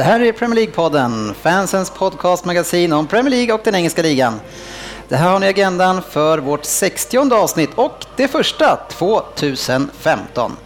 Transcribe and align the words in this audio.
Det 0.00 0.04
här 0.04 0.20
är 0.20 0.32
Premier 0.32 0.66
League-podden, 0.66 1.34
fansens 1.34 1.90
podcastmagasin 1.90 2.92
om 2.92 3.06
Premier 3.06 3.30
League 3.30 3.54
och 3.54 3.60
den 3.64 3.74
engelska 3.74 4.02
ligan. 4.02 4.40
Det 5.08 5.16
här 5.16 5.30
har 5.30 5.38
ni 5.38 5.46
agendan 5.46 6.02
för 6.02 6.38
vårt 6.38 6.64
60 6.64 7.34
avsnitt 7.34 7.70
och 7.74 8.06
det 8.16 8.28
första 8.28 8.76
2015. 8.76 10.56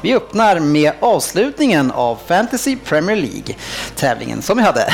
Vi 0.00 0.14
öppnar 0.14 0.60
med 0.60 0.92
avslutningen 1.00 1.90
av 1.90 2.18
Fantasy 2.26 2.76
Premier 2.76 3.16
League, 3.16 3.54
tävlingen 3.96 4.42
som 4.42 4.56
vi 4.56 4.62
hade. 4.62 4.92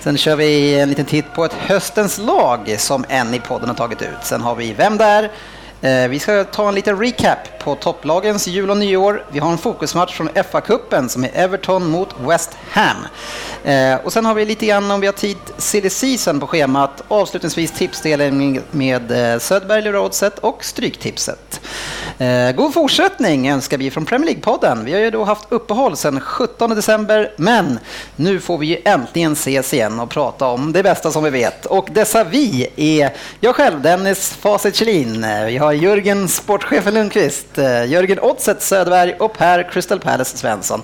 Sen 0.00 0.16
kör 0.16 0.36
vi 0.36 0.80
en 0.80 0.88
liten 0.88 1.04
titt 1.04 1.34
på 1.34 1.44
ett 1.44 1.54
höstens 1.54 2.18
lag 2.18 2.76
som 2.78 3.04
en 3.08 3.34
i 3.34 3.40
podden 3.40 3.68
har 3.68 3.76
tagit 3.76 4.02
ut. 4.02 4.18
Sen 4.22 4.40
har 4.40 4.54
vi 4.54 4.72
Vem 4.72 4.96
där? 4.96 5.30
Eh, 5.82 6.08
vi 6.08 6.18
ska 6.18 6.44
ta 6.44 6.68
en 6.68 6.74
liten 6.74 6.98
recap 7.00 7.38
på 7.64 7.74
topplagens 7.74 8.46
jul 8.46 8.70
och 8.70 8.76
nyår. 8.76 9.24
Vi 9.32 9.38
har 9.38 9.52
en 9.52 9.58
fokusmatch 9.58 10.16
från 10.16 10.28
FA-cupen 10.28 11.08
som 11.08 11.24
är 11.24 11.30
Everton 11.34 11.90
mot 11.90 12.08
West 12.20 12.50
Ham. 12.70 12.96
Eh, 13.64 13.94
och 14.04 14.12
sen 14.12 14.24
har 14.26 14.34
vi 14.34 14.44
lite 14.44 14.66
grann, 14.66 14.90
om 14.90 15.00
vi 15.00 15.06
har 15.06 15.12
tid, 15.14 15.36
silly 15.58 15.90
season 15.90 16.40
på 16.40 16.46
schemat. 16.46 17.02
Avslutningsvis 17.08 17.72
tipsdelen 17.72 18.62
med- 18.70 19.32
eh, 19.34 19.38
Söderberg, 19.38 19.82
Lura 19.82 20.00
Oddset 20.00 20.38
och 20.38 20.64
Stryktipset. 20.64 21.60
God 22.54 22.74
fortsättning 22.74 23.48
önskar 23.50 23.78
vi 23.78 23.90
från 23.90 24.04
Premier 24.04 24.30
League-podden. 24.34 24.84
Vi 24.84 24.92
har 24.92 25.00
ju 25.00 25.10
då 25.10 25.24
haft 25.24 25.46
uppehåll 25.48 25.96
sedan 25.96 26.20
17 26.20 26.74
december, 26.74 27.32
men 27.36 27.78
nu 28.16 28.40
får 28.40 28.58
vi 28.58 28.66
ju 28.66 28.78
äntligen 28.84 29.32
ses 29.32 29.74
igen 29.74 30.00
och 30.00 30.10
prata 30.10 30.46
om 30.46 30.72
det 30.72 30.82
bästa 30.82 31.10
som 31.10 31.24
vi 31.24 31.30
vet. 31.30 31.66
Och 31.66 31.88
dessa 31.92 32.24
vi 32.24 32.68
är 32.76 33.12
jag 33.40 33.54
själv, 33.54 33.82
Dennis 33.82 34.30
Facit 34.40 34.74
Kjellin. 34.76 35.24
Har 35.68 35.72
Jörgen 35.72 36.28
Sportchefen 36.28 36.94
Lundqvist, 36.94 37.58
eh, 37.58 37.84
Jörgen 37.84 38.20
Oddset 38.20 38.62
Söderberg 38.62 39.14
och 39.14 39.32
Per 39.32 39.70
Crystal 39.70 40.00
Palace 40.00 40.36
Svensson. 40.36 40.82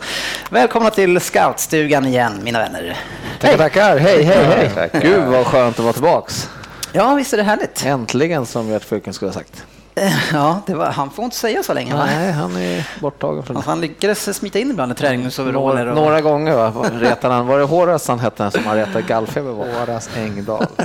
Välkomna 0.51 0.91
till 0.91 1.21
scoutstugan 1.21 2.07
igen, 2.07 2.41
mina 2.43 2.59
vänner. 2.59 2.97
Tackar, 3.41 3.59
tackar. 3.59 3.99
Hej, 3.99 4.23
hej, 4.23 4.71
hej. 4.77 4.91
Gud 5.03 5.23
vad 5.23 5.47
skönt 5.47 5.79
att 5.79 5.85
vara 5.85 5.93
tillbaks. 5.93 6.49
Ja, 6.93 7.15
visst 7.15 7.33
är 7.33 7.37
det 7.37 7.43
härligt? 7.43 7.85
Äntligen 7.87 8.47
som 8.47 8.69
Gert 8.69 8.85
Fylking 8.85 9.13
skulle 9.13 9.29
ha 9.29 9.35
sagt. 9.35 9.65
Ja, 10.33 10.61
det 10.67 10.75
var, 10.75 10.87
han 10.87 11.11
får 11.11 11.25
inte 11.25 11.37
säga 11.37 11.63
så 11.63 11.75
länge. 11.75 11.95
Va? 11.97 12.05
Nej, 12.07 12.33
han 12.33 12.57
är 12.57 12.89
borttagen 13.01 13.43
från 13.43 13.57
Han 13.57 13.81
lyckades 13.81 14.37
smita 14.37 14.59
in 14.59 14.71
ibland 14.71 14.93
i 14.93 14.95
träningsoveraller. 14.95 15.85
några, 15.85 15.95
några 15.95 16.21
gånger. 16.21 16.71
Va? 16.71 16.87
Retade 16.93 17.35
han, 17.35 17.47
var 17.47 17.59
det 17.59 17.65
Horace 17.65 18.13
han 18.13 18.19
hette 18.19 18.51
som 18.51 18.65
han 18.65 18.77
retade 18.77 19.03
gallfeber 19.03 19.53
på? 19.53 19.79
Horace 19.79 20.11
Engdahl. 20.21 20.67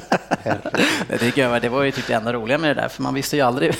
Det, 1.07 1.17
tycker 1.17 1.49
jag, 1.49 1.61
det 1.61 1.69
var 1.69 1.83
ju 1.83 1.91
typ 1.91 2.07
det 2.07 2.13
enda 2.13 2.33
roliga 2.33 2.57
med 2.57 2.69
det 2.69 2.81
där, 2.81 2.87
för 2.87 3.03
man 3.03 3.13
visste 3.13 3.35
ju 3.35 3.41
aldrig, 3.41 3.75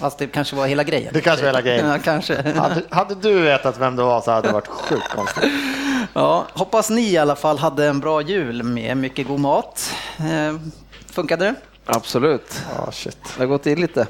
fast 0.00 0.18
det 0.18 0.26
kanske 0.26 0.56
var 0.56 0.66
hela 0.66 0.84
grejen. 0.84 1.10
Det 1.12 1.20
kanske 1.20 1.42
var 1.42 1.48
hela 1.48 1.60
grejen. 1.62 1.88
Ja, 1.88 1.98
kanske. 2.04 2.52
Hade, 2.58 2.82
hade 2.90 3.14
du 3.14 3.40
vetat 3.40 3.78
vem 3.78 3.96
det 3.96 4.02
var 4.02 4.20
så 4.20 4.30
hade 4.30 4.48
det 4.48 4.52
varit 4.52 4.66
sjukt 4.68 5.08
konstigt. 5.08 5.44
Ja, 6.12 6.44
hoppas 6.52 6.90
ni 6.90 7.10
i 7.10 7.18
alla 7.18 7.36
fall 7.36 7.58
hade 7.58 7.86
en 7.86 8.00
bra 8.00 8.22
jul 8.22 8.62
med 8.62 8.96
mycket 8.96 9.26
god 9.28 9.40
mat. 9.40 9.92
Eh, 10.18 10.56
funkade 11.12 11.44
det? 11.44 11.54
Absolut. 11.86 12.62
Ja, 12.76 12.92
shit. 12.92 13.18
Det 13.36 13.42
har 13.42 13.46
gått 13.46 13.66
in 13.66 13.80
lite. 13.80 14.06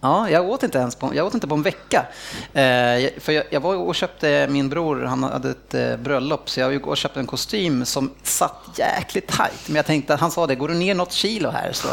Ja, 0.00 0.30
jag 0.30 0.48
åt 0.50 0.62
inte 0.62 0.78
ens 0.78 0.94
på, 0.96 1.14
jag 1.14 1.26
åt 1.26 1.34
inte 1.34 1.46
på 1.48 1.54
en 1.54 1.62
vecka. 1.62 2.06
Eh, 2.54 2.62
jag- 2.64 3.10
för 3.20 3.32
jag, 3.32 3.44
jag 3.50 3.60
var 3.60 3.74
och 3.76 3.94
köpte, 3.94 4.46
min 4.50 4.68
bror 4.68 5.02
han 5.04 5.22
hade 5.22 5.50
ett 5.50 5.74
eh, 5.74 5.96
bröllop, 5.96 6.50
så 6.50 6.60
jag 6.60 6.86
och 6.88 6.96
köpte 6.96 7.20
en 7.20 7.26
kostym 7.26 7.84
som 7.84 8.10
satt 8.22 8.54
jäkligt 8.76 9.28
tajt. 9.28 9.62
Men 9.66 9.76
jag 9.76 9.86
tänkte, 9.86 10.14
han 10.14 10.30
sa 10.30 10.46
det, 10.46 10.54
går 10.54 10.68
du 10.68 10.74
ner 10.74 10.94
något 10.94 11.12
kilo 11.12 11.50
här 11.50 11.70
så, 11.72 11.88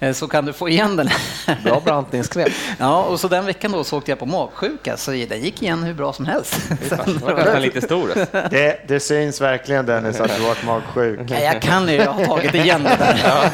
eh, 0.00 0.12
så 0.12 0.28
kan 0.28 0.44
du 0.44 0.52
få 0.52 0.68
igen 0.68 0.96
den. 0.96 1.08
här." 1.08 1.60
Bra 1.64 1.80
bantningskräm. 1.84 2.48
Ja, 2.78 3.02
och 3.02 3.20
så 3.20 3.28
den 3.28 3.46
veckan 3.46 3.72
då 3.72 3.84
så 3.84 3.98
åkte 3.98 4.10
jag 4.10 4.18
på 4.18 4.26
magsjuka, 4.26 4.96
så 4.96 5.10
den 5.10 5.40
gick 5.40 5.62
igen 5.62 5.82
hur 5.82 5.94
bra 5.94 6.12
som 6.12 6.24
helst. 6.26 6.54
Sen- 6.88 6.98
Det 7.06 7.24
var 7.24 7.34
nästan 7.34 7.62
lite 7.62 7.80
stor. 7.80 8.10
alltså. 8.16 8.48
Det, 8.50 8.88
det 8.88 9.00
syns 9.00 9.40
verkligen 9.40 9.86
Dennis 9.86 10.20
att 10.20 10.36
du 10.36 10.42
varit 10.42 10.64
magsjuk. 10.64 11.20
Nej, 11.30 11.44
jag 11.44 11.62
kan 11.62 11.88
ju, 11.88 11.94
jag 11.94 12.12
har 12.12 12.24
tagit 12.24 12.54
igen 12.54 12.82
det 12.82 12.96
där. 12.98 13.50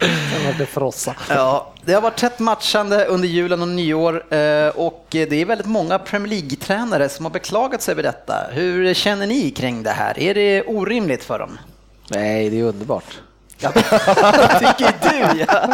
Sen 0.00 0.46
var 0.46 0.52
det 0.58 0.66
frossa. 0.66 1.14
Ja, 1.28 1.72
det 1.84 1.92
har 1.94 2.00
varit 2.00 2.16
tätt 2.16 2.38
matchande 2.44 3.04
under 3.04 3.28
julen 3.28 3.62
och 3.62 3.68
nyår 3.68 4.34
eh, 4.34 4.68
och 4.68 5.06
det 5.10 5.32
är 5.32 5.44
väldigt 5.44 5.66
många 5.66 5.98
Premier 5.98 6.28
League-tränare 6.28 7.08
som 7.08 7.24
har 7.24 7.32
beklagat 7.32 7.82
sig 7.82 7.92
över 7.92 8.02
detta. 8.02 8.34
Hur 8.52 8.94
känner 8.94 9.26
ni 9.26 9.50
kring 9.50 9.82
det 9.82 9.90
här? 9.90 10.18
Är 10.18 10.34
det 10.34 10.62
orimligt 10.62 11.24
för 11.24 11.38
dem? 11.38 11.58
Nej, 12.10 12.50
det 12.50 12.60
är 12.60 12.64
underbart. 12.64 13.20
Tycker 13.58 14.92
du? 15.10 15.40
Ja, 15.48 15.68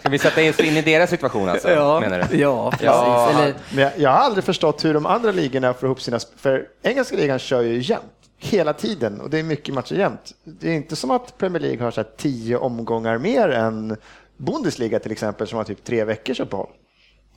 Ska 0.00 0.08
vi 0.08 0.18
sätta 0.18 0.42
in 0.42 0.50
oss 0.50 0.60
in 0.60 0.76
i 0.76 0.82
deras 0.82 1.10
situation 1.10 1.48
alltså? 1.48 1.68
menar 2.00 2.26
du? 2.30 2.36
ja 2.38 2.70
precis. 2.70 2.86
Ja. 2.86 3.30
Eller, 3.30 3.54
Men 3.74 3.90
jag, 3.96 4.10
har 4.10 4.18
aldrig 4.18 4.44
förstått 4.44 4.84
hur 4.84 4.94
de 4.94 5.06
andra 5.06 5.32
ligorna 5.32 5.74
får 5.74 5.86
ihop 5.86 6.00
sina... 6.00 6.18
För 6.36 6.66
engelska 6.82 7.16
ligan 7.16 7.38
kör 7.38 7.62
ju 7.62 7.82
jämnt. 7.82 8.04
Hela 8.42 8.72
tiden 8.72 9.20
och 9.20 9.30
det 9.30 9.38
är 9.38 9.42
mycket 9.42 9.74
matcher 9.74 9.94
jämnt. 9.94 10.32
Det 10.44 10.68
är 10.68 10.74
inte 10.74 10.96
som 10.96 11.10
att 11.10 11.38
Premier 11.38 11.60
League 11.62 11.84
har 11.84 11.90
så 11.90 12.00
här 12.00 12.08
tio 12.16 12.56
omgångar 12.56 13.18
mer 13.18 13.48
än 13.48 13.96
Bundesliga 14.40 14.98
till 14.98 15.12
exempel 15.12 15.46
som 15.46 15.56
har 15.56 15.64
typ 15.64 15.84
tre 15.84 16.04
veckors 16.04 16.40
uppehåll. 16.40 16.68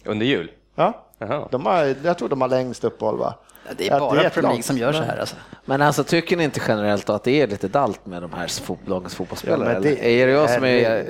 Under 0.06 0.26
jul? 0.26 0.52
Ja, 0.76 1.06
de 1.52 1.66
har, 1.66 1.96
jag 2.04 2.18
tror 2.18 2.30
de 2.30 2.42
har 2.42 2.48
längst 2.48 2.84
uppehåll 2.84 3.18
va? 3.18 3.36
det 3.78 3.90
är 3.90 4.00
bara 4.00 4.30
Premier. 4.30 4.42
League 4.42 4.64
som 4.64 4.78
gör 4.78 4.94
så 4.94 5.04
här. 5.04 5.18
Alltså. 5.18 5.36
Men 5.66 5.82
alltså 5.82 6.04
tycker 6.04 6.38
ni 6.38 6.44
inte 6.44 6.62
generellt 6.68 7.10
att 7.10 7.24
det 7.24 7.42
är 7.42 7.48
lite 7.48 7.68
dalt 7.68 8.06
med 8.06 8.22
de 8.22 8.34
här 8.34 8.50
dagens 8.86 9.16
fotbollsspelare? 9.16 9.74
Ja, 9.74 9.80
det- 9.80 9.90
eller? 9.90 10.04
är 10.04 10.28
det 10.28 10.34
jag 10.34 10.50
som 10.50 10.64
är, 10.64 11.06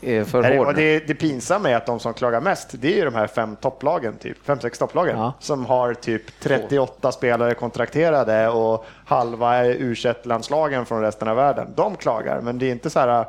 är 0.00 0.24
för 0.24 0.42
Nej, 0.42 0.56
hård? 0.58 0.74
det, 0.76 1.06
det 1.06 1.14
pinsamma 1.14 1.70
är 1.70 1.76
att 1.76 1.86
de 1.86 2.00
som 2.00 2.14
klagar 2.14 2.40
mest, 2.40 2.68
det 2.72 2.92
är 2.92 2.96
ju 2.96 3.04
de 3.04 3.14
här 3.14 3.26
fem 3.26 3.56
topplagen, 3.56 4.16
typ. 4.16 4.46
fem, 4.46 4.60
sex 4.60 4.78
topplagen, 4.78 5.18
Ja. 5.18 5.32
som 5.40 5.66
har 5.66 5.94
typ 5.94 6.40
38 6.40 7.12
spelare 7.12 7.54
kontrakterade 7.54 8.48
och 8.48 8.84
halva 9.06 9.66
u 9.66 9.94
landslagen 10.22 10.86
från 10.86 11.00
resten 11.00 11.28
av 11.28 11.36
världen. 11.36 11.68
De 11.76 11.96
klagar, 11.96 12.40
men 12.40 12.58
det 12.58 12.66
är 12.66 12.70
inte 12.72 12.90
så 12.90 13.00
här... 13.00 13.26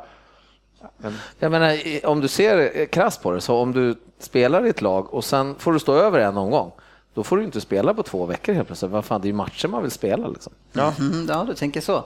Jag 1.38 1.50
menar, 1.50 1.76
om 2.04 2.20
du 2.20 2.28
ser 2.28 2.86
krasst 2.86 3.22
på 3.22 3.30
det, 3.30 3.40
så 3.40 3.56
om 3.56 3.72
du 3.72 3.94
spelar 4.20 4.66
i 4.66 4.68
ett 4.68 4.82
lag 4.82 5.14
och 5.14 5.24
sen 5.24 5.54
får 5.58 5.72
du 5.72 5.78
stå 5.78 5.94
över 5.94 6.18
en 6.20 6.36
omgång, 6.36 6.72
då 7.14 7.24
får 7.24 7.36
du 7.36 7.44
inte 7.44 7.60
spela 7.60 7.94
på 7.94 8.02
två 8.02 8.26
veckor 8.26 8.52
helt 8.52 8.66
plötsligt. 8.66 8.90
Vad 8.90 9.04
fan, 9.04 9.20
det 9.20 9.26
är 9.26 9.30
ju 9.30 9.34
matcher 9.36 9.68
man 9.68 9.82
vill 9.82 9.90
spela 9.90 10.28
liksom. 10.28 10.52
Ja. 10.72 10.92
Mm, 10.98 11.26
ja, 11.28 11.44
du 11.48 11.54
tänker 11.54 11.80
så. 11.80 12.04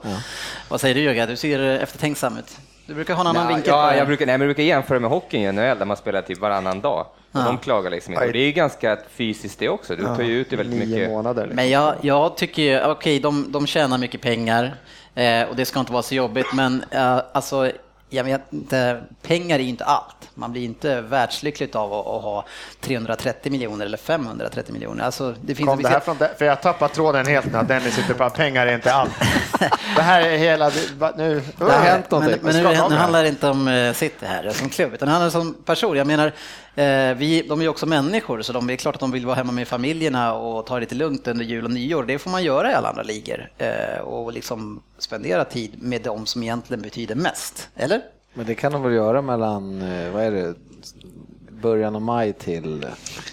Vad 0.69 0.81
säger 0.81 0.95
du 0.95 1.01
Jörgen? 1.01 1.29
Du 1.29 1.35
ser 1.35 1.59
eftertänksam 1.59 2.37
ut. 2.37 2.57
Du 2.85 2.93
brukar 2.93 3.13
ha 3.13 3.21
en 3.21 3.27
annan 3.27 3.43
Ja, 3.43 3.55
vinkel 3.55 3.69
ja, 3.73 3.95
jag 3.95 4.07
brukar, 4.07 4.25
nej, 4.25 4.37
men 4.37 4.47
jag 4.47 4.55
brukar 4.55 4.63
jämföra 4.63 4.99
med 4.99 5.09
hockeyn 5.09 5.41
i 5.41 5.51
NHL 5.51 5.77
där 5.79 5.85
man 5.85 5.97
spelar 5.97 6.21
typ 6.21 6.39
varannan 6.39 6.81
dag. 6.81 7.05
Och 7.31 7.43
De 7.43 7.57
klagar 7.57 7.91
liksom 7.91 8.13
inte. 8.13 8.25
Och 8.25 8.33
det 8.33 8.39
är 8.39 8.45
ju 8.45 8.51
ganska 8.51 8.97
fysiskt 9.09 9.59
det 9.59 9.69
också. 9.69 9.95
Du 9.95 10.03
tar 10.03 10.21
ju 10.21 10.39
ut 10.39 10.49
det 10.49 10.55
väldigt 10.55 10.79
nio 10.79 10.95
mycket. 10.95 11.09
månader. 11.09 11.41
Liksom. 11.41 11.55
Men 11.55 11.69
jag, 11.69 11.95
jag 12.01 12.37
tycker 12.37 12.61
ju, 12.61 12.85
okej, 12.85 13.19
de, 13.19 13.51
de 13.51 13.67
tjänar 13.67 13.97
mycket 13.97 14.21
pengar 14.21 14.75
eh, 15.15 15.43
och 15.43 15.55
det 15.55 15.65
ska 15.65 15.79
inte 15.79 15.91
vara 15.93 16.03
så 16.03 16.15
jobbigt, 16.15 16.53
men 16.53 16.83
eh, 16.91 17.19
alltså, 17.33 17.71
jag 18.13 18.23
vet 18.23 18.41
inte, 18.53 19.01
pengar 19.21 19.59
är 19.59 19.63
ju 19.63 19.69
inte 19.69 19.85
allt. 19.85 20.15
Man 20.33 20.51
blir 20.51 20.63
inte 20.65 21.01
världslyckligt 21.01 21.75
av 21.75 21.93
att, 21.93 22.07
att 22.07 22.21
ha 22.23 22.45
330 22.81 23.51
miljoner 23.51 23.85
eller 23.85 23.97
530 23.97 24.73
miljoner. 24.73 25.03
Alltså, 25.03 25.35
det 25.41 25.55
finns 25.55 25.69
Kom 25.69 25.81
det 25.81 25.89
här 25.89 25.99
från, 25.99 26.17
de- 26.17 26.27
för 26.37 26.45
jag 26.45 26.61
tappar 26.61 26.87
tråden 26.87 27.25
helt 27.27 27.51
när 27.51 27.63
Dennis 27.63 27.95
sitter 27.95 28.13
på 28.13 28.29
pengar 28.29 28.67
är 28.67 28.75
inte 28.75 28.93
allt. 28.93 29.11
Det 29.95 30.01
här 30.01 30.21
är 30.21 30.37
hela... 30.37 30.69
Nu, 31.17 31.41
Det 31.57 31.63
har 31.63 31.71
hänt 31.71 32.05
men, 32.11 32.19
någonting. 32.19 32.39
men 32.43 32.55
nu, 32.55 32.65
av 32.67 32.71
nu 32.73 32.95
här. 32.95 33.01
handlar 33.01 33.23
det 33.23 33.29
inte 33.29 33.47
om 33.49 33.67
eh, 33.67 33.93
City 33.93 34.25
här 34.25 34.51
som 34.51 34.69
klubb, 34.69 34.93
utan 34.93 35.07
det 35.07 35.11
handlar 35.13 35.29
som 35.29 35.53
person. 35.53 35.97
Jag 35.97 36.07
menar, 36.07 36.31
vi, 37.17 37.45
de 37.49 37.59
är 37.59 37.63
ju 37.63 37.69
också 37.69 37.85
människor, 37.85 38.41
så 38.41 38.53
de 38.53 38.69
är 38.69 38.75
klart 38.75 38.95
att 38.95 38.99
de 39.01 39.11
vill 39.11 39.25
vara 39.25 39.35
hemma 39.35 39.51
med 39.51 39.67
familjerna 39.67 40.33
och 40.33 40.65
ta 40.65 40.73
det 40.75 40.79
lite 40.79 40.95
lugnt 40.95 41.27
under 41.27 41.45
jul 41.45 41.65
och 41.65 41.71
nyår. 41.71 42.03
Det 42.03 42.19
får 42.19 42.29
man 42.31 42.43
göra 42.43 42.71
i 42.71 42.73
alla 42.73 42.89
andra 42.89 43.03
ligor 43.03 43.49
eh, 43.57 43.99
och 44.01 44.33
liksom 44.33 44.81
spendera 44.97 45.45
tid 45.45 45.71
med 45.81 46.01
de 46.01 46.25
som 46.25 46.43
egentligen 46.43 46.81
betyder 46.81 47.15
mest, 47.15 47.69
eller? 47.75 48.01
Men 48.33 48.45
det 48.45 48.55
kan 48.55 48.71
de 48.71 48.83
väl 48.83 48.93
göra 48.93 49.21
mellan, 49.21 49.81
eh, 49.81 50.11
vad 50.11 50.23
är 50.23 50.31
det, 50.31 50.53
början 51.61 51.95
av 51.95 52.01
maj 52.01 52.33
till 52.33 52.85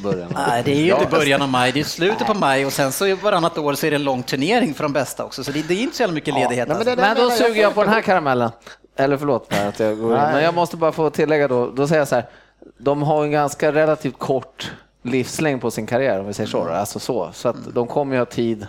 början 0.03 0.27
av... 0.27 0.33
Nej, 0.49 0.63
det 0.65 0.73
är 0.73 0.83
ju 0.85 0.93
inte 0.93 1.07
början 1.11 1.43
av 1.43 1.49
maj, 1.49 1.73
det 1.73 1.81
är 1.81 1.85
slutet 1.85 2.27
på 2.27 2.35
maj 2.35 2.67
och 2.67 2.73
sen 2.73 2.93
så 2.93 3.17
varannat 3.17 3.59
år 3.59 3.75
så 3.75 3.87
är 3.87 3.91
det 3.91 3.97
en 3.97 4.05
lång 4.05 4.23
turnering 4.23 4.75
för 4.75 4.83
de 4.83 4.93
bästa 4.93 5.25
också, 5.25 5.45
så 5.45 5.53
det, 5.53 5.69
det 5.69 5.75
är 5.75 5.83
inte 5.83 5.97
så 5.97 6.03
jävla 6.03 6.15
mycket 6.15 6.35
ledighet. 6.35 6.69
nej, 6.69 6.77
men 6.79 6.89
alltså. 6.89 6.97
det- 6.97 7.03
Men 7.03 7.17
då 7.17 7.31
suger 7.31 7.63
jag 7.63 7.75
på 7.75 7.85
den 7.85 7.93
här 7.93 8.01
karamellen. 8.01 8.51
Eller 8.97 9.17
förlåt 9.17 9.49
Per 9.49 9.69
att 9.69 9.81
jag 9.81 9.99
går 9.99 10.13
in. 10.15 10.21
Men 10.23 10.43
jag 10.45 10.55
måste 10.55 10.77
bara 10.77 10.93
få 10.93 11.11
tillägga 11.11 11.49
då, 11.49 11.71
då 11.71 11.89
säger 11.89 12.01
jag 12.01 12.09
så 12.09 12.15
här, 12.15 12.25
de 12.79 13.03
har 13.03 13.25
en 13.25 13.31
ganska 13.31 13.73
relativt 13.73 14.19
kort 14.19 14.73
livslängd 15.03 15.61
på 15.61 15.71
sin 15.71 15.87
karriär 15.87 16.21
om 16.21 16.27
vi 16.27 16.35
säger 16.35 16.51
så. 16.51 16.63
Alltså 16.63 16.99
så. 16.99 17.31
Så 17.33 17.49
att 17.49 17.75
de 17.75 17.87
kommer 17.87 18.15
ju 18.15 18.21
ha 18.21 18.27
tid 18.27 18.67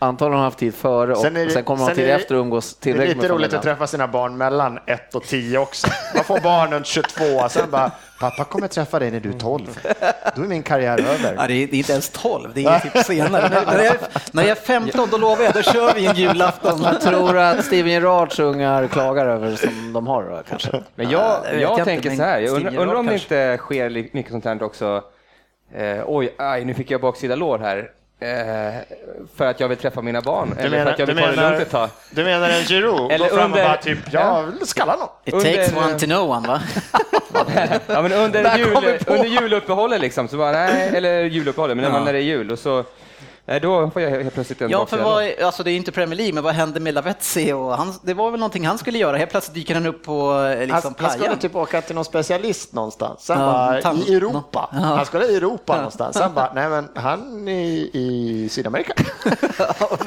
Antagligen 0.00 0.32
har 0.38 0.42
de 0.42 0.44
haft 0.44 0.58
tid 0.58 0.74
före 0.74 1.12
och 1.12 1.18
Sen 1.18 1.34
det- 1.34 1.62
kommer 1.62 1.80
de 1.80 1.86
sen 1.86 1.94
tid 1.96 2.04
är 2.04 2.08
det- 2.08 2.14
efter 2.14 2.34
och 2.34 2.40
umgås 2.40 2.74
Det 2.74 2.80
är 2.80 2.92
tillräckligt 2.92 3.16
lite 3.16 3.28
med 3.28 3.36
roligt 3.40 3.54
att 3.54 3.62
träffa 3.62 3.86
sina 3.86 4.08
barn 4.08 4.36
mellan 4.36 4.78
1 4.86 5.14
och 5.14 5.24
10 5.24 5.58
också. 5.58 5.86
Man 6.14 6.24
får 6.24 6.40
barn 6.40 6.72
runt 6.72 6.86
22, 6.86 7.48
sen 7.48 7.70
bara, 7.70 7.90
pappa 8.20 8.44
kommer 8.44 8.68
träffa 8.68 8.98
dig 8.98 9.10
när 9.10 9.20
du 9.20 9.28
är 9.28 9.38
12. 9.38 9.78
Då 10.36 10.42
är 10.42 10.46
min 10.46 10.62
karriär 10.62 10.98
över. 11.00 11.34
Ja, 11.36 11.46
det, 11.46 11.54
är, 11.54 11.74
inte 11.74 11.92
ens 11.92 12.10
12, 12.10 12.50
det 12.54 12.64
är 12.64 12.78
typ 12.78 12.96
senare. 13.04 13.62
när, 13.66 13.84
jag, 13.84 13.96
när 14.32 14.42
jag 14.42 14.50
är 14.50 14.54
15, 14.54 15.08
då 15.10 15.16
lovar 15.16 15.44
jag, 15.44 15.52
då 15.54 15.62
kör 15.62 15.94
vi 15.94 16.06
en 16.06 16.14
julafton. 16.16 16.82
Jag 16.82 17.00
tror 17.00 17.36
att 17.36 17.64
Steven 17.64 17.92
Gerrards 17.92 18.38
ungar 18.38 18.86
klagar 18.86 19.26
över 19.26 19.56
som 19.56 19.92
de 19.92 20.06
har 20.06 20.22
då, 20.22 20.42
kanske. 20.48 20.82
Men 20.94 21.10
jag, 21.10 21.40
jag, 21.52 21.60
jag 21.60 21.84
tänker 21.84 22.10
så 22.16 22.22
här, 22.22 22.40
jag 22.40 22.54
undrar, 22.56 22.76
undrar 22.76 22.94
om 22.96 23.06
det 23.06 23.14
inte 23.14 23.56
sker 23.56 23.90
mycket 23.90 24.32
sånt 24.32 24.44
här 24.44 24.62
också. 24.62 25.02
Eh, 25.74 25.98
oj, 26.06 26.34
aj, 26.38 26.64
nu 26.64 26.74
fick 26.74 26.90
jag 26.90 27.00
baksida 27.00 27.34
lår 27.34 27.58
här. 27.58 27.90
Eh, 28.20 28.74
för 29.36 29.44
att 29.46 29.60
jag 29.60 29.68
vill 29.68 29.78
träffa 29.78 30.02
mina 30.02 30.20
barn. 30.20 30.54
eller 30.58 30.84
för 30.84 30.90
att 30.90 30.98
jag 30.98 31.06
vill 31.06 31.16
ta 31.18 31.26
det 31.26 31.36
lugnt 31.36 31.60
ett 31.60 31.70
tag. 31.70 31.88
du 32.10 32.24
menar 32.24 32.48
en 32.48 32.62
Giroud? 32.64 33.12
Eller 33.12 33.28
Går 33.28 33.36
fram 33.36 33.52
och 33.52 33.58
under- 33.58 33.68
bara 33.68 33.76
typ, 33.76 33.98
jag 34.12 34.42
vill 34.46 34.66
skalla 34.66 34.96
någon. 34.96 35.08
It 35.24 35.34
Under- 35.34 35.52
takes 35.56 35.72
one 35.76 35.98
to 35.98 36.06
know 36.06 36.30
one, 36.30 36.48
va? 36.48 36.60
Ja, 37.86 38.02
men 38.02 38.12
under, 38.12 38.56
jul, 38.58 38.76
under 39.06 39.24
juluppehållet 39.24 40.00
liksom, 40.00 40.28
så 40.28 40.36
bara 40.36 40.52
nej, 40.52 40.90
eller 40.94 41.24
juluppehållet, 41.24 41.76
men 41.76 41.92
Ja. 41.92 42.04
när 42.04 42.12
det 42.12 42.18
är 42.18 42.22
jul 42.22 42.50
och 42.50 42.58
så, 42.58 42.84
då 43.62 43.90
får 43.90 44.02
jag 44.02 44.10
helt 44.10 44.34
plötsligt 44.34 44.62
en 44.62 44.70
Ja, 44.70 44.86
för 44.86 45.02
vad, 45.02 45.40
alltså 45.44 45.62
det 45.62 45.70
är 45.70 45.76
inte 45.76 45.92
Premier 45.92 46.16
League, 46.16 46.34
men 46.34 46.44
vad 46.44 46.54
hände 46.54 46.80
med 46.80 46.94
Lavetzi? 46.94 47.52
Och 47.52 47.76
han, 47.76 47.94
det 48.02 48.14
var 48.14 48.30
väl 48.30 48.40
någonting 48.40 48.66
han 48.66 48.78
skulle 48.78 48.98
göra, 48.98 49.16
helt 49.16 49.30
plötsligt 49.30 49.54
dyker 49.54 49.74
han 49.74 49.86
upp 49.86 50.04
på 50.04 50.44
eh, 50.44 50.58
liksom, 50.60 50.74
Han, 50.74 50.82
han 50.98 51.10
skulle 51.10 51.24
playan. 51.26 51.38
typ 51.38 51.56
åka 51.56 51.80
till 51.82 51.94
någon 51.94 52.04
specialist 52.04 52.72
någonstans, 52.72 53.20
sen 53.24 53.40
Ja, 53.40 53.46
bara 53.82 53.94
i 53.94 54.14
Europa. 54.14 54.68
Ja. 54.72 54.78
Han 54.78 55.06
skulle 55.06 55.24
i 55.26 55.36
Europa 55.36 55.76
någonstans, 55.76 56.16
sen 56.16 56.34
bara, 56.34 56.52
nej 56.54 56.68
men 56.68 56.88
han 56.94 57.48
är 57.48 57.52
i, 57.52 57.90
i 57.92 58.48
Sydamerika. 58.48 58.92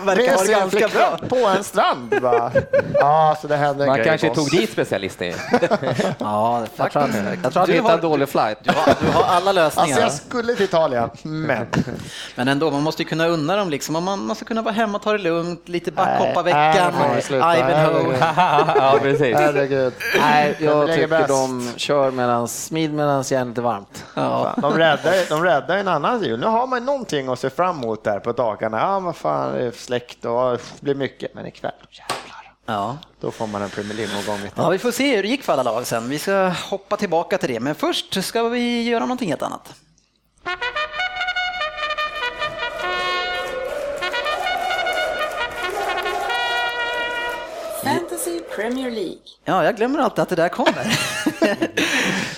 Med 0.05 0.17
sin 0.39 0.51
ganska 0.51 0.57
bra. 0.57 0.67
flickvän 0.69 1.29
på 1.29 1.35
en 1.57 1.63
strand. 1.63 2.15
Bara, 2.21 2.51
ja, 2.93 3.37
så 3.41 3.47
det 3.47 3.55
hände 3.55 3.85
Man 3.85 4.03
kanske 4.03 4.35
tog 4.35 4.49
dit 4.51 4.71
specialister. 4.71 5.35
Ja, 6.17 6.65
Jag 6.75 6.91
tror 6.91 7.03
att, 7.03 7.09
jag 7.43 7.53
tror 7.53 7.63
att 7.63 7.69
vi 7.69 7.73
Du 7.73 7.77
hittade 7.77 7.93
en 7.93 8.01
dålig 8.01 8.29
flight. 8.29 8.57
Du 8.63 8.71
har, 8.71 8.95
du 9.01 9.07
har 9.11 9.23
alla 9.23 9.51
lösningar. 9.51 9.87
Alltså 9.87 10.01
jag 10.01 10.13
skulle 10.13 10.55
till 10.55 10.65
Italien, 10.65 11.09
men 11.23 11.67
Men 12.35 12.47
ändå, 12.47 12.71
man 12.71 12.83
måste 12.83 13.03
ju 13.03 13.09
kunna 13.09 13.25
unna 13.33 13.55
dem 13.55 13.69
liksom. 13.69 13.95
Och 13.95 14.03
Man 14.03 14.19
måste 14.19 14.45
kunna 14.45 14.61
vara 14.61 14.73
hemma 14.73 14.97
och 14.97 15.03
ta 15.03 15.11
det 15.11 15.17
lugnt, 15.17 15.69
lite 15.69 15.91
backhopparveckan, 15.91 16.93
nej, 16.99 17.09
nej, 17.13 17.21
sluta. 17.21 17.57
Ivanhoe. 17.57 18.17
ja, 18.75 18.99
precis. 19.01 19.37
herregud. 19.37 19.93
Nej, 20.19 20.57
jag 20.59 20.87
tycker 20.87 21.07
bäst. 21.07 21.27
de 21.27 21.69
kör 21.75 22.11
medan, 22.11 22.47
smid 22.47 22.93
medan 22.93 23.23
järnet 23.23 23.57
är 23.57 23.61
varmt. 23.61 24.05
Ja. 24.15 24.55
De 24.57 24.77
räddar, 24.77 25.29
de 25.29 25.43
räddar 25.43 25.77
en 25.77 25.87
annan 25.87 26.23
jul. 26.23 26.39
Nu 26.39 26.45
har 26.45 26.67
man 26.67 26.85
någonting 26.85 27.27
att 27.27 27.39
se 27.39 27.49
fram 27.49 27.77
emot 27.77 28.03
där 28.03 28.19
på 28.19 28.31
dagarna. 28.31 28.79
Ja, 28.79 28.99
vad 28.99 29.15
fan, 29.15 29.53
det 29.53 29.63
är 29.63 29.71
släkt 29.71 30.25
och 30.25 30.51
det 30.51 30.81
blir 30.81 30.95
mycket. 30.95 31.35
Men 31.35 31.45
ikväll, 31.45 31.71
jävlar. 31.89 32.53
Ja. 32.65 32.97
Då 33.19 33.31
får 33.31 33.47
man 33.47 33.61
en 33.61 33.69
Premier 33.69 33.93
League-omgång 33.97 34.49
ja, 34.55 34.69
vi 34.69 34.77
får 34.77 34.91
se 34.91 35.15
hur 35.15 35.23
det 35.23 35.29
gick 35.29 35.43
för 35.43 35.53
alla 35.53 35.63
lag 35.63 35.87
sen. 35.87 36.09
Vi 36.09 36.19
ska 36.19 36.51
hoppa 36.69 36.97
tillbaka 36.97 37.37
till 37.37 37.53
det. 37.53 37.59
Men 37.59 37.75
först 37.75 38.23
ska 38.23 38.43
vi 38.43 38.83
göra 38.83 38.99
någonting 38.99 39.29
helt 39.29 39.41
annat. 39.41 39.73
Premier 48.55 48.91
League. 48.91 49.17
Ja, 49.45 49.63
jag 49.65 49.75
glömmer 49.77 49.99
alltid 49.99 50.19
att 50.19 50.29
det 50.29 50.35
där 50.35 50.49
kommer. 50.49 50.97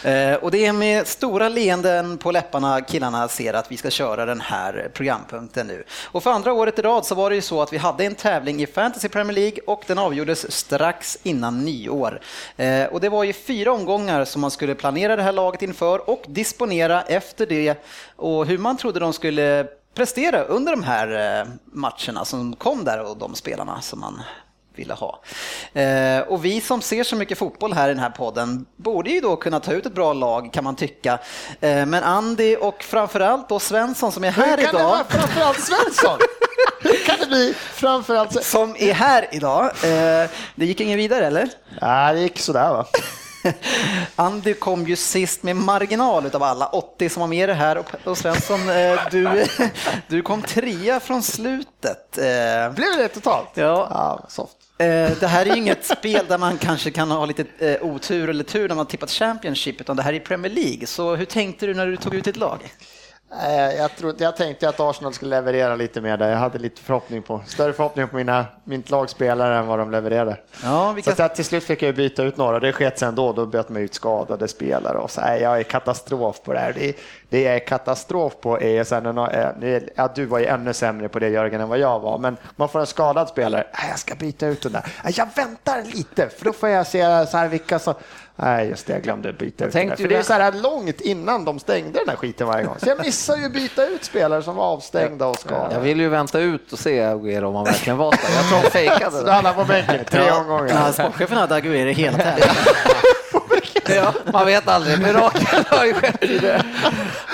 Eh, 0.04 0.36
och 0.36 0.52
det 0.52 0.66
är 0.66 0.74
med 0.74 1.08
stora 1.08 1.50
leenden 1.50 2.18
på 2.18 2.32
läpparna 2.32 2.82
killarna 2.82 3.28
ser 3.28 3.54
att 3.54 3.72
vi 3.72 3.78
ska 3.78 3.90
köra 3.90 4.26
den 4.26 4.42
här 4.42 4.90
programpunkten 4.94 5.68
nu. 5.68 5.84
Och 6.12 6.24
för 6.24 6.32
andra 6.32 6.54
året 6.54 6.80
i 6.80 6.82
rad 6.82 7.06
så 7.06 7.16
var 7.16 7.30
det 7.30 7.36
ju 7.36 7.42
så 7.42 7.62
att 7.62 7.74
vi 7.74 7.78
hade 7.78 8.04
en 8.06 8.16
tävling 8.16 8.62
i 8.62 8.68
Fantasy 8.68 9.10
Premier 9.10 9.36
League 9.36 9.60
och 9.68 9.84
den 9.88 9.98
avgjordes 9.98 10.52
strax 10.52 11.18
innan 11.24 11.66
nyår. 11.66 12.20
Eh, 12.58 12.86
Och 12.86 13.00
det 13.02 13.10
var 13.10 13.24
ju 13.24 13.34
fyra 13.34 13.72
omgångar 13.72 14.26
som 14.26 14.42
man 14.42 14.52
skulle 14.52 14.76
planera 14.76 15.16
det 15.16 15.24
här 15.24 15.32
laget 15.32 15.62
inför 15.62 16.10
och 16.10 16.24
disponera 16.28 17.02
efter 17.02 17.46
det 17.46 17.84
och 18.16 18.46
hur 18.46 18.58
man 18.58 18.78
trodde 18.78 19.00
de 19.00 19.14
skulle 19.14 19.68
prestera 19.96 20.44
under 20.44 20.72
de 20.72 20.84
här 20.84 21.40
eh, 21.42 21.48
matcherna 21.66 22.26
som 22.26 22.56
kom 22.56 22.84
där 22.84 23.10
och 23.10 23.18
de 23.18 23.36
spelarna 23.36 23.82
som 23.82 24.00
man 24.00 24.22
ville 24.76 24.94
ha. 24.94 25.24
Eh, 25.74 26.20
och 26.20 26.46
vi 26.46 26.62
som 26.62 26.82
ser 26.82 27.04
så 27.04 27.16
mycket 27.16 27.38
fotboll 27.38 27.74
här 27.74 27.90
i 27.90 27.94
den 27.94 28.04
här 28.04 28.10
podden 28.10 28.66
borde 28.76 29.10
ju 29.10 29.20
då 29.20 29.36
kunna 29.36 29.60
ta 29.60 29.72
ut 29.74 29.86
ett 29.86 29.96
bra 29.96 30.14
lag 30.14 30.54
kan 30.54 30.64
man 30.64 30.76
tycka. 30.76 31.20
Eh, 31.62 31.86
men 31.86 32.04
Andy 32.04 32.56
och 32.56 32.84
framförallt 32.84 33.50
då 33.50 33.60
Svensson 33.60 34.12
som 34.12 34.24
är 34.24 34.32
här 34.32 34.58
Hur 34.58 34.64
kan 34.66 34.76
det 34.76 34.80
idag 34.80 34.90
vara 34.90 35.04
framförallt 35.04 35.60
Svensson? 35.60 36.20
Hur 36.82 37.06
kan 37.06 37.16
det 37.20 37.26
bli 37.26 37.54
framförallt 37.74 38.44
som 38.44 38.76
är 38.80 38.94
här 38.94 39.28
idag. 39.32 39.64
Eh, 39.66 40.30
det 40.56 40.66
gick 40.66 40.82
ingen 40.82 40.98
vidare 40.98 41.28
eller? 41.28 41.50
Nej, 41.82 42.14
det 42.14 42.22
gick 42.22 42.40
sådär 42.40 42.70
va. 42.70 42.86
Andy 44.16 44.54
kom 44.54 44.88
ju 44.88 44.96
sist 44.96 45.44
med 45.44 45.56
marginal 45.56 46.26
utav 46.26 46.44
alla 46.44 46.68
80 46.68 47.10
som 47.10 47.22
var 47.22 47.28
med 47.28 47.44
i 47.44 47.48
det 47.48 47.54
här 47.54 47.78
och, 47.78 47.92
och 48.04 48.18
Svensson, 48.18 48.70
eh, 48.70 49.00
du, 49.12 49.46
du 50.08 50.22
kom 50.22 50.42
trea 50.42 51.00
från 51.00 51.24
slutet. 51.24 52.18
Eh, 52.18 52.72
Blev 52.76 52.98
det 52.98 53.08
totalt? 53.08 53.50
Ja. 53.54 53.88
ja 53.92 54.26
soft. 54.30 54.58
Eh, 54.78 55.12
det 55.20 55.28
här 55.28 55.46
är 55.46 55.50
ju 55.50 55.58
inget 55.58 55.86
spel 55.86 56.26
där 56.28 56.38
man 56.38 56.58
kanske 56.58 56.92
kan 56.92 57.12
ha 57.12 57.26
lite 57.26 57.46
eh, 57.60 57.84
otur 57.84 58.30
eller 58.30 58.44
tur 58.44 58.68
när 58.68 58.76
man 58.76 58.86
tippat 58.86 59.12
Championship, 59.12 59.82
utan 59.82 59.96
det 59.96 60.04
här 60.04 60.14
är 60.14 60.20
Premier 60.20 60.52
League. 60.52 60.88
Så 60.88 61.16
hur 61.16 61.26
tänkte 61.26 61.66
du 61.66 61.74
när 61.74 61.88
du 61.88 61.98
tog 61.98 62.16
ut 62.16 62.24
ditt 62.24 62.38
lag? 62.38 62.74
Jag, 63.78 63.96
trodde, 63.96 64.24
jag 64.24 64.36
tänkte 64.38 64.70
att 64.70 64.80
Arsenal 64.80 65.14
skulle 65.14 65.36
leverera 65.36 65.76
lite 65.76 66.02
mer 66.02 66.18
där. 66.18 66.30
Jag 66.30 66.38
hade 66.38 66.60
lite 66.60 66.82
förhoppning 66.82 67.22
på, 67.22 67.42
större 67.48 67.74
förhoppning 67.74 68.08
på 68.08 68.16
mina, 68.16 68.46
mitt 68.64 68.90
lagspelare 68.90 69.58
än 69.58 69.68
vad 69.68 69.80
de 69.80 69.92
levererade. 69.92 70.38
Ja, 70.64 70.88
Så 70.90 70.94
vilka... 70.94 71.12
att 71.12 71.20
jag, 71.20 71.36
till 71.36 71.46
slut 71.46 71.64
fick 71.64 71.82
jag 71.82 71.96
byta 71.96 72.24
ut 72.24 72.38
några. 72.38 72.60
Det 72.60 72.72
sket 72.74 73.00
sen 73.00 73.16
då. 73.16 73.34
Då 73.34 73.46
bytte 73.46 73.74
man 73.74 73.82
ut 73.82 73.94
skadade 73.94 74.48
spelare. 74.48 74.98
Och 74.98 75.12
så, 75.12 75.22
jag 75.22 75.60
är 75.60 75.64
katastrof 75.64 76.42
på 76.44 76.54
det 76.54 76.60
här. 76.60 76.74
Det, 76.74 76.96
det 77.30 77.42
jag 77.42 77.56
är 77.56 77.60
katastrof 77.60 78.34
på 78.42 78.62
är 78.62 78.84
sen, 78.84 79.06
en- 79.06 79.18
eh, 79.18 79.48
nu- 79.60 79.90
ja, 79.96 80.10
du 80.16 80.26
var 80.26 80.40
ju 80.40 80.46
ännu 80.46 80.74
sämre 80.74 81.10
på 81.10 81.20
det 81.20 81.30
Jörgen 81.30 81.62
än 81.62 81.70
vad 81.70 81.80
jag 81.80 82.00
var. 82.00 82.18
Men 82.18 82.38
man 82.56 82.70
får 82.70 82.80
en 82.80 82.86
skadad 82.88 83.30
spelare. 83.30 83.68
Jag 83.90 84.00
ska 84.00 84.16
byta 84.16 84.48
ut 84.48 84.62
den 84.62 84.72
där. 84.72 84.86
Jag 85.08 85.28
väntar 85.36 85.82
lite 85.84 86.30
för 86.30 86.46
då 86.46 86.54
får 86.54 86.70
jag 86.70 86.88
se 86.88 87.26
så 87.28 87.38
här 87.38 87.48
vilka 87.48 87.80
som 87.80 87.94
Nej, 88.36 88.70
just 88.70 88.88
det, 88.88 88.94
jag 88.94 89.02
glömde 89.02 89.34
byta 89.34 89.66
ut 89.66 89.74
den 89.74 89.88
där. 89.88 89.96
För 89.96 90.04
ju 90.04 90.10
det 90.10 90.16
är 90.16 90.22
så 90.22 90.34
här 90.34 90.52
långt 90.52 91.02
innan 91.02 91.46
de 91.46 91.60
stängde 91.60 92.00
den 92.00 92.10
här 92.10 92.16
skiten 92.16 92.48
varje 92.48 92.66
gång. 92.66 92.76
Så 92.80 92.90
jag 92.90 93.00
missar 93.06 93.38
ju 93.38 93.50
byta 93.50 93.86
ut 93.88 94.04
spelare 94.04 94.44
som 94.44 94.56
var 94.56 94.64
avstängda 94.66 95.26
och 95.28 95.38
skadade. 95.40 95.74
Jag 95.74 95.82
vill 95.82 96.00
ju 96.00 96.10
vänta 96.10 96.40
ut 96.40 96.74
och 96.74 96.80
se 96.80 97.04
Aguero 97.04 97.48
om 97.48 97.56
han 97.56 97.66
verkligen 97.66 97.98
var 97.98 98.12
där. 98.12 98.20
Jag 98.36 98.48
tror 98.50 98.58
han 98.62 98.72
fejkade 98.72 99.12
Så 99.18 99.24
det. 99.26 99.32
han 99.32 99.56
på 99.56 99.66
bänken 99.66 100.06
tre 100.06 100.32
omgångar. 100.32 100.68
Ja, 100.68 100.94
sportchefen 100.94 101.38
hade 101.38 101.56
Aguero 101.56 101.90
hela 101.90 102.18
tävlingen. 102.18 102.56
Ja, 103.90 104.14
man 104.34 104.46
vet 104.46 104.68
aldrig. 104.68 105.00
Mirakel 105.02 105.64
har 105.70 105.86
ju 105.86 105.94
skett 105.94 106.24
i 106.24 106.38
det. 106.40 106.64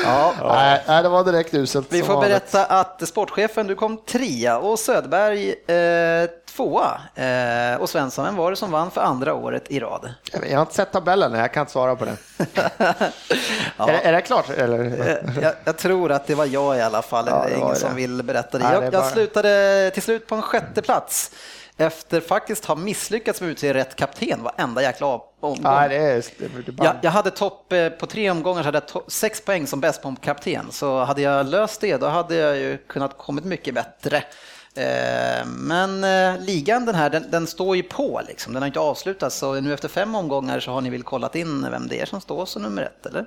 Ja, 0.06 0.34
Nej, 0.44 0.84
nej, 0.88 1.04
det 1.04 1.10
var 1.10 1.24
direkt 1.24 1.54
uselt. 1.54 1.88
vi 1.90 2.02
får 2.04 2.22
berätta 2.22 2.66
att 2.66 3.08
sportchefen, 3.08 3.68
du 3.68 3.76
kom 3.76 3.98
trea 3.98 4.58
och 4.58 4.80
Söderberg 4.80 5.50
eh, 5.50 6.30
tvåa. 6.56 7.02
Eh, 7.16 7.82
och 7.82 7.90
Svensson, 7.90 8.26
vem 8.26 8.36
var 8.36 8.50
det 8.52 8.58
som 8.58 8.72
vann 8.72 8.92
för 8.92 9.02
andra 9.02 9.34
året 9.34 9.64
i 9.68 9.80
rad? 9.80 10.14
Jag 10.50 10.56
har 10.58 10.62
inte 10.62 10.74
sett 10.76 10.92
tabellen, 10.92 11.34
jag 11.34 11.54
kan 11.54 11.62
inte 11.62 11.72
svara 11.72 11.96
på 11.96 12.06
den. 12.06 12.18
är, 13.78 13.88
det, 13.88 14.00
är 14.04 14.12
det 14.12 14.22
klart? 14.22 14.50
Eller? 14.50 14.80
Eh, 15.10 15.44
jag, 15.44 15.54
jag 15.64 15.78
tror 15.78 16.12
att 16.12 16.28
det 16.28 16.36
var 16.36 16.46
jag 16.46 16.78
i 16.78 16.82
alla 16.82 17.02
fall, 17.02 17.26
Ja, 17.30 17.42
det 17.44 17.50
det 17.50 17.54
är 17.56 17.58
ingen 17.58 17.70
det. 17.74 17.76
som 17.80 17.96
vill 17.96 18.24
berätta 18.24 18.58
det. 18.58 18.64
Nej, 18.64 18.74
Jag, 18.74 18.82
det 18.84 18.88
är 18.88 18.92
jag 18.92 19.02
bara- 19.02 19.12
slutade 19.12 19.92
till 19.94 20.04
slut 20.04 20.28
på 20.28 20.36
en 20.36 20.42
sjätte 20.42 20.82
plats 20.82 21.32
efter 21.78 22.22
faktiskt 22.22 22.66
ha 22.66 22.76
misslyckats 22.76 23.42
med 23.42 23.48
att 23.48 23.52
utse 23.52 23.74
rätt 23.74 23.96
kapten 23.96 24.44
varenda 24.44 24.82
jäkla 24.82 25.08
omgång. 25.40 25.64
Nej, 25.64 25.90
det 25.90 25.96
är... 25.96 26.26
Det. 26.72 26.84
Jag, 26.84 26.96
jag 27.02 27.12
hade 27.12 27.32
topp 27.32 27.74
eh, 27.74 27.90
på 27.90 28.06
tre 28.06 28.30
omgångar 28.32 28.62
så 28.62 28.68
hade 28.68 28.78
jag 28.78 28.88
to- 29.04 29.10
sex 29.10 29.46
poäng 29.46 29.68
som 29.68 29.80
bäst 29.80 30.02
på 30.02 30.16
kapten. 30.22 30.66
Så 30.72 31.04
hade 31.04 31.22
jag 31.22 31.46
löst 31.46 31.82
det, 31.82 31.98
då 31.98 32.08
hade 32.08 32.36
jag 32.36 32.58
ju 32.58 32.78
kunnat 32.78 33.18
kommit 33.18 33.46
mycket 33.46 33.74
bättre. 33.74 34.24
Eh, 34.76 35.46
Men 35.46 36.04
eh, 36.04 36.42
ligan 36.42 36.86
den 36.86 36.96
här, 36.96 37.10
den, 37.10 37.26
den 37.32 37.48
står 37.48 37.76
ju 37.76 37.84
på 37.84 38.22
liksom. 38.28 38.54
Den 38.54 38.62
har 38.62 38.68
inte 38.68 38.80
avslutats. 38.80 39.36
Så 39.36 39.62
nu 39.62 39.74
efter 39.74 39.88
fem 39.88 40.16
omgångar 40.16 40.60
så 40.60 40.72
har 40.72 40.82
ni 40.82 40.90
väl 40.90 41.04
kollat 41.04 41.36
in 41.36 41.68
vem 41.72 41.88
det 41.88 42.02
är 42.02 42.06
som 42.06 42.22
står 42.22 42.46
som 42.46 42.62
nummer 42.62 42.82
ett, 42.82 43.06
eller? 43.06 43.26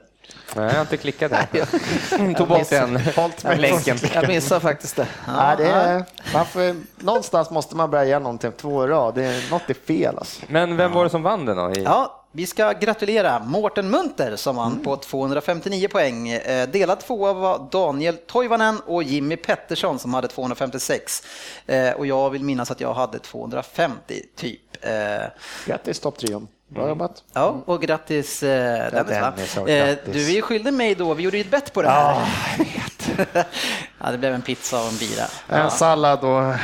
Nej, 0.56 0.64
jag 0.64 0.72
har 0.72 0.80
inte 0.80 0.96
klickat 0.96 1.30
där. 1.30 2.34
Tog 2.34 2.48
bort 2.48 2.70
den 2.70 2.96
Hållt 2.96 3.44
mig 3.44 3.58
länken. 3.58 3.98
Jag 4.14 4.28
missar 4.28 4.60
faktiskt 4.60 4.96
det. 4.96 5.06
Nej, 5.26 5.56
det 5.58 5.66
är, 5.66 6.04
man 6.34 6.46
får, 6.46 6.76
någonstans 7.04 7.50
måste 7.50 7.76
man 7.76 7.90
börja 7.90 8.18
någonting. 8.18 8.52
Två 8.52 8.84
i 8.84 8.88
rad. 8.88 9.14
Det 9.14 9.24
är, 9.24 9.50
något 9.50 9.70
är 9.70 9.74
fel 9.74 10.18
alltså. 10.18 10.42
Men 10.48 10.76
vem 10.76 10.92
var 10.92 11.04
det 11.04 11.10
som 11.10 11.22
vann 11.22 11.46
den 11.46 11.56
då? 11.56 11.72
I... 11.72 11.82
Ja, 11.82 12.21
vi 12.32 12.46
ska 12.46 12.72
gratulera 12.72 13.38
Mårten 13.38 13.90
Munter 13.90 14.36
som 14.36 14.56
vann 14.56 14.78
på 14.84 14.96
259 14.96 15.88
poäng. 15.88 16.28
Eh, 16.28 16.68
Delad 16.68 17.00
tvåa 17.00 17.32
var 17.32 17.68
Daniel 17.70 18.16
Toivonen 18.16 18.80
och 18.86 19.02
Jimmy 19.02 19.36
Pettersson 19.36 19.98
som 19.98 20.14
hade 20.14 20.28
256. 20.28 21.22
Eh, 21.66 21.90
Och 21.92 22.06
jag 22.06 22.30
vill 22.30 22.44
minnas 22.44 22.70
att 22.70 22.80
jag 22.80 22.94
hade 22.94 23.18
250 23.18 24.22
typ. 24.36 24.60
Eh, 24.80 24.92
Grattis 25.66 26.00
topptrion. 26.00 26.48
Bra 26.68 26.88
jobbat. 26.88 27.22
Ja, 27.32 27.62
och 27.64 27.82
grattis 27.82 28.40
Dennis. 28.40 29.54
Dennis. 29.54 29.98
Du 30.12 30.26
är 30.26 30.34
ju 30.34 30.42
skyldig 30.42 30.72
mig 30.74 30.94
då, 30.94 31.14
vi 31.14 31.22
gjorde 31.22 31.36
ju 31.36 31.40
ett 31.40 31.50
bett 31.50 31.72
på 31.72 31.82
det 31.82 31.88
här. 31.88 32.14
Ja, 32.14 32.26
jag 32.58 32.64
vet. 32.64 33.46
ja, 33.98 34.10
det 34.10 34.18
blev 34.18 34.34
en 34.34 34.42
pizza 34.42 34.80
och 34.82 34.88
en 34.88 34.96
bira. 34.96 35.24
En 35.48 35.70
sallad 35.70 36.24
och 36.24 36.54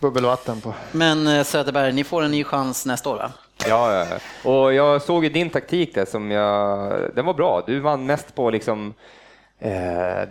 bubbelvatten 0.00 0.60
på. 0.60 0.74
Men 0.92 1.44
Söderberg, 1.44 1.92
ni 1.92 2.04
får 2.04 2.22
en 2.22 2.30
ny 2.30 2.44
chans 2.44 2.86
nästa 2.86 3.10
år 3.10 3.16
va? 3.16 3.32
Ja, 3.68 3.94
ja, 3.94 4.18
och 4.50 4.74
jag 4.74 5.02
såg 5.02 5.24
ju 5.24 5.30
din 5.30 5.50
taktik 5.50 5.94
där 5.94 6.04
som 6.04 6.30
jag, 6.30 6.92
den 7.14 7.26
var 7.26 7.34
bra. 7.34 7.62
Du 7.66 7.80
vann 7.80 8.06
mest 8.06 8.34
på 8.34 8.50
liksom 8.50 8.94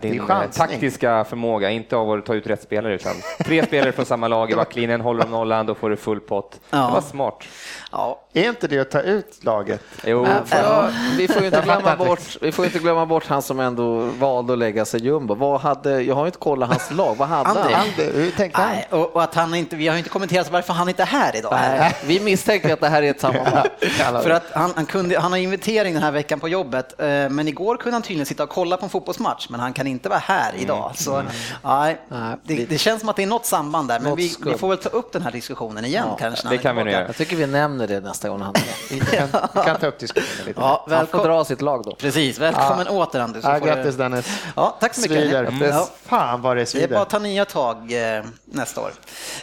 din 0.01 0.27
taktiska 0.53 1.23
förmåga, 1.23 1.69
inte 1.69 1.95
av 1.95 2.11
att 2.11 2.25
ta 2.25 2.35
ut 2.35 2.47
rätt 2.47 2.61
spelare 2.61 2.95
utan 2.95 3.13
tre 3.45 3.63
spelare 3.67 3.91
från 3.91 4.05
samma 4.05 4.27
lag 4.27 4.51
i 4.51 4.55
backlinjen, 4.55 5.01
håller 5.01 5.23
de 5.23 5.31
nollan, 5.31 5.65
då 5.65 5.75
får 5.75 5.89
du 5.89 5.97
full 5.97 6.19
pott. 6.19 6.59
Ja. 6.69 6.77
Det 6.77 6.93
var 6.93 7.01
smart. 7.01 7.43
Ja. 7.91 8.21
Är 8.33 8.49
inte 8.49 8.67
det 8.67 8.79
att 8.79 8.91
ta 8.91 9.01
ut 9.01 9.43
laget? 9.43 9.81
Jo, 10.05 10.25
för, 10.45 10.93
vi, 11.17 11.27
får 11.27 11.45
inte 11.45 11.61
glömma 11.61 11.95
bort, 11.95 12.37
vi 12.41 12.51
får 12.51 12.65
inte 12.65 12.79
glömma 12.79 13.05
bort 13.05 13.25
han 13.27 13.41
som 13.41 13.59
ändå 13.59 13.99
valde 13.99 14.53
att 14.53 14.59
lägga 14.59 14.85
sig 14.85 15.03
jumbo. 15.03 15.35
Vad 15.35 15.61
hade, 15.61 16.01
jag 16.01 16.15
har 16.15 16.25
inte 16.25 16.37
kollat 16.37 16.69
hans 16.69 16.91
lag, 16.91 17.15
vad 17.17 17.27
hade 17.27 17.49
Ander, 17.49 17.61
han? 17.61 17.87
Ander, 17.87 18.13
hur 18.13 18.31
tänkte 18.31 18.61
han? 18.61 18.71
Nej, 18.71 18.87
och, 18.89 19.15
och, 19.15 19.23
att 19.23 19.35
han 19.35 19.55
inte, 19.55 19.75
vi 19.75 19.87
har 19.87 19.97
inte 19.97 20.09
kommenterat 20.09 20.51
varför 20.51 20.73
han 20.73 20.89
inte 20.89 21.01
är 21.01 21.07
här 21.07 21.35
idag. 21.35 21.51
Nej, 21.51 21.95
vi 22.05 22.19
misstänker 22.19 22.73
att 22.73 22.79
det 22.79 22.87
här 22.87 23.03
är 23.03 23.09
ett 23.09 23.19
sammanhang. 23.19 23.67
för 24.23 24.29
att 24.29 24.51
han, 24.51 24.73
han, 24.75 24.85
kunde, 24.85 25.19
han 25.19 25.31
har 25.31 25.39
invitering 25.39 25.93
den 25.93 26.03
här 26.03 26.11
veckan 26.11 26.39
på 26.39 26.49
jobbet, 26.49 26.99
eh, 26.99 27.05
men 27.07 27.47
igår 27.47 27.77
kunde 27.77 27.95
han 27.95 28.01
tydligen 28.01 28.25
sitta 28.25 28.43
och 28.43 28.49
kolla 28.49 28.77
på 28.77 28.85
en 28.85 28.89
fotbollsmatch, 29.19 29.49
men 29.49 29.59
han 29.59 29.73
kan 29.73 29.87
inte 29.87 30.09
vara 30.09 30.19
här 30.19 30.49
mm. 30.49 30.61
idag. 30.61 30.91
Så, 30.95 31.15
mm. 31.15 31.31
nej, 31.63 31.97
det, 32.43 32.65
det, 32.65 32.77
känns 32.77 32.99
som 32.99 33.09
att 33.09 33.15
det 33.15 33.23
är 33.23 33.27
något 33.27 33.45
samband 33.45 33.87
där, 33.87 33.99
men 33.99 34.15
vi, 34.15 34.35
vi, 34.45 34.57
får 34.57 34.69
väl 34.69 34.77
ta 34.77 34.89
upp 34.89 35.11
den 35.11 35.21
här 35.21 35.31
diskussionen 35.31 35.85
igen 35.85 36.05
ja, 36.07 36.17
kanske. 36.19 36.49
Det 36.49 36.57
kan 36.57 36.75
vi 36.75 36.83
nog 36.83 36.93
göra. 36.93 37.05
Jag 37.05 37.15
tycker 37.15 37.35
vi 37.35 37.47
nämner 37.47 37.87
det 37.87 37.99
nästa 37.99 38.29
gång 38.29 38.41
han 38.41 38.53
vi 38.89 38.99
kan, 38.99 39.29
kan 39.65 39.79
ta 39.79 39.87
upp 39.87 39.99
diskussionen 39.99 40.45
lite. 40.45 40.61
Ja, 40.61 40.85
han 40.89 41.07
får 41.07 41.23
dra 41.23 41.45
sitt 41.45 41.61
lag 41.61 41.83
då. 41.83 41.95
Precis, 41.95 42.39
välkommen 42.39 42.85
ja. 42.89 42.91
åter 42.91 43.19
Anders. 43.19 43.43
Ja, 43.43 43.59
grattis 43.59 43.95
Dennis. 43.95 44.43
Ja, 44.55 44.77
tack 44.79 44.95
så 44.95 45.01
mycket. 45.01 45.17
Svider. 45.17 45.43
Mm. 45.43 45.69
Ja. 45.69 45.89
Fan 46.05 46.41
vad 46.41 46.57
det 46.57 46.65
svider. 46.65 46.87
Det 46.87 46.93
är 46.93 46.95
bara 46.95 47.01
att 47.01 47.09
ta 47.09 47.19
nya 47.19 47.45
tag 47.45 47.77
eh, 48.17 48.23
nästa 48.45 48.81
år. 48.81 48.91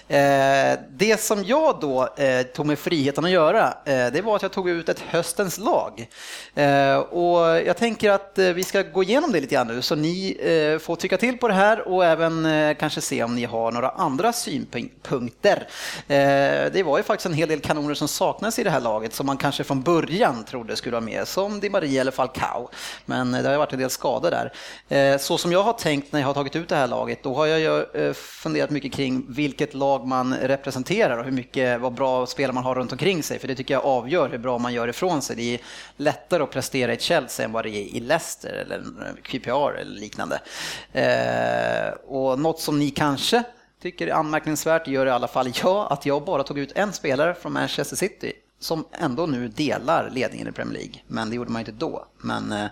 Eh, 0.09 0.78
det 0.90 1.21
som 1.21 1.45
jag 1.45 1.80
då 1.80 2.09
eh, 2.16 2.42
tog 2.42 2.66
mig 2.66 2.76
friheten 2.76 3.25
att 3.25 3.30
göra, 3.30 3.75
eh, 3.85 4.06
det 4.12 4.25
var 4.25 4.37
att 4.37 4.42
jag 4.42 4.52
tog 4.52 4.68
ut 4.68 4.88
ett 4.88 5.00
höstens 5.00 5.59
lag. 5.59 6.09
Eh, 6.54 6.97
och 6.97 7.40
jag 7.66 7.76
tänker 7.76 8.11
att 8.11 8.38
eh, 8.38 8.47
vi 8.47 8.64
ska 8.64 8.83
gå 8.83 9.02
igenom 9.02 9.33
det 9.33 9.40
lite 9.40 9.54
grann 9.54 9.65
nu, 9.66 9.82
så 9.82 9.94
ni 9.94 10.37
eh, 10.40 10.78
får 10.78 10.96
tycka 10.96 11.16
till 11.16 11.38
på 11.38 11.49
det 11.49 11.54
här 11.54 11.88
och 11.88 12.04
även 12.04 12.46
eh, 12.46 12.76
kanske 12.76 13.00
se 13.00 13.25
om 13.25 13.35
ni 13.35 13.44
har 13.44 13.73
några 13.73 13.88
andra 13.88 14.32
synpunkter. 14.32 15.68
Eh, 16.08 16.16
det 16.73 16.82
var 16.85 16.96
ju 16.99 17.02
faktiskt 17.02 17.26
en 17.26 17.35
hel 17.35 17.49
del 17.49 17.61
kanoner 17.61 17.94
som 17.94 18.08
saknas 18.08 18.58
i 18.58 18.62
det 18.62 18.70
här 18.70 18.80
laget 18.80 19.14
som 19.14 19.26
man 19.26 19.37
kanske 19.37 19.64
från 19.64 19.82
början 19.82 20.44
trodde 20.44 20.76
skulle 20.76 20.92
vara 20.92 21.04
med, 21.04 21.28
som 21.28 21.61
Di 21.61 21.70
Maria 21.70 22.00
eller 22.00 22.12
Falcao. 22.12 22.70
Men 23.04 23.32
det 23.32 23.49
har 23.49 23.56
varit 23.56 23.73
en 23.73 23.78
del 23.78 23.90
skador 23.90 24.30
där. 24.30 25.18
Så 25.18 25.38
som 25.38 25.52
jag 25.52 25.62
har 25.62 25.73
tänkt 25.73 26.12
när 26.12 26.20
jag 26.20 26.26
har 26.26 26.35
tagit 26.35 26.56
ut 26.56 26.68
det 26.68 26.76
här 26.76 26.87
laget, 26.87 27.23
då 27.23 27.35
har 27.35 27.46
jag 27.46 27.87
funderat 28.16 28.70
mycket 28.70 28.92
kring 28.92 29.26
vilket 29.28 29.75
lag 29.75 30.06
man 30.06 30.35
representerar 30.35 31.18
och 31.18 31.25
hur 31.25 31.32
mycket, 31.32 31.80
vad 31.80 31.92
bra 31.92 32.26
spelare 32.26 32.54
man 32.54 32.64
har 32.64 32.75
runt 32.75 32.92
omkring 32.92 33.23
sig. 33.23 33.38
För 33.38 33.49
det 33.49 33.54
tycker 33.54 33.75
jag 33.75 33.85
avgör 33.85 34.28
hur 34.28 34.38
bra 34.38 34.58
man 34.58 34.73
gör 34.73 34.88
ifrån 34.88 35.23
sig. 35.23 35.37
Det 35.37 35.54
är 35.54 35.61
lättare 35.96 36.42
att 36.42 36.50
prestera 36.50 36.94
i 36.94 36.99
Chelsea 36.99 37.46
än 37.46 37.52
vad 37.52 37.64
det 37.64 37.70
är 37.70 37.96
i 37.96 38.00
Leicester 38.00 38.52
eller 38.52 38.82
QPR 39.23 39.50
eller 39.64 40.00
liknande. 40.00 40.40
Eh, 40.92 41.88
och 42.06 42.38
något 42.38 42.60
som 42.60 42.78
ni 42.78 42.90
kanske 42.90 43.42
tycker 43.82 44.06
är 44.06 44.12
anmärkningsvärt, 44.12 44.88
gör 44.88 45.06
i 45.06 45.10
alla 45.10 45.28
fall 45.28 45.52
jag, 45.62 45.92
att 45.92 46.06
jag 46.06 46.25
bara 46.25 46.42
tog 46.42 46.58
ut 46.58 46.72
en 46.75 46.92
spelare 46.92 47.34
från 47.34 47.52
Manchester 47.52 47.96
City 47.96 48.32
som 48.58 48.84
ändå 48.92 49.26
nu 49.26 49.48
delar 49.48 50.10
ledningen 50.10 50.48
i 50.48 50.52
Premier 50.52 50.78
League. 50.78 50.94
Men 51.06 51.30
det 51.30 51.36
gjorde 51.36 51.50
man 51.50 51.60
inte 51.60 51.72
då. 51.72 52.06
Men 52.18 52.52
eh, 52.52 52.66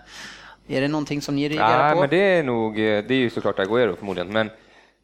är 0.67 0.81
det 0.81 0.87
någonting 0.87 1.21
som 1.21 1.35
ni 1.35 1.49
reagerar 1.49 1.87
ja, 1.87 1.93
på? 1.93 1.99
Men 1.99 2.09
det 2.09 2.37
är 2.37 2.43
nog, 2.43 2.71
eh, 2.71 3.03
det 3.07 3.13
är 3.13 3.17
ju 3.17 3.29
såklart 3.29 3.59
Agüero 3.59 3.95
förmodligen, 3.95 4.33
men, 4.33 4.49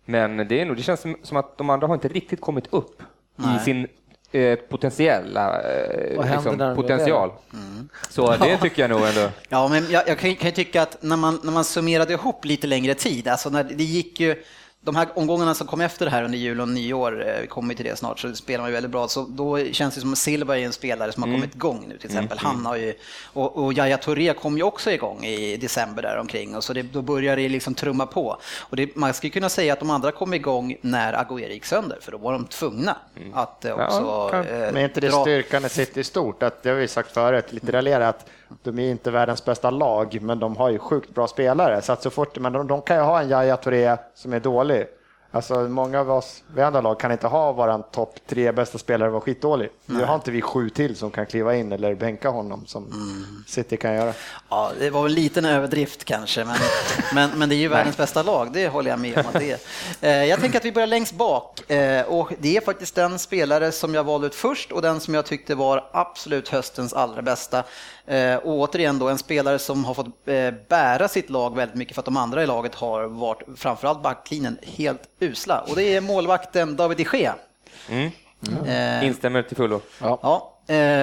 men 0.06 0.48
det, 0.48 0.62
är 0.62 0.66
nog, 0.66 0.78
det 0.78 0.84
känns 0.84 1.06
som 1.24 1.38
att 1.38 1.58
de 1.58 1.70
andra 1.70 1.88
har 1.88 1.94
inte 1.94 2.08
riktigt 2.08 2.42
kommit 2.42 2.68
upp 2.70 3.04
Nej. 3.36 3.56
i 3.56 3.60
sin 3.60 3.88
eh, 4.32 4.56
potentiella 4.56 5.62
eh, 5.62 6.32
liksom, 6.32 6.76
potential. 6.76 7.32
Mm. 7.54 7.90
Så 8.10 8.36
det 8.36 8.58
tycker 8.58 8.82
jag 8.82 8.90
nog 8.90 9.08
ändå. 9.08 9.30
Ja, 9.50 9.68
men 9.68 9.92
jag, 9.92 10.08
jag 10.08 10.20
kan, 10.20 10.36
kan 10.36 10.50
ju 10.50 10.56
tycka 10.56 10.82
att 10.82 10.98
när 11.02 11.18
man, 11.18 11.40
när 11.44 11.52
man 11.52 11.66
summerade 11.66 12.14
ihop 12.14 12.46
lite 12.46 12.68
längre 12.68 12.94
tid, 12.94 13.28
alltså 13.28 13.50
när 13.50 13.64
det 13.64 13.84
gick 13.84 14.20
ju 14.20 14.44
de 14.84 14.96
här 14.96 15.08
omgångarna 15.16 15.54
som 15.54 15.68
kom 15.68 15.82
efter 15.82 16.06
det 16.06 16.12
här 16.12 16.24
under 16.24 16.38
jul 16.38 16.62
och 16.62 16.70
nyår, 16.70 17.28
eh, 17.28 17.42
vi 17.42 17.48
kommer 17.48 17.74
till 17.74 17.86
det 17.86 17.96
snart, 17.96 18.20
så 18.20 18.36
spelar 18.36 18.62
man 18.62 18.70
ju 18.70 18.74
väldigt 18.74 18.92
bra. 18.92 19.08
Så 19.08 19.26
då 19.30 19.66
känns 19.72 19.96
det 19.96 20.02
som 20.02 20.12
att 20.12 20.18
Silva 20.18 20.58
är 20.58 20.66
en 20.66 20.74
spelare 20.74 21.12
som 21.12 21.24
har 21.24 21.28
mm. 21.28 21.42
kommit 21.42 21.56
igång 21.56 21.86
nu 21.88 21.98
till 21.98 22.06
exempel. 22.06 22.38
Mm. 22.38 22.56
Han 22.56 22.66
har 22.66 22.76
ju, 22.76 22.94
och, 23.34 23.58
och 23.58 23.74
Yahya 23.74 23.98
Touré 23.98 24.34
kom 24.34 24.58
ju 24.58 24.64
också 24.64 24.92
igång 24.92 25.26
i 25.26 25.58
december 25.58 26.02
där 26.02 26.18
omkring 26.18 26.56
och 26.56 26.64
så 26.64 26.74
det, 26.74 26.82
då 26.82 27.02
börjar 27.02 27.36
det 27.36 27.50
liksom 27.50 27.76
trumma 27.76 28.06
på. 28.06 28.38
Och 28.60 28.76
det, 28.76 28.96
man 28.96 29.14
skulle 29.14 29.32
kunna 29.32 29.50
säga 29.50 29.74
att 29.74 29.80
de 29.80 29.90
andra 29.90 30.12
kom 30.12 30.34
igång 30.34 30.76
när 30.82 31.14
Agüero 31.14 31.50
gick 31.50 31.66
sönder, 31.66 31.98
för 32.02 32.12
då 32.12 32.18
var 32.18 32.34
de 32.34 32.46
tvungna 32.46 32.98
mm. 33.18 33.34
att 33.34 33.66
eh, 33.66 33.72
också... 33.72 34.02
Ja, 34.02 34.30
kan, 34.30 34.48
eh, 34.48 34.60
men 34.60 34.78
är 34.78 34.84
inte 34.84 35.02
det 35.02 35.10
dra... 35.10 35.22
styrkan 35.22 35.66
i 35.66 35.70
City 35.70 36.04
stort? 36.04 36.44
Att, 36.44 36.64
det 36.64 36.70
har 36.70 36.76
vi 36.76 36.88
sagt 36.88 37.12
förut, 37.12 37.54
lite 37.54 37.72
raljerat, 37.72 38.26
de 38.64 38.80
är 38.80 38.92
inte 38.92 39.12
världens 39.12 39.46
bästa 39.46 39.70
lag, 39.70 40.18
men 40.22 40.40
de 40.40 40.58
har 40.58 40.70
ju 40.70 40.80
sjukt 40.80 41.16
bra 41.16 41.28
spelare. 41.28 41.82
Så 41.82 41.94
att 41.94 42.04
så 42.04 42.10
fort, 42.10 42.40
men 42.40 42.54
de, 42.54 42.68
de 42.68 42.82
kan 42.82 42.98
ju 42.98 43.04
ha 43.04 43.22
en 43.22 43.30
Yahya 43.30 43.58
Touré 43.58 43.98
som 44.16 44.34
är 44.34 44.40
dålig 44.40 44.71
Alltså 45.34 45.56
många 45.60 46.00
av 46.00 46.12
oss, 46.12 46.44
vi 46.56 46.62
andra 46.62 46.82
lag, 46.82 47.00
kan 47.00 47.12
inte 47.12 47.28
ha 47.28 47.52
våran 47.52 47.84
topp 47.92 48.16
tre 48.28 48.52
bästa 48.52 48.78
spelare 48.78 49.10
vara 49.10 49.22
skitdålig. 49.22 49.70
Nu 49.86 50.04
har 50.04 50.16
inte 50.16 50.32
vi 50.32 50.42
sju 50.42 50.70
till 50.70 50.96
som 50.96 51.12
kan 51.12 51.26
kliva 51.26 51.56
in 51.56 51.72
eller 51.72 51.96
bänka 51.96 52.30
honom 52.30 52.66
som 52.66 52.86
mm. 52.86 53.44
City 53.48 53.78
kan 53.78 53.94
göra. 53.94 54.14
Ja, 54.50 54.72
det 54.80 54.90
var 54.90 55.06
en 55.06 55.14
liten 55.14 55.46
överdrift 55.46 56.06
kanske, 56.06 56.46
men, 56.46 56.56
men, 57.14 57.40
men 57.40 57.50
det 57.50 57.56
är 57.56 57.58
ju 57.58 57.68
världens 57.68 57.98
bästa 57.98 58.24
lag, 58.24 58.50
det 58.54 58.68
håller 58.68 58.90
jag 58.90 59.00
med 59.00 59.18
om 59.18 59.24
att 59.28 59.40
det 59.40 59.52
är. 59.52 59.60
Eh, 60.02 60.26
jag 60.26 60.40
tänker 60.40 60.58
att 60.58 60.66
vi 60.66 60.72
börjar 60.72 60.88
längst 60.88 61.14
bak 61.14 61.72
eh, 61.72 62.06
och 62.06 62.34
det 62.40 62.58
är 62.58 62.62
faktiskt 62.62 62.96
den 62.96 63.20
spelare 63.20 63.72
som 63.72 63.94
jag 63.94 64.04
valde 64.04 64.28
ut 64.28 64.36
först 64.36 64.72
och 64.72 64.82
den 64.82 65.00
som 65.00 65.14
jag 65.14 65.26
tyckte 65.26 65.56
var 65.56 65.90
absolut 65.92 66.50
höstens 66.50 66.94
allra 66.94 67.22
bästa. 67.22 67.64
Eh, 68.06 68.36
och 68.36 68.60
återigen 68.60 69.00
då 69.00 69.10
en 69.10 69.18
spelare 69.18 69.60
som 69.60 69.86
har 69.86 69.94
fått 69.94 70.08
eh, 70.26 70.54
bära 70.70 71.08
sitt 71.08 71.30
lag 71.30 71.56
väldigt 71.56 71.78
mycket 71.78 71.96
för 71.96 72.02
att 72.02 72.06
de 72.06 72.18
andra 72.18 72.44
i 72.44 72.48
laget 72.48 72.76
har 72.76 73.04
varit, 73.04 73.42
framförallt 73.56 74.04
backlinjen, 74.04 74.58
helt 74.62 75.02
usla. 75.20 75.60
Och 75.70 75.76
det 75.76 75.96
är 75.96 76.02
målvakten 76.02 76.76
David 76.76 76.98
de 76.98 77.18
Gea. 77.18 77.36
Mm. 77.90 78.12
Mm. 78.48 79.06
Instämmer 79.08 79.44
till 79.44 79.58
fullo. 79.58 79.82
Ja. 80.02 80.20
ja. 80.22 80.48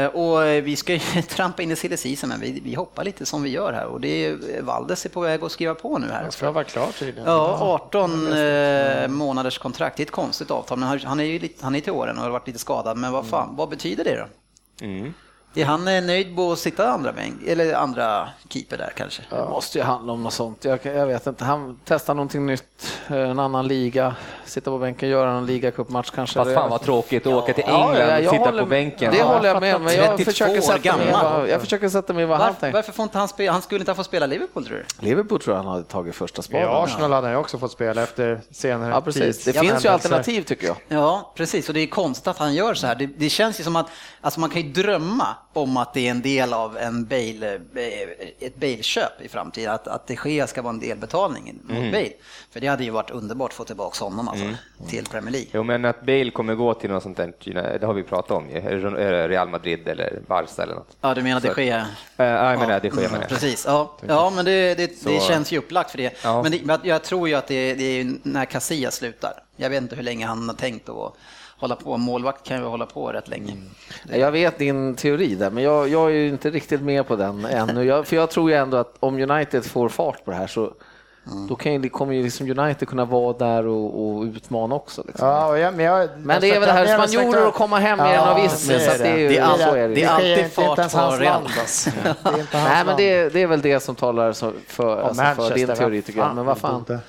Och 0.08 0.46
vi 0.66 0.76
ska 0.76 0.92
ju 0.92 0.98
trampa 1.28 1.62
in 1.62 1.70
i 1.70 1.76
silly 1.76 1.96
season, 1.96 2.28
men 2.28 2.40
vi, 2.40 2.60
vi 2.64 2.74
hoppar 2.74 3.04
lite 3.04 3.26
som 3.26 3.42
vi 3.42 3.50
gör 3.50 3.72
här. 3.72 3.86
Och 3.86 4.00
det 4.00 4.26
är, 4.26 4.62
Valdes 4.62 5.04
är 5.04 5.08
på 5.08 5.20
väg 5.20 5.44
att 5.44 5.52
skriva 5.52 5.74
på 5.74 5.98
nu 5.98 6.06
här. 6.06 6.24
Jag 6.24 6.32
ska 6.32 6.50
vara 6.50 6.64
klar 6.64 6.88
tydligen. 6.98 7.28
Ja, 7.30 7.58
18 7.60 8.26
ja, 8.26 9.08
månaders 9.08 9.58
kontrakt. 9.58 9.96
Det 9.96 10.02
är 10.02 10.04
ett 10.04 10.10
konstigt 10.10 10.50
avtal, 10.50 10.78
men 10.78 11.00
han 11.04 11.20
är 11.20 11.24
ju 11.24 11.38
lite, 11.38 11.64
han 11.64 11.74
är 11.74 11.80
till 11.80 11.92
åren 11.92 12.16
och 12.16 12.22
har 12.22 12.30
varit 12.30 12.46
lite 12.46 12.58
skadad. 12.58 12.96
Men 12.96 13.12
vad 13.12 13.26
fan, 13.26 13.56
vad 13.56 13.68
betyder 13.68 14.04
det 14.04 14.16
då? 14.16 14.26
Mm. 14.86 15.14
Är 15.54 15.64
han 15.64 15.84
nöjd 15.84 16.36
på 16.36 16.52
att 16.52 16.58
sitta 16.58 16.90
andra 16.90 17.12
bänk, 17.12 17.42
eller 17.46 17.74
andra 17.74 18.28
keeper 18.48 18.78
där 18.78 18.92
kanske? 18.96 19.22
Det 19.30 19.36
måste 19.36 19.78
ju 19.78 19.84
handla 19.84 20.12
om 20.12 20.22
något 20.22 20.32
sånt. 20.32 20.64
Jag, 20.64 20.78
jag 20.82 21.06
vet 21.06 21.26
inte. 21.26 21.44
Han 21.44 21.80
testar 21.84 22.14
någonting 22.14 22.46
nytt, 22.46 23.00
en 23.06 23.38
annan 23.38 23.68
liga, 23.68 24.14
sitta 24.44 24.70
på 24.70 24.78
bänken, 24.78 25.08
göra 25.08 25.30
en 25.30 25.46
ligacupmatch 25.46 26.10
kanske. 26.10 26.38
Fast 26.38 26.54
fan 26.54 26.70
vad 26.70 26.82
tråkigt 26.82 27.26
att 27.26 27.32
ja. 27.32 27.38
åka 27.38 27.52
till 27.52 27.64
England 27.64 27.96
ja, 27.96 28.18
och 28.18 28.24
sitta 28.24 28.44
håller, 28.44 28.62
på 28.62 28.68
bänken. 28.68 29.14
Det 29.14 29.22
håller 29.22 29.48
jag 29.48 29.60
med 29.60 29.80
men 29.80 29.94
jag 29.94 30.20
försöker, 30.24 30.60
sätta 30.60 30.96
mig, 30.96 31.12
vad, 31.12 31.48
jag 31.48 31.60
försöker 31.60 31.88
sätta 31.88 32.12
mig 32.12 32.24
vad 32.24 32.38
han 32.38 32.54
tänker. 32.54 32.72
Varför 32.72 32.92
får 32.92 33.02
inte 33.02 33.18
han 33.18 33.28
spela? 33.28 33.52
Han 33.52 33.62
skulle 33.62 33.80
inte 33.80 33.90
ha 33.90 33.96
fått 33.96 34.06
spela 34.06 34.26
Liverpool 34.26 34.66
tror 34.66 34.76
du? 34.76 35.06
Liverpool 35.06 35.40
tror 35.40 35.56
jag 35.56 35.62
han 35.62 35.72
hade 35.72 35.84
tagit 35.84 36.14
första 36.14 36.42
spaden. 36.42 36.66
Ja, 36.66 36.84
Arsenal 36.84 37.12
hade 37.12 37.26
han 37.26 37.34
ju 37.34 37.40
också 37.40 37.58
fått 37.58 37.72
spela 37.72 38.02
efter 38.02 38.40
senare 38.50 38.90
ja, 38.90 39.00
precis. 39.00 39.44
tid. 39.44 39.54
Det 39.54 39.60
finns 39.60 39.84
ju 39.84 39.88
alternativ 39.88 40.42
tycker 40.42 40.66
jag. 40.66 40.76
Ja, 40.88 41.32
precis. 41.34 41.68
Och 41.68 41.74
det 41.74 41.80
är 41.80 41.86
konstigt 41.86 42.26
att 42.26 42.38
han 42.38 42.54
gör 42.54 42.74
så 42.74 42.86
här. 42.86 42.94
Det, 42.94 43.06
det 43.06 43.28
känns 43.28 43.60
ju 43.60 43.64
som 43.64 43.76
att 43.76 43.86
alltså 44.20 44.40
man 44.40 44.50
kan 44.50 44.62
ju 44.62 44.72
drömma 44.72 45.36
om 45.62 45.76
att 45.76 45.94
det 45.94 46.06
är 46.06 46.10
en 46.10 46.22
del 46.22 46.52
av 46.52 46.76
en 46.76 47.04
Bale, 47.04 47.54
eh, 47.54 48.46
ett 48.46 48.56
Bale-köp 48.56 49.20
i 49.20 49.28
framtiden, 49.28 49.74
att, 49.74 49.88
att 49.88 50.06
det 50.06 50.18
Gea 50.24 50.46
ska 50.46 50.62
vara 50.62 50.72
en 50.72 50.80
delbetalning 50.80 51.58
mot 51.62 51.76
mm. 51.76 51.92
Bale. 51.92 52.12
För 52.50 52.60
det 52.60 52.66
hade 52.66 52.84
ju 52.84 52.90
varit 52.90 53.10
underbart 53.10 53.50
att 53.50 53.56
få 53.56 53.64
tillbaka 53.64 54.04
honom 54.04 54.28
alltså, 54.28 54.44
mm. 54.44 54.56
till 54.88 55.06
Premier 55.06 55.32
League. 55.32 55.48
Jo, 55.52 55.62
men 55.62 55.84
att 55.84 56.00
Bale 56.00 56.30
kommer 56.30 56.54
gå 56.54 56.74
till 56.74 56.90
något 56.90 57.02
sånt 57.02 57.16
där, 57.16 57.78
det 57.78 57.86
har 57.86 57.94
vi 57.94 58.02
pratat 58.02 58.30
om 58.30 58.48
Real 58.48 59.48
Madrid 59.48 59.88
eller 59.88 60.20
Barca 60.26 60.62
eller 60.62 60.74
något. 60.74 60.96
Ja, 61.00 61.14
du 61.14 61.22
menar 61.22 61.40
de 61.40 61.64
Gea? 61.64 61.86
Ja, 62.16 62.24
jag 62.24 62.60
menar 62.60 62.80
de 62.80 62.88
Gea. 62.88 63.08
Mm, 63.08 63.20
precis, 63.28 63.64
ja. 63.66 63.96
ja 64.06 64.30
men 64.30 64.44
det, 64.44 64.74
det, 64.74 65.04
det 65.04 65.22
känns 65.22 65.52
ju 65.52 65.58
upplagt 65.58 65.90
för 65.90 65.98
det. 65.98 66.14
Ja. 66.24 66.42
Men 66.42 66.52
det, 66.52 66.78
jag 66.82 67.04
tror 67.04 67.28
ju 67.28 67.34
att 67.34 67.46
det, 67.46 67.74
det 67.74 68.00
är 68.00 68.12
när 68.22 68.44
Casillas 68.44 68.94
slutar. 68.94 69.32
Jag 69.56 69.70
vet 69.70 69.82
inte 69.82 69.96
hur 69.96 70.02
länge 70.02 70.26
han 70.26 70.48
har 70.48 70.56
tänkt 70.56 70.88
att 70.88 71.14
hålla 71.58 71.76
på. 71.76 71.96
Målvakt 71.96 72.46
kan 72.46 72.58
ju 72.58 72.64
hålla 72.64 72.86
på 72.86 73.12
rätt 73.12 73.28
länge. 73.28 73.52
Mm. 73.52 74.20
Jag 74.20 74.32
vet 74.32 74.58
din 74.58 74.94
teori 74.94 75.34
där, 75.34 75.50
men 75.50 75.64
jag, 75.64 75.88
jag 75.88 76.10
är 76.10 76.28
inte 76.28 76.50
riktigt 76.50 76.80
med 76.80 77.06
på 77.08 77.16
den 77.16 77.44
ännu. 77.44 77.84
Jag, 77.84 78.06
för 78.06 78.16
jag 78.16 78.30
tror 78.30 78.50
ju 78.50 78.56
ändå 78.56 78.76
att 78.76 78.96
om 79.00 79.30
United 79.30 79.64
får 79.64 79.88
fart 79.88 80.24
på 80.24 80.30
det 80.30 80.36
här 80.36 80.46
så 80.46 80.72
Mm. 81.32 81.46
Då 81.46 81.56
kan 81.56 81.72
ju, 81.72 81.88
kommer 81.88 82.14
ju 82.14 82.22
liksom 82.22 82.58
United 82.58 82.88
kunna 82.88 83.04
vara 83.04 83.32
där 83.32 83.66
och, 83.66 84.16
och 84.16 84.22
utmana 84.22 84.74
också. 84.74 85.02
Liksom. 85.06 85.28
Ja, 85.28 85.58
jag, 85.58 85.74
men, 85.74 85.84
jag, 85.84 86.08
men 86.18 86.40
det 86.40 86.50
är 86.50 86.60
väl 86.60 86.68
det 86.68 86.72
här 86.72 87.06
spanjorer 87.06 87.46
och 87.46 87.54
komma 87.54 87.78
hem 87.78 87.98
med 87.98 88.14
ja, 88.14 88.22
en 88.22 88.28
avism. 88.28 88.68
Det, 88.68 88.98
det, 88.98 89.28
det, 89.28 89.38
är, 89.38 89.42
alltid, 89.42 89.66
det, 89.66 89.86
det 89.88 90.02
är 90.02 90.08
alltid 90.08 90.52
fart 90.52 90.92
på 90.92 91.16
Real. 91.24 91.42
Alltså. 91.58 91.90
Nej, 92.52 92.84
men 92.84 92.96
det, 92.96 93.28
det 93.28 93.42
är 93.42 93.46
väl 93.46 93.60
det 93.60 93.80
som 93.80 93.94
talar 93.94 94.32
för, 94.66 95.02
alltså, 95.02 95.22
för 95.22 95.54
din 95.54 95.66
teori 95.66 96.02
tycker 96.02 96.20
jag. 96.20 96.34
Men 96.34 96.44
vad 96.44 96.58
fan. 96.58 97.00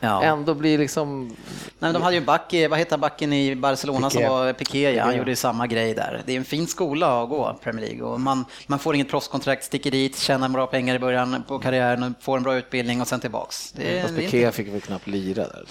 Ja. 0.00 0.22
ändå 0.22 0.54
blir 0.54 0.78
liksom... 0.78 1.26
Nej, 1.26 1.34
men 1.78 1.92
de 1.92 2.02
hade 2.02 2.16
ju 2.16 2.24
back, 2.24 2.54
vad 2.70 2.78
heter 2.78 2.98
backen 2.98 3.32
i 3.32 3.56
Barcelona 3.56 4.10
Piqué. 4.10 4.24
som 4.24 4.32
var 4.32 4.52
Piqué, 4.52 4.90
ja, 4.90 5.04
han 5.04 5.16
gjorde 5.16 5.30
ju 5.30 5.36
samma 5.36 5.66
grej 5.66 5.94
där. 5.94 6.22
Det 6.26 6.32
är 6.32 6.36
en 6.36 6.44
fin 6.44 6.66
skola 6.66 7.22
att 7.22 7.28
gå, 7.28 7.58
Premier 7.62 7.86
League, 7.86 8.02
och 8.02 8.20
man, 8.20 8.44
man 8.66 8.78
får 8.78 8.94
inget 8.94 9.08
proffskontrakt, 9.08 9.64
sticker 9.64 9.90
dit, 9.90 10.18
tjänar 10.18 10.48
bra 10.48 10.66
pengar 10.66 10.94
i 10.94 10.98
början 10.98 11.44
på 11.48 11.58
karriären, 11.58 12.14
får 12.20 12.36
en 12.36 12.42
bra 12.42 12.56
utbildning 12.56 13.00
och 13.00 13.08
sen 13.08 13.20
tillbaks. 13.20 13.72
Det, 13.72 14.02
Fast 14.02 14.16
Piqué 14.16 14.38
inte... 14.40 14.52
fick 14.52 14.68
väl 14.68 14.80
knappt 14.80 15.06
lira 15.06 15.42
där. 15.42 15.64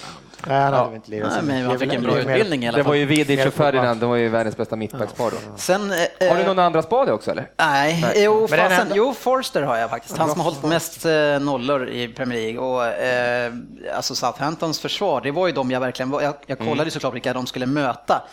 Nej, 0.48 0.62
han 0.62 0.74
hade 0.74 0.96
inte 0.96 1.12
lirat. 1.12 1.32
Nej, 1.34 1.44
men 1.44 1.66
han 1.66 1.80
fick 1.80 1.94
en 1.94 2.04
bra 2.04 2.20
utbildning 2.20 2.64
i 2.64 2.68
alla 2.68 2.76
fall. 2.78 2.84
Det 2.84 2.90
var 2.90 2.96
ju 2.96 3.06
Vidic 3.06 3.46
och 3.46 3.54
Ferdinand, 3.54 4.00
de 4.00 4.10
var 4.10 4.16
ju 4.16 4.30
världens 4.30 4.58
bästa 4.58 4.76
mittbackspar 4.76 5.32
då. 5.32 5.38
Sen, 5.58 5.92
eh, 5.92 6.30
har 6.30 6.38
du 6.38 6.44
någon 6.44 6.60
andra 6.60 6.82
spade 6.82 7.12
också 7.12 7.32
eller? 7.32 7.52
Nej, 7.58 8.02
nej. 8.02 8.24
Jo, 8.24 8.48
fasen, 8.48 8.92
jo, 8.94 9.14
Forster 9.14 9.62
har 9.62 9.78
jag 9.78 9.90
faktiskt. 9.90 10.18
Han 10.18 10.30
som 10.30 10.40
har 10.40 10.46
hållit 10.46 10.64
mest 10.64 11.06
eh, 11.06 11.40
nollor 11.40 11.90
i 11.90 12.08
Premier 12.08 12.42
League. 12.42 12.60
Och, 12.60 12.86
eh, 12.86 13.54
alltså 13.96 14.16
Southamptons 14.16 14.80
försvar, 14.80 15.22
det 15.22 15.32
var 15.32 15.48
ju 15.48 15.54
de 15.54 15.72
jag 15.72 15.80
verkligen 15.80 16.12
Jag, 16.12 16.34
jag 16.46 16.58
kollade 16.58 16.82
mm. 16.82 16.92
såklart 16.92 17.14
vilka 17.14 17.34
de 17.34 17.48
skulle 17.48 17.66
möta. 17.66 18.24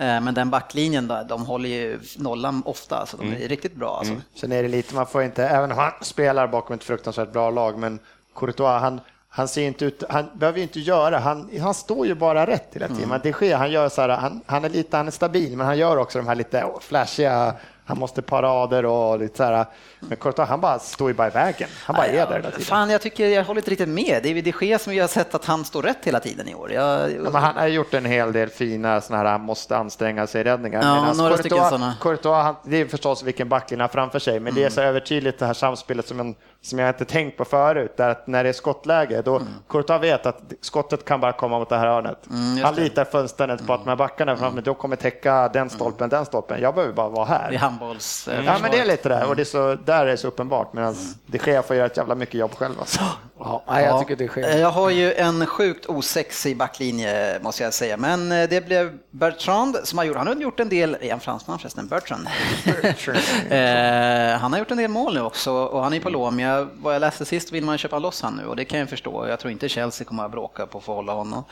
Eh, 0.00 0.20
men 0.20 0.34
den 0.34 0.50
backlinjen 0.50 1.08
där, 1.08 1.24
de 1.24 1.46
håller 1.46 1.68
ju 1.68 2.00
nollan 2.16 2.62
ofta, 2.66 3.06
så 3.06 3.16
de 3.16 3.22
är 3.22 3.36
mm. 3.36 3.48
riktigt 3.48 3.74
bra. 3.74 3.96
Alltså. 3.98 4.12
Mm. 4.12 4.24
Sen 4.34 4.52
är 4.52 4.62
det 4.62 4.68
lite, 4.68 4.94
man 4.94 5.06
får 5.06 5.22
inte, 5.22 5.44
även 5.44 5.72
om 5.72 5.78
han 5.78 5.92
spelar 6.02 6.46
bakom 6.46 6.76
ett 6.76 6.84
fruktansvärt 6.84 7.32
bra 7.32 7.50
lag, 7.50 7.78
men 7.78 7.98
Courtois, 8.34 8.80
han, 8.80 9.00
han 9.32 9.48
ser 9.48 9.62
inte 9.62 9.84
ut, 9.84 10.02
han 10.08 10.30
behöver 10.34 10.60
inte 10.60 10.80
göra, 10.80 11.18
han, 11.18 11.50
han 11.60 11.74
står 11.74 12.06
ju 12.06 12.14
bara 12.14 12.46
rätt 12.46 12.68
hela 12.72 12.88
tiden. 12.88 13.04
Mm. 13.04 13.20
Det 13.22 13.32
sker, 13.32 13.56
han 13.56 13.70
gör 13.70 13.88
så 13.88 14.00
här, 14.00 14.08
han, 14.08 14.40
han 14.46 14.64
är 14.64 14.68
lite, 14.68 14.96
han 14.96 15.06
är 15.06 15.10
stabil, 15.10 15.56
men 15.56 15.66
han 15.66 15.78
gör 15.78 15.96
också 15.96 16.18
de 16.18 16.26
här 16.28 16.34
lite 16.34 16.66
flashiga 16.80 17.54
han 17.90 17.98
måste 17.98 18.22
parader 18.22 18.84
och 18.86 19.18
lite 19.18 19.36
så 19.36 19.44
här. 19.44 19.66
Men 20.00 20.16
Courtois, 20.16 20.48
han 20.48 20.60
bara 20.60 20.78
står 20.78 21.08
ju 21.10 21.14
bara 21.14 21.28
i 21.28 21.30
vägen. 21.30 21.68
Han 21.84 21.96
bara 21.96 22.06
är 22.06 22.12
där 22.12 22.36
hela 22.36 22.50
tiden. 22.50 22.64
Fan, 22.64 22.90
jag 22.90 23.00
tycker 23.00 23.28
jag 23.28 23.44
håller 23.44 23.60
inte 23.60 23.70
riktigt 23.70 23.88
med. 23.88 24.20
Det 24.22 24.28
är 24.28 24.42
de 24.42 24.66
Gea 24.66 24.78
som 24.78 24.92
vi 24.92 24.98
har 24.98 25.08
sett 25.08 25.34
att 25.34 25.44
han 25.44 25.64
står 25.64 25.82
rätt 25.82 25.98
hela 26.02 26.20
tiden 26.20 26.48
i 26.48 26.54
år. 26.54 26.72
Jag... 26.72 27.10
Ja, 27.12 27.38
han 27.38 27.56
har 27.56 27.66
gjort 27.66 27.94
en 27.94 28.04
hel 28.04 28.32
del 28.32 28.48
fina 28.48 29.00
såna 29.00 29.18
här, 29.18 29.24
han 29.24 29.40
måste 29.40 29.76
anstränga 29.76 30.26
sig 30.26 30.44
räddningar. 30.44 30.82
Ja, 30.82 31.12
några 31.12 31.36
Courtois, 31.36 31.68
sådana. 31.68 31.94
Courtois, 32.00 32.44
han, 32.44 32.54
det 32.64 32.76
är 32.76 32.86
förstås 32.86 33.22
vilken 33.22 33.48
backlinje 33.48 33.88
framför 33.88 34.18
sig, 34.18 34.40
men 34.40 34.52
mm. 34.52 34.54
det 34.54 34.66
är 34.66 34.70
så 34.70 34.80
övertydligt 34.80 35.38
det 35.38 35.46
här 35.46 35.54
samspelet 35.54 36.08
som 36.08 36.20
en 36.20 36.34
som 36.62 36.78
jag 36.78 36.88
inte 36.88 37.04
tänkt 37.04 37.36
på 37.36 37.44
förut, 37.44 37.96
där 37.96 38.08
att 38.08 38.26
när 38.26 38.42
det 38.44 38.48
är 38.48 38.52
skottläge, 38.52 39.22
då 39.22 39.36
mm. 39.36 39.48
Courtois 39.68 40.02
vet 40.02 40.26
att 40.26 40.42
skottet 40.60 41.04
kan 41.04 41.20
bara 41.20 41.32
komma 41.32 41.58
mot 41.58 41.68
det 41.68 41.76
här 41.76 41.86
hörnet. 41.86 42.26
Mm, 42.30 42.64
Han 42.64 42.74
litar 42.74 43.04
fullständigt 43.04 43.66
på 43.66 43.72
att 43.72 43.84
de 43.84 43.88
här 43.88 43.96
backarna 43.96 44.36
framför 44.36 44.62
då 44.62 44.74
kommer 44.74 44.96
täcka 44.96 45.48
den 45.48 45.56
mm. 45.56 45.70
stolpen, 45.70 46.08
den 46.08 46.26
stolpen. 46.26 46.60
Jag 46.60 46.74
behöver 46.74 46.94
bara 46.94 47.08
vara 47.08 47.24
här. 47.24 47.52
Handbolls... 47.80 48.28
Mm. 48.28 48.44
Ja, 48.44 48.58
men 48.62 48.70
det 48.70 48.78
är 48.78 48.86
lite 48.86 49.08
det, 49.08 49.24
och 49.24 49.36
det 49.36 49.42
är 49.42 49.44
så, 49.44 49.74
där 49.74 50.06
är 50.06 50.06
det 50.06 50.16
så 50.16 50.28
uppenbart, 50.28 50.72
medan 50.72 50.94
mm. 50.94 51.04
det 51.26 51.38
sker 51.38 51.62
får 51.62 51.76
göra 51.76 51.86
ett 51.86 51.96
jävla 51.96 52.14
mycket 52.14 52.34
jobb 52.34 52.54
själv. 52.54 52.74
Alltså. 52.80 53.00
Ja, 53.38 53.62
jag 53.66 54.00
tycker 54.00 54.16
det 54.16 54.28
sker. 54.28 54.58
Jag 54.58 54.70
har 54.70 54.90
ju 54.90 55.14
en 55.14 55.46
sjukt 55.46 55.86
osexig 55.86 56.56
backlinje, 56.56 57.38
måste 57.42 57.62
jag 57.62 57.74
säga, 57.74 57.96
men 57.96 58.32
eh, 58.32 58.48
det 58.48 58.66
blev 58.66 58.98
Bertrand 59.10 59.76
som 59.84 59.98
har 59.98 60.04
gjort, 60.04 60.16
han 60.16 60.26
har 60.26 60.34
gjort 60.34 60.60
en 60.60 60.68
del, 60.68 60.96
är 61.00 61.10
han 61.10 61.20
fransman 61.20 61.58
förresten? 61.58 61.88
Bertrand. 61.88 62.28
Bertrand. 62.64 63.18
Eh, 63.50 64.38
han 64.38 64.52
har 64.52 64.58
gjort 64.58 64.70
en 64.70 64.76
del 64.76 64.90
mål 64.90 65.14
nu 65.14 65.20
också 65.20 65.52
och 65.52 65.82
han 65.82 65.94
är 65.94 66.00
på 66.00 66.10
lån, 66.10 66.38
jag, 66.38 66.68
vad 66.74 66.94
jag 66.94 67.00
läste 67.00 67.24
sist 67.24 67.52
vill 67.52 67.64
man 67.64 67.78
köpa 67.78 67.98
loss 67.98 68.22
han 68.22 68.34
nu 68.34 68.46
och 68.46 68.56
det 68.56 68.64
kan 68.64 68.78
jag 68.78 68.88
förstå. 68.88 69.28
Jag 69.28 69.40
tror 69.40 69.52
inte 69.52 69.68
Chelsea 69.68 70.04
kommer 70.04 70.24
att 70.24 70.30
bråka 70.30 70.66
på 70.66 70.78
att 70.78 70.84
få 70.84 70.94
hålla 70.94 71.12
honom. 71.12 71.44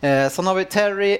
Eh, 0.00 0.28
sen 0.28 0.46
har 0.46 0.54
vi 0.54 0.64
Terry 0.64 1.12
eh, 1.12 1.18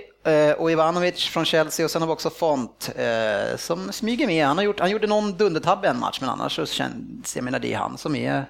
och 0.59 0.71
Ivanovic 0.71 1.25
från 1.25 1.45
Chelsea 1.45 1.85
och 1.85 1.91
sen 1.91 2.03
har 2.03 2.07
vi 2.07 2.15
också 2.15 2.31
Font 2.31 2.91
eh, 2.97 3.57
som 3.57 3.93
smyger 3.93 4.27
med. 4.27 4.47
Han, 4.47 4.57
har 4.57 4.65
gjort, 4.65 4.81
han 4.81 4.91
gjorde 4.91 5.07
någon 5.07 5.37
dundertabbe 5.37 5.89
en 5.89 5.99
match 5.99 6.19
men 6.21 6.31
annars 6.31 6.57
så 6.57 6.67
känns 6.67 7.37
jag 7.37 7.45
menar 7.45 7.59
det 7.59 7.73
är 7.73 7.79
han 7.79 7.99
som 7.99 8.17
är 8.17 8.47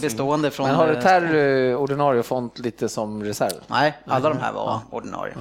bestående 0.00 0.50
från... 0.50 0.66
Men 0.66 0.76
har 0.76 0.88
du 0.88 1.00
Terry 1.00 1.74
ordinarie 1.74 2.22
font 2.22 2.58
lite 2.58 2.88
som 2.88 3.24
reserv? 3.24 3.52
Nej, 3.66 3.98
alla 4.06 4.28
de 4.28 4.38
här 4.38 4.52
var 4.52 4.64
ja. 4.64 4.82
ordinarie. 4.90 5.34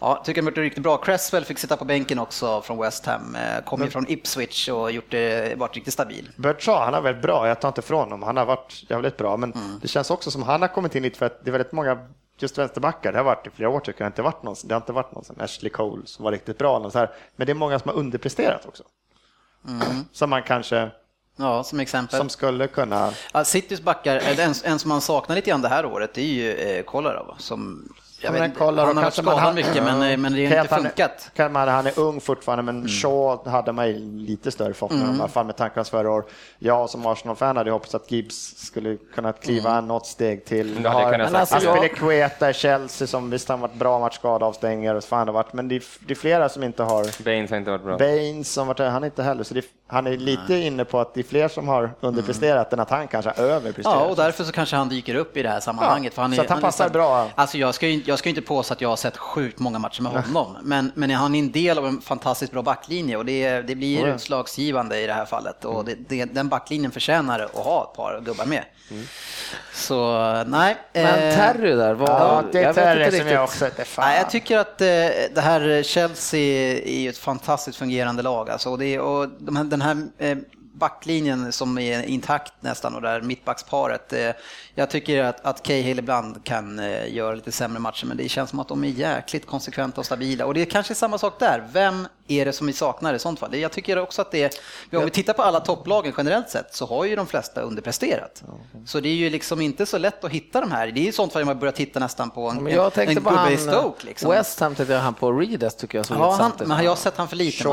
Ja, 0.00 0.22
tycker 0.24 0.42
det 0.42 0.60
riktigt 0.60 0.82
bra. 0.82 0.96
Cresswell 0.96 1.44
fick 1.44 1.58
sitta 1.58 1.76
på 1.76 1.84
bänken 1.84 2.18
också 2.18 2.62
från 2.62 2.78
West 2.78 3.06
Ham. 3.06 3.36
Eh, 3.36 3.64
kom 3.64 3.82
ju 3.82 3.90
från 3.90 4.10
Ipswich 4.10 4.68
och 4.68 4.92
gjort 4.92 5.10
det, 5.10 5.58
varit 5.58 5.74
riktigt 5.74 5.94
stabil. 5.94 6.30
Bertrand, 6.36 6.84
han 6.84 6.94
har 6.94 7.00
varit 7.00 7.22
bra. 7.22 7.48
Jag 7.48 7.60
tar 7.60 7.68
inte 7.68 7.80
ifrån 7.80 8.00
honom. 8.00 8.22
Han 8.22 8.36
har 8.36 8.44
varit 8.44 8.84
jävligt 8.88 9.16
bra, 9.16 9.36
men 9.36 9.52
mm. 9.52 9.78
det 9.82 9.88
känns 9.88 10.10
också 10.10 10.30
som 10.30 10.42
han 10.42 10.60
har 10.60 10.68
kommit 10.68 10.94
in 10.94 11.02
lite 11.02 11.18
för 11.18 11.26
att 11.26 11.44
det 11.44 11.50
är 11.50 11.52
väldigt 11.52 11.72
många 11.72 11.98
just 12.38 12.58
vänsterbackar, 12.58 13.12
det 13.12 13.18
har 13.18 13.24
varit 13.24 13.46
i 13.46 13.50
flera 13.50 13.68
år 13.70 13.80
tycker 13.80 13.90
jag, 13.90 13.98
det 13.98 14.02
har 14.04 14.10
inte 14.10 14.22
varit 14.22 14.42
någon, 14.42 14.56
det 14.64 14.74
har 14.74 14.80
inte 14.80 14.92
varit 14.92 15.12
någon 15.12 15.24
som 15.24 15.36
Ashley 15.40 15.70
Cole 15.70 16.02
som 16.06 16.24
var 16.24 16.32
riktigt 16.32 16.58
bra. 16.58 16.90
så 16.90 16.98
här. 16.98 17.10
Men 17.36 17.46
det 17.46 17.52
är 17.52 17.54
många 17.54 17.78
som 17.78 17.88
har 17.88 17.96
underpresterat 17.96 18.66
också. 18.66 18.82
Mm. 19.68 20.04
Som 20.12 20.30
man 20.30 20.42
kanske 20.42 20.90
Ja, 21.36 21.64
som 21.64 21.80
exempel. 21.80 22.18
Som 22.18 22.28
skulle 22.28 22.66
kunna... 22.66 23.12
Ja, 23.32 23.44
Citys 23.44 23.80
backar, 23.80 24.16
en, 24.16 24.54
en 24.64 24.78
som 24.78 24.88
man 24.88 25.00
saknar 25.00 25.36
lite 25.36 25.50
grann 25.50 25.62
det 25.62 25.68
här 25.68 25.84
året, 25.84 26.14
det 26.14 26.22
är 26.22 26.26
ju 26.26 26.52
eh, 26.52 26.82
Kolarov 26.84 27.34
som 27.38 27.88
jag 28.22 28.32
vet, 28.32 28.58
han 28.58 28.78
har 28.78 28.94
varit 28.94 29.14
skadad 29.14 29.54
mycket, 29.54 29.84
men, 29.84 30.02
eh, 30.02 30.16
men 30.16 30.32
det 30.32 30.46
har 30.46 30.62
inte 30.62 30.74
funkat. 30.74 31.30
Kan 31.36 31.52
man, 31.52 31.68
han 31.68 31.86
är 31.86 31.98
ung 31.98 32.20
fortfarande, 32.20 32.62
men 32.62 32.76
mm. 32.76 32.88
Shaw 32.88 33.50
hade 33.50 33.72
man 33.72 33.92
lite 34.18 34.50
större 34.50 34.74
förhoppningar 34.74 35.04
mm. 35.04 35.16
i 35.16 35.20
alla 35.20 35.28
fall 35.28 35.46
med 35.46 35.56
tanke 35.56 35.74
på 35.74 35.84
förra 35.84 36.10
år. 36.10 36.24
Jag 36.58 36.90
som 36.90 37.06
Arsenal-fan 37.06 37.56
hade 37.56 37.70
hoppats 37.70 37.94
att 37.94 38.10
Gibbs 38.10 38.54
skulle 38.56 38.96
kunna 39.14 39.32
kliva 39.32 39.70
mm. 39.70 39.86
något 39.86 40.06
steg 40.06 40.44
till. 40.44 40.86
Alltså, 40.86 41.54
han 41.54 41.60
spelar 41.60 41.88
Queta 41.88 42.50
i 42.50 42.54
Chelsea 42.54 43.06
som 43.06 43.30
visst 43.30 43.48
har 43.48 43.56
varit 43.56 43.74
bra 43.74 43.98
match 43.98 44.14
skadeavstängare 44.14 44.96
och 44.96 45.04
fan 45.04 45.26
det 45.26 45.32
varit, 45.32 45.52
men 45.52 45.68
det 45.68 45.74
är, 45.74 45.82
det 46.06 46.12
är, 46.12 46.14
flera 46.14 46.48
som 46.48 46.62
inte 46.62 46.82
har. 46.82 47.24
Baines 47.24 47.50
har 47.50 47.58
inte 47.58 47.70
varit 47.70 47.84
bra. 47.84 47.98
Baines 47.98 48.52
som 48.52 48.66
varit, 48.66 48.78
han 48.78 49.02
är 49.02 49.06
inte 49.06 49.22
heller, 49.22 49.44
så 49.44 49.54
det, 49.54 49.64
han 49.86 50.06
är 50.06 50.16
lite 50.16 50.42
Nej. 50.48 50.66
inne 50.66 50.84
på 50.84 51.00
att 51.00 51.14
det 51.14 51.20
är 51.20 51.24
fler 51.24 51.48
som 51.48 51.68
har 51.68 51.90
underpresterat 52.00 52.72
mm. 52.72 52.80
än 52.80 52.82
att 52.82 52.90
han 52.90 53.08
kanske 53.08 53.30
har 53.36 53.44
överpresterat. 53.44 53.96
Ja, 53.96 54.06
och 54.06 54.16
därför 54.16 54.44
så 54.44 54.52
kanske 54.52 54.76
han 54.76 54.88
dyker 54.88 55.14
upp 55.14 55.36
i 55.36 55.42
det 55.42 55.48
här 55.48 55.60
sammanhanget. 55.60 56.12
Ja, 56.12 56.14
för 56.14 56.22
han 56.22 56.32
är, 56.32 56.36
så 56.36 56.42
att 56.42 56.48
han, 56.48 56.56
han 56.56 56.62
passar 56.62 56.88
bra. 56.88 57.28
Alltså 57.34 57.58
jag 57.58 57.74
ska, 57.74 57.86
jag 58.12 58.18
ska 58.18 58.28
inte 58.28 58.42
påstå 58.42 58.74
att 58.74 58.80
jag 58.80 58.88
har 58.88 58.96
sett 58.96 59.16
sjukt 59.16 59.58
många 59.58 59.78
matcher 59.78 60.02
med 60.02 60.12
honom, 60.12 60.56
men, 60.62 60.92
men 60.94 61.10
han 61.10 61.34
är 61.34 61.38
en 61.38 61.52
del 61.52 61.78
av 61.78 61.86
en 61.86 62.00
fantastiskt 62.00 62.52
bra 62.52 62.62
backlinje 62.62 63.16
och 63.16 63.24
det, 63.24 63.62
det 63.62 63.74
blir 63.74 63.98
mm. 63.98 64.14
utslagsgivande 64.14 65.00
i 65.00 65.06
det 65.06 65.12
här 65.12 65.24
fallet 65.24 65.64
och 65.64 65.84
det, 65.84 65.94
det, 66.08 66.24
den 66.24 66.48
backlinjen 66.48 66.92
förtjänar 66.92 67.40
att 67.40 67.50
ha 67.50 67.90
ett 67.90 67.96
par 67.96 68.20
gubbar 68.20 68.46
med. 68.46 68.64
Mm. 68.90 69.04
Så 69.74 70.18
nej. 70.46 70.76
Men 70.92 71.04
eh, 71.04 71.36
Terry 71.36 71.74
där, 71.74 71.94
vad, 71.94 72.10
ja, 72.10 72.44
det 72.52 72.62
är 72.62 72.72
Terry 72.72 73.18
som 73.18 73.28
jag 73.28 73.44
också 73.44 73.68
Nej, 73.98 74.18
jag 74.18 74.30
tycker 74.30 74.58
att 74.58 74.80
eh, 74.80 74.86
det 75.34 75.40
här 75.40 75.82
Chelsea 75.82 76.78
är 76.84 77.08
ett 77.08 77.18
fantastiskt 77.18 77.78
fungerande 77.78 78.22
lag 78.22 78.50
alltså, 78.50 78.70
och, 78.70 78.78
det, 78.78 78.98
och 78.98 79.28
de 79.38 79.56
här, 79.56 79.64
den 79.64 79.80
här 79.80 80.06
eh, 80.18 80.36
backlinjen 80.74 81.52
som 81.52 81.78
är 81.78 82.02
intakt 82.02 82.52
nästan 82.60 82.94
och 82.94 83.02
där 83.02 83.20
mittbacksparet. 83.20 84.12
Eh, 84.74 84.80
jag 84.80 84.90
tycker 84.90 85.24
att, 85.24 85.46
att 85.46 85.62
Cahill 85.62 85.98
ibland 85.98 86.44
kan 86.44 86.78
eh, 86.78 87.14
göra 87.14 87.34
lite 87.34 87.52
sämre 87.52 87.80
matcher 87.80 88.06
men 88.06 88.16
det 88.16 88.28
känns 88.28 88.50
som 88.50 88.60
att 88.60 88.68
de 88.68 88.84
är 88.84 88.88
jäkligt 88.88 89.46
konsekventa 89.46 90.00
och 90.00 90.06
stabila. 90.06 90.46
Och 90.46 90.54
det 90.54 90.62
är 90.62 90.64
kanske 90.64 90.94
samma 90.94 91.18
sak 91.18 91.38
där. 91.38 91.68
Vem 91.72 92.08
är 92.28 92.44
det 92.44 92.52
som 92.52 92.66
vi 92.66 92.72
saknar 92.72 93.14
i 93.14 93.18
sånt 93.18 93.38
fall? 93.38 93.56
Jag 93.56 93.72
tycker 93.72 93.98
också 93.98 94.22
att 94.22 94.30
det 94.30 94.42
är, 94.42 94.98
om 94.98 95.04
vi 95.04 95.10
tittar 95.10 95.32
på 95.32 95.42
alla 95.42 95.60
topplagen 95.60 96.12
generellt 96.16 96.50
sett 96.50 96.74
så 96.74 96.86
har 96.86 97.04
ju 97.04 97.16
de 97.16 97.26
flesta 97.26 97.60
underpresterat. 97.60 98.42
Så 98.86 99.00
det 99.00 99.08
är 99.08 99.14
ju 99.14 99.30
liksom 99.30 99.60
inte 99.60 99.86
så 99.86 99.98
lätt 99.98 100.24
att 100.24 100.30
hitta 100.30 100.60
de 100.60 100.72
här. 100.72 100.86
Det 100.86 101.00
är 101.00 101.04
ju 101.04 101.12
sånt 101.12 101.32
fall 101.32 101.44
man 101.44 101.58
börjar 101.58 101.72
titta 101.72 102.00
nästan 102.00 102.30
på 102.30 102.48
en, 102.48 102.62
men 102.64 102.72
jag 102.72 102.98
en, 102.98 103.08
en 103.08 103.14
gubbe 103.14 103.52
i 103.52 103.56
Stoke. 103.56 104.06
Liksom. 104.06 104.30
West 104.30 104.60
Ham 104.60 104.74
tänkte 104.74 104.94
jag 104.94 105.00
han 105.00 105.14
på 105.14 105.32
Reedes 105.32 105.76
tycker 105.76 105.98
jag 105.98 106.06
såg 106.06 106.16
ja, 106.16 106.32
han, 106.32 106.52
men 106.68 106.84
jag 106.84 106.90
har 106.90 106.96
sett 106.96 107.16
han 107.16 107.28
för 107.28 107.36
lite. 107.36 107.64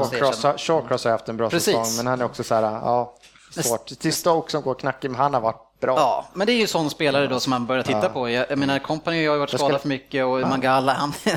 Shawcross 0.57 1.03
har 1.03 1.11
haft 1.11 1.29
en 1.29 1.37
bra 1.37 1.49
Precis. 1.49 1.75
säsong 1.75 1.97
men 1.97 2.07
han 2.07 2.21
är 2.21 2.25
också 2.25 2.43
så 2.43 2.55
här, 2.55 2.63
ja, 2.63 3.15
svårt. 3.51 3.85
Till 3.85 4.13
Stoke 4.13 4.51
som 4.51 4.61
går 4.61 4.73
knackigt, 4.73 5.11
men 5.11 5.21
han 5.21 5.33
har 5.33 5.41
varit 5.41 5.68
bra. 5.79 5.95
Ja, 5.97 6.25
men 6.33 6.47
det 6.47 6.53
är 6.53 6.57
ju 6.57 6.67
sån 6.67 6.89
spelare 6.89 7.27
då 7.27 7.39
som 7.39 7.49
man 7.49 7.65
börjar 7.65 7.83
titta 7.83 8.03
ja. 8.03 8.09
på. 8.09 8.29
Jag, 8.29 8.45
jag 8.49 8.57
menar, 8.57 8.79
Company 8.79 9.27
har 9.27 9.33
ju 9.33 9.39
varit 9.39 9.49
skadad 9.49 9.81
för 9.81 9.87
mycket 9.87 10.25
och 10.25 10.41
ja. 10.41 10.47
Mangala, 10.47 10.93
han... 10.93 11.13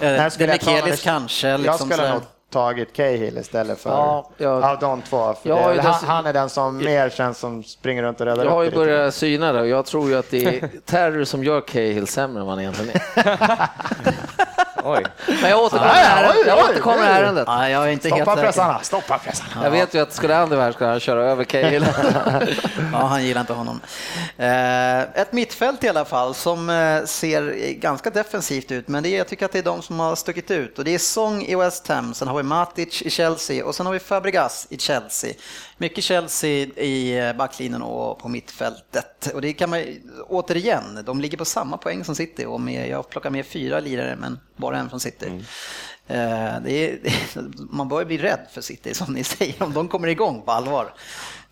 Demichelis 0.38 1.02
kanske. 1.02 1.56
Liksom 1.56 1.90
jag 1.90 1.98
skulle 1.98 2.12
nog 2.12 2.22
tagit 2.50 2.92
Cahill 2.92 3.38
istället 3.38 3.78
för 3.78 3.90
ja, 3.90 4.30
jag, 4.36 4.62
av 4.62 4.78
de 4.78 5.02
två. 5.02 5.34
För 5.42 5.48
det, 5.74 5.82
han, 5.82 5.94
han, 6.04 6.26
är 6.26 6.32
den 6.32 6.48
som 6.48 6.76
mer 6.76 7.10
känns 7.10 7.38
som 7.38 7.64
springer 7.64 8.02
runt 8.02 8.20
och 8.20 8.26
räddar 8.26 8.44
Jag 8.44 8.50
har 8.50 8.62
ju 8.62 8.70
börjat 8.70 9.14
syna 9.14 9.52
det 9.52 9.60
och 9.60 9.68
jag 9.68 9.86
tror 9.86 10.08
ju 10.08 10.16
att 10.16 10.30
det 10.30 10.44
är 10.44 10.70
Terry 10.84 11.24
som 11.24 11.44
gör 11.44 11.60
Cahill 11.60 12.06
sämre 12.06 12.40
än 12.40 12.46
vad 12.46 12.54
han 12.54 12.60
egentligen 12.60 13.00
är. 13.14 13.68
Oj. 14.86 15.04
Men 15.26 15.50
jag 15.50 15.62
återkommer, 15.62 15.90
ah, 15.90 16.30
oj, 16.30 16.44
jag 16.46 16.58
återkommer 16.58 17.02
oj, 17.02 17.06
ärendet. 17.06 17.44
Ja, 17.46 17.68
jag 17.68 17.84
är 17.84 17.88
inte 17.88 18.08
Stoppa 18.08 18.30
helt 18.30 18.40
pressarna, 18.40 18.78
stoppa 18.82 19.18
pressarna. 19.18 19.64
Jag 19.64 19.70
vet 19.70 19.94
ju 19.94 19.98
att 19.98 20.12
skulle 20.12 20.36
Andy 20.36 20.56
här 20.56 20.72
skulle 20.72 20.90
han 20.90 21.00
köra 21.00 21.24
över 21.24 21.44
Cahill. 21.44 21.86
ja, 22.92 22.98
han 22.98 23.24
gillar 23.24 23.40
inte 23.40 23.52
honom. 23.52 23.80
Eh, 24.36 25.00
ett 25.00 25.32
mittfält 25.32 25.84
i 25.84 25.88
alla 25.88 26.04
fall 26.04 26.34
som 26.34 26.70
eh, 26.70 27.04
ser 27.04 27.72
ganska 27.72 28.10
defensivt 28.10 28.72
ut, 28.72 28.88
men 28.88 29.02
det 29.02 29.08
är, 29.08 29.18
jag 29.18 29.28
tycker 29.28 29.44
att 29.44 29.52
det 29.52 29.58
är 29.58 29.62
de 29.62 29.82
som 29.82 30.00
har 30.00 30.16
stuckit 30.16 30.50
ut. 30.50 30.78
Och 30.78 30.84
det 30.84 30.94
är 30.94 30.98
Song 30.98 31.42
i 31.42 31.54
West 31.54 31.88
Ham, 31.88 32.14
sen 32.14 32.28
har 32.28 32.34
vi 32.36 32.42
Matic 32.42 33.02
i 33.02 33.10
Chelsea 33.10 33.66
och 33.66 33.74
sen 33.74 33.86
har 33.86 33.92
vi 33.92 33.98
Fabregas 33.98 34.66
i 34.70 34.78
Chelsea. 34.78 35.34
Mycket 35.78 36.04
Chelsea 36.04 36.50
i 36.76 37.18
eh, 37.18 37.32
backlinjen 37.32 37.82
och 37.82 38.18
på 38.18 38.28
mittfältet. 38.28 39.32
Och 39.34 39.40
det 39.40 39.52
kan 39.52 39.70
man 39.70 39.84
återigen, 40.28 41.02
de 41.04 41.20
ligger 41.20 41.38
på 41.38 41.44
samma 41.44 41.76
poäng 41.76 42.04
som 42.04 42.14
City 42.14 42.44
och 42.44 42.60
med, 42.60 42.88
jag 42.88 43.08
plockar 43.10 43.30
med 43.30 43.46
fyra 43.46 43.80
lirare 43.80 44.16
men 44.16 44.40
bara 44.56 44.78
en 44.78 44.90
från 44.90 45.00
City. 45.00 45.26
Mm. 45.26 45.42
Eh, 46.06 46.62
det 46.64 46.90
är, 46.90 46.98
man 47.70 47.88
börjar 47.88 48.06
bli 48.06 48.18
rädd 48.18 48.46
för 48.50 48.60
City 48.60 48.94
som 48.94 49.12
ni 49.12 49.24
säger 49.36 49.62
om 49.62 49.72
de 49.72 49.88
kommer 49.88 50.08
igång 50.08 50.42
på 50.42 50.52
allvar. 50.52 50.94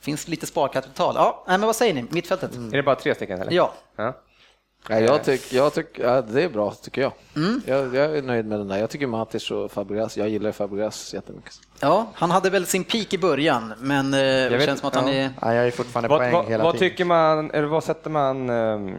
Finns 0.00 0.28
lite 0.28 0.46
sparkapital. 0.46 1.14
Ja, 1.16 1.44
men 1.46 1.60
vad 1.60 1.76
säger 1.76 1.94
ni? 1.94 2.04
Mittfältet? 2.10 2.54
Mm. 2.54 2.72
Är 2.72 2.76
det 2.76 2.82
bara 2.82 2.96
tre 2.96 3.14
stycken? 3.14 3.40
Eller? 3.40 3.52
Ja. 3.52 3.72
ja. 3.96 4.20
Ja, 4.88 5.00
jag 5.00 5.24
tycker, 5.24 5.56
jag 5.56 5.74
tycker 5.74 6.04
ja, 6.04 6.22
det 6.22 6.42
är 6.42 6.48
bra 6.48 6.70
tycker 6.70 7.00
jag. 7.00 7.12
Mm. 7.36 7.62
jag. 7.66 7.94
jag. 7.94 8.16
är 8.16 8.22
nöjd 8.22 8.46
med 8.46 8.58
den 8.58 8.68
där. 8.68 8.78
Jag 8.78 8.90
tycker 8.90 9.06
Matic 9.06 9.50
och 9.50 9.72
Fabregas, 9.72 10.16
jag 10.16 10.28
gillar 10.28 10.52
Fabregas 10.52 11.14
jättemycket. 11.14 11.54
Ja, 11.80 12.06
han 12.14 12.30
hade 12.30 12.50
väl 12.50 12.66
sin 12.66 12.84
peak 12.84 13.12
i 13.12 13.18
början, 13.18 13.74
men 13.78 14.14
eh, 14.14 14.20
det 14.20 14.48
vet, 14.48 14.64
känns 14.64 14.80
som 14.80 14.88
att 14.88 14.94
han 14.94 15.08
är... 15.08 15.30
Ja, 15.40 15.54
jag 15.54 15.66
är 15.66 15.70
fortfarande 15.70 16.08
vad, 16.08 16.18
poäng 16.18 16.32
vad, 16.32 16.46
hela 16.46 16.64
vad 16.64 16.72
tiden. 16.72 16.90
tycker 16.90 17.04
man, 17.04 17.50
eller 17.50 17.68
vad 17.68 17.84
sätter 17.84 18.10
man 18.10 18.50
um, 18.50 18.96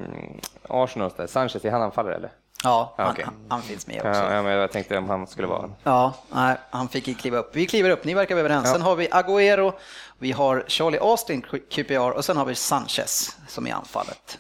Arsenal 0.70 1.12
där? 1.18 1.28
Sanchez, 1.28 1.66
är 1.66 1.72
han 1.72 1.82
anfallare 1.82 2.16
eller? 2.16 2.32
Ja, 2.64 2.94
han, 2.98 3.12
okay. 3.12 3.26
han, 3.26 3.34
han, 3.50 3.62
finns 3.62 3.88
med 3.88 3.98
också. 3.98 4.10
Ja, 4.10 4.44
men 4.44 4.52
jag 4.52 4.72
tänkte 4.72 4.98
om 4.98 5.10
han 5.10 5.28
skulle 5.28 5.48
vara... 5.48 5.70
Ja, 5.84 6.14
nej, 6.32 6.58
han 6.70 6.88
fick 6.88 7.20
kliva 7.20 7.38
upp. 7.38 7.56
Vi 7.56 7.66
kliver 7.66 7.90
upp, 7.90 8.04
ni 8.04 8.14
verkar 8.14 8.38
överens. 8.38 8.66
Ja. 8.66 8.74
Sen 8.74 8.82
har 8.82 8.96
vi 8.96 9.08
Agüero, 9.08 9.74
vi 10.20 10.32
har 10.32 10.64
Charlie 10.68 11.00
Austin, 11.00 11.42
QPR 11.70 12.12
och 12.12 12.26
sen 12.26 12.38
har 12.38 12.46
vi 12.46 12.56
Sanchez 12.56 13.38
som 13.48 13.68
är 13.68 13.74
anfallet. 13.74 14.40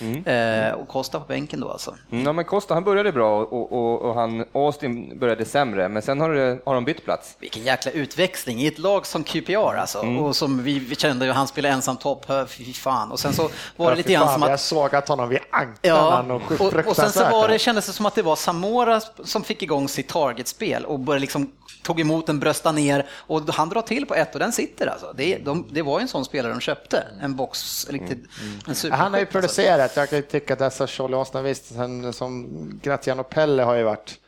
Mm. 0.00 0.24
Eh, 0.26 0.72
och 0.72 0.88
Costa 0.88 1.20
på 1.20 1.26
bänken 1.26 1.60
då 1.60 1.70
alltså. 1.70 1.94
Mm, 2.10 2.24
ja, 2.24 2.32
men 2.32 2.44
Costa 2.44 2.74
han 2.74 2.84
började 2.84 3.12
bra 3.12 3.40
och, 3.40 3.72
och, 3.72 4.02
och, 4.02 4.14
han, 4.14 4.44
Austin 4.52 5.18
började 5.18 5.44
sämre, 5.44 5.88
men 5.88 6.02
sen 6.02 6.20
har, 6.20 6.30
det, 6.30 6.58
har 6.64 6.74
de 6.74 6.84
bytt 6.84 7.04
plats. 7.04 7.36
Vilken 7.38 7.62
jäkla 7.62 7.90
utväxling 7.90 8.60
i 8.60 8.66
ett 8.66 8.78
lag 8.78 9.06
som 9.06 9.24
QPR 9.24 9.76
alltså, 9.76 10.02
mm. 10.02 10.18
och 10.18 10.36
som 10.36 10.62
vi, 10.62 10.78
vi 10.78 10.96
kände, 10.96 11.32
han 11.32 11.48
spelade 11.48 11.74
ensam 11.74 11.96
topp, 11.96 12.26
fy 12.48 12.72
fan. 12.72 13.12
Och 13.12 13.20
sen 13.20 13.32
så 13.32 13.50
var 13.76 13.90
det 13.90 13.96
lite 13.96 14.12
grann 14.12 14.32
som 14.32 14.42
att... 14.42 14.50
Jag 14.50 14.60
såg 14.60 14.94
att 14.94 15.08
honom 15.08 15.28
vid 15.28 15.38
anklarna 15.50 16.24
ja, 16.28 16.34
och, 16.34 16.60
och, 16.60 16.86
och 16.86 16.96
sen 16.96 17.12
så 17.12 17.30
var 17.30 17.48
det, 17.48 17.58
kändes 17.58 17.86
det 17.86 17.92
som 17.92 18.06
att 18.06 18.14
det 18.14 18.22
var 18.22 18.36
Samora 18.36 19.00
som 19.24 19.44
fick 19.44 19.62
igång 19.62 19.88
sitt 19.88 20.08
targetspel 20.08 20.84
och 20.84 20.98
började 20.98 21.20
liksom 21.20 21.52
tog 21.84 22.00
emot 22.00 22.26
den, 22.26 22.40
bröstade 22.40 22.74
ner 22.74 23.06
och 23.10 23.42
han 23.48 23.68
drar 23.68 23.82
till 23.82 24.06
på 24.06 24.14
ett 24.14 24.34
och 24.34 24.40
den 24.40 24.52
sitter 24.52 24.86
alltså. 24.86 25.12
Det, 25.16 25.38
de, 25.38 25.68
det 25.70 25.82
var 25.82 25.98
ju 25.98 26.02
en 26.02 26.08
sån 26.08 26.24
spelare 26.24 26.52
de 26.52 26.60
köpte, 26.60 27.06
en 27.20 27.36
box, 27.36 27.86
riktigt, 27.90 28.28
mm. 28.40 28.76
en 28.84 28.92
Han 28.92 29.12
har 29.12 29.20
ju 29.20 29.26
producerat, 29.26 29.80
alltså. 29.80 30.00
jag 30.00 30.10
kan 30.10 30.22
tycka 30.22 30.52
att 30.52 30.58
dessa 30.58 30.86
Charlie 30.86 31.14
Austin, 31.14 31.42
visst, 31.42 31.72
som 32.12 32.48
Graziano 32.82 33.22
Pelle 33.22 33.62
har 33.62 33.74
ju 33.74 33.82
varit 33.82 34.18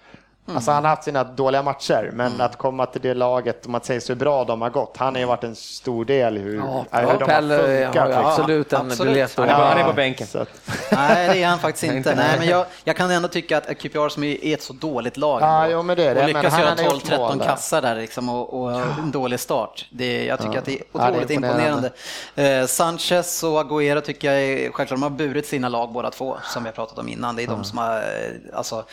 Mm. 0.47 0.57
Alltså 0.57 0.71
han 0.71 0.85
har 0.85 0.91
haft 0.91 1.05
sina 1.05 1.25
dåliga 1.25 1.63
matcher, 1.63 2.11
men 2.13 2.27
mm. 2.27 2.41
att 2.41 2.57
komma 2.57 2.87
till 2.87 3.01
det 3.01 3.15
laget, 3.15 3.67
om 3.67 3.73
man 3.73 3.81
säger 3.81 4.01
så 4.01 4.15
bra 4.15 4.45
de 4.45 4.63
har 4.63 4.71
gått, 4.71 4.97
han 4.97 5.15
har 5.15 5.21
ju 5.21 5.27
varit 5.27 5.45
en 5.45 5.57
stor 5.57 6.05
del 6.05 6.37
i 6.37 6.41
hur, 6.41 6.57
ja, 6.57 6.85
hur 6.91 7.19
de 7.19 7.27
Pelle 7.27 7.55
har 7.55 7.63
funkat. 7.63 8.15
Har 8.15 8.31
absolut 8.31 8.73
en 8.73 8.89
biljett. 8.89 9.37
Han, 9.37 9.49
han 9.49 9.79
är 9.79 9.85
på 9.85 9.93
bänken. 9.93 10.27
Så. 10.27 10.47
Nej, 10.93 11.29
det 11.29 11.43
är 11.43 11.49
han 11.49 11.59
faktiskt 11.59 11.85
inte. 11.85 12.15
Nej, 12.15 12.39
men 12.39 12.49
jag, 12.49 12.67
jag 12.85 12.97
kan 12.97 13.11
ändå 13.11 13.29
tycka 13.29 13.59
att 13.59 13.79
QPR 13.79 14.09
som 14.09 14.25
är 14.25 14.55
ett 14.55 14.63
så 14.63 14.73
dåligt 14.73 15.17
lag 15.17 15.43
ja, 15.43 15.69
jo, 15.69 15.83
men 15.83 15.97
det, 15.97 16.21
och 16.21 16.27
lyckas 16.27 16.59
göra 16.59 16.75
12-13 16.75 17.45
kassar 17.45 17.83
där 17.83 17.95
liksom, 17.95 18.29
och, 18.29 18.63
och 18.63 18.81
en 18.81 19.11
dålig 19.11 19.41
start. 19.41 19.87
Det, 19.91 20.25
jag 20.25 20.39
tycker 20.39 20.53
ja. 20.53 20.59
att 20.59 20.65
det 20.65 20.73
är 20.73 20.83
otroligt 20.93 21.21
ja, 21.21 21.27
det 21.27 21.35
är 21.35 21.37
imponerande. 21.37 21.91
imponerande. 22.35 22.61
Eh, 22.63 22.67
Sanchez 22.67 23.43
och 23.43 23.63
Agüero 23.63 24.01
tycker 24.01 24.33
jag 24.33 24.43
är, 24.43 24.71
självklart 24.71 24.89
de 24.89 25.03
har 25.03 25.11
burit 25.11 25.47
sina 25.47 25.69
lag 25.69 25.93
båda 25.93 26.11
två, 26.11 26.37
som 26.43 26.63
vi 26.63 26.69
har 26.69 26.75
pratat 26.75 26.99
om 26.99 27.09
innan. 27.09 27.37
Det 27.37 27.43
är 27.43 27.47
de 27.47 27.65
som 27.65 27.79
har, 27.79 27.97
eh, 27.97 28.03
alltså, 28.55 28.85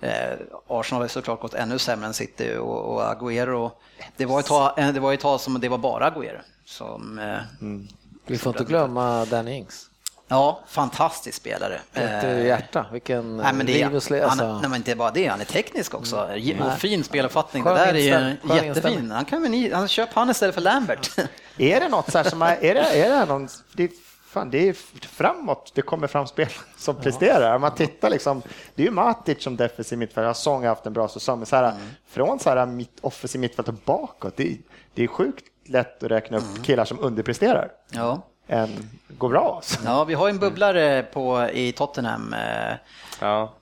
Eh, 0.00 0.38
Arsenal 0.68 1.02
har 1.02 1.08
såklart 1.08 1.40
gått 1.40 1.54
ännu 1.54 1.78
sämre 1.78 2.06
än 2.06 2.14
City 2.14 2.56
och, 2.56 2.94
och 2.94 3.02
Agüero. 3.02 3.70
Det 4.16 4.26
var, 4.26 4.40
ett 4.40 4.46
tag, 4.46 4.78
eh, 4.78 4.88
det 4.88 5.00
var 5.00 5.12
ett 5.12 5.20
tag 5.20 5.40
som 5.40 5.60
det 5.60 5.68
var 5.68 5.78
bara 5.78 6.10
Agüero. 6.10 6.40
Som, 6.64 7.18
eh, 7.18 7.38
mm. 7.60 7.88
Vi 8.26 8.38
får 8.38 8.52
inte 8.52 8.64
glömma 8.64 9.24
Danny 9.24 9.52
Ings. 9.52 9.90
Ja, 10.28 10.60
fantastisk 10.66 11.36
spelare. 11.36 11.80
Ett 11.92 12.24
eh, 12.24 12.46
hjärta, 12.46 12.86
vilken 12.92 13.36
nej, 13.36 13.52
men 13.52 13.66
det, 13.66 13.82
är, 13.82 14.28
han, 14.28 14.38
nej, 14.38 14.70
men 14.70 14.74
inte 14.74 14.94
bara 14.94 15.10
det, 15.10 15.26
han 15.26 15.40
är 15.40 15.44
teknisk 15.44 15.94
också. 15.94 16.16
Mm. 16.16 16.62
Och 16.62 16.78
fin 16.78 17.04
speluppfattning. 17.04 17.64
Det 17.64 17.70
där 17.70 17.94
är 17.94 18.36
jättefin. 18.62 19.10
Han 19.10 19.24
kan 19.24 19.42
väl, 19.42 19.72
han 19.72 19.88
köp 19.88 20.12
han 20.12 20.30
istället 20.30 20.54
för 20.54 20.62
Lambert. 20.62 21.18
är 21.58 21.80
det 21.80 21.88
något 21.88 22.12
så 22.12 22.18
här 22.18 22.30
som 22.30 22.42
är, 22.42 22.64
är 22.64 22.74
det, 22.74 22.80
är 22.80 23.10
det 23.10 23.24
någon, 23.24 23.48
det 23.72 23.90
fan, 24.28 24.50
det 24.50 24.68
är 24.68 24.72
framåt 25.08 25.72
det 25.74 25.82
kommer 25.82 26.06
fram 26.06 26.26
spel 26.26 26.48
som 26.76 26.96
ja. 26.96 27.02
presterar. 27.02 27.58
Man 27.58 27.74
tittar 27.74 28.10
liksom, 28.10 28.42
det 28.74 28.82
är 28.82 28.86
ju 28.86 28.92
Matic 28.92 29.42
som 29.42 29.56
defensiv 29.56 29.98
mittfältare, 29.98 30.34
Song 30.34 30.62
har 30.62 30.68
haft 30.68 30.86
en 30.86 30.92
bra 30.92 31.08
säsong, 31.08 31.38
men 31.38 31.46
så 31.46 31.56
här, 31.56 31.72
mm. 31.72 31.88
från 32.06 32.38
så 32.38 32.50
här 32.50 32.66
mitt, 32.66 32.98
offensiv 33.00 33.40
mittfält 33.40 33.68
och 33.68 33.74
bakåt, 33.84 34.36
det, 34.36 34.58
det, 34.94 35.04
är 35.04 35.06
sjukt 35.06 35.44
lätt 35.66 36.02
att 36.02 36.10
räkna 36.10 36.36
upp 36.36 36.50
mm. 36.50 36.62
killar 36.62 36.84
som 36.84 36.98
underpresterar. 37.00 37.70
Ja. 37.90 38.22
En, 38.46 38.90
går 39.08 39.28
bra 39.28 39.52
alltså. 39.56 39.80
Ja, 39.84 40.04
vi 40.04 40.14
har 40.14 40.28
en 40.28 40.38
bubblare 40.38 41.02
på, 41.02 41.48
i 41.52 41.72
Tottenham. 41.72 42.32
Eh, 42.32 42.74
ja 43.20 43.52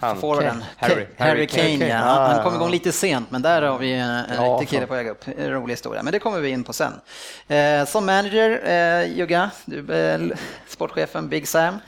han, 0.00 0.20
forwarden. 0.20 0.64
Harry, 0.76 1.06
Harry, 1.18 1.46
Kane, 1.46 1.78
Kane. 1.78 1.88
Ja. 1.88 1.96
Han, 1.96 2.30
han 2.30 2.44
kom 2.44 2.54
igång 2.54 2.70
lite 2.70 2.92
sent, 2.92 3.30
men 3.30 3.42
där 3.42 3.62
har 3.62 3.78
vi 3.78 3.92
en, 3.92 4.10
en 4.10 4.24
ja, 4.36 4.42
riktig 4.42 4.68
kille 4.68 4.86
på 4.86 4.94
väg 4.94 5.08
upp. 5.08 5.24
En 5.38 5.50
rolig 5.50 5.72
historia, 5.72 6.02
men 6.02 6.12
det 6.12 6.18
kommer 6.18 6.40
vi 6.40 6.48
in 6.48 6.64
på 6.64 6.72
sen. 6.72 6.92
Eh, 7.48 7.84
som 7.84 8.06
manager, 8.06 8.60
eh, 8.64 9.16
Jugga, 9.16 9.50
du 9.64 9.94
är 9.94 10.22
eh, 10.22 10.36
sportchefen 10.68 11.28
Big 11.28 11.48
Sam. 11.48 11.78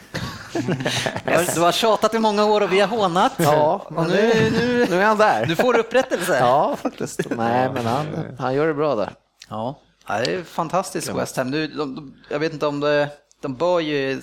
du 1.55 1.61
har 1.61 1.73
tjatat 1.73 2.14
i 2.14 2.18
många 2.18 2.44
år 2.44 2.61
och 2.61 2.73
vi 2.73 2.81
har 2.81 2.88
hånat. 2.88 3.33
Ja, 3.37 3.87
och 3.88 4.07
nu, 4.09 4.51
nu, 4.53 4.87
nu 4.90 5.01
är 5.01 5.05
han 5.05 5.18
där. 5.18 5.46
Du 5.46 5.57
får 5.57 5.79
upprättelse. 5.79 6.38
Ja, 6.38 6.77
faktiskt. 6.83 7.20
Nej, 7.31 7.70
men 7.75 7.87
han, 7.87 8.07
han 8.38 8.55
gör 8.55 8.66
det 8.66 8.75
bra 8.75 8.94
där. 8.94 9.12
Ja, 9.49 9.81
det 10.07 10.35
är 10.35 10.42
fantastiskt 10.42 11.09
West 11.09 11.37
Ham. 11.37 11.51
Du, 11.51 11.66
de, 11.66 11.94
de, 11.94 12.14
jag 12.29 12.38
vet 12.38 12.53
inte 12.53 12.66
om 12.66 12.81
det, 12.81 13.09
de 13.42 13.55
bör 13.55 13.81
ju 13.81 14.20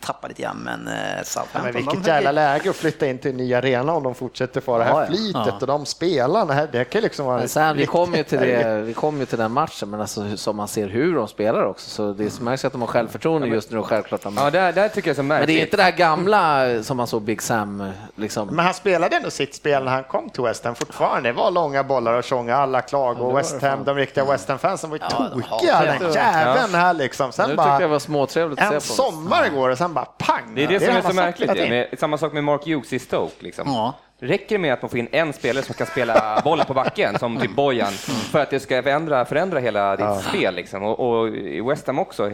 tappar 0.00 0.28
lite 0.28 0.42
grann, 0.42 0.56
men 0.56 0.88
eh, 0.88 1.22
Southampton... 1.24 1.62
men 1.62 1.72
vilket 1.72 2.04
de 2.04 2.10
jävla 2.10 2.32
läge 2.32 2.70
att 2.70 2.76
flytta 2.76 3.06
in 3.06 3.18
till 3.18 3.30
en 3.30 3.36
ny 3.36 3.54
arena 3.54 3.92
om 3.92 4.02
de 4.02 4.14
fortsätter 4.14 4.60
få 4.60 4.78
det 4.78 4.84
här 4.84 5.00
ja, 5.00 5.06
flytet 5.06 5.32
ja. 5.34 5.58
och 5.60 5.66
de 5.66 5.86
spelarna. 5.86 6.66
Det 6.72 6.84
kan 6.84 7.02
liksom 7.02 7.26
vara... 7.26 7.48
sen, 7.48 7.76
vi 7.76 7.86
kommer 7.86 8.18
ju 8.18 8.24
till 8.24 8.38
det, 8.38 8.80
vi 8.80 8.94
kommer 8.94 9.20
ju 9.20 9.26
till 9.26 9.38
den 9.38 9.52
matchen, 9.52 9.90
men 9.90 10.00
alltså 10.00 10.36
som 10.36 10.56
man 10.56 10.68
ser 10.68 10.88
hur 10.88 11.14
de 11.14 11.28
spelar 11.28 11.64
också, 11.64 11.90
så 11.90 12.12
det 12.12 12.40
märks 12.40 12.64
att 12.64 12.72
de 12.72 12.80
har 12.80 12.88
självförtroende 12.88 13.48
just 13.48 13.70
nu 13.70 13.78
och 13.78 13.86
självklart. 13.86 14.22
De... 14.22 14.34
Ja, 14.36 14.50
det, 14.50 14.72
det 14.72 14.88
tycker 14.88 15.08
jag 15.08 15.14
är 15.14 15.16
så 15.16 15.22
märkligt. 15.22 15.48
Men 15.48 15.54
det 15.54 15.60
är 15.60 15.64
inte 15.64 15.76
det 15.76 15.82
här 15.82 15.90
gamla 15.90 16.64
som 16.82 16.96
man 16.96 17.06
såg 17.06 17.22
Big 17.22 17.42
Sam 17.42 17.92
liksom. 18.14 18.48
Men 18.48 18.64
han 18.64 18.74
spelade 18.74 19.16
ändå 19.16 19.30
sitt 19.30 19.54
spel 19.54 19.84
när 19.84 19.92
han 19.92 20.04
kom 20.04 20.30
till 20.30 20.42
West 20.42 20.64
Ham 20.64 20.74
fortfarande. 20.74 21.28
Det 21.28 21.32
var 21.32 21.50
långa 21.50 21.84
bollar 21.84 22.12
och 22.14 22.24
tjonga, 22.24 22.56
alla 22.56 22.80
klag 22.80 23.20
och 23.20 23.38
West 23.38 23.62
Ham, 23.62 23.84
de 23.84 23.96
riktiga 23.96 24.24
West 24.24 24.48
Ham-fansen 24.48 24.90
var 24.90 24.96
ju 24.96 25.02
ja, 25.10 25.28
tokiga, 25.28 25.98
den 25.98 26.12
jäveln 26.12 26.74
här 26.74 26.94
liksom. 26.94 27.32
Sen 27.32 27.50
nu 27.50 27.56
bara, 27.56 27.66
tyckte 27.66 27.82
jag 27.82 27.88
var 27.88 27.98
småtrevligt 27.98 28.62
att 28.62 28.66
se 28.82 28.96
på. 28.96 29.02
En 29.02 29.12
sommar 29.12 29.48
går 29.48 29.70
och 29.70 29.78
sen 29.78 29.87
bara 29.94 30.04
pang! 30.04 30.54
Det 30.54 30.64
är 30.64 30.68
det, 30.68 30.80
som 30.80 30.96
är 30.96 31.02
så 31.02 31.12
märkligt. 31.12 31.50
Med, 31.50 31.98
samma 31.98 32.18
sak 32.18 32.32
med 32.32 32.44
Mark 32.44 32.66
Hughes 32.66 32.92
i 32.92 32.98
Stoke. 32.98 33.34
Liksom. 33.38 33.68
Ja. 33.68 33.94
Räcker 34.20 34.54
det 34.54 34.58
med 34.58 34.72
att 34.72 34.82
man 34.82 34.88
får 34.88 34.98
in 34.98 35.08
en 35.12 35.32
spelare 35.32 35.64
som 35.64 35.74
kan 35.74 35.86
spela 35.86 36.40
boll 36.44 36.64
på 36.64 36.74
backen, 36.74 37.18
som 37.18 37.40
typ 37.40 37.54
Bojan, 37.54 37.92
för 37.92 38.38
att 38.38 38.50
det 38.50 38.60
ska 38.60 38.82
förändra, 38.82 39.24
förändra 39.24 39.58
hela 39.58 39.96
ditt 39.96 40.00
ja. 40.00 40.20
spel? 40.20 40.54
Liksom. 40.54 40.82
Och, 40.82 41.00
och, 41.00 41.28
i 41.28 41.60
West 41.60 41.86
Ham 41.86 41.98
också. 41.98 42.32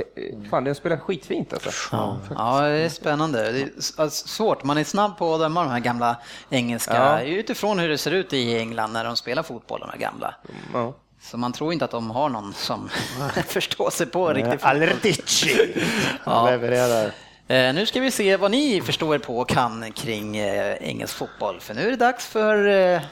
Fan, 0.50 0.64
den 0.64 0.74
spelar 0.74 0.96
skitfint 0.96 1.52
alltså. 1.52 1.70
Ja, 1.92 2.16
ja 2.30 2.60
det 2.60 2.76
är 2.76 2.88
spännande. 2.88 3.52
Det 3.52 3.60
är 3.60 3.70
alltså, 3.96 4.28
svårt, 4.28 4.64
man 4.64 4.78
är 4.78 4.84
snabb 4.84 5.18
på 5.18 5.34
att 5.34 5.40
döma 5.40 5.62
de 5.62 5.70
här 5.70 5.80
gamla 5.80 6.16
engelska, 6.50 6.94
ja. 6.94 7.22
utifrån 7.22 7.78
hur 7.78 7.88
det 7.88 7.98
ser 7.98 8.10
ut 8.10 8.32
i 8.32 8.58
England 8.58 8.92
när 8.92 9.04
de 9.04 9.16
spelar 9.16 9.42
fotboll, 9.42 9.80
de 9.80 9.90
här 9.90 9.98
gamla. 9.98 10.34
Ja. 10.72 10.94
Så 11.20 11.36
man 11.38 11.52
tror 11.52 11.72
inte 11.72 11.84
att 11.84 11.90
de 11.90 12.10
har 12.10 12.28
någon 12.28 12.52
som 12.54 12.90
förstår 13.46 13.90
sig 13.90 14.06
på 14.06 14.28
riktigt. 14.32 14.64
Alretici 14.64 15.82
ja. 16.24 16.50
levererar. 16.50 17.10
Eh, 17.48 17.74
nu 17.74 17.86
ska 17.86 18.00
vi 18.00 18.10
se 18.10 18.36
vad 18.36 18.50
ni 18.50 18.80
förstår 18.80 19.18
på 19.18 19.38
och 19.38 19.48
kan 19.48 19.92
kring 19.92 20.36
eh, 20.36 20.76
engelsk 20.80 21.14
fotboll. 21.14 21.60
För 21.60 21.74
nu 21.74 21.86
är 21.86 21.90
det 21.90 21.96
dags 21.96 22.26
för 22.26 22.66
eh, 22.66 23.02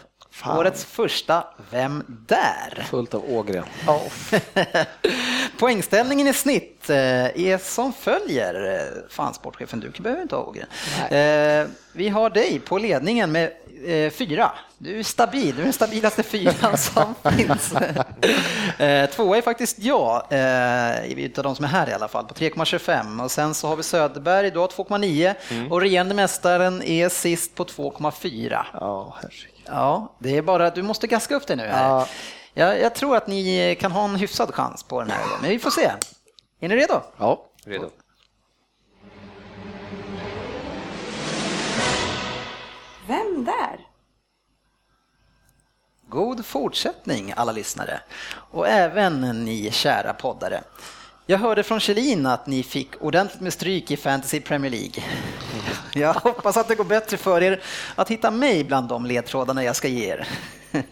årets 0.57 0.85
första 0.85 1.45
Vem 1.71 2.05
där? 2.29 2.87
Fullt 2.91 3.15
av 3.15 3.25
Ågren. 3.35 3.65
Oh. 3.87 4.39
Poängställningen 5.59 6.27
i 6.27 6.33
snitt 6.33 6.91
är 6.91 7.59
som 7.59 7.93
följer. 7.93 8.89
Fan, 9.09 9.35
sportchefen, 9.35 9.81
du 9.81 10.03
behöver 10.03 10.23
inte 10.23 10.37
ha 10.37 10.43
Ågren. 10.43 10.67
Vi 11.93 12.09
har 12.09 12.31
dig 12.31 12.61
på 12.61 12.79
ledningen 12.79 13.33
med 13.33 13.53
fyra. 14.13 14.53
Du 14.83 14.99
är 14.99 15.03
stabil, 15.03 15.55
du 15.55 15.61
är 15.61 15.65
den 15.65 15.73
stabilaste 15.73 16.23
fyran 16.23 16.79
som 16.79 17.15
finns. 17.37 17.73
Eh, 18.79 19.11
tvåa 19.11 19.37
är 19.37 19.43
faktiskt 19.43 19.79
jag, 19.79 20.27
eh, 20.31 21.13
utav 21.13 21.45
de 21.45 21.57
som 21.57 21.65
är 21.65 21.69
här 21.69 21.89
i 21.89 21.93
alla 21.93 22.09
fall, 22.09 22.25
på 22.25 22.35
3,25. 22.35 23.25
Och 23.25 23.31
sen 23.31 23.55
så 23.55 23.69
har 23.69 23.77
vi 23.77 23.83
Söderberg, 23.83 24.51
du 24.51 24.59
har 24.59 24.69
2,9 24.69 25.35
mm. 25.51 25.73
och 25.73 25.81
regerande 25.81 26.15
mästaren 26.15 26.83
är 26.83 27.09
sist 27.09 27.55
på 27.55 27.65
2,4. 27.65 28.65
Ja, 28.73 29.17
ja, 29.67 30.17
det 30.19 30.37
är 30.37 30.43
bara 30.43 30.67
att 30.67 30.75
du 30.75 30.83
måste 30.83 31.07
gaska 31.07 31.35
upp 31.35 31.47
det 31.47 31.57
nu 31.57 31.63
här. 31.63 31.89
Ja. 31.89 32.07
Jag, 32.55 32.81
jag, 32.81 32.95
tror 32.95 33.17
att 33.17 33.27
ni 33.27 33.77
kan 33.81 33.93
ha 33.93 34.05
en 34.05 34.17
hyfsad 34.17 34.55
chans 34.55 34.83
på 34.83 35.01
den 35.01 35.11
här, 35.11 35.25
men 35.41 35.51
vi 35.51 35.59
får 35.59 35.71
se. 35.71 35.91
Är 36.61 36.69
ni 36.69 36.77
redo? 36.77 37.01
Ja, 37.19 37.47
redo. 37.65 37.91
Vem 43.07 43.45
där? 43.45 43.92
God 46.13 46.45
fortsättning 46.47 47.33
alla 47.37 47.53
lyssnare 47.53 48.01
och 48.35 48.69
även 48.69 49.45
ni 49.45 49.71
kära 49.71 50.13
poddare. 50.15 50.61
Jag 51.27 51.39
hörde 51.39 51.63
från 51.63 51.81
Kjellin 51.81 52.27
att 52.27 52.47
ni 52.47 52.63
fick 52.63 53.03
ordentligt 53.03 53.41
med 53.41 53.53
stryk 53.53 53.91
i 53.91 53.97
Fantasy 53.97 54.41
Premier 54.41 54.71
League. 54.71 55.03
Jag 55.95 56.15
hoppas 56.15 56.57
att 56.57 56.69
det 56.69 56.75
går 56.75 56.85
bättre 56.85 57.17
för 57.17 57.43
er 57.43 57.63
att 57.95 58.11
hitta 58.11 58.31
mig 58.31 58.65
bland 58.65 58.89
de 58.89 59.07
ledtrådarna 59.07 59.65
jag 59.65 59.77
ska 59.77 59.89
ge 59.89 60.09
er. 60.09 60.29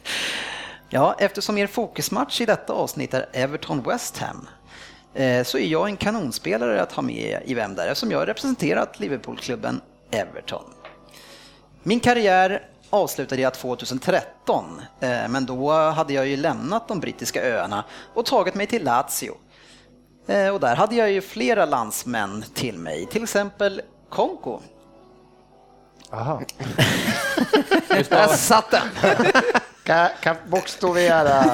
Ja, 0.93 1.17
eftersom 1.19 1.59
er 1.59 1.67
fokusmatch 1.67 2.41
i 2.41 2.47
detta 2.47 2.73
avsnitt 2.73 3.15
är 3.15 3.27
Everton 3.33 3.83
West 3.83 4.19
Ham 4.19 4.49
eh, 5.15 5.45
så 5.45 5.59
är 5.59 5.67
jag 5.67 5.89
en 5.89 5.97
kanonspelare 5.97 6.83
att 6.83 6.93
ha 6.93 7.03
med 7.03 7.43
i 7.45 7.55
Vem 7.55 7.75
där 7.75 7.87
eftersom 7.87 8.11
jag 8.11 8.19
har 8.19 8.27
representerat 8.27 9.01
Liverpoolklubben 9.01 9.81
Everton. 10.11 10.65
Min 11.83 12.01
karriär 12.01 12.63
avslutade 12.91 13.43
jag 13.43 13.55
2013, 13.55 14.83
eh, 15.01 15.29
men 15.29 15.47
då 15.47 15.73
hade 15.73 16.13
jag 16.13 16.27
ju 16.27 16.37
lämnat 16.37 16.89
de 16.89 17.01
brittiska 17.01 17.43
öarna 17.43 17.85
och 18.15 18.27
tagit 18.27 18.55
mig 18.55 18.67
till 18.67 18.85
Lazio. 18.85 19.35
Eh, 20.27 20.49
och 20.49 20.61
där 20.61 20.77
hade 20.77 20.95
jag 20.95 21.11
ju 21.11 21.21
flera 21.21 21.65
landsmän 21.65 22.45
till 22.55 22.79
mig, 22.79 23.07
till 23.07 23.23
exempel 23.23 23.83
Konko. 24.09 24.61
Aha. 26.11 26.43
Där 28.09 28.27
satt 28.27 28.71
den! 28.71 28.89
Kan, 29.85 30.09
kan 30.21 30.37
bokstavera. 30.49 31.45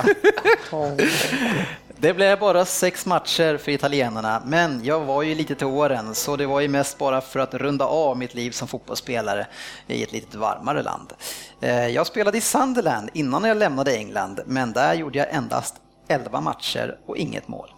Det 1.99 2.15
blev 2.15 2.39
bara 2.39 2.65
sex 2.65 3.07
matcher 3.07 3.57
för 3.57 3.73
italienarna, 3.73 4.43
men 4.47 4.85
jag 4.85 5.01
var 5.01 5.23
ju 5.23 5.35
lite 5.35 5.55
till 5.55 5.67
åren 5.67 6.15
så 6.15 6.37
det 6.37 6.47
var 6.47 6.61
ju 6.61 6.69
mest 6.69 6.99
bara 6.99 7.21
för 7.21 7.41
att 7.41 7.55
runda 7.55 7.85
av 7.85 8.19
mitt 8.19 8.35
liv 8.35 8.51
som 8.51 8.69
fotbollsspelare 8.69 9.47
i 9.87 10.03
ett 10.03 10.13
lite 10.13 10.39
varmare 10.39 10.83
land. 10.83 11.13
Eh, 11.61 11.89
jag 11.89 12.07
spelade 12.07 12.39
i 12.39 12.41
Sunderland 12.41 13.11
innan 13.13 13.45
jag 13.45 13.57
lämnade 13.57 13.97
England, 13.97 14.41
men 14.47 14.73
där 14.73 14.95
gjorde 14.95 15.19
jag 15.19 15.31
endast 15.31 15.75
11 16.09 16.41
matcher 16.41 16.99
och 17.07 17.17
inget 17.17 17.49
mål. 17.49 17.71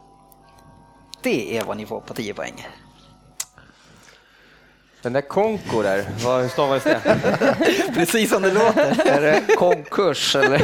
Det 1.22 1.58
är 1.58 1.64
vad 1.64 1.76
ni 1.76 1.86
får 1.86 2.00
på 2.00 2.14
10 2.14 2.34
poäng. 2.34 2.66
Den 5.02 5.12
där 5.12 5.20
Konko 5.20 5.82
där, 5.82 6.06
vad, 6.24 6.42
hur 6.42 6.48
stavades 6.48 6.84
det? 6.84 7.00
Precis 7.94 8.30
som 8.30 8.42
det 8.42 8.52
låter. 8.52 9.08
Är 9.08 9.20
det 9.20 9.54
konkurs 9.56 10.36
eller? 10.36 10.62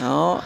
Ja. 0.00 0.42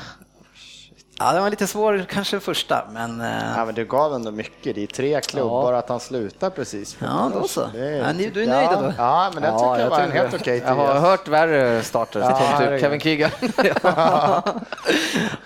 Ja, 1.18 1.33
det 1.33 1.40
var 1.40 1.51
lite 1.51 1.66
svår 1.66 2.05
kanske 2.11 2.40
första, 2.40 2.85
men... 2.92 3.20
eh, 3.20 3.53
Ja, 3.57 3.64
men 3.64 3.75
du 3.75 3.85
gav 3.85 4.14
ändå 4.14 4.31
mycket. 4.31 4.75
Det 4.75 4.83
är 4.83 4.87
tre 4.87 5.20
klubbar 5.20 5.72
att 5.72 5.88
han 5.88 6.01
slutar 6.01 6.51
precis. 6.51 6.96
Ja, 7.01 7.31
då 7.35 7.48
så. 7.48 7.66
Det 7.72 7.88
är- 7.88 7.96
Ja, 8.07 8.12
ni- 8.12 8.31
du 8.31 8.42
är 8.42 8.46
nöjd 8.46 8.68
ja, 8.72 8.81
då? 8.81 8.92
Ja, 8.98 9.31
men 9.35 9.42
den 9.42 9.59
tycker 9.59 9.79
jag 9.79 9.90
var 9.90 10.01
en 10.01 10.07
tycker- 10.11 10.22
helt 10.22 10.35
okej 10.35 10.62
Jag 10.66 10.75
har 10.75 11.01
hört 11.01 11.29
värre 11.29 11.83
starter, 11.83 12.20
Ja, 12.20 12.59
typ 12.59 12.81
Kevin 12.81 13.01
Keegan. 13.01 13.31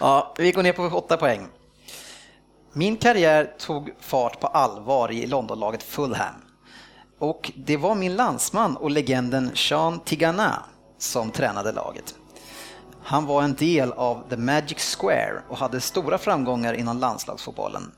Ja, 0.01 0.35
vi 0.39 0.53
går 0.53 0.63
ner 0.63 0.73
på 0.73 0.83
åtta 0.83 1.17
poäng. 1.17 1.49
Min 2.73 2.97
karriär 2.97 3.51
tog 3.59 3.91
fart 4.01 4.41
på 4.41 4.47
allvar 4.47 5.13
i 5.13 5.27
Londonlaget 5.27 5.83
Fulham. 5.83 6.35
Och 7.19 7.53
det 7.57 7.77
var 7.77 7.95
min 7.95 8.17
landsman 8.17 8.77
och 8.77 8.91
legenden 8.91 9.51
Sean 9.55 10.01
Tigana 10.01 10.63
som 10.99 11.31
tränade 11.31 11.73
laget. 11.73 12.15
Han 13.09 13.27
var 13.27 13.42
en 13.42 13.55
del 13.55 13.92
av 13.92 14.29
The 14.29 14.37
Magic 14.37 14.97
Square 14.97 15.42
och 15.49 15.57
hade 15.57 15.81
stora 15.81 16.19
framgångar 16.19 16.75
inom 16.75 16.99
landslagsfotbollen. 16.99 17.92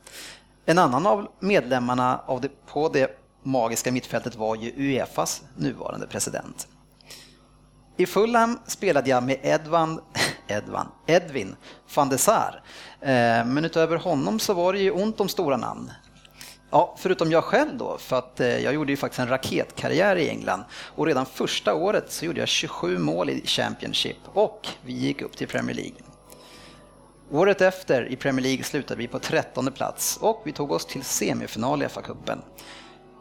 En 0.66 0.78
annan 0.78 1.06
av 1.06 1.28
medlemmarna 1.40 2.20
av 2.26 2.40
det, 2.40 2.66
på 2.66 2.88
det 2.88 3.18
magiska 3.42 3.92
mittfältet 3.92 4.36
var 4.36 4.56
ju 4.56 4.72
Uefas 4.76 5.42
nuvarande 5.56 6.06
president. 6.06 6.68
I 7.96 8.06
Fulham 8.06 8.58
spelade 8.66 9.10
jag 9.10 9.22
med 9.22 9.38
Edvan, 9.42 10.00
Edvan, 10.46 10.88
Edvin 11.06 11.56
van 11.94 12.08
de 12.08 12.18
Sar. 12.18 12.62
Eh, 13.00 13.44
men 13.44 13.64
utöver 13.64 13.96
honom 13.96 14.38
så 14.38 14.54
var 14.54 14.72
det 14.72 14.78
ju 14.78 14.90
ont 14.90 15.20
om 15.20 15.28
stora 15.28 15.56
namn. 15.56 15.90
Ja, 16.70 16.94
förutom 16.98 17.30
jag 17.30 17.44
själv 17.44 17.76
då, 17.76 17.98
för 17.98 18.18
att 18.18 18.40
eh, 18.40 18.58
jag 18.58 18.74
gjorde 18.74 18.92
ju 18.92 18.96
faktiskt 18.96 19.20
en 19.20 19.28
raketkarriär 19.28 20.16
i 20.16 20.28
England 20.28 20.64
och 20.96 21.06
redan 21.06 21.26
första 21.26 21.74
året 21.74 22.12
så 22.12 22.24
gjorde 22.24 22.40
jag 22.40 22.48
27 22.48 22.98
mål 22.98 23.30
i 23.30 23.46
Championship 23.46 24.16
och 24.24 24.68
vi 24.84 24.92
gick 24.92 25.22
upp 25.22 25.36
till 25.36 25.48
Premier 25.48 25.76
League. 25.76 25.96
Året 27.30 27.60
efter 27.60 28.08
i 28.12 28.16
Premier 28.16 28.42
League 28.42 28.64
slutade 28.64 28.98
vi 28.98 29.08
på 29.08 29.18
13 29.18 29.72
plats 29.72 30.18
och 30.20 30.42
vi 30.44 30.52
tog 30.52 30.72
oss 30.72 30.86
till 30.86 31.04
semifinal 31.04 31.82
i 31.82 31.86
FA-cupen. 31.86 32.38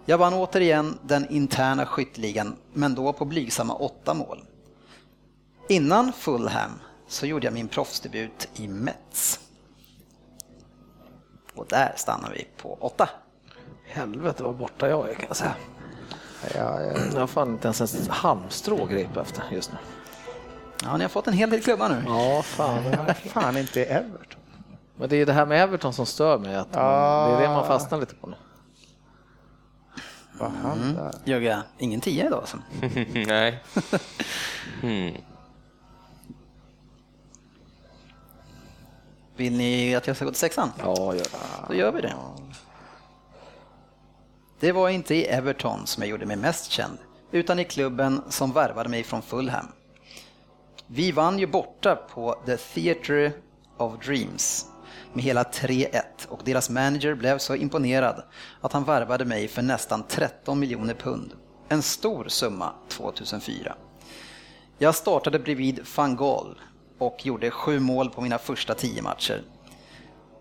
Jag 0.06 0.18
vann 0.18 0.34
återigen 0.34 1.00
den 1.04 1.30
interna 1.30 1.86
skytteligan, 1.86 2.56
men 2.74 2.96
då 2.96 3.14
på 3.14 3.26
blygsamma 3.26 3.74
åtta 3.74 4.14
mål. 4.14 4.46
Innan 5.70 6.14
Fulham 6.14 6.72
så 7.08 7.26
gjorde 7.26 7.48
jag 7.48 7.54
min 7.54 7.68
proffsdebut 7.68 8.50
i 8.56 8.68
Mets. 8.68 9.40
Och 11.56 11.66
där 11.70 11.94
stannar 11.96 12.32
vi 12.32 12.48
på 12.58 12.78
åtta. 12.82 13.10
Helvete 13.88 14.44
vad 14.44 14.56
borta 14.56 14.90
jag 14.90 15.10
är 15.10 15.14
kan 15.14 15.26
jag 15.28 15.38
säga. 15.38 15.56
Ja, 16.56 16.82
ja. 16.82 16.98
Jag 17.14 17.20
har 17.20 17.28
fan 17.28 17.50
inte 17.50 17.68
ens 17.68 17.82
ett 17.82 18.08
halmstrå 18.08 18.86
gripa 18.86 19.22
efter 19.22 19.44
just 19.52 19.72
nu. 19.72 19.78
Ja, 20.84 20.98
ni 20.98 21.04
har 21.04 21.10
fått 21.10 21.28
en 21.28 21.34
hel 21.34 21.50
del 21.50 21.62
klubbar 21.62 21.90
nu. 21.90 22.04
Ja, 22.08 22.42
fan. 22.42 22.84
Fan 23.16 23.58
inte 23.58 23.86
Everton. 23.86 24.40
Men 24.96 25.10
det 25.10 25.16
är 25.16 25.26
det 25.26 25.34
här 25.34 25.46
med 25.46 25.64
Everton 25.64 25.94
som 25.94 26.06
stör 26.06 26.38
mig. 26.38 26.56
Att 26.56 26.74
man, 26.74 27.30
det 27.30 27.38
är 27.38 27.42
det 27.42 27.48
man 27.48 27.68
fastnar 27.68 28.00
lite 28.00 28.16
på 28.16 28.28
nu. 28.28 28.36
Vad 30.40 30.52
där. 30.96 31.12
Jögga, 31.26 31.64
ingen 31.78 32.02
tia 32.02 32.26
idag 32.26 32.40
alltså. 32.40 32.58
Nej. 33.28 33.64
Hmm. 34.82 35.12
Vill 39.36 39.58
ni 39.58 39.96
att 39.96 40.08
jag 40.08 40.16
ska 40.16 40.26
gå 40.26 40.32
till 40.32 40.40
sexan? 40.40 40.72
Ja, 40.84 41.16
gör 41.16 41.24
det. 41.24 41.68
Då 41.68 41.74
gör 41.74 41.92
vi 41.92 42.02
det. 42.02 42.14
Det 44.60 44.72
var 44.72 44.90
inte 44.90 45.16
i 45.16 45.26
Everton 45.26 45.88
som 45.88 46.04
jag 46.04 46.10
gjorde 46.10 46.26
mig 46.26 46.38
mest 46.38 46.72
känd, 46.72 46.98
utan 47.32 47.60
i 47.60 47.64
klubben 47.64 48.22
som 48.30 48.52
värvade 48.52 48.90
mig 48.90 49.04
från 49.04 49.22
Fulham. 49.22 49.68
Vi 50.88 51.12
vann 51.12 51.40
ju 51.40 51.48
borta 51.48 51.96
på 51.96 52.36
The 52.46 52.58
Theatre 52.58 53.32
of 53.78 54.06
Dreams 54.06 54.66
med 55.14 55.24
hela 55.24 55.44
3-1 55.44 56.02
och 56.30 56.42
deras 56.44 56.70
manager 56.70 57.16
blev 57.16 57.38
så 57.38 57.56
imponerad 57.56 58.24
att 58.62 58.74
han 58.74 58.84
värvade 58.84 59.26
mig 59.26 59.48
för 59.48 59.62
nästan 59.62 60.04
13 60.08 60.60
miljoner 60.60 60.94
pund. 60.94 61.34
En 61.70 61.82
stor 61.82 62.28
summa 62.28 62.74
2004. 62.90 63.76
Jag 64.78 64.96
startade 64.96 65.40
bredvid 65.40 65.80
van 65.96 66.16
Gaal 66.16 66.60
och 66.98 67.26
gjorde 67.26 67.52
sju 67.52 67.80
mål 67.80 68.10
på 68.10 68.22
mina 68.22 68.38
första 68.38 68.74
tio 68.74 69.02
matcher. 69.02 69.42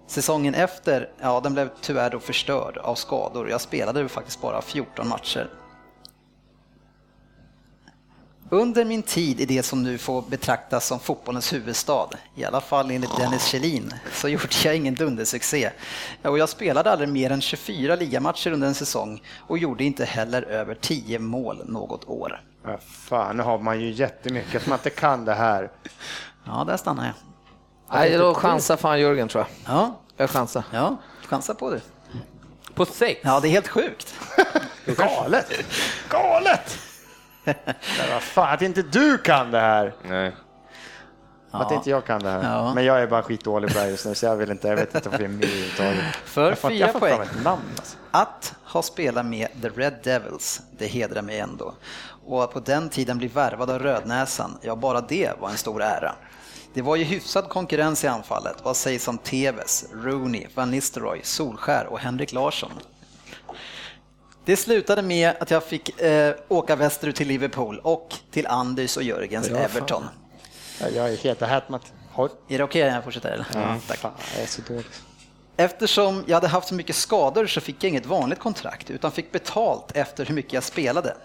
Säsongen 0.06 0.54
efter, 0.54 1.08
ja 1.20 1.40
den 1.40 1.54
blev 1.54 1.70
tyvärr 1.80 2.10
då 2.10 2.20
förstörd 2.20 2.76
av 2.76 2.94
skador. 2.94 3.50
Jag 3.50 3.60
spelade 3.60 4.08
faktiskt 4.08 4.40
bara 4.40 4.62
14 4.62 5.08
matcher. 5.08 5.48
Under 8.50 8.84
min 8.84 9.02
tid 9.02 9.40
i 9.40 9.44
det 9.46 9.62
som 9.62 9.82
nu 9.82 9.98
får 9.98 10.22
betraktas 10.22 10.86
som 10.86 11.00
fotbollens 11.00 11.52
huvudstad, 11.52 12.08
i 12.34 12.44
alla 12.44 12.60
fall 12.60 12.90
enligt 12.90 13.16
Dennis 13.16 13.44
Kjellin, 13.44 13.92
så 14.12 14.28
gjorde 14.28 14.48
jag 14.64 14.76
ingen 14.76 14.94
dundersuccé. 14.94 15.70
Och 16.22 16.38
jag 16.38 16.48
spelade 16.48 16.90
aldrig 16.90 17.08
mer 17.08 17.30
än 17.30 17.40
24 17.40 17.96
ligamatcher 17.96 18.50
under 18.50 18.68
en 18.68 18.74
säsong 18.74 19.22
och 19.38 19.58
gjorde 19.58 19.84
inte 19.84 20.04
heller 20.04 20.42
över 20.42 20.74
10 20.74 21.18
mål 21.18 21.62
något 21.66 22.08
år. 22.08 22.40
Ja, 22.64 22.78
fan, 22.78 23.36
nu 23.36 23.42
har 23.42 23.58
man 23.58 23.80
ju 23.80 23.90
jättemycket 23.90 24.62
att 24.62 24.66
man 24.66 24.78
inte 24.78 24.90
kan 24.90 25.24
det 25.24 25.34
här. 25.34 25.70
Ja, 26.44 26.64
där 26.66 26.76
stannar 26.76 27.04
jag. 27.04 27.14
Nej, 27.92 28.16
då 28.18 28.34
chansar 28.34 28.76
fan 28.76 29.00
Jörgen 29.00 29.28
tror 29.28 29.44
jag. 29.64 29.74
Ja, 29.76 29.94
Jag 30.16 30.30
chansar. 30.30 30.62
ja 30.72 30.96
chansa 31.28 31.54
på 31.54 31.70
det. 31.70 31.80
På 32.74 32.84
sex? 32.86 33.20
Ja, 33.24 33.40
det 33.40 33.48
är 33.48 33.50
helt 33.50 33.68
sjukt. 33.68 34.14
Galet! 34.86 35.52
Galet! 36.10 36.78
Men 37.44 37.54
vad 38.12 38.22
fan, 38.22 38.54
att 38.54 38.62
inte 38.62 38.82
du 38.82 39.18
kan 39.18 39.50
det 39.50 39.60
här. 39.60 39.94
Nej. 40.02 40.36
Att 41.50 41.72
inte 41.72 41.90
jag 41.90 42.04
kan 42.06 42.20
det 42.22 42.30
här. 42.30 42.42
Ja. 42.42 42.74
Men 42.74 42.84
jag 42.84 43.00
är 43.02 43.06
bara 43.06 43.22
skitdålig 43.22 43.70
på 43.70 43.74
det 43.74 43.80
här 43.80 43.88
just 43.90 44.06
nu 44.06 44.14
så 44.14 44.26
jag 44.26 44.36
vill 44.36 44.50
inte, 44.50 44.68
jag 44.68 44.76
vet 44.76 44.94
inte 44.94 45.08
om 45.08 45.12
jag 45.14 45.24
är 45.24 45.28
med 45.28 45.44
överhuvudtaget. 45.44 46.16
För 46.24 46.48
Jag 46.48 46.58
får- 46.58 46.68
fyra 46.68 46.78
jag 46.86 46.92
får 46.92 47.00
poäng. 47.00 47.28
namn 47.44 47.62
alltså. 47.78 47.96
Att 48.10 48.54
ha 48.64 48.82
spelat 48.82 49.26
med 49.26 49.48
The 49.62 49.68
Red 49.68 49.94
Devils, 50.04 50.60
det 50.78 50.86
hedrar 50.86 51.22
mig 51.22 51.38
ändå. 51.40 51.74
Och 52.26 52.44
att 52.44 52.52
på 52.52 52.60
den 52.60 52.88
tiden 52.88 53.18
bli 53.18 53.28
värvad 53.28 53.70
av 53.70 53.78
Rödnäsan, 53.78 54.58
ja 54.62 54.76
bara 54.76 55.00
det 55.00 55.32
var 55.40 55.48
en 55.50 55.56
stor 55.56 55.82
ära. 55.82 56.14
Det 56.76 56.82
var 56.82 56.96
ju 56.96 57.04
hyfsad 57.04 57.48
konkurrens 57.48 58.04
i 58.04 58.06
anfallet. 58.06 58.56
Vad 58.62 58.76
sägs 58.76 59.08
om 59.08 59.18
Tevez, 59.18 59.84
Rooney, 59.92 60.46
Van 60.54 60.70
Nistelrooy, 60.70 61.20
Solskär 61.22 61.86
och 61.86 61.98
Henrik 61.98 62.32
Larsson? 62.32 62.70
Det 64.44 64.56
slutade 64.56 65.02
med 65.02 65.32
att 65.40 65.50
jag 65.50 65.64
fick 65.64 66.00
eh, 66.00 66.34
åka 66.48 66.76
västerut 66.76 67.16
till 67.16 67.28
Liverpool 67.28 67.78
och 67.78 68.14
till 68.30 68.46
Anders 68.46 68.96
och 68.96 69.02
Jörgens 69.02 69.48
Ja, 69.48 69.54
fan. 69.54 69.64
Everton. 69.64 70.04
Ja, 70.80 70.88
Jag 70.88 71.12
är 71.12 71.16
helt. 71.16 71.42
Håll. 72.12 72.28
Är 72.48 72.58
det 72.58 72.64
okej 72.64 72.88
om 72.88 72.94
jag 72.94 73.04
fortsätter? 73.04 73.30
Eller? 73.30 73.46
Ja, 73.54 73.76
tack. 73.88 73.98
Fan, 73.98 74.12
jag 74.34 74.42
är 74.42 74.46
så 74.46 74.62
dålig. 74.62 74.86
Eftersom 75.56 76.24
jag 76.26 76.34
hade 76.36 76.48
haft 76.48 76.68
så 76.68 76.74
mycket 76.74 76.96
skador 76.96 77.46
så 77.46 77.60
fick 77.60 77.84
jag 77.84 77.88
inget 77.90 78.06
vanligt 78.06 78.38
kontrakt 78.38 78.90
utan 78.90 79.12
fick 79.12 79.32
betalt 79.32 79.92
efter 79.96 80.26
hur 80.26 80.34
mycket 80.34 80.52
jag 80.52 80.62
spelade. 80.62 81.16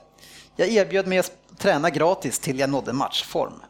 Jag 0.56 0.70
erbjöd 0.70 1.08
mig 1.08 1.18
att 1.18 1.32
träna 1.58 1.90
gratis 1.90 2.40
till 2.40 2.60
jag 2.60 2.70
nådde 2.70 2.94
matchform. 2.94 3.62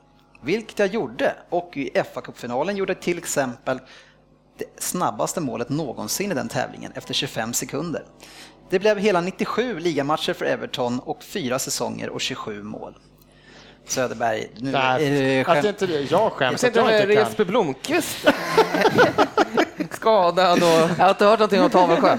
Vilket 0.44 0.80
jag 0.80 0.88
gjorde 0.88 1.36
och 1.50 1.78
i 1.78 1.90
FA-cupfinalen 1.94 2.76
gjorde 2.76 2.94
jag 2.94 3.02
till 3.02 3.18
exempel 3.18 3.80
det 4.58 4.84
snabbaste 4.84 5.42
målet 5.42 5.70
någonsin 5.70 6.32
i 6.32 6.36
den 6.36 6.48
tävlingen 6.48 6.92
efter 6.96 7.14
25 7.14 7.54
sekunder. 7.54 8.04
Det 8.70 8.80
blev 8.80 8.98
hela 8.98 9.22
97 9.22 9.80
ligamatcher 9.80 10.34
för 10.34 10.46
Everton 10.46 11.00
och 11.00 11.24
fyra 11.24 11.60
säsonger 11.60 12.10
och 12.10 12.22
27 12.22 12.64
mål. 12.64 12.98
Söderberg, 13.88 14.48
nu 14.58 14.70
är 14.76 15.00
det 15.00 15.12
Nej, 15.12 15.46
att 15.46 15.66
inte 15.66 15.88
det, 15.88 16.02
jag 16.02 16.32
skäms 16.32 16.64
att 16.64 16.68
inte 16.68 16.80
jag 16.80 17.02
inte 17.02 17.16
kan. 17.16 17.26
Jesper 17.26 17.46
Blomqvist? 17.46 18.18
skadad 19.92 20.64
och 20.64 20.70
jag 20.70 20.88
har 20.88 21.10
inte 21.10 21.26
hört 21.26 21.40
någonting 21.40 21.62
om 21.62 21.70
Tavelsjö. 21.70 22.18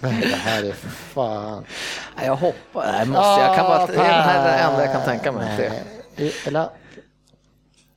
Men 0.00 0.20
det 0.20 0.36
här 0.36 0.62
är 0.62 0.72
fan. 1.14 1.64
Nej, 2.16 2.26
Jag 2.26 2.36
hoppas, 2.36 2.86
nej, 2.92 3.06
måste, 3.06 3.42
jag 3.42 3.56
kan 3.56 3.66
bara, 3.66 3.86
det 3.86 3.92
är 3.92 3.96
det 3.96 4.02
här 4.04 4.44
det 4.44 4.62
enda 4.62 4.84
jag 4.84 4.92
kan 4.92 5.04
tänka 5.04 5.32
mig. 5.32 5.82
Det. 6.16 6.46
Eller? 6.46 6.68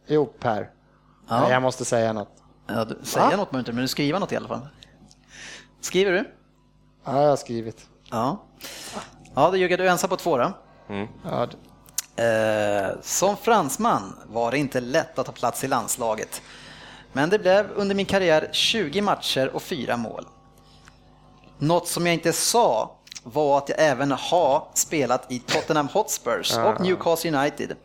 Jo, 0.07 0.25
Per. 0.25 0.69
Ja. 1.29 1.41
Nej, 1.41 1.51
jag 1.51 1.61
måste 1.61 1.85
säga 1.85 2.13
något. 2.13 2.31
Ja, 2.67 2.85
du, 2.85 2.99
säga 3.03 3.29
Va? 3.29 3.35
något 3.35 3.51
du 3.51 3.59
inte, 3.59 3.71
men 3.73 3.81
du 3.81 3.87
skriva 3.87 4.19
något 4.19 4.31
i 4.31 4.35
alla 4.35 4.47
fall. 4.47 4.67
Skriver 5.81 6.11
du? 6.11 6.31
Ja, 7.05 7.21
jag 7.21 7.29
har 7.29 7.35
skrivit. 7.35 7.87
Ja. 8.11 8.43
Ja, 9.35 9.49
då 9.51 9.57
Jugge, 9.57 9.77
du 9.77 9.83
är 9.87 9.91
ensam 9.91 10.09
på 10.09 10.15
två 10.17 10.37
då. 10.37 10.51
Ja, 11.23 11.45
d- 11.45 11.55
Eh, 12.23 12.89
som 13.01 13.37
fransman 13.37 14.15
var 14.27 14.51
det 14.51 14.57
inte 14.57 14.79
lätt 14.81 15.19
att 15.19 15.25
ta 15.25 15.31
plats 15.31 15.63
i 15.63 15.67
landslaget. 15.67 16.41
Men 17.13 17.29
det 17.29 17.39
blev 17.39 17.71
under 17.75 17.95
min 17.95 18.05
karriär 18.05 18.49
20 18.51 19.01
matcher 19.01 19.47
och 19.55 19.61
fyra 19.61 19.97
mål. 19.97 20.25
Något 21.57 21.87
som 21.87 22.05
jag 22.05 22.13
inte 22.13 22.33
sa 22.33 22.96
var 23.33 23.57
att 23.57 23.69
jag 23.69 23.77
även 23.79 24.11
har 24.11 24.63
spelat 24.73 25.25
i 25.31 25.39
Tottenham 25.39 25.87
Hotspurs 25.87 26.57
och 26.57 26.81
Newcastle 26.81 27.37
United. 27.37 27.75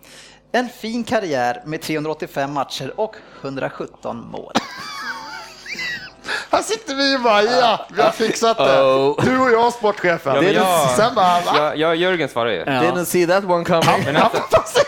En 0.52 0.68
fin 0.68 1.04
karriär 1.04 1.62
med 1.66 1.82
385 1.82 2.52
matcher 2.52 2.92
och 3.00 3.14
117 3.42 4.26
mål. 4.30 4.52
Här 6.50 6.62
sitter 6.62 6.94
vi 6.94 7.16
och 7.16 7.20
bara, 7.20 7.42
ja, 7.42 7.86
vi 7.96 8.02
har 8.02 8.10
fixat 8.10 8.56
det. 8.58 8.82
Oh. 8.82 9.24
Du 9.24 9.38
och 9.38 9.50
jag, 9.50 9.72
sportchefen. 9.72 10.34
Ja, 10.36 10.42
jag- 10.42 10.90
Sen 10.96 11.14
bara, 11.14 11.40
va? 11.40 11.52
Jag, 11.56 11.76
jag, 11.76 11.96
Jörgen 11.96 12.28
svarar 12.28 12.50
ju. 12.50 12.64
Didn't 12.64 13.04
see 13.04 13.26
that 13.26 13.44
one 13.44 13.64
coming. 13.64 14.14
Ja, 14.14 14.30
alltså, 14.52 14.80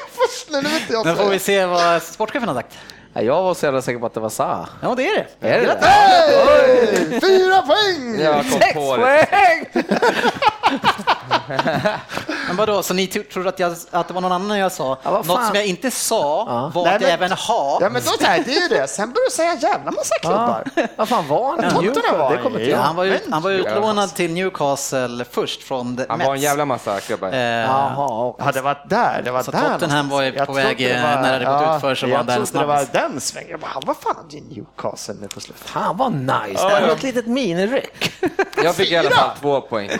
nu 0.50 0.60
vet 0.60 0.82
jag 0.90 1.06
Nu 1.06 1.14
får 1.14 1.28
vi 1.28 1.38
se 1.38 1.66
vad 1.66 2.02
sportchefen 2.02 2.48
har 2.48 2.54
sagt. 2.54 2.74
Jag 3.22 3.42
var 3.42 3.55
så 3.55 3.66
jävla 3.66 3.83
säker 3.83 3.98
på 3.98 4.07
att 4.07 4.14
det 4.14 4.20
var 4.20 4.29
Sa. 4.29 4.68
Ja, 4.83 4.94
det 4.94 5.09
är 5.09 5.27
det. 5.40 5.48
Är 5.48 5.61
det 5.61 5.66
det? 5.66 7.20
Fyra 7.20 7.62
poäng! 7.62 8.20
jag 8.20 8.44
kom 8.50 8.61
på 8.74 8.96
det. 8.96 9.27
poäng! 9.31 9.85
Men 12.46 12.57
vadå, 12.57 12.83
så 12.83 12.94
ni 12.94 13.07
tro- 13.07 13.22
trodde 13.33 13.48
att, 13.48 13.59
jag, 13.59 13.77
att 13.90 14.09
det 14.09 14.14
var 14.14 14.20
någon 14.20 14.33
annan 14.33 14.59
jag 14.59 14.72
sa? 14.72 14.98
Ja, 15.03 15.11
Något 15.11 15.27
som 15.46 15.50
jag 15.55 15.66
inte 15.66 15.90
sa 15.90 16.44
var 16.74 16.85
Nej, 16.85 16.94
att 16.94 17.00
jag 17.03 17.09
men- 17.09 17.11
även 17.11 17.31
har. 17.33 17.79
Ja, 17.81 17.88
men 17.88 18.03
då 18.05 18.27
här, 18.27 18.42
det 18.46 18.57
är 18.57 18.61
ju 18.62 18.68
det. 18.68 18.88
Sen 18.88 19.12
börjar 19.12 19.31
du 19.31 19.37
säga 19.37 19.53
en 19.53 19.59
jävla 19.59 19.90
massa 19.90 20.14
klubbar. 20.20 20.64
Vad 20.96 21.09
fan 21.09 21.29
var 21.29 21.50
han? 21.50 21.70
Tottenham 21.70 22.18
var 22.18 22.31
Det 22.31 22.35
han 22.37 22.42
kommer 22.44 22.61
i. 22.61 22.70
Ja, 22.70 22.77
jag 22.77 22.83
han 22.83 22.96
var, 22.96 23.05
ju, 23.05 23.18
han 23.31 23.42
var 23.42 23.50
Ja, 23.50 23.57
utlånad 23.59 24.14
till 24.14 24.31
Newcastle 24.33 25.24
först 25.31 25.62
från 25.62 25.96
The 25.96 26.05
Han 26.09 26.18
Mets. 26.18 26.29
var 26.29 26.35
en 26.35 26.40
jävla 26.40 26.64
massa 26.64 27.00
klubbar. 27.00 27.29
Eh, 27.33 27.38
Jaha. 27.40 28.35
Ja, 28.38 28.50
det 28.55 28.61
var 28.61 28.85
där. 28.88 29.22
Det 29.24 29.31
var 29.31 29.42
Så 29.42 29.50
där 29.50 29.72
Tottenham 29.72 30.09
var 30.09 30.22
ju 30.22 30.33
Jag 30.35 30.46
på 30.46 30.53
väg, 30.53 30.79
det 30.79 30.90
eh, 30.92 31.03
när 31.03 31.40
det 31.40 31.46
hade 31.46 31.66
gått 31.66 31.77
utför 31.77 31.94
så 31.94 32.07
var 32.07 32.11
jag 32.11 32.16
han 32.16 32.27
där 32.27 32.35
trodde 32.37 32.59
det 32.59 32.66
var 32.66 32.87
den 32.92 33.20
svängen. 33.20 33.50
Jag 33.50 33.61
bara, 33.61 33.81
vad 33.87 33.96
fan 33.96 34.14
har 34.16 34.55
Newcastle 34.55 35.14
nu 35.20 35.29
på 35.29 35.40
slutet? 35.40 35.68
Fan 35.68 35.96
vad 35.96 36.12
nice. 36.14 36.62
Det 36.68 36.74
här 36.74 36.87
var 36.87 36.88
ett 36.94 37.03
litet 37.03 37.27
miniryck. 37.27 38.12
Jag 38.62 38.74
fick 38.74 38.90
i 38.90 38.96
alla 38.96 39.09
Fyra! 39.11 39.16
fall 39.20 39.31
två 39.40 39.61
poäng. 39.61 39.90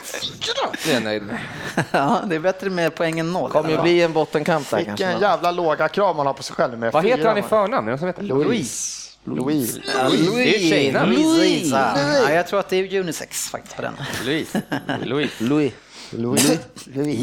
Det 0.87 0.93
är 0.93 1.01
nöjd 1.01 1.23
med. 1.23 1.39
ja, 1.91 2.23
det 2.27 2.35
är 2.35 2.41
bättre 2.41 2.71
med 2.71 2.95
poäng 2.95 3.19
än 3.19 3.33
noll. 3.33 3.51
kommer 3.51 3.71
ju 3.71 3.83
bli 3.83 4.03
en 4.03 4.13
bottenkamp 4.13 4.71
där 4.71 4.85
kanske. 4.85 5.07
Vilken 5.07 5.23
jävla 5.23 5.51
låga 5.51 5.89
krav 5.89 6.17
man 6.17 6.27
har 6.27 6.35
på 6.35 6.43
sig 6.43 6.57
själv 6.57 6.79
med 6.79 6.93
Vad 6.93 7.03
fyra 7.03 7.17
heter 7.17 7.29
han 7.29 7.39
i 7.39 7.43
förnamn? 7.43 7.87
Det 7.87 7.91
någon 7.93 7.99
som 7.99 8.07
vet? 8.07 8.23
Louise. 8.23 9.11
Louise. 9.25 9.81
Ja, 9.99 10.09
Det 10.35 10.59
tjejerna. 10.59 11.05
Louisa. 11.07 11.99
Ja, 12.27 12.31
jag 12.33 12.47
tror 12.47 12.61
att 12.61 12.69
det 12.69 12.77
är 12.77 13.01
unisex 13.01 13.49
faktiskt 13.49 13.77
på 13.77 13.83
den. 13.83 13.95
Louise. 14.25 14.63
Louise. 15.05 15.45
Louis. 15.45 15.73
Louise. 16.11 16.59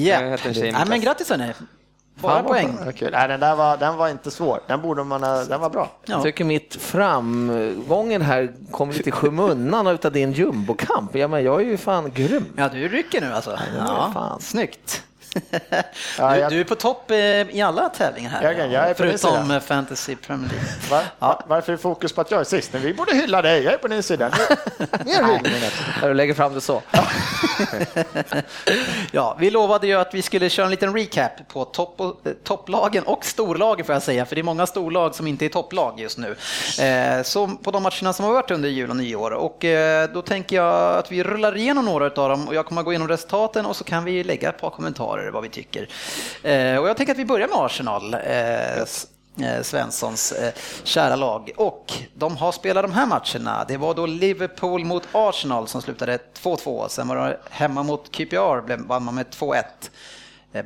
Ja. 0.09 0.19
Heter 0.19 0.53
tjej 0.53 0.61
i 0.61 0.63
min 0.63 0.73
Nej, 0.73 0.85
men 0.87 1.01
grattis 1.01 1.29
hörni. 1.29 1.53
Bara 2.15 2.33
Fan, 2.33 2.43
vad 2.43 2.51
poäng. 2.53 2.75
bra. 2.75 2.85
Okej. 2.89 3.09
Nej, 3.11 3.27
den 3.27 3.39
där 3.39 3.55
var, 3.55 3.77
den 3.77 3.97
var 3.97 4.09
inte 4.09 4.31
svår. 4.31 4.59
Den 4.67 4.81
borde 4.81 5.03
man 5.03 5.23
ha, 5.23 5.43
den 5.43 5.61
var 5.61 5.69
bra. 5.69 5.91
Ja. 6.05 6.13
Jag 6.13 6.23
tycker 6.23 6.45
mitt 6.45 6.75
framgången 6.75 8.21
här 8.21 8.53
kom 8.71 8.91
lite 8.91 9.09
i 9.09 9.11
skymundan 9.11 9.87
utav 9.87 10.11
din 10.11 10.31
jumbokamp. 10.31 11.15
Ja, 11.15 11.27
men 11.27 11.43
jag 11.43 11.61
är 11.61 11.65
ju 11.65 11.77
fan 11.77 12.11
grym. 12.15 12.45
Ja, 12.55 12.69
du 12.69 12.87
rycker 12.87 13.21
nu 13.21 13.33
alltså. 13.33 13.49
men 13.49 13.85
Ja, 13.87 14.11
fan. 14.13 14.41
Snyggt. 14.41 15.03
Ja, 16.17 16.33
du, 16.33 16.39
jag- 16.39 16.51
du 16.51 16.59
är 16.59 16.63
på 16.63 16.75
topp 16.75 17.11
eh, 17.11 17.17
i 17.17 17.61
alla 17.61 17.89
tävlingar 17.89 18.29
här. 18.29 18.43
Jag 18.43 18.55
din 19.07 19.17
Förutom 19.19 19.51
eh, 19.51 19.59
Fantasy 19.59 20.15
Premier 20.15 20.49
League. 20.49 20.67
Va? 20.89 21.01
Va? 21.19 21.43
Varför 21.47 21.73
är 21.73 21.77
fokus 21.77 22.13
på 22.13 22.21
att 22.21 22.31
jag 22.31 22.39
är 22.39 22.43
sist? 22.43 22.73
Vi 22.75 22.93
borde 22.93 23.15
hylla 23.15 23.41
dig. 23.41 23.63
Jag 23.63 23.73
är 23.73 23.77
på 23.77 23.87
din 23.87 24.03
sida. 24.03 24.31
Mer 25.05 25.23
hyllning. 25.33 25.61
När 26.01 26.07
du 26.07 26.13
lägger 26.13 26.33
fram 26.33 26.53
det 26.53 26.61
så. 26.61 26.81
Ja, 29.11 29.35
vi 29.39 29.49
lovade 29.51 29.87
ju 29.87 29.93
att 29.95 30.13
vi 30.13 30.21
skulle 30.21 30.49
köra 30.49 30.65
en 30.65 30.71
liten 30.71 30.95
recap 30.97 31.31
på 31.47 31.65
topp 31.65 31.93
och, 31.97 32.27
eh, 32.27 32.33
topplagen 32.43 33.03
och 33.03 33.25
storlagen 33.25 33.85
får 33.85 33.93
jag 33.95 34.01
säga, 34.03 34.25
för 34.25 34.35
det 34.35 34.41
är 34.41 34.43
många 34.43 34.65
storlag 34.67 35.15
som 35.15 35.27
inte 35.27 35.45
är 35.45 35.49
topplag 35.49 35.99
just 35.99 36.17
nu. 36.17 36.35
Eh, 36.85 37.23
så 37.23 37.47
på 37.47 37.71
de 37.71 37.83
matcherna 37.83 38.13
som 38.13 38.25
har 38.25 38.33
varit 38.33 38.51
under 38.51 38.69
jul 38.69 38.89
och 38.89 38.95
nyår. 38.95 39.31
Och 39.31 39.65
eh, 39.65 40.09
då 40.13 40.21
tänker 40.21 40.55
jag 40.55 40.97
att 40.97 41.11
vi 41.11 41.23
rullar 41.23 41.57
igenom 41.57 41.85
några 41.85 42.05
av 42.05 42.29
dem 42.29 42.47
och 42.47 42.55
jag 42.55 42.65
kommer 42.65 42.81
att 42.81 42.85
gå 42.85 42.91
igenom 42.91 43.07
resultaten 43.07 43.65
och 43.65 43.75
så 43.75 43.83
kan 43.83 44.03
vi 44.03 44.23
lägga 44.23 44.49
ett 44.49 44.59
par 44.61 44.69
kommentarer 44.69 45.20
vad 45.29 45.43
vi 45.43 45.49
tycker. 45.49 45.87
Eh, 46.43 46.77
och 46.77 46.89
jag 46.89 46.97
tänker 46.97 47.13
att 47.13 47.19
vi 47.19 47.25
börjar 47.25 47.47
med 47.47 47.57
Arsenal. 47.57 48.13
Eh, 48.13 48.79
eh, 48.79 49.61
Svenssons 49.61 50.33
kära 50.83 51.15
lag. 51.15 51.51
Och 51.57 51.93
de 52.13 52.37
har 52.37 52.51
spelat 52.51 52.83
de 52.83 52.91
här 52.91 53.05
matcherna. 53.05 53.65
Det 53.67 53.77
var 53.77 53.93
då 53.93 54.05
Liverpool 54.05 54.85
mot 54.85 55.03
Arsenal 55.11 55.67
som 55.67 55.81
slutade 55.81 56.19
2-2. 56.33 56.87
Sen 56.87 57.07
var 57.07 57.15
det 57.15 57.37
hemma 57.49 57.83
mot 57.83 58.11
QPR, 58.11 58.77
vann 58.87 59.03
man 59.03 59.15
med 59.15 59.25
2-1. 59.29 59.63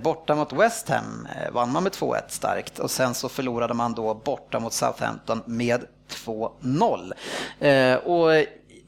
Borta 0.03 0.35
mot 0.35 0.53
West 0.53 0.89
Ham 0.89 1.27
vann 1.51 1.71
man 1.71 1.83
med 1.83 1.91
2-1 1.91 2.21
starkt 2.27 2.79
och 2.79 2.91
sen 2.91 3.13
så 3.13 3.29
förlorade 3.29 3.73
man 3.73 3.93
då 3.93 4.13
borta 4.13 4.59
mot 4.59 4.73
Southampton 4.73 5.41
med 5.45 5.85
2-0. 6.09 7.99
Och 8.03 8.45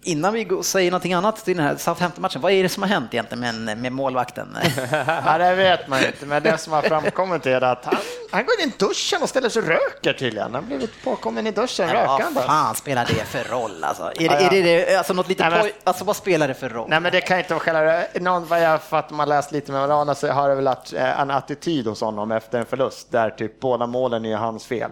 innan 0.07 0.33
vi 0.33 0.43
går- 0.43 0.61
säger 0.63 0.91
någonting 0.91 1.13
annat 1.13 1.45
till 1.45 1.57
den 1.57 1.65
här 1.65 1.75
Southampton-matchen, 1.75 2.41
vad 2.41 2.51
är 2.51 2.63
det 2.63 2.69
som 2.69 2.83
har 2.83 2.89
hänt 2.89 3.13
egentligen 3.13 3.65
med, 3.65 3.77
med 3.77 3.91
målvakten? 3.91 4.57
Ja, 5.25 5.37
det 5.37 5.55
vet 5.55 5.87
man 5.87 5.99
inte, 6.05 6.25
men 6.25 6.43
det 6.43 6.57
som 6.57 6.73
har 6.73 6.81
framkommit 6.81 7.45
är 7.45 7.61
att 7.61 7.85
han, 7.85 7.95
han 8.31 8.45
går 8.45 8.61
in 8.61 8.69
i 8.69 8.73
duschen 8.77 9.23
och 9.23 9.29
ställer 9.29 9.49
sig 9.49 9.61
och 9.61 9.67
röker 9.67 10.13
tydligen. 10.13 10.43
Han 10.43 10.53
har 10.55 10.61
blivit 10.61 11.03
påkommen 11.03 11.47
i 11.47 11.51
duschen 11.51 11.89
Ja, 11.89 11.93
rökande. 12.03 12.25
vad 12.39 12.43
fan 12.43 12.75
spelar 12.75 13.05
det 13.05 13.13
för 13.25 13.43
roll 13.43 13.83
alltså? 13.83 14.03
Är 14.03 14.13
det, 14.15 14.23
Ja, 14.25 14.39
ja. 14.41 14.51
är 14.51 14.63
det, 14.63 14.95
alltså 14.95 15.13
något 15.13 15.27
lite 15.29 15.49
Nej, 15.49 15.59
men- 15.63 15.71
alltså 15.83 16.03
vad 16.05 16.15
spelar 16.15 16.47
det 16.47 16.53
för 16.53 16.69
roll? 16.69 16.89
Nej, 16.89 16.99
men 16.99 17.11
det 17.11 17.21
kan 17.21 17.37
inte 17.39 17.53
vara 17.53 17.59
själva... 17.63 18.03
Någon, 18.19 18.45
vad 18.47 18.61
jag 18.61 18.81
fattar, 18.83 19.15
man 19.15 19.29
läst 19.29 19.51
lite 19.51 19.71
med 19.71 19.87
varandra 19.87 20.15
så 20.15 20.27
har 20.31 20.49
det 20.49 20.55
väl 20.55 20.65
varit 20.65 20.93
eh, 20.93 21.19
en 21.19 21.31
attityd 21.31 21.87
hos 21.87 22.01
honom 22.01 22.31
efter 22.31 22.59
en 22.59 22.65
förlust 22.65 23.11
där 23.11 23.29
typ 23.29 23.59
båda 23.59 23.87
målen 23.87 24.25
är 24.25 24.35
hans 24.35 24.65
fel. 24.65 24.91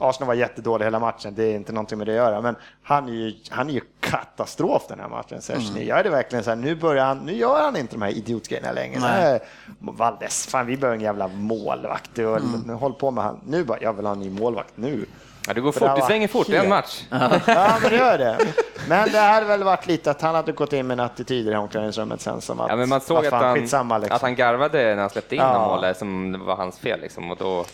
Arsenal 0.00 0.26
var 0.26 0.34
jättedålig 0.34 0.84
hela 0.84 0.98
matchen, 0.98 1.34
det 1.34 1.44
är 1.44 1.54
inte 1.54 1.72
någonting 1.72 1.98
med 1.98 2.06
det 2.06 2.12
att 2.12 2.16
göra, 2.16 2.40
men 2.40 2.56
han 2.82 3.08
är 3.08 3.12
ju, 3.12 3.34
han 3.50 3.68
är 3.68 3.72
ju 3.72 3.80
katastrof 4.00 4.82
den 4.88 5.00
här 5.00 5.08
matchen. 5.08 5.42
Så 5.42 5.52
mm. 5.52 5.86
Jag 5.86 5.98
är 5.98 6.04
det 6.04 6.10
verkligen 6.10 6.44
så 6.44 6.50
här, 6.50 6.56
nu, 6.56 6.74
börjar 6.74 7.04
han, 7.04 7.18
nu 7.18 7.32
gör 7.32 7.62
han 7.62 7.76
inte 7.76 7.94
de 7.94 8.02
här 8.02 8.10
idiotgrejerna 8.10 8.72
längre. 8.72 9.00
Nej. 9.00 9.22
Nej. 9.22 9.40
Valdes, 9.78 10.46
fan 10.46 10.66
vi 10.66 10.76
behöver 10.76 10.96
en 10.96 11.02
jävla 11.02 11.28
målvakt. 11.28 12.18
Och, 12.18 12.38
nu 12.66 12.72
Håll 12.72 12.92
på 12.92 13.10
med 13.10 13.24
han. 13.24 13.40
Nu 13.46 13.64
bara, 13.64 13.78
jag 13.80 13.92
vill 13.92 14.06
ha 14.06 14.12
en 14.12 14.20
ny 14.20 14.30
målvakt 14.30 14.76
nu. 14.76 15.06
Ja, 15.46 15.54
det 15.54 15.60
går 15.60 15.72
fort, 15.72 15.96
det 15.96 16.02
svänger 16.02 16.28
fort, 16.28 16.46
det 16.46 16.56
är 16.56 16.62
en 16.62 16.68
match. 16.68 17.02
Ja, 17.10 17.78
men 17.82 17.90
det 17.90 17.96
gör 17.96 18.18
det. 18.18 18.38
Men 18.88 19.12
det 19.12 19.18
hade 19.18 19.46
väl 19.46 19.64
varit 19.64 19.86
lite 19.86 20.10
att 20.10 20.22
han 20.22 20.34
hade 20.34 20.52
gått 20.52 20.72
in 20.72 20.86
med 20.86 20.94
en 20.98 21.04
attityd 21.04 21.48
i 21.48 21.54
omklädningsrummet 21.54 22.20
sen 22.20 22.40
som 22.40 22.60
att, 22.60 22.68
Ja, 22.70 22.76
men 22.76 22.88
man 22.88 23.00
såg 23.00 23.16
att 23.16 23.30
fan, 23.30 23.44
han, 23.44 23.54
liksom. 23.58 23.92
att 23.92 24.22
han 24.22 24.34
garvade 24.34 24.94
när 24.94 25.00
han 25.00 25.10
släppte 25.10 25.34
in 25.34 25.40
Ja. 25.40 25.68
målet 25.68 25.98
som 25.98 26.40
var 26.46 26.56
hans 26.56 26.78
fel. 26.78 27.00
Liksom, 27.00 27.30
och 27.30 27.36
då, 27.36 27.64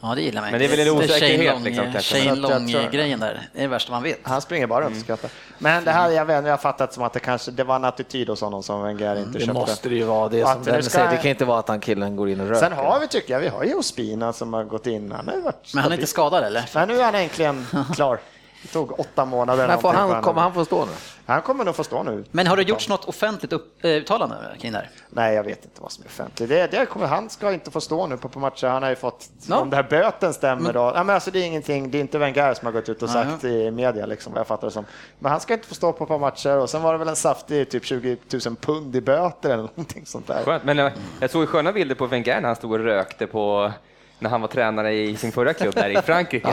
Ja, 0.00 0.14
det 0.14 0.22
gillar 0.22 0.40
man 0.42 0.50
Men 0.50 0.58
det 0.60 0.64
är 0.66 0.68
väl 0.68 0.80
en 0.80 0.86
inte. 0.88 1.04
osäkerhet, 1.14 1.52
Shane 1.54 1.64
liksom. 1.64 1.92
Shane 2.00 2.24
tror- 2.36 2.50
Long-grejen 2.50 3.20
där, 3.20 3.40
det 3.52 3.58
är 3.58 3.62
det 3.62 3.68
värsta 3.68 3.92
man 3.92 4.02
vet. 4.02 4.18
Han 4.22 4.40
springer 4.40 4.66
bara 4.66 4.84
runt 4.84 4.96
och 4.96 5.02
skrattar. 5.02 5.30
Men 5.58 5.84
det 5.84 5.90
här, 5.90 6.10
jag 6.10 6.24
vet 6.24 6.44
jag 6.44 6.52
har 6.52 6.56
fattat 6.58 6.92
som 6.92 7.02
att 7.02 7.12
det 7.12 7.20
kanske 7.20 7.50
det 7.50 7.64
var 7.64 7.76
en 7.76 7.84
attityd 7.84 8.28
hos 8.28 8.40
honom 8.40 8.62
som 8.62 8.82
Wenger 8.82 9.16
inte 9.16 9.32
Det 9.38 9.44
köpte. 9.44 9.52
måste 9.60 9.88
det 9.88 9.94
ju 9.94 10.04
vara. 10.04 10.28
Det, 10.28 10.42
som 10.42 10.64
det 10.64 10.70
den 10.72 10.82
ska- 10.82 10.90
säger. 10.90 11.10
det 11.10 11.16
kan 11.16 11.30
inte 11.30 11.44
vara 11.44 11.58
att 11.58 11.68
han 11.68 11.80
killen 11.80 12.16
går 12.16 12.28
in 12.30 12.40
och 12.40 12.46
röker. 12.48 12.60
Sen 12.60 12.72
har 12.72 13.00
vi, 13.00 13.08
tycker 13.08 13.32
jag, 13.34 13.40
vi 13.40 13.48
har 13.48 13.64
ju 13.64 13.74
Ospina 13.74 14.32
som 14.32 14.52
har 14.52 14.64
gått 14.64 14.86
in. 14.86 15.12
Han 15.12 15.28
har 15.28 15.36
varit 15.40 15.74
Men 15.74 15.82
han 15.82 15.92
är 15.92 15.96
inte 15.96 16.06
skadad 16.06 16.44
eller? 16.44 16.64
Men 16.74 16.88
nu 16.88 16.98
är 17.00 17.04
han 17.04 17.14
äntligen 17.14 17.66
klar. 17.94 18.18
Det 18.66 18.72
tog 18.72 19.00
åtta 19.00 19.24
månader. 19.24 19.68
Men 19.68 19.78
får 19.78 19.92
han, 19.92 20.22
kommer 20.22 20.40
han 20.42 20.54
få 20.54 20.64
stå 20.64 20.84
nu? 20.84 20.92
han 21.26 21.42
kommer 21.42 21.64
nog 21.64 21.76
få 21.76 21.84
stå 21.84 22.02
nu. 22.02 22.24
Men 22.30 22.46
har 22.46 22.56
det 22.56 22.62
gjorts 22.62 22.88
något 22.88 23.04
offentligt 23.04 23.52
upp, 23.52 23.84
uttalande 23.84 24.36
kring 24.60 24.72
det 24.72 24.78
här? 24.78 24.90
Nej, 25.10 25.34
jag 25.34 25.44
vet 25.44 25.64
inte 25.64 25.82
vad 25.82 25.92
som 25.92 26.04
är 26.04 26.08
offentligt. 26.08 26.48
Det, 26.48 26.66
det 26.70 26.86
kommer, 26.86 27.06
han 27.06 27.30
ska 27.30 27.52
inte 27.52 27.70
få 27.70 27.80
stå 27.80 28.06
nu 28.06 28.16
på, 28.16 28.28
på 28.28 28.38
matcher. 28.38 28.66
Han 28.66 28.82
har 28.82 28.90
ju 28.90 28.96
fått, 28.96 29.28
Ja. 29.48 29.56
om 29.60 29.70
det 29.70 29.76
här 29.76 29.82
böten 29.82 30.34
stämmer 30.34 30.72
då. 30.72 30.92
Ja, 30.94 31.02
men 31.04 31.14
alltså, 31.14 31.30
det 31.30 31.38
är 31.38 31.44
ingenting, 31.46 31.90
det 31.90 31.98
är 31.98 32.00
inte 32.00 32.18
Wenger 32.18 32.54
som 32.54 32.66
har 32.66 32.72
gått 32.72 32.88
ut 32.88 33.02
och 33.02 33.10
sagt 33.10 33.44
i 33.44 33.70
media, 33.70 34.06
liksom, 34.06 34.32
vad 34.32 34.40
jag 34.40 34.46
fattar 34.46 34.66
det 34.66 34.72
som. 34.72 34.84
Men 35.18 35.30
han 35.32 35.40
ska 35.40 35.54
inte 35.54 35.68
få 35.68 35.74
stå 35.74 35.92
på 35.92 36.04
ett 36.04 36.08
par 36.08 36.18
matcher 36.18 36.56
och 36.58 36.70
sen 36.70 36.82
var 36.82 36.92
det 36.92 36.98
väl 36.98 37.08
en 37.08 37.16
saftig 37.16 37.70
typ 37.70 37.84
20 37.84 38.16
000 38.46 38.56
pund 38.56 38.96
i 38.96 39.00
böter 39.00 39.50
eller 39.50 39.62
någonting 39.62 40.06
sånt 40.06 40.26
där. 40.26 40.44
skönt. 40.44 40.64
Men 40.64 40.78
jag, 40.78 40.92
jag 41.20 41.30
såg 41.30 41.48
sköna 41.48 41.72
bilder 41.72 41.94
på 41.94 42.06
Wenger 42.06 42.40
när 42.40 42.46
han 42.48 42.56
stod 42.56 42.72
och 42.72 42.78
rökte 42.78 43.26
på 43.26 43.72
när 44.18 44.30
han 44.30 44.40
var 44.40 44.48
tränare 44.48 44.94
i 44.94 45.16
sin 45.16 45.32
förra 45.32 45.54
klubb 45.54 45.74
där 45.74 45.88
i 45.98 46.02
Frankrike. 46.02 46.48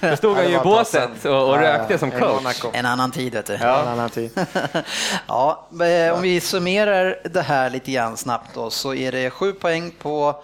Då 0.00 0.16
stod 0.16 0.36
han 0.36 0.48
ju 0.48 0.56
i 0.56 0.58
båset 0.58 1.24
och, 1.24 1.48
och 1.48 1.58
rökte 1.58 1.98
som 1.98 2.10
coach. 2.10 2.64
En 2.72 2.86
annan 2.86 3.10
tid 3.10 3.32
vet 3.32 3.46
du. 3.46 3.52
Ja. 3.52 3.82
En 3.82 3.88
annan 3.88 4.10
tid. 4.10 4.30
Ja, 5.26 5.68
eh, 5.72 6.14
om 6.14 6.22
vi 6.22 6.40
summerar 6.40 7.18
det 7.24 7.42
här 7.42 7.70
lite 7.70 7.92
grann 7.92 8.16
snabbt 8.16 8.54
då 8.54 8.70
så 8.70 8.94
är 8.94 9.12
det 9.12 9.30
sju 9.30 9.52
poäng 9.52 9.90
på 9.98 10.42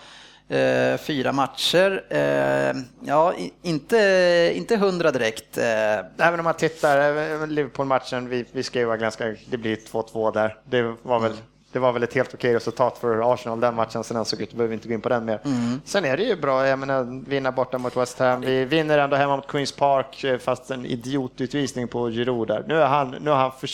Eh, 0.50 0.98
fyra 0.98 1.32
matcher. 1.32 2.04
Eh, 2.10 2.82
ja, 3.00 3.34
inte, 3.62 4.52
inte 4.54 4.76
hundra 4.76 5.10
direkt. 5.10 5.58
Eh. 5.58 5.98
Även 6.26 6.40
om 6.40 6.44
man 6.44 6.54
tittar, 6.54 6.98
eh, 6.98 7.46
Liverpool-matchen, 7.46 8.28
vi, 8.28 8.44
vi 8.52 8.62
ska 8.62 8.78
ju 8.78 8.84
vara 8.84 8.96
ganska, 8.96 9.34
det 9.50 9.56
blir 9.56 9.76
2-2 9.76 10.32
där. 10.32 10.56
Det 10.64 10.94
var 11.02 11.20
väl 11.20 11.32
det 11.72 11.78
var 11.78 11.92
väl 11.92 12.02
ett 12.02 12.14
helt 12.14 12.34
okej 12.34 12.54
resultat 12.54 12.98
för 12.98 13.32
Arsenal 13.34 13.60
den 13.60 13.74
matchen, 13.74 14.04
sen 14.04 14.24
såg 14.24 14.40
ut, 14.40 14.52
behöver 14.52 14.68
vi 14.68 14.74
inte 14.74 14.88
gå 14.88 14.94
in 14.94 15.00
på 15.00 15.08
den 15.08 15.24
mer. 15.24 15.40
Mm. 15.44 15.80
Sen 15.84 16.04
är 16.04 16.16
det 16.16 16.22
ju 16.22 16.36
bra, 16.36 16.66
jag 16.66 16.78
menar, 16.78 17.24
vinna 17.28 17.52
borta 17.52 17.78
mot 17.78 17.96
West 17.96 18.18
Ham, 18.18 18.40
vi 18.40 18.64
vinner 18.64 18.98
ändå 18.98 19.16
hemma 19.16 19.36
mot 19.36 19.46
Queens 19.46 19.72
Park, 19.72 20.24
fast 20.40 20.70
en 20.70 20.86
idiotutvisning 20.86 21.88
på 21.88 22.10
Giroud 22.10 22.48
där. 22.48 22.64
Nu 22.68 22.80
är 22.80 22.86
han, 22.86 23.10
nu 23.20 23.30
är 23.30 23.34
han 23.34 23.52
för, 23.52 23.68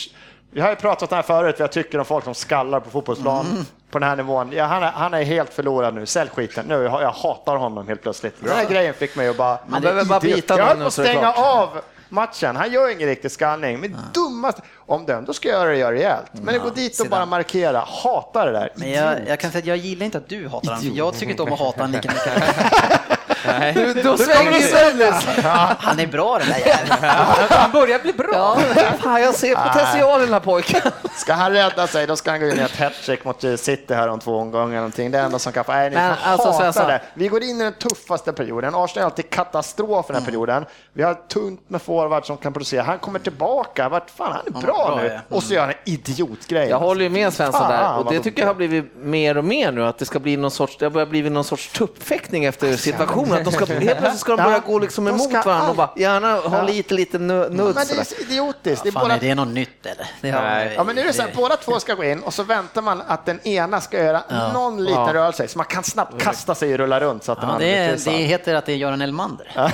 vi 0.51 0.61
har 0.61 0.71
ju 0.71 0.77
pratat 0.77 1.03
om 1.03 1.09
det 1.09 1.17
här 1.17 1.23
förut, 1.23 1.55
vad 1.59 1.65
jag 1.65 1.73
tycker 1.73 1.99
om 1.99 2.05
folk 2.05 2.25
som 2.25 2.35
skallar 2.35 2.81
på 2.81 2.91
fotbollsplan 2.91 3.47
mm. 3.47 3.65
på 3.91 3.99
den 3.99 4.09
här 4.09 4.17
nivån. 4.17 4.53
Ja, 4.53 4.65
han, 4.65 4.83
är, 4.83 4.91
han 4.91 5.15
är 5.15 5.23
helt 5.23 5.55
förlorad 5.55 5.95
nu, 5.95 6.07
sälj 6.07 6.31
skiten. 6.31 6.67
Nu, 6.69 6.75
jag, 6.75 7.03
jag 7.03 7.11
hatar 7.11 7.57
honom 7.57 7.89
helt 7.89 8.03
plötsligt. 8.03 8.35
Den 8.41 8.57
här 8.57 8.69
grejen 8.69 8.95
fick 8.95 9.17
mig 9.17 9.29
att 9.29 9.37
bara... 9.37 9.59
Man 9.67 9.83
behöver 9.83 10.05
bara 10.05 10.21
bita 10.21 10.59
Jag 10.59 10.65
höll 10.65 10.79
på 10.79 10.87
att 10.87 10.93
stänga 10.93 11.33
av 11.33 11.69
matchen. 12.15 12.57
Han 12.57 12.73
gör 12.73 12.89
ingen 12.89 13.09
riktig 13.09 13.31
skallning. 13.31 13.81
Men 13.81 13.93
ja. 13.93 13.99
dummaste, 14.15 14.63
om 14.87 15.07
den, 15.07 15.25
då 15.25 15.33
ska 15.33 15.49
jag 15.49 15.77
göra 15.77 15.91
det 15.91 15.93
rejält. 15.93 16.31
Men 16.33 16.55
ja, 16.55 16.63
gå 16.63 16.71
dit 16.71 17.01
och 17.01 17.09
bara 17.09 17.27
markera. 17.27 17.81
Hatar 17.81 18.47
det 18.47 18.53
där. 18.53 18.73
Men 18.75 18.91
jag, 18.91 19.29
jag, 19.29 19.41
kan 19.41 19.51
säga 19.51 19.61
att 19.61 19.67
jag 19.67 19.77
gillar 19.77 20.07
inte 20.07 20.19
att 20.19 20.29
du 20.29 20.49
hatar 20.49 20.75
honom. 20.75 20.93
Jag 20.95 21.15
tycker 21.15 21.31
inte 21.31 21.43
om 21.43 21.53
att 21.53 21.59
hata 21.59 21.83
honom 21.83 21.93
lika 21.93 22.09
mycket. 22.09 23.11
Nej. 23.47 23.73
Du, 23.75 24.03
då 24.03 24.17
svänger 24.17 24.99
det 24.99 25.43
Han 25.81 26.01
är 26.01 26.07
bra 26.07 26.39
den 26.39 26.49
där 26.49 26.59
jäveln. 26.59 26.93
Han 27.51 27.71
börjar 27.73 27.99
bli 27.99 28.13
bra. 28.13 28.59
Ja. 28.77 28.85
Fan, 29.03 29.23
jag 29.23 29.35
ser 29.35 29.55
potential 29.55 30.21
i 30.21 30.25
den 30.25 30.33
här 30.33 30.41
pojken. 30.41 30.81
Ska 31.17 31.33
han 31.33 31.53
rädda 31.53 31.87
sig, 31.87 32.07
då 32.07 32.17
ska 32.17 32.31
han 32.31 32.41
gå 32.41 32.47
in 32.47 32.59
i 32.59 32.63
ett 32.63 32.79
hattrick 32.79 33.25
mot 33.25 33.45
City 33.57 33.95
här 33.95 34.09
om 34.09 34.19
två 34.19 34.37
omgångar. 34.37 34.77
Någonting. 34.77 35.11
Det 35.11 35.19
är 35.19 35.25
enda 35.25 35.39
som 35.39 35.53
kan 35.53 35.65
få... 35.65 35.73
Nej, 35.73 35.91
ni 35.91 35.97
Men, 35.97 36.15
alltså, 36.25 36.51
hatar 36.51 36.73
så, 36.73 36.87
det. 36.87 37.01
Vi 37.15 37.29
går 37.29 37.43
in 37.43 37.61
i 37.61 37.65
den 37.65 37.73
tuffaste 37.73 38.33
perioden. 38.33 38.75
Arsenal 38.75 39.03
är 39.03 39.05
alltid 39.05 39.31
katastrof 39.31 40.07
i 40.11 40.13
den 40.13 40.15
här 40.15 40.21
mm. 40.21 40.27
perioden. 40.27 40.65
Vi 40.93 41.03
har 41.03 41.15
tunt 41.15 41.71
med 41.71 41.83
forward 41.83 42.27
som 42.27 42.37
kan 42.37 42.53
producera. 42.53 42.83
Han 42.83 42.99
kommer 42.99 43.19
tillbaka. 43.19 43.89
Vart 43.89 44.11
fan, 44.11 44.33
han 44.33 44.47
är 44.47 44.51
bra, 44.51 44.61
bra 44.63 44.99
nu. 45.03 45.09
Mm. 45.09 45.21
Och 45.29 45.43
så 45.43 45.55
gör 45.55 45.61
han 45.61 45.71
en 45.71 45.77
idiotgrej. 45.85 46.69
Jag 46.69 46.79
håller 46.79 47.03
ju 47.03 47.11
med 47.11 47.33
Svensson 47.33 47.69
där. 47.69 47.99
Och 47.99 48.13
det 48.13 48.21
tycker 48.21 48.43
jag 48.43 48.47
har 48.47 48.55
blivit 48.55 48.97
mer 48.97 49.37
och 49.37 49.45
mer 49.45 49.73
nu, 49.73 49.87
att 49.87 49.99
det 49.99 50.05
ska 50.05 50.19
bli 50.19 50.37
någon 50.37 50.51
sorts, 50.51 50.77
det 50.79 50.85
har 50.85 50.91
börjat 50.91 51.09
bli 51.09 51.31
någon 51.31 51.45
sorts 51.45 51.73
tuppfäktning 51.73 52.45
efter 52.45 52.77
situationen 52.77 53.34
att 53.35 53.45
de 53.45 53.53
ska, 53.53 53.65
helt 53.65 53.99
plötsligt 53.99 54.21
ska 54.21 54.37
de 54.37 54.45
börja 54.45 54.59
gå 54.59 54.79
liksom 54.79 55.09
emot 55.09 55.33
varandra 55.33 55.71
och 55.71 55.77
bara 55.77 55.91
gärna 55.97 56.35
ha 56.35 56.63
lite, 56.63 56.95
lite 56.95 57.19
nudd. 57.19 57.53
Men 57.53 57.75
det 57.75 57.81
är 57.81 58.05
så 58.05 58.15
idiotiskt. 58.15 58.87
Ja, 58.87 58.93
fan, 58.93 59.11
är 59.11 59.21
det 59.21 59.35
något 59.35 59.49
nytt 59.49 59.87
eller? 59.87 60.07
Det 60.21 60.33
Nej. 60.33 60.75
Ja, 60.77 60.85
men 60.85 60.95
nu 60.95 61.03
är 61.03 61.07
det 61.07 61.13
så 61.13 61.23
här, 61.23 61.31
båda 61.37 61.57
två 61.57 61.81
ska 61.81 61.95
gå 61.95 62.05
in 62.05 62.23
och 62.23 62.35
så 62.35 62.43
väntar 62.43 62.83
man 62.83 63.03
att 63.07 63.27
den 63.27 63.47
ena 63.47 63.81
ska 63.81 63.99
göra 63.99 64.23
ja. 64.29 64.53
någon 64.53 64.85
liten 64.85 65.07
ja. 65.07 65.15
rörelse 65.15 65.49
så 65.49 65.59
man 65.59 65.67
kan 65.67 65.85
snabbt 65.85 66.23
kasta 66.23 66.55
sig 66.55 66.73
och 66.73 66.79
rulla 66.79 67.01
runt 67.01 67.25
så 67.25 67.33
att 67.33 67.39
ja, 67.43 67.49
den 67.49 67.59
det, 67.59 68.05
det 68.05 68.11
heter 68.11 68.55
att 68.55 68.67
det 68.67 68.73
är 68.73 68.77
Göran 68.77 69.03
Elmander. 69.03 69.49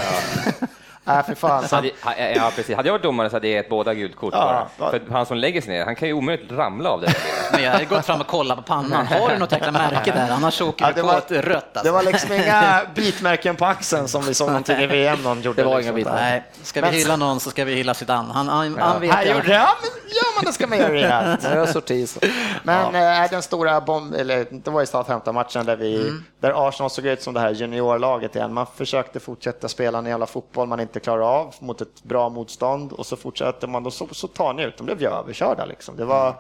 Ja. 1.11 1.15
Nej, 1.15 1.25
för 1.25 1.35
fan. 1.35 1.69
Så... 1.69 1.77
Hade, 1.77 1.91
ja, 2.37 2.53
precis. 2.57 2.77
Hade 2.77 2.89
jag 2.89 2.95
varit 2.95 3.03
domare 3.03 3.31
så 3.31 3.37
hade 3.37 3.49
jag 3.49 3.57
gett 3.57 3.69
båda 3.69 3.95
gult 3.95 4.17
kort 4.17 4.35
ja, 4.35 4.69
bara. 4.79 4.91
För 4.91 5.01
han 5.11 5.27
som 5.27 5.37
lägger 5.37 5.61
sig 5.61 5.71
ner, 5.71 5.85
han 5.85 5.97
kan 5.97 6.09
ju 6.09 6.15
omöjligt 6.15 6.53
ramla 6.53 6.91
av 6.91 7.01
det. 7.01 7.15
Men 7.53 7.63
jag 7.63 7.73
hade 7.73 7.85
gått 7.85 8.07
fram 8.07 8.21
och 8.21 8.27
kollat 8.27 8.57
på 8.57 8.63
pannan. 8.63 9.07
Har 9.07 9.29
du 9.29 9.39
något 9.39 9.53
jäkla 9.53 9.73
märke 9.73 10.13
där? 10.13 10.31
Annars 10.31 10.61
åker 10.61 10.85
ja, 10.85 10.93
du 10.95 11.03
på 11.03 11.11
ett 11.11 11.31
rött. 11.31 11.65
Alltså. 11.65 11.83
Det 11.83 11.91
var 11.91 12.03
liksom 12.03 12.33
inga 12.33 12.81
bitmärken 12.95 13.57
på 13.57 13.67
axeln 13.67 14.09
som 14.09 14.23
vi 14.23 14.35
såg 14.35 14.49
någonting 14.49 14.79
i 14.79 14.87
VM 14.87 15.23
någon 15.23 15.43
gjorde. 15.43 15.63
Det 15.63 15.69
var 15.69 15.77
liksom. 15.77 15.97
inga 15.97 15.97
bitmärken. 15.97 16.25
Nej, 16.25 16.45
ska 16.63 16.81
vi 16.81 16.99
hylla 16.99 17.17
någon 17.17 17.41
så 17.41 17.51
ska 17.51 17.65
vi 17.65 17.75
hylla 17.75 17.95
Zidane. 17.95 18.33
Han, 18.33 18.49
han, 18.49 18.75
ja. 18.79 18.85
han 18.85 19.01
vet 19.01 19.11
han 19.11 19.29
gjorde 19.29 19.47
det. 19.47 19.55
Ja, 19.55 19.77
men 19.81 19.91
gör 20.11 20.37
man 20.37 20.45
det 20.45 20.53
ska 20.53 20.67
man 20.67 20.79
göra 20.79 21.37
det. 21.37 21.39
Jag 21.55 21.69
sortis. 21.69 22.19
Men 22.63 22.95
ja. 22.95 23.25
äh, 23.25 23.31
den 23.31 23.43
stora 23.43 23.81
bomb, 23.81 24.15
eller 24.15 24.47
det 24.51 24.71
var 24.71 24.81
ju 24.81 24.87
Southampton-matchen 24.87 25.67
där 25.67 25.77
vi, 25.77 25.97
mm. 25.97 26.25
där 26.41 26.69
Arsenal 26.69 26.91
såg 26.91 27.07
ut 27.07 27.23
som 27.23 27.35
det 27.35 27.41
här 27.41 27.51
juniorlaget 27.51 28.37
igen. 28.37 28.55
Man 28.55 28.67
försökte 28.77 29.21
fortsätta 29.21 29.69
spela 29.69 29.99
en 29.99 30.07
jävla 30.07 30.27
fotboll 30.27 30.69
man 30.69 30.81
inte 30.81 31.00
klarar 31.01 31.41
av 31.41 31.55
mot 31.61 31.81
ett 31.81 32.03
bra 32.03 32.29
motstånd 32.29 32.93
och 32.93 33.07
så 33.07 33.17
fortsätter 33.17 33.69
man 33.69 33.87
och 33.87 33.93
så, 33.93 34.07
så 34.11 34.29
tar 34.29 34.53
ni 34.53 34.63
ut 34.63 34.77
dem. 34.77 34.87
Det 34.87 34.97
blev 34.97 35.13
överkörda 35.13 35.65
liksom. 35.65 35.97
Det 35.97 36.05
var, 36.05 36.35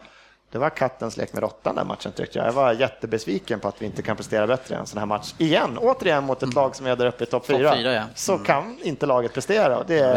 det 0.52 0.58
var 0.58 0.70
kattens 0.70 1.16
lek 1.16 1.32
med 1.32 1.42
råttan 1.42 1.74
den 1.74 1.86
matchen 1.86 2.12
tyckte 2.12 2.38
jag. 2.38 2.46
Jag 2.46 2.52
var 2.52 2.72
jättebesviken 2.72 3.60
på 3.60 3.68
att 3.68 3.82
vi 3.82 3.86
inte 3.86 4.02
kan 4.02 4.16
prestera 4.16 4.46
bättre 4.46 4.74
i 4.74 4.78
en 4.78 4.86
sån 4.86 4.98
här 4.98 5.06
match. 5.06 5.34
Igen, 5.38 5.78
återigen 5.78 6.24
mot 6.24 6.38
ett 6.38 6.42
mm. 6.42 6.54
lag 6.54 6.76
som 6.76 6.86
är 6.86 6.96
där 6.96 7.06
uppe 7.06 7.24
i 7.24 7.26
topp 7.26 7.46
fyra. 7.46 7.74
Top 7.74 7.84
ja. 7.84 8.02
Så 8.14 8.32
mm. 8.32 8.44
kan 8.44 8.78
inte 8.82 9.06
laget 9.06 9.34
prestera. 9.34 9.84
Det 9.86 9.98
är 9.98 10.14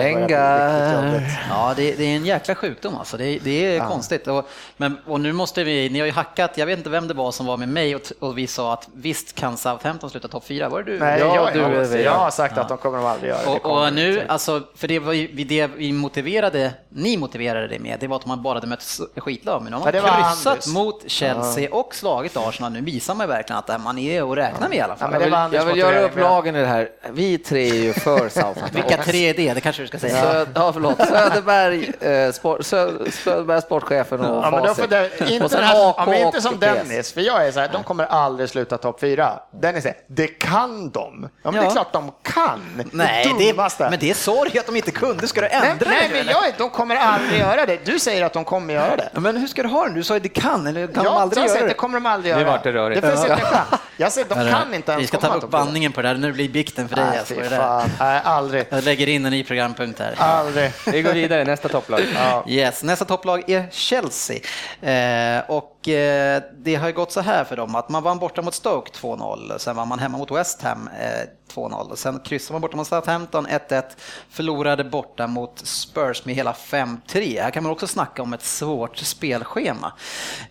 Ja, 1.50 1.74
det, 1.76 1.92
det, 1.92 2.04
är 2.04 2.16
en 2.16 2.26
jäkla 2.26 2.56
sjukdom 2.56 2.96
alltså. 2.96 3.18
Det, 3.18 3.40
det 3.44 3.66
är 3.66 3.78
ja. 3.78 3.88
konstigt. 3.88 4.28
Och, 4.28 4.50
men, 4.78 4.98
och 5.06 5.22
nu 5.22 5.34
måste 5.34 5.64
vi, 5.64 5.90
ni 5.90 6.00
har 6.00 6.06
ju 6.06 6.12
hackat, 6.12 6.58
jag 6.58 6.66
vet 6.66 6.78
inte 6.78 6.90
vem 6.90 7.08
det 7.08 7.14
var 7.14 7.32
som 7.32 7.46
var 7.46 7.58
med 7.58 7.70
mig 7.70 7.96
och, 7.96 8.02
och 8.20 8.38
vi 8.38 8.48
sa 8.48 8.74
att 8.74 8.90
visst 8.94 9.36
kan 9.36 9.58
Southampton 9.58 10.10
sluta 10.10 10.28
topp 10.28 10.46
fyra. 10.46 10.70
Var 10.70 10.84
det 10.84 10.92
du? 10.92 11.00
Nej, 11.00 11.20
ja, 11.20 11.36
jag, 11.36 11.54
du, 11.54 11.60
jag, 11.60 12.02
jag 12.02 12.12
har 12.12 12.32
sagt 12.32 12.54
ja. 12.56 12.62
att 12.62 12.70
de 12.70 12.78
kommer 12.78 12.98
de 12.98 13.06
aldrig 13.06 13.30
göra. 13.30 13.50
Och, 13.50 13.66
och 13.66 13.94
nu, 13.94 14.26
alltså, 14.28 14.62
för 14.76 14.88
det 14.88 15.00
var 15.00 15.14
ju 15.14 15.28
det 15.28 15.68
vi 15.68 15.94
motiverade, 15.94 16.74
ni 16.90 17.18
motiverade 17.18 17.68
det 17.68 17.80
med, 17.80 17.98
det 18.00 18.08
var 18.08 18.16
att 18.16 18.26
man 18.26 18.44
bara 18.44 18.54
hade 18.54 18.68
mött 18.68 19.00
skitlag. 19.16 19.62
Men 19.64 19.72
de 19.72 19.82
har 19.82 20.23
kryssat 20.30 20.68
mot 20.68 21.04
Chelsea 21.08 21.70
och 21.72 21.96
slagit 21.96 22.38
Arsenal. 22.38 22.72
Nu 22.72 22.82
visar 22.82 23.16
man 23.16 23.28
verkligen 23.28 23.58
att 23.58 23.82
man 23.82 23.98
är 23.98 24.32
att 24.32 24.38
räkna 24.38 24.70
med 24.70 24.78
i 24.78 24.82
alla 24.82 24.96
fall. 24.96 25.14
Ja, 25.14 25.20
jag 25.20 25.50
vill, 25.50 25.60
jag 25.60 25.66
vill 25.66 25.78
göra 25.78 26.02
upp 26.02 26.20
lagen 26.20 26.56
i 26.56 26.62
det 26.62 26.68
här. 26.68 26.90
Vi 27.12 27.38
tre 27.38 27.70
är 27.70 27.74
ju 27.74 27.94
för 27.94 28.30
Southampton. 28.30 28.70
Vilka 28.72 29.04
tre 29.04 29.30
är 29.30 29.34
det? 29.34 29.54
Det 29.54 29.62
kanske 29.62 29.82
du 29.82 29.88
ska 29.88 30.00
säga. 30.00 30.22
Söd, 30.22 30.48
ja, 30.56 30.74
förlåt. 30.74 30.98
Söderberg, 30.98 31.92
eh, 32.00 32.32
sport, 32.32 32.66
Söderberg 32.66 33.62
sportchefen 33.62 34.20
och 34.20 34.46
ja, 34.46 34.52
men 34.52 34.76
Facit. 34.76 34.90
Det, 34.90 35.32
inte, 35.32 35.58
här, 35.58 35.94
ja, 35.98 36.16
inte 36.16 36.42
som 36.42 36.60
Dennis, 36.60 37.14
för 37.14 37.22
jag 37.22 37.48
är 37.48 37.52
så 37.52 37.60
här, 37.60 37.70
de 37.74 37.84
kommer 37.84 38.06
aldrig 38.06 38.50
sluta 38.50 38.78
topp 38.78 39.00
fyra. 39.00 39.40
Dennis 39.52 39.84
säger, 39.84 39.98
det 40.08 40.28
kan 40.28 40.90
de. 40.90 41.30
Ja, 41.44 41.52
men 41.52 41.56
ja. 41.56 41.62
det 41.62 41.68
är 41.68 41.72
klart 41.72 41.94
de 41.94 42.12
kan. 42.24 42.84
Nej, 42.92 43.34
det, 43.38 43.54
det 43.54 43.80
men 43.80 44.00
det 44.00 44.10
är 44.10 44.14
sorg 44.14 44.60
att 44.60 44.66
de 44.66 44.76
inte 44.76 44.92
kunde. 44.92 45.28
Ska 45.28 45.42
du 45.42 45.48
ändra 45.48 45.90
nej, 45.90 46.10
nej, 46.12 46.24
men 46.26 46.28
jag, 46.28 46.54
de 46.58 46.70
kommer 46.70 46.96
aldrig 46.96 47.40
göra 47.40 47.66
det. 47.66 47.86
Du 47.86 48.00
säger 48.00 48.26
att 48.26 48.34
de 48.34 48.44
kommer 48.44 48.74
göra 48.74 48.96
det. 48.96 49.10
Men 49.14 49.38
hur 49.38 49.48
ska 49.48 49.64
du 49.64 49.70
ha 49.70 49.88
det? 49.88 49.94
Du 49.94 50.04
sa 50.14 50.18
att 50.18 50.24
det 50.24 50.30
kan, 50.30 50.68
eller 50.68 50.88
kan 50.88 51.04
ja, 51.04 51.10
de 51.10 51.18
aldrig 51.18 51.46
göra 51.46 51.60
det? 51.60 51.68
det 51.68 51.74
kommer 51.74 52.00
de 52.00 52.06
aldrig 52.06 52.32
göra. 52.32 52.40
Det 52.40 52.46
vart 52.46 52.64
det 52.64 52.74
rörigt. 52.74 53.02
Det 53.02 53.10
finns 53.10 53.24
inte 53.24 53.36
chans. 53.42 53.82
Jag 53.98 54.12
säger, 54.12 54.30
de 54.30 54.52
kan 54.52 54.74
inte 54.74 54.92
ens 54.92 55.04
Vi 55.04 55.08
ska 55.08 55.18
ta 55.18 55.36
upp 55.36 55.50
bandningen 55.50 55.92
på 55.92 56.02
det 56.02 56.08
här, 56.08 56.16
nu 56.16 56.32
blir 56.34 56.50
bikten 56.50 56.90
för 56.90 56.96
dig. 56.96 57.06
Nej, 57.06 57.20
alltså, 57.20 57.36
fan. 57.56 57.90
Nej, 58.00 58.22
aldrig. 58.24 58.66
Jag 58.70 58.84
lägger 58.84 59.08
in 59.08 59.26
en 59.26 59.32
ny 59.32 59.44
programpunkt 59.44 60.00
här. 60.00 60.16
Aldrig. 60.18 60.72
Vi 60.86 61.02
går 61.02 61.14
vidare, 61.14 61.44
nästa 61.44 61.70
topplag. 61.70 62.02
Ja. 62.16 62.44
Yes, 62.48 62.84
nästa 62.84 63.06
topplag 63.06 63.50
är 63.50 63.70
Chelsea. 63.72 64.40
Eh, 64.82 65.44
och 65.50 65.90
eh, 65.90 66.44
det 66.58 66.76
har 66.76 66.92
gått 66.92 67.12
så 67.12 67.22
här 67.22 67.44
för 67.44 67.56
dem 67.56 67.76
att 67.76 67.90
man 67.90 68.04
vann 68.04 68.20
borta 68.20 68.42
mot 68.42 68.54
Stoke 68.54 68.92
2-0, 68.92 69.58
sen 69.58 69.76
var 69.76 69.86
man 69.86 70.00
hemma 70.00 70.18
mot 70.18 70.32
West 70.32 70.62
Ham 70.62 70.90
eh, 71.00 71.28
2-0. 71.54 71.96
Sen 71.96 72.20
kryssade 72.20 72.54
man 72.54 72.62
borta 72.62 72.78
mot 72.78 72.88
Southampton 72.88 73.48
1-1, 73.48 73.84
förlorade 74.30 74.84
borta 74.84 75.28
mot 75.28 75.60
Spurs 75.64 76.26
med 76.26 76.36
hela 76.36 76.52
5-3. 76.54 77.42
Här 77.42 77.52
kan 77.52 77.64
man 77.64 77.72
också 77.72 77.88
snacka 77.88 78.22
om 78.22 78.34
ett 78.34 78.44
svårt 78.44 78.98
spelschema. 78.98 79.94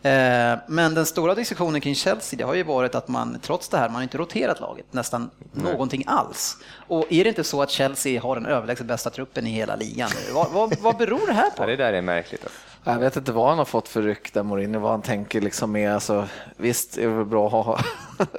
Eh, 0.03 0.59
men 0.69 0.95
den 0.95 1.07
stora 1.07 1.35
diskussionen 1.35 1.81
kring 1.81 1.95
Chelsea 1.95 2.39
det 2.39 2.45
har 2.45 2.55
ju 2.55 2.63
varit 2.63 2.95
att 2.95 3.09
man 3.09 3.32
trots 3.39 3.69
det 3.69 3.79
här, 3.79 3.89
man 3.89 4.03
inte 4.03 4.19
roterat 4.19 4.61
laget 4.61 4.87
nästan 4.91 5.31
Nej. 5.53 5.73
någonting 5.73 6.05
alls. 6.07 6.57
Och 6.89 7.13
är 7.13 7.25
det 7.25 7.29
inte 7.29 7.45
så 7.45 7.63
att 7.63 7.71
Chelsea 7.71 8.23
har 8.23 8.35
den 8.35 8.47
överlägset 8.47 8.87
bästa 8.87 9.11
truppen 9.11 9.47
i 9.47 9.51
hela 9.51 9.77
ligan? 9.77 10.11
Vad, 10.35 10.51
vad, 10.51 10.79
vad 10.81 10.97
beror 10.97 11.27
det 11.27 11.33
här 11.33 11.51
på? 11.51 11.63
Ja, 11.63 11.67
det 11.67 11.77
där 11.77 11.93
är 11.93 12.03
märkligt. 12.03 12.45
Alltså. 12.45 12.61
Jag 12.85 12.99
vet 12.99 13.17
inte 13.17 13.33
vad 13.33 13.49
han 13.49 13.59
har 13.59 13.65
fått 13.65 13.89
för 13.89 14.03
rykte, 14.03 14.43
Mourinho, 14.43 14.81
vad 14.81 14.91
han 14.91 15.03
tänker 15.03 15.41
liksom 15.41 15.73
med, 15.73 15.95
alltså, 15.95 16.29
visst 16.57 16.99
är 16.99 17.03
det 17.09 17.15
väl 17.15 17.25
bra 17.25 17.47
att 17.47 17.53
ha 17.53 17.81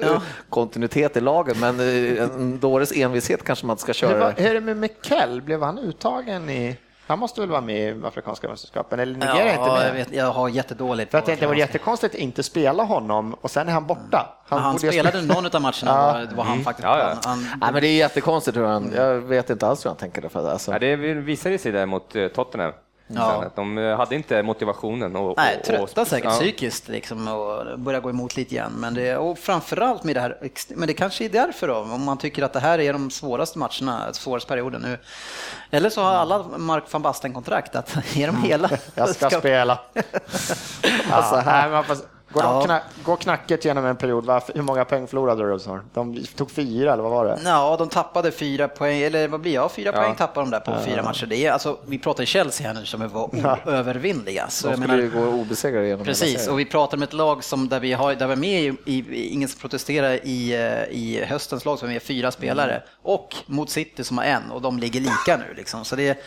ja. 0.01 0.21
kontinuitet 0.49 1.17
i 1.17 1.21
laget, 1.21 1.59
men 1.59 1.79
eh, 1.79 2.23
en 2.23 2.59
dåres 2.59 2.91
envishet 2.91 3.43
kanske 3.43 3.65
man 3.65 3.73
inte 3.73 3.83
ska 3.83 3.93
köra. 3.93 4.31
Hur, 4.31 4.45
är 4.45 4.53
det 4.53 4.61
med 4.61 4.77
Mikael, 4.77 5.41
blev 5.41 5.63
han 5.63 5.79
uttagen 5.79 6.49
i 6.49 6.77
han 7.07 7.19
måste 7.19 7.41
väl 7.41 7.49
vara 7.49 7.61
med 7.61 7.97
i 7.97 8.05
Afrikanska 8.05 8.47
mästerskapen, 8.49 8.99
eller 8.99 9.13
Nigeria 9.13 9.45
ja, 9.45 9.51
inte 9.53 9.73
med? 9.73 9.87
Jag, 9.87 9.93
vet, 9.93 10.13
jag 10.13 10.31
har 10.31 10.49
jättedåligt 10.49 11.11
För 11.11 11.17
jag 11.17 11.25
tänkte 11.25 11.45
det 11.45 11.49
var 11.49 11.55
jättekonstigt 11.55 12.15
att 12.15 12.21
inte 12.21 12.43
spela 12.43 12.83
honom 12.83 13.33
och 13.33 13.51
sen 13.51 13.67
är 13.67 13.73
han 13.73 13.87
borta. 13.87 14.35
Han, 14.47 14.61
han 14.61 14.79
spelade 14.79 15.21
någon 15.21 15.45
av 15.45 15.61
matcherna, 15.61 15.73
ja. 15.85 16.13
var, 16.13 16.35
var 16.35 16.43
han 16.43 16.53
mm. 16.53 16.63
faktiskt 16.63 16.83
ja, 16.85 16.99
ja. 16.99 17.17
Han, 17.25 17.47
Nej, 17.61 17.73
men 17.73 17.81
det 17.81 17.87
är 17.87 17.97
jättekonstigt 17.97 18.57
hur 18.57 18.65
han, 18.65 18.91
jag 18.95 19.15
vet 19.15 19.49
inte 19.49 19.67
alls 19.67 19.85
hur 19.85 19.89
han 19.89 19.97
tänker. 19.97 20.29
För 20.29 20.43
det, 20.43 20.51
alltså. 20.51 20.71
ja, 20.71 20.79
det 20.79 20.95
visade 20.95 21.57
sig 21.57 21.71
där 21.71 21.85
mot 21.85 22.15
eh, 22.15 22.27
Tottenham. 22.27 22.73
Ja. 23.07 23.51
De 23.55 23.77
eh, 23.77 23.97
hade 23.97 24.15
inte 24.15 24.43
motivationen. 24.43 25.15
Och, 25.15 25.37
Nej, 25.37 25.61
trötta 25.65 26.01
och, 26.01 26.07
säkert 26.07 26.31
ja. 26.31 26.39
psykiskt 26.39 26.87
liksom, 26.87 27.27
och 27.27 27.79
börja 27.79 27.99
gå 27.99 28.09
emot 28.09 28.35
lite 28.37 28.55
igen. 28.55 28.71
Men 28.75 28.93
det, 28.93 29.17
och 29.17 29.39
framförallt 29.39 30.03
med 30.03 30.15
det 30.15 30.21
här, 30.21 30.37
men 30.69 30.87
det 30.87 30.93
kanske 30.93 31.25
är 31.25 31.29
därför 31.29 31.67
då, 31.67 31.75
om 31.75 32.03
man 32.03 32.17
tycker 32.17 32.43
att 32.43 32.53
det 32.53 32.59
här 32.59 32.79
är 32.79 32.93
de 32.93 33.11
svåraste 33.11 33.59
matcherna, 33.59 34.13
svåraste 34.13 34.47
perioden 34.47 34.81
nu. 34.81 34.97
Eller 35.71 35.89
så 35.89 36.01
har 36.01 36.13
alla 36.13 36.43
Mark 36.57 36.83
van 36.91 37.01
Basten 37.01 37.33
kontrakt, 37.33 37.75
att 37.75 37.97
är 38.15 38.27
de 38.27 38.43
hela? 38.43 38.69
Jag 38.95 39.09
ska 39.09 39.29
spela. 39.29 39.79
alltså, 41.11 41.35
här, 41.35 41.83
Går, 42.33 42.43
ja. 42.43 42.61
knack, 42.61 42.83
går 43.03 43.17
knacket 43.17 43.65
genom 43.65 43.85
en 43.85 43.95
period, 43.95 44.41
hur 44.55 44.61
många 44.61 44.85
poäng 44.85 45.07
förlorade 45.07 45.43
Rose 45.43 45.79
De 45.93 46.25
tog 46.35 46.51
fyra, 46.51 46.93
eller 46.93 47.03
vad 47.03 47.11
var 47.11 47.25
det? 47.25 47.39
Ja, 47.45 47.75
de 47.79 47.89
tappade 47.89 48.31
fyra 48.31 48.67
poäng, 48.67 49.01
eller 49.01 49.27
vad 49.27 49.41
blir 49.41 49.51
det? 49.51 49.55
Ja, 49.55 49.69
fyra 49.69 49.91
ja. 49.95 50.01
poäng 50.01 50.15
tappade 50.15 50.45
de 50.45 50.51
där 50.51 50.59
på 50.59 50.71
ja. 50.71 50.77
fyra 50.85 51.03
matcher. 51.03 51.25
Det 51.25 51.45
är, 51.45 51.51
alltså, 51.51 51.77
vi 51.85 51.99
pratar 51.99 52.25
Chelsea 52.25 52.67
här 52.67 52.73
nu 52.73 52.85
som 52.85 53.09
var 53.09 53.29
oövervinnliga. 53.67 54.47
Så 54.49 54.69
de 54.69 54.77
skulle 54.77 55.01
ju 55.01 55.11
gå 55.11 55.25
obesegrade 55.25 55.87
genom 55.87 56.05
Precis, 56.05 56.47
och 56.47 56.59
vi 56.59 56.65
pratar 56.65 56.97
om 56.97 57.03
ett 57.03 57.13
lag 57.13 57.43
som 57.43 57.69
där 57.69 57.79
vi 57.79 57.93
har, 57.93 58.15
där 58.15 58.27
vi 58.27 58.33
är 58.33 58.37
med 58.37 58.61
i, 58.63 58.75
i 58.85 59.27
ingen 59.27 59.49
som 59.49 59.59
protesterar 59.59 60.19
i, 60.23 60.53
eh, 60.53 60.97
i 60.97 61.25
höstens 61.25 61.65
lag 61.65 61.79
som 61.79 61.91
är 61.91 61.99
fyra 61.99 62.31
spelare 62.31 62.71
mm. 62.71 62.83
och 63.01 63.35
mot 63.45 63.69
City 63.69 64.03
som 64.03 64.17
har 64.17 64.25
en 64.25 64.51
och 64.51 64.61
de 64.61 64.79
ligger 64.79 64.99
lika 64.99 65.37
nu 65.37 65.53
liksom. 65.55 65.85
Så 65.85 65.95
det 65.95 66.23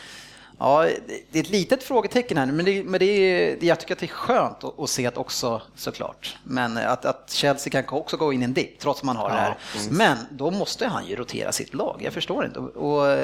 Ja, 0.58 0.86
det 1.30 1.38
är 1.38 1.42
ett 1.42 1.50
litet 1.50 1.82
frågetecken 1.82 2.38
här, 2.38 2.46
men, 2.46 2.64
det, 2.64 2.84
men 2.84 3.00
det 3.00 3.04
är, 3.06 3.64
jag 3.64 3.80
tycker 3.80 3.94
att 3.94 3.98
det 3.98 4.06
är 4.06 4.08
skönt 4.08 4.64
att, 4.64 4.80
att 4.80 4.90
se 4.90 5.06
att 5.06 5.16
också 5.16 5.62
såklart. 5.74 6.36
Men 6.44 6.76
att, 6.76 7.04
att 7.04 7.30
Chelsea 7.30 7.70
kan 7.70 7.98
också 7.98 8.16
gå 8.16 8.32
in 8.32 8.42
i 8.42 8.44
en 8.44 8.54
dipp 8.54 8.78
trots 8.78 9.00
att 9.00 9.04
man 9.04 9.16
har 9.16 9.28
ja, 9.28 9.34
det 9.34 9.40
här. 9.40 9.58
Precis. 9.72 9.90
Men 9.90 10.16
då 10.30 10.50
måste 10.50 10.86
han 10.86 11.06
ju 11.06 11.16
rotera 11.16 11.52
sitt 11.52 11.74
lag. 11.74 12.00
Jag 12.04 12.12
förstår 12.12 12.44
inte. 12.44 12.58
Och, 12.58 12.76
och 12.76 13.16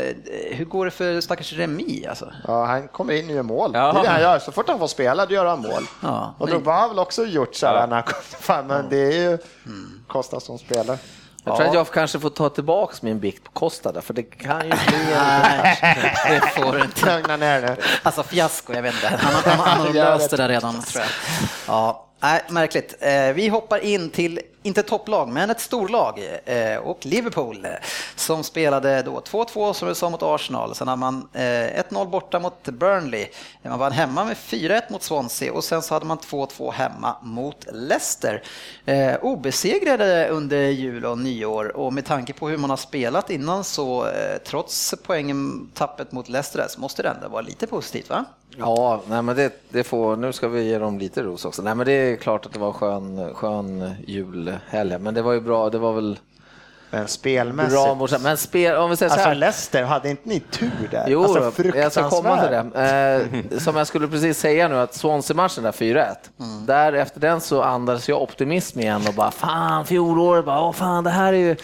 hur 0.50 0.64
går 0.64 0.84
det 0.84 0.90
för 0.90 1.20
stackars 1.20 1.52
Remi? 1.52 2.06
Alltså? 2.08 2.32
Ja, 2.46 2.64
han 2.64 2.88
kommer 2.88 3.14
in 3.14 3.28
och 3.28 3.34
gör 3.34 3.42
mål. 3.42 3.70
Ja. 3.74 3.92
Det 3.92 3.98
är 3.98 4.02
det 4.02 4.08
han 4.08 4.20
gör. 4.20 4.38
Så 4.38 4.52
fort 4.52 4.68
han 4.68 4.78
får 4.78 4.86
spela, 4.86 5.26
då 5.26 5.34
gör 5.34 5.44
han 5.44 5.60
mål. 5.60 5.84
Ja, 6.02 6.34
och 6.38 6.48
då 6.48 6.58
var 6.58 6.72
han 6.72 6.88
väl 6.88 6.98
också 6.98 7.26
gjort 7.26 7.54
så 7.54 7.66
här 7.66 7.86
när 7.86 7.94
han 7.94 8.02
kom 8.02 8.22
fram, 8.22 8.66
men 8.66 8.88
det 8.88 8.96
är 8.96 9.12
ju 9.12 9.38
mm. 9.66 10.04
Costa 10.06 10.40
som 10.40 10.58
spelar. 10.58 10.98
Jag 11.44 11.56
tror 11.56 11.68
att 11.68 11.74
jag 11.74 11.90
kanske 11.90 12.20
får 12.20 12.30
ta 12.30 12.48
tillbaka 12.48 12.94
min 13.00 13.20
bikt 13.20 13.44
på 13.44 13.50
Costa 13.50 14.02
för 14.02 14.14
det 14.14 14.22
kan 14.22 14.62
ju 14.62 14.68
bli 14.68 14.98
Nej, 15.14 15.78
det 16.28 16.40
får 16.40 16.72
du 16.72 16.84
inte. 16.84 17.16
Lugna 17.16 17.36
ner 17.36 17.62
dig. 17.62 17.76
Alltså 18.02 18.22
fiasko, 18.22 18.72
jag 18.72 18.82
vet 18.82 18.94
inte. 18.94 19.08
Han, 19.08 19.34
han, 19.44 19.58
han 19.58 19.80
har 19.80 19.92
löst 19.92 20.30
det 20.30 20.36
där 20.36 20.48
redan, 20.48 20.82
tror 20.82 21.04
jag. 21.04 21.10
Ja, 21.74 22.06
nej, 22.22 22.42
märkligt. 22.48 22.94
Eh, 23.00 23.32
vi 23.32 23.48
hoppar 23.48 23.78
in 23.84 24.10
till 24.10 24.40
inte 24.62 24.82
topplag, 24.82 25.28
men 25.28 25.50
ett 25.50 25.60
storlag 25.60 26.20
eh, 26.44 26.76
och 26.76 27.06
Liverpool 27.06 27.66
som 28.16 28.44
spelade 28.44 29.02
då 29.02 29.20
2-2 29.20 29.72
som 29.72 29.88
du 29.88 29.94
sa 29.94 30.10
mot 30.10 30.22
Arsenal. 30.22 30.74
Sen 30.74 30.88
hade 30.88 31.00
man 31.00 31.28
eh, 31.32 31.40
1-0 31.40 32.10
borta 32.10 32.38
mot 32.38 32.64
Burnley. 32.64 33.26
Man 33.62 33.78
vann 33.78 33.92
hemma 33.92 34.24
med 34.24 34.36
4-1 34.36 34.82
mot 34.92 35.02
Swansea 35.02 35.52
och 35.52 35.64
sen 35.64 35.82
så 35.82 35.94
hade 35.94 36.06
man 36.06 36.18
2-2 36.18 36.72
hemma 36.72 37.16
mot 37.22 37.66
Leicester. 37.72 38.42
Obesegrade 39.20 40.28
under 40.28 40.68
jul 40.68 41.04
och 41.04 41.18
nyår 41.18 41.76
och 41.76 41.92
med 41.92 42.04
tanke 42.04 42.32
på 42.32 42.48
hur 42.48 42.58
man 42.58 42.70
har 42.70 42.76
spelat 42.76 43.30
innan 43.30 43.64
så 43.64 44.06
trots 44.44 44.94
poängen 45.06 45.70
tappet 45.74 46.12
mot 46.12 46.28
Leicester 46.28 46.66
så 46.68 46.80
måste 46.80 47.02
det 47.02 47.08
ändå 47.08 47.28
vara 47.28 47.42
lite 47.42 47.66
positivt 47.66 48.10
va? 48.10 48.24
Ja, 48.56 49.02
nej 49.08 49.22
men 49.22 49.36
det, 49.36 49.52
det, 49.68 49.84
får, 49.84 50.16
nu 50.16 50.32
ska 50.32 50.48
vi 50.48 50.62
ge 50.62 50.78
dem 50.78 50.98
lite 50.98 51.22
ros 51.22 51.44
också. 51.44 51.62
Nej 51.62 51.74
men 51.74 51.86
det 51.86 52.11
är 52.12 52.16
klart 52.16 52.46
att 52.46 52.52
det 52.52 52.58
var 52.58 52.72
skön, 52.72 53.34
skön 53.34 53.94
julhelg, 54.06 54.98
men 54.98 55.14
det 55.14 55.22
var 55.22 55.32
ju 55.32 55.40
bra, 55.40 55.70
det 55.70 55.78
var 55.78 55.92
väl 55.92 56.18
men 56.92 57.08
spelmässigt. 57.08 57.72
Bra, 57.72 58.18
men 58.20 58.36
spel, 58.36 58.76
om 58.76 58.90
vi 58.90 58.96
säger 58.96 59.10
alltså 59.10 59.22
så 59.22 59.28
här. 59.28 59.34
Leicester, 59.34 59.82
hade 59.82 60.10
inte 60.10 60.28
ni 60.28 60.40
tur 60.40 60.88
där? 60.90 61.04
Jo, 61.08 61.22
alltså, 61.22 61.62
jag 61.74 61.92
ska 61.92 62.10
komma 62.10 62.40
till 62.40 62.50
det. 62.50 63.30
Eh, 63.52 63.58
som 63.58 63.76
jag 63.76 63.86
skulle 63.86 64.08
precis 64.08 64.38
säga 64.38 64.68
nu, 64.68 64.78
att 64.78 64.94
Swansea-matchen 64.94 65.64
där 65.64 65.72
4-1, 65.72 66.14
mm. 66.40 66.66
där 66.66 66.92
efter 66.92 67.20
den 67.20 67.40
så 67.40 67.62
andades 67.62 68.08
jag 68.08 68.22
optimism 68.22 68.80
igen 68.80 69.02
och 69.08 69.14
bara 69.14 69.30
fan 69.30 69.86
fjolåret, 69.86 70.44
bara, 70.44 70.60
åh 70.60 70.72
fan 70.72 71.04
det 71.04 71.10
här 71.10 71.32
är 71.32 71.38
ju 71.38 71.56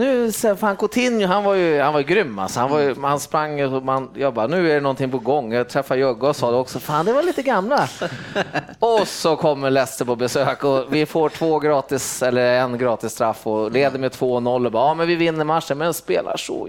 nu, 0.00 0.32
fan 0.56 0.76
Coutinho, 0.76 1.26
han 1.26 1.44
var 1.44 1.54
ju, 1.54 1.80
han 1.80 1.92
var 1.92 2.00
grym 2.00 2.38
alltså. 2.38 2.60
Han, 2.60 2.70
var 2.70 2.80
ju, 2.80 3.00
han 3.00 3.20
sprang 3.20 3.62
och 3.62 3.84
man, 3.84 4.10
jag 4.14 4.34
bara, 4.34 4.46
nu 4.46 4.70
är 4.70 4.74
det 4.74 4.80
någonting 4.80 5.10
på 5.10 5.18
gång. 5.18 5.52
Jag 5.52 5.68
träffade 5.68 6.00
Jögge 6.00 6.26
och 6.26 6.36
sa 6.36 6.50
det 6.50 6.56
också, 6.56 6.78
fan 6.78 7.06
det 7.06 7.12
var 7.12 7.22
lite 7.22 7.42
gamla. 7.42 7.88
och 8.78 9.08
så 9.08 9.36
kommer 9.36 9.70
Leicester 9.70 10.04
på 10.04 10.16
besök 10.16 10.64
och 10.64 10.94
vi 10.94 11.06
får 11.06 11.28
två 11.28 11.58
gratis, 11.58 12.22
eller 12.22 12.60
en 12.60 12.78
gratis 12.78 13.12
straff 13.12 13.46
och 13.46 13.72
leder 13.72 13.98
med 13.98 14.12
2-0 14.12 14.66
och 14.66 14.72
bara, 14.72 14.88
ja 14.88 14.94
men 14.94 15.08
vi 15.08 15.14
vinner 15.14 15.44
matchen, 15.44 15.78
men 15.78 15.94
spelar 15.94 16.36
så 16.36 16.68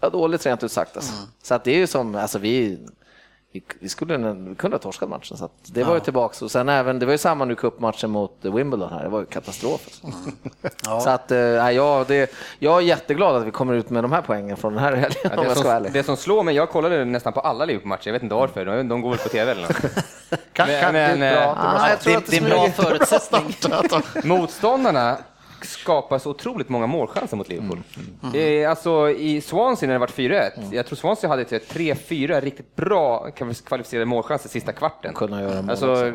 ja, 0.00 0.10
dåligt 0.10 0.46
rent 0.46 0.62
ut 0.62 0.72
sagt 0.72 0.96
alltså. 0.96 1.12
Mm. 1.12 1.24
Så 1.42 1.54
att 1.54 1.64
det 1.64 1.70
är 1.70 1.78
ju 1.78 1.86
som, 1.86 2.14
alltså 2.14 2.38
vi, 2.38 2.78
vi 3.80 3.88
skulle 3.88 4.14
kunna 4.58 4.74
ha 4.74 4.78
torskat 4.78 5.08
matchen. 5.08 5.36
Så 5.36 5.48
det 5.66 5.80
ja. 5.80 5.86
var 5.86 5.94
ju 5.94 6.00
tillbaka. 6.00 6.44
Och 6.44 6.50
sen 6.50 6.68
även, 6.68 6.98
det 6.98 7.06
var 7.06 7.12
ju 7.12 7.18
samma 7.18 7.44
nu 7.44 7.54
cupmatchen 7.54 8.10
mot 8.10 8.38
Wimbledon 8.40 8.92
här, 8.92 9.02
det 9.02 9.08
var 9.08 9.20
ju 9.20 9.26
katastrof. 9.26 9.80
Ja. 10.84 11.00
Så 11.00 11.10
att, 11.10 11.30
äh, 11.30 11.38
ja, 11.38 12.04
det, 12.08 12.32
jag 12.58 12.76
är 12.76 12.80
jätteglad 12.80 13.36
att 13.36 13.46
vi 13.46 13.50
kommer 13.50 13.74
ut 13.74 13.90
med 13.90 14.04
de 14.04 14.12
här 14.12 14.22
poängen 14.22 14.56
från 14.56 14.72
den 14.74 14.82
här 14.82 14.92
helgen 14.92 15.30
ja, 15.36 15.42
det, 15.42 15.54
som, 15.54 15.86
det 15.92 16.02
som 16.02 16.16
slår 16.16 16.42
mig, 16.42 16.54
jag 16.54 16.70
kollade 16.70 17.04
nästan 17.04 17.32
på 17.32 17.40
alla 17.40 17.64
Liverpool-matcher, 17.64 18.08
jag 18.08 18.12
vet 18.12 18.22
inte 18.22 18.34
varför, 18.34 18.64
de, 18.64 18.88
de 18.88 19.00
går 19.00 19.10
väl 19.10 19.18
på 19.18 19.28
TV 19.28 19.50
eller 19.50 19.62
något. 19.62 19.76
kan, 20.52 20.66
men, 20.68 20.92
men, 20.92 21.20
det, 21.20 21.26
är 21.26 21.44
bra, 21.44 21.56
ah, 21.58 21.88
det, 22.04 22.10
det, 22.10 22.26
det 22.30 22.36
är 22.36 22.42
en 22.42 22.48
bra 22.48 22.68
förutsättning. 22.68 23.56
Motståndarna 24.24 25.18
skapar 25.66 26.18
så 26.18 26.30
otroligt 26.30 26.68
många 26.68 26.86
målchanser 26.86 27.36
mot 27.36 27.48
Liverpool. 27.48 27.82
Mm. 28.22 28.34
Mm. 28.34 28.70
alltså, 28.70 29.10
I 29.10 29.40
Swansea 29.40 29.86
när 29.86 29.94
det 29.94 29.98
var 29.98 30.06
4-1, 30.06 30.58
mm. 30.58 30.72
jag 30.72 30.86
tror 30.86 30.96
Swansea 30.96 31.30
hade 31.30 31.44
3-4 31.44 32.40
riktigt 32.40 32.76
bra 32.76 33.30
kvalificerade 33.64 34.06
målchanser 34.06 34.48
sista 34.48 34.72
kvarten. 34.72 35.14
Kunna 35.14 35.42
göra 35.42 35.62
mål 35.62 35.70
alltså, 35.70 36.12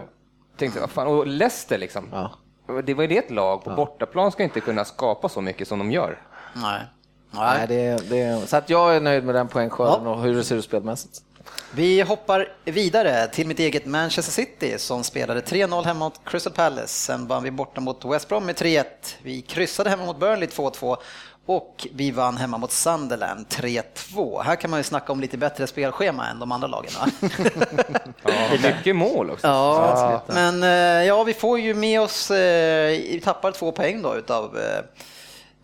tänkte, 0.57 0.79
vad 0.79 0.89
fan, 0.89 1.07
och 1.07 1.27
Leicester 1.27 1.77
liksom. 1.77 2.09
Ja. 2.11 2.31
Det 2.81 2.93
var 2.93 3.01
ju 3.01 3.07
det 3.07 3.17
ett 3.17 3.31
lag 3.31 3.63
på 3.63 3.69
ja. 3.69 3.75
bortaplan 3.75 4.31
ska 4.31 4.43
inte 4.43 4.59
kunna 4.59 4.85
skapa 4.85 5.29
så 5.29 5.41
mycket 5.41 5.67
som 5.67 5.79
de 5.79 5.91
gör. 5.91 6.21
Nej. 6.55 6.81
Nej, 7.31 7.67
det, 7.67 8.09
det, 8.09 8.47
så 8.47 8.57
att 8.57 8.69
jag 8.69 8.95
är 8.95 9.01
nöjd 9.01 9.23
med 9.23 9.35
den 9.35 9.47
poängskörden 9.47 10.05
ja. 10.05 10.11
och 10.11 10.21
hur 10.21 10.35
det 10.35 10.43
ser 10.43 10.55
ut 10.55 10.65
spelmässigt. 10.65 11.21
Vi 11.71 12.01
hoppar 12.01 12.47
vidare 12.65 13.27
till 13.27 13.47
mitt 13.47 13.59
eget 13.59 13.85
Manchester 13.85 14.31
City 14.31 14.77
som 14.77 15.03
spelade 15.03 15.41
3-0 15.41 15.83
hemma 15.83 16.05
mot 16.05 16.21
Crystal 16.25 16.53
Palace. 16.53 16.87
Sen 16.87 17.27
vann 17.27 17.43
vi 17.43 17.51
borta 17.51 17.81
mot 17.81 18.05
West 18.05 18.29
Brom 18.29 18.45
med 18.45 18.55
3-1. 18.55 18.83
Vi 19.21 19.41
kryssade 19.41 19.89
hemma 19.89 20.05
mot 20.05 20.19
Burnley 20.19 20.47
2-2 20.47 20.97
och 21.45 21.87
vi 21.93 22.11
vann 22.11 22.37
hemma 22.37 22.57
mot 22.57 22.71
Sunderland 22.71 23.45
3-2. 23.49 24.43
Här 24.43 24.55
kan 24.55 24.69
man 24.69 24.79
ju 24.79 24.83
snacka 24.83 25.11
om 25.11 25.19
lite 25.19 25.37
bättre 25.37 25.67
spelschema 25.67 26.27
än 26.27 26.39
de 26.39 26.51
andra 26.51 26.67
lagen. 26.67 26.91
ja, 28.23 28.31
mycket 28.63 28.95
mål 28.95 29.29
också. 29.29 29.47
Ja, 29.47 30.23
men 30.27 30.63
eh, 30.63 31.07
ja, 31.07 31.23
vi 31.23 31.33
får 31.33 31.59
ju 31.59 31.73
med 31.73 32.01
oss, 32.01 32.31
eh, 32.31 32.89
vi 32.89 33.21
tappar 33.23 33.51
två 33.51 33.71
poäng 33.71 34.01
då 34.01 34.15
utav 34.15 34.57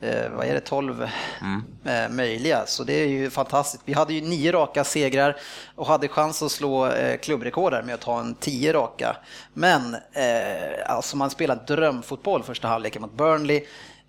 eh, 0.03 0.29
vad 0.29 0.47
är 0.47 0.53
det, 0.53 0.59
12 0.59 1.09
mm. 1.41 1.63
eh, 1.85 2.15
möjliga. 2.15 2.65
Så 2.65 2.83
det 2.83 2.93
är 2.93 3.07
ju 3.07 3.29
fantastiskt. 3.29 3.83
Vi 3.85 3.93
hade 3.93 4.13
ju 4.13 4.21
nio 4.21 4.51
raka 4.51 4.83
segrar 4.83 5.37
och 5.75 5.87
hade 5.87 6.07
chans 6.07 6.43
att 6.43 6.51
slå 6.51 6.87
eh, 6.87 7.17
klubbrekord 7.17 7.73
med 7.85 7.95
att 7.95 8.01
ta 8.01 8.19
en 8.19 8.35
tio 8.35 8.73
raka. 8.73 9.15
Men 9.53 9.95
eh, 9.95 10.91
alltså 10.91 11.17
man 11.17 11.29
spelade 11.29 11.75
drömfotboll 11.75 12.43
första 12.43 12.67
halvleken 12.67 13.01
mot 13.01 13.13
Burnley. 13.13 13.63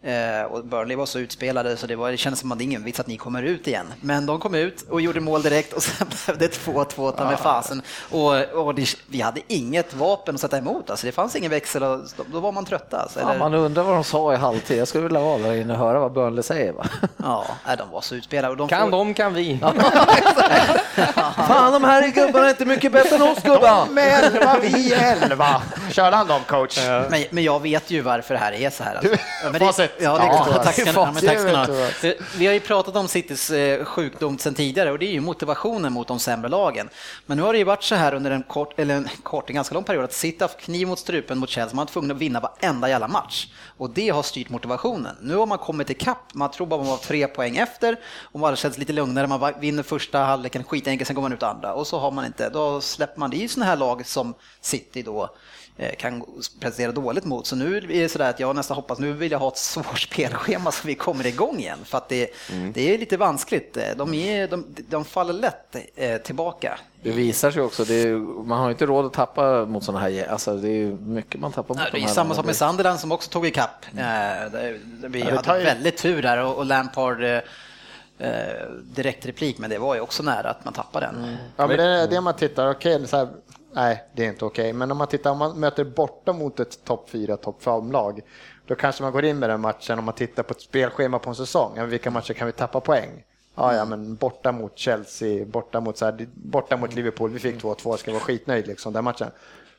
Eh, 0.04 0.42
och 0.42 0.64
Burnley 0.64 0.96
var 0.96 1.06
så 1.06 1.18
utspelade 1.18 1.76
så 1.76 1.86
det, 1.86 1.96
var, 1.96 2.10
det 2.10 2.16
kändes 2.16 2.40
som 2.40 2.52
att 2.52 2.58
det 2.58 2.64
ingen 2.64 2.84
vits 2.84 3.00
att 3.00 3.06
ni 3.06 3.16
kommer 3.16 3.42
ut 3.42 3.66
igen. 3.66 3.86
Men 4.00 4.26
de 4.26 4.40
kom 4.40 4.54
ut 4.54 4.84
och 4.90 5.00
gjorde 5.00 5.20
mål 5.20 5.42
direkt 5.42 5.72
och 5.72 5.82
sen 5.82 6.06
blev 6.26 6.38
det 6.38 6.66
2-2 6.66 7.12
ta 7.12 7.24
med 7.24 7.38
fasen. 7.38 7.82
Och, 8.10 8.66
och 8.66 8.74
det, 8.74 8.96
vi 9.06 9.20
hade 9.20 9.40
inget 9.48 9.94
vapen 9.94 10.34
att 10.34 10.40
sätta 10.40 10.58
emot, 10.58 10.90
alltså 10.90 11.06
det 11.06 11.12
fanns 11.12 11.36
ingen 11.36 11.50
växel 11.50 11.82
och 11.82 12.00
då 12.32 12.40
var 12.40 12.52
man 12.52 12.64
trötta. 12.64 13.00
Alltså, 13.00 13.20
ja, 13.20 13.34
man 13.38 13.54
undrar 13.54 13.82
vad 13.82 13.94
de 13.94 14.04
sa 14.04 14.34
i 14.34 14.36
halvtid. 14.36 14.78
Jag 14.78 14.88
skulle 14.88 15.04
vilja 15.04 15.20
vara 15.20 15.38
där 15.38 15.54
inne 15.54 15.72
och 15.72 15.78
höra 15.78 16.00
vad 16.00 16.12
Burnley 16.12 16.42
säger. 16.42 16.72
Va? 16.72 16.86
Ja, 17.16 17.46
de 17.78 17.90
var 17.90 18.00
så 18.00 18.14
utspelade. 18.14 18.56
de 18.56 18.68
kan 18.68 18.90
får... 18.90 18.90
de 18.90 19.14
kan 19.14 19.34
vi. 19.34 19.58
Fan, 21.46 21.72
de 21.72 21.84
här 21.84 22.08
gubbarna 22.08 22.46
är 22.46 22.50
inte 22.50 22.64
mycket 22.64 22.92
bättre 22.92 23.16
än 23.16 23.22
oss 23.22 23.42
gubbar. 23.42 23.86
De 23.86 23.98
är 23.98 24.22
elva, 24.22 24.58
vi 24.62 24.92
är 24.92 25.22
elva. 25.22 25.62
Kör 25.90 26.12
han 26.12 26.26
dem 26.26 26.40
coach? 26.46 26.78
Men, 27.10 27.24
men 27.30 27.44
jag 27.44 27.62
vet 27.62 27.90
ju 27.90 28.00
varför 28.00 28.34
det 28.34 28.40
här 28.40 28.52
är 28.52 28.70
så 28.70 28.84
här. 28.84 28.94
Alltså. 28.94 29.93
Ja, 29.98 30.18
det, 30.18 30.24
ja, 30.24 30.60
tack 30.64 30.74
ska, 30.74 30.92
tack 30.92 32.16
Vi 32.36 32.46
har 32.46 32.54
ju 32.54 32.60
pratat 32.60 32.96
om 32.96 33.08
Citys 33.08 33.50
eh, 33.50 33.84
sjukdom 33.84 34.38
sedan 34.38 34.54
tidigare 34.54 34.90
och 34.92 34.98
det 34.98 35.06
är 35.06 35.12
ju 35.12 35.20
motivationen 35.20 35.92
mot 35.92 36.08
de 36.08 36.18
sämre 36.18 36.48
lagen. 36.48 36.88
Men 37.26 37.36
nu 37.36 37.42
har 37.42 37.52
det 37.52 37.58
ju 37.58 37.64
varit 37.64 37.82
så 37.82 37.94
här 37.94 38.14
under 38.14 38.30
en 38.30 38.42
kort, 38.42 38.78
eller 38.78 38.94
en 38.94 39.08
kort, 39.22 39.50
en 39.50 39.54
ganska 39.54 39.74
lång 39.74 39.84
period 39.84 40.04
att 40.04 40.12
City 40.12 40.36
har 40.40 40.48
haft 40.48 40.60
kniv 40.60 40.88
mot 40.88 40.98
strupen 40.98 41.38
mot 41.38 41.50
Chelsea. 41.50 41.76
Man 41.76 41.86
var 41.86 41.92
tvungen 41.92 42.10
att 42.10 42.16
vinna 42.16 42.40
varenda 42.40 42.88
jävla 42.88 43.08
match 43.08 43.46
och 43.78 43.90
det 43.90 44.08
har 44.08 44.22
styrt 44.22 44.50
motivationen. 44.50 45.16
Nu 45.20 45.36
har 45.36 45.46
man 45.46 45.58
kommit 45.58 45.90
ikapp. 45.90 46.34
Man 46.34 46.50
tror 46.50 46.66
bara 46.66 46.80
man 46.80 46.88
var 46.88 46.96
tre 46.96 47.26
poäng 47.26 47.56
efter 47.56 47.96
och 48.32 48.40
man 48.40 48.56
känns 48.56 48.78
lite 48.78 48.92
lugnare. 48.92 49.26
Man 49.26 49.52
vinner 49.60 49.82
första 49.82 50.18
halvleken 50.18 50.64
skitenkelt, 50.64 51.06
sen 51.06 51.14
går 51.14 51.22
man 51.22 51.32
ut 51.32 51.42
andra 51.42 51.74
och 51.74 51.86
så 51.86 51.98
har 51.98 52.10
man 52.10 52.26
inte. 52.26 52.48
Då 52.48 52.80
släpper 52.80 53.20
man 53.20 53.30
det. 53.30 53.36
i 53.36 53.48
sådana 53.48 53.70
här 53.70 53.76
lag 53.76 54.06
som 54.06 54.34
City 54.60 55.02
då 55.02 55.30
kan 55.98 56.24
prestera 56.60 56.92
dåligt 56.92 57.24
mot. 57.24 57.46
Så 57.46 57.56
nu 57.56 57.76
är 57.76 57.80
det 57.80 58.08
sådär 58.08 58.30
att 58.30 58.40
jag 58.40 58.56
nästan 58.56 58.74
hoppas, 58.74 58.98
nu 58.98 59.12
vill 59.12 59.32
jag 59.32 59.38
ha 59.38 59.48
ett 59.48 59.58
svårt 59.58 60.00
spelschema 60.10 60.72
så 60.72 60.86
vi 60.86 60.94
kommer 60.94 61.26
igång 61.26 61.58
igen. 61.58 61.78
För 61.84 61.98
att 61.98 62.08
det, 62.08 62.30
mm. 62.52 62.72
det 62.72 62.94
är 62.94 62.98
lite 62.98 63.16
vanskligt. 63.16 63.78
De, 63.96 64.14
är, 64.14 64.48
de, 64.48 64.66
de 64.88 65.04
faller 65.04 65.32
lätt 65.32 65.76
eh, 65.96 66.16
tillbaka. 66.16 66.78
Det 67.02 67.10
visar 67.10 67.50
sig 67.50 67.62
också, 67.62 67.82
är, 67.82 68.44
man 68.44 68.58
har 68.58 68.70
inte 68.70 68.86
råd 68.86 69.06
att 69.06 69.12
tappa 69.12 69.64
mot 69.64 69.84
sådana 69.84 70.00
här, 70.00 70.28
alltså 70.28 70.56
det 70.56 70.68
är 70.68 70.86
mycket 70.86 71.40
man 71.40 71.52
tappar 71.52 71.74
mot 71.74 71.76
Nej, 71.76 71.90
Det 71.92 72.10
är 72.10 72.14
samma 72.14 72.34
sak 72.34 72.46
med 72.46 72.56
Sunderland 72.56 73.00
som 73.00 73.12
också 73.12 73.30
tog 73.30 73.46
ikapp. 73.46 73.84
Mm. 73.96 74.52
Vi 75.12 75.20
ja, 75.20 75.36
hade 75.36 75.58
ju... 75.58 75.64
väldigt 75.64 75.96
tur 75.96 76.22
där 76.22 76.44
och, 76.44 76.56
och 76.56 76.64
Lampard 76.64 77.22
eh, 77.22 77.40
direkt 78.82 79.26
replik, 79.26 79.58
men 79.58 79.70
det 79.70 79.78
var 79.78 79.94
ju 79.94 80.00
också 80.00 80.22
nära 80.22 80.50
att 80.50 80.64
man 80.64 80.74
tappade 80.74 81.06
den. 81.06 81.24
Mm. 81.24 81.36
Ja, 81.56 81.66
men 81.66 81.76
det 81.76 81.84
är 81.84 82.08
det 82.08 82.20
man 82.20 82.34
tittar, 82.34 82.70
okej, 82.70 83.02
okay, 83.02 83.26
nej, 83.74 84.04
det 84.12 84.24
är 84.24 84.28
inte 84.28 84.44
okej. 84.44 84.62
Okay. 84.62 84.72
Men 84.72 84.90
om 84.90 84.98
man 84.98 85.06
tittar, 85.06 85.30
om 85.30 85.38
man 85.38 85.60
möter 85.60 85.84
borta 85.84 86.32
mot 86.32 86.60
ett 86.60 86.84
topp 86.84 87.08
4, 87.10 87.36
topp 87.36 87.62
5-lag, 87.62 88.20
då 88.66 88.74
kanske 88.74 89.02
man 89.02 89.12
går 89.12 89.24
in 89.24 89.38
med 89.38 89.50
den 89.50 89.60
matchen 89.60 89.98
om 89.98 90.04
man 90.04 90.14
tittar 90.14 90.42
på 90.42 90.52
ett 90.52 90.60
spelschema 90.60 91.18
på 91.18 91.30
en 91.30 91.36
säsong. 91.36 91.86
Vilka 91.88 92.10
matcher 92.10 92.32
kan 92.32 92.46
vi 92.46 92.52
tappa 92.52 92.80
poäng? 92.80 93.24
Ja, 93.54 93.74
ja, 93.74 93.84
men 93.84 94.14
borta 94.14 94.52
mot 94.52 94.78
Chelsea, 94.78 95.44
borta 95.44 95.80
mot, 95.80 95.98
så 95.98 96.04
här, 96.04 96.26
borta 96.34 96.76
mot 96.76 96.94
Liverpool, 96.94 97.30
vi 97.30 97.38
fick 97.38 97.62
2-2, 97.62 97.96
ska 97.96 98.10
vara 98.10 98.20
skitnöjd 98.20 98.66
liksom, 98.66 98.92
den 98.92 99.04
matchen. 99.04 99.30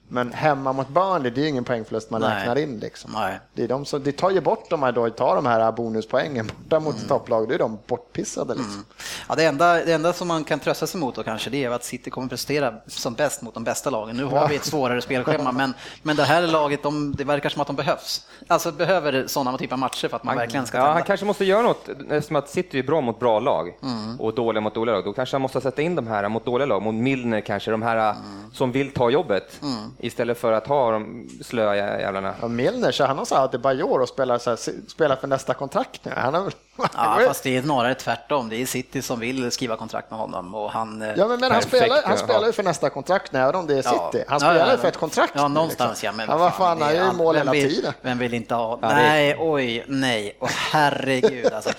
Men 0.08 0.34
hemma 0.34 0.74
mot 0.74 0.89
Burnley, 0.89 1.32
det 1.32 1.41
är 1.41 1.47
ingen 1.47 1.64
poängförlust 1.64 2.10
man 2.10 2.22
Nej. 2.22 2.39
räknar 2.39 2.58
in. 2.58 2.80
Liksom. 2.80 3.12
Nej. 3.14 3.39
Det, 3.53 3.64
är 3.64 3.68
de 3.68 3.86
som, 3.86 4.03
det 4.03 4.12
tar 4.12 4.32
ju 4.32 4.41
bort 4.41 4.70
de 4.70 4.84
här, 4.84 4.91
då, 4.91 5.10
tar 5.10 5.36
de 5.36 5.45
här 5.45 5.72
bonuspoängen 5.72 6.47
borta 6.47 6.80
mot 6.80 6.95
mm. 6.95 7.08
topplag, 7.08 7.47
då 7.47 7.53
är 7.53 7.60
de 7.60 7.80
bortpissade. 7.88 8.53
Liksom. 8.53 8.74
Mm. 8.74 8.86
Ja, 9.30 9.36
det, 9.36 9.45
enda, 9.45 9.74
det 9.74 9.93
enda 9.93 10.14
som 10.14 10.28
man 10.28 10.43
kan 10.43 10.60
trösta 10.60 10.88
sig 10.88 10.99
mot 10.99 11.16
då 11.16 11.24
kanske, 11.24 11.49
det 11.49 11.64
är 11.64 11.70
att 11.70 11.84
City 11.84 12.10
kommer 12.10 12.28
prestera 12.28 12.74
som 12.88 13.14
bäst 13.14 13.41
mot 13.41 13.53
de 13.53 13.64
bästa 13.64 13.89
lagen. 13.89 14.18
Nu 14.18 14.24
har 14.24 14.38
ja. 14.38 14.47
vi 14.47 14.56
ett 14.56 14.66
svårare 14.66 15.01
spelschema, 15.01 15.51
men, 15.51 15.74
men 16.03 16.16
det 16.16 16.24
här 16.24 16.47
laget, 16.47 16.84
de, 16.84 17.16
det 17.16 17.24
verkar 17.24 17.49
som 17.49 17.62
att 17.62 17.68
de 17.68 17.76
behövs. 17.76 18.26
Alltså 18.47 18.72
behöver 18.72 19.28
sådana 19.28 19.58
typer 19.58 19.74
av 19.74 19.80
matcher 19.80 20.08
för 20.08 20.16
att 20.16 20.24
man, 20.24 20.36
man 20.36 20.41
verkligen 20.41 20.66
ska 20.66 20.78
tända. 20.78 20.89
Ja, 20.89 20.93
han 20.93 21.03
kanske 21.03 21.26
måste 21.26 21.45
göra 21.45 21.62
något, 21.62 21.89
eftersom 22.10 22.36
att 22.36 22.49
City 22.49 22.80
är 22.80 22.84
bra 22.84 23.01
mot 23.01 23.20
bra 23.20 23.39
lag 23.39 23.78
mm. 23.84 24.20
och 24.20 24.36
dåliga 24.36 24.62
mot 24.62 24.76
dåliga 24.76 24.95
lag. 24.95 25.06
Då 25.06 25.14
kanske 25.14 25.36
han 25.36 25.41
måste 25.41 25.62
sätta 25.62 25.82
in 25.82 25.95
de 25.95 26.08
här 26.08 26.30
mot 26.30 26.45
dåliga 26.45 26.66
lag, 26.66 26.82
mot 26.82 26.95
Milner 26.95 27.41
kanske, 27.41 27.72
de 27.72 27.82
här 27.82 27.97
mm. 27.97 28.22
som 28.53 28.72
vill 28.72 28.91
ta 28.91 29.10
jobbet, 29.10 29.60
mm 29.62 29.94
istället 29.99 30.37
för 30.37 30.51
att 30.51 30.67
ha 30.67 30.91
de 30.91 31.29
slöa 31.41 31.75
jävlarna. 31.75 32.35
Ja, 32.41 32.47
Milner, 32.47 32.91
så 32.91 33.05
han 33.05 33.17
har 33.17 33.25
sagt 33.25 33.41
att 33.41 33.51
år 33.83 33.99
och 33.99 34.09
spelar, 34.09 34.37
så 34.37 34.49
här, 34.49 34.57
spelar 34.87 35.15
för 35.15 35.27
nästa 35.27 35.53
kontrakt 35.53 36.05
nu. 36.05 36.11
Han 36.15 36.33
har, 36.33 36.53
ja, 36.78 37.19
fast 37.28 37.43
det 37.43 37.57
är 37.57 37.61
snarare 37.61 37.95
tvärtom. 37.95 38.49
Det 38.49 38.61
är 38.61 38.65
City 38.65 39.01
som 39.01 39.19
vill 39.19 39.51
skriva 39.51 39.76
kontrakt 39.76 40.11
med 40.11 40.19
honom. 40.19 40.55
Och 40.55 40.71
han, 40.71 41.01
eh, 41.01 41.09
ja, 41.17 41.28
men, 41.28 41.39
men 41.39 41.51
han, 41.51 41.61
spelar, 41.61 42.01
han 42.05 42.17
spelar 42.17 42.47
ju 42.47 42.53
för 42.53 42.63
nästa 42.63 42.89
kontrakt 42.89 43.32
nu, 43.32 43.39
även 43.39 43.55
om 43.55 43.67
det 43.67 43.78
är 43.78 43.82
City. 43.82 43.97
Ja. 44.13 44.23
Han 44.28 44.39
spelar 44.39 44.65
ju 44.65 44.71
ja, 44.71 44.78
för 44.78 44.88
ett 44.88 44.97
kontrakt. 44.97 45.34
Ja, 45.36 45.47
någonstans 45.47 46.03
liksom. 46.03 46.19
ja. 46.19 46.26
Men 46.26 46.30
ja, 46.30 46.38
vad 46.38 46.53
fan, 46.53 46.82
han 46.82 46.95
gör 46.95 47.05
ju 47.05 47.11
mål 47.11 47.36
hela 47.36 47.51
tiden. 47.51 47.93
Vem 48.01 48.17
vill 48.17 48.34
inte 48.34 48.55
ha? 48.55 48.80
Nej, 48.82 49.36
oj, 49.39 49.86
nej, 49.88 50.38
och 50.39 50.49
herregud 50.49 51.53
alltså. 51.53 51.71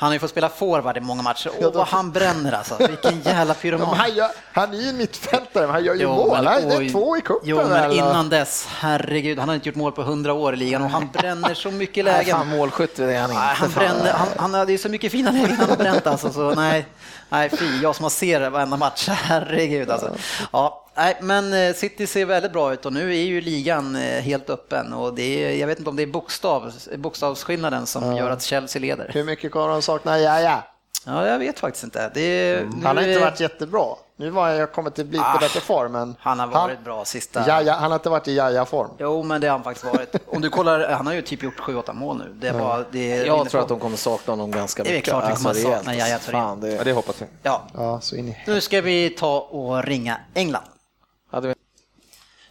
Han 0.00 0.06
har 0.06 0.14
ju 0.14 0.18
fått 0.18 0.30
spela 0.30 0.48
forward 0.48 0.96
i 0.96 1.00
många 1.00 1.22
matcher. 1.22 1.50
Åh, 1.60 1.72
vad 1.74 1.86
han 1.86 2.10
bränner 2.10 2.52
alltså. 2.52 2.86
Vilken 2.86 3.20
jävla 3.20 3.54
pyroman. 3.54 3.94
Han, 3.94 4.14
gör, 4.14 4.30
han 4.52 4.74
är 4.74 4.78
ju 4.78 4.92
mittfältare, 4.92 5.66
men 5.66 5.70
han 5.70 5.84
gör 5.84 5.94
ju 5.94 6.02
jo, 6.02 6.14
mål. 6.14 6.44
Men, 6.44 6.68
det 6.68 6.74
är 6.74 6.90
två 6.90 7.16
i 7.16 7.20
cupen. 7.20 7.42
Jo, 7.44 7.56
men 7.56 7.72
eller? 7.72 7.94
innan 7.94 8.28
dess, 8.28 8.66
herregud, 8.70 9.38
han 9.38 9.48
har 9.48 9.54
inte 9.54 9.68
gjort 9.68 9.76
mål 9.76 9.92
på 9.92 10.02
hundra 10.02 10.32
år 10.32 10.54
i 10.54 10.56
ligan 10.56 10.82
och 10.82 10.90
han 10.90 11.08
bränner 11.12 11.54
så 11.54 11.70
mycket 11.70 12.04
lägen. 12.04 12.38
Nej, 12.38 12.58
målskytt 12.58 12.98
är 12.98 13.20
han 13.20 13.30
inte. 13.30 13.42
Han, 13.42 13.70
bränner, 13.70 14.12
han, 14.12 14.28
han 14.40 14.54
hade 14.54 14.72
ju 14.72 14.78
så 14.78 14.88
mycket 14.88 15.12
fina 15.12 15.30
lägen 15.30 15.56
han 15.56 15.70
har 15.70 15.76
bränt 15.76 16.06
alltså, 16.06 16.32
så 16.32 16.54
nej. 16.54 16.86
Nej, 17.28 17.50
fy, 17.50 17.80
jag 17.82 17.96
som 17.96 18.02
har 18.02 18.10
sett 18.10 18.52
varenda 18.52 18.76
match, 18.76 19.08
herregud 19.08 19.90
alltså. 19.90 20.14
Ja, 20.52 20.86
nej, 20.96 21.16
men 21.20 21.52
eh, 21.52 21.74
City 21.74 22.06
ser 22.06 22.24
väldigt 22.24 22.52
bra 22.52 22.72
ut 22.72 22.86
och 22.86 22.92
nu 22.92 23.10
är 23.10 23.22
ju 23.22 23.40
ligan 23.40 23.96
eh, 23.96 24.22
helt 24.22 24.50
öppen 24.50 24.92
och 24.92 25.14
det 25.14 25.44
är, 25.44 25.56
jag 25.56 25.66
vet 25.66 25.78
inte 25.78 25.90
om 25.90 25.96
det 25.96 26.02
är 26.02 26.06
bokstav, 26.06 26.72
bokstavsskillnaden 26.96 27.86
som 27.86 28.04
ja. 28.04 28.18
gör 28.18 28.30
att 28.30 28.42
Chelsea 28.42 28.80
leder. 28.80 29.10
Hur 29.14 29.24
mycket 29.24 29.52
kommer 29.52 29.68
de 29.68 29.82
sakna 29.82 30.18
ja, 30.18 30.40
ja? 30.40 30.62
Ja, 31.06 31.26
jag 31.26 31.38
vet 31.38 31.58
faktiskt 31.58 31.84
inte. 31.84 32.10
Det, 32.14 32.58
mm. 32.58 32.84
Han 32.84 32.96
har 32.96 33.04
inte 33.04 33.20
varit 33.20 33.40
jättebra. 33.40 33.86
Nu 34.20 34.30
har 34.30 34.48
jag 34.48 34.72
kommit 34.72 34.94
till 34.94 35.06
lite 35.06 35.24
ah, 35.24 35.38
bättre 35.40 35.60
form. 35.60 35.92
Men 35.92 36.16
han 36.20 36.38
har 36.38 36.46
varit 36.46 36.74
han, 36.76 36.84
bra 36.84 37.04
sista... 37.04 37.48
Jaja, 37.48 37.74
han 37.74 37.90
har 37.90 37.98
inte 37.98 38.10
varit 38.10 38.28
i 38.28 38.36
jaja-form. 38.36 38.90
Jo, 38.98 39.22
men 39.22 39.40
det 39.40 39.46
har 39.46 39.52
han 39.52 39.64
faktiskt 39.64 39.86
varit. 39.94 40.16
Om 40.26 40.42
du 40.42 40.50
kollar, 40.50 40.88
han 40.88 41.06
har 41.06 41.14
ju 41.14 41.22
typ 41.22 41.42
gjort 41.42 41.60
7-8 41.60 41.92
mål 41.92 42.18
nu. 42.18 42.34
Det 42.40 42.52
var, 42.52 42.86
det 42.90 43.16
jag 43.16 43.50
tror 43.50 43.60
att 43.60 43.68
de 43.68 43.80
kommer 43.80 43.96
sakna 43.96 44.32
honom 44.32 44.50
ganska 44.50 44.82
mycket. 44.82 44.94
Det 44.94 44.98
är 44.98 45.12
klart 45.12 45.30
vi 45.30 45.36
kommer 45.36 45.48
alltså, 45.48 45.72
sakna 45.72 45.94
Jaja 45.94 46.18
Fan, 46.18 46.60
det... 46.60 46.68
Ja, 46.68 46.84
det 46.84 46.92
hoppas 46.92 47.22
vi. 47.22 47.26
Ja. 47.42 47.62
ja 47.74 48.00
så 48.00 48.16
in 48.16 48.28
i... 48.28 48.36
Nu 48.46 48.60
ska 48.60 48.80
vi 48.80 49.10
ta 49.10 49.40
och 49.40 49.84
ringa 49.84 50.16
England. 50.34 50.64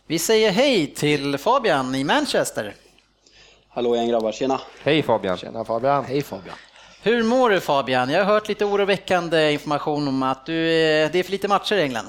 Vi 0.07 0.19
säger 0.19 0.51
hej 0.51 0.93
till 0.93 1.37
Fabian 1.37 1.95
i 1.95 2.03
Manchester. 2.03 2.75
Hallå 3.69 3.95
igen 3.95 4.07
grabbar, 4.07 4.31
tjena. 4.31 4.61
Hej 4.83 5.03
Fabian. 5.03 5.37
Tjena 5.37 5.65
Fabian. 5.65 6.05
Hej 6.05 6.21
Fabian. 6.21 6.55
Hur 7.01 7.23
mår 7.23 7.49
du 7.49 7.59
Fabian? 7.59 8.09
Jag 8.09 8.25
har 8.25 8.33
hört 8.33 8.47
lite 8.47 8.65
oroväckande 8.65 9.51
information 9.51 10.07
om 10.07 10.23
att 10.23 10.45
du, 10.45 10.53
det 11.11 11.19
är 11.19 11.23
för 11.23 11.31
lite 11.31 11.47
matcher 11.47 11.75
i 11.75 11.81
England. 11.81 12.05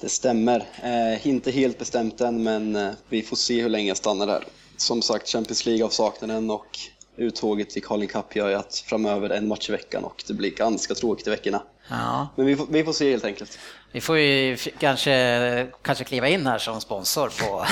Det 0.00 0.08
stämmer. 0.08 0.64
Eh, 0.82 1.26
inte 1.26 1.50
helt 1.50 1.78
bestämt 1.78 2.20
än, 2.20 2.42
men 2.42 2.76
eh, 2.76 2.90
vi 3.08 3.22
får 3.22 3.36
se 3.36 3.62
hur 3.62 3.68
länge 3.68 3.88
jag 3.88 3.96
stannar 3.96 4.26
där. 4.26 4.44
Som 4.76 5.02
sagt, 5.02 5.28
Champions 5.28 5.66
League-avsaknaden 5.66 6.50
och 6.50 6.78
uttåget 7.16 7.76
i 7.76 7.80
Carling 7.80 8.08
Cup 8.08 8.36
gör 8.36 8.48
ju 8.48 8.54
att 8.54 8.84
framöver 8.86 9.30
en 9.30 9.48
match 9.48 9.68
i 9.68 9.72
veckan 9.72 10.04
och 10.04 10.24
det 10.26 10.34
blir 10.34 10.50
ganska 10.50 10.94
tråkigt 10.94 11.26
i 11.26 11.30
veckorna. 11.30 11.62
Ja. 11.88 12.28
Men 12.36 12.46
vi 12.46 12.56
får, 12.56 12.66
vi 12.70 12.84
får 12.84 12.92
se 12.92 13.10
helt 13.10 13.24
enkelt. 13.24 13.58
Vi 13.92 14.00
får 14.00 14.18
ju 14.18 14.56
kanske, 14.78 15.66
kanske 15.82 16.04
kliva 16.04 16.28
in 16.28 16.46
här 16.46 16.58
som 16.58 16.80
sponsor 16.80 17.28
på, 17.40 17.66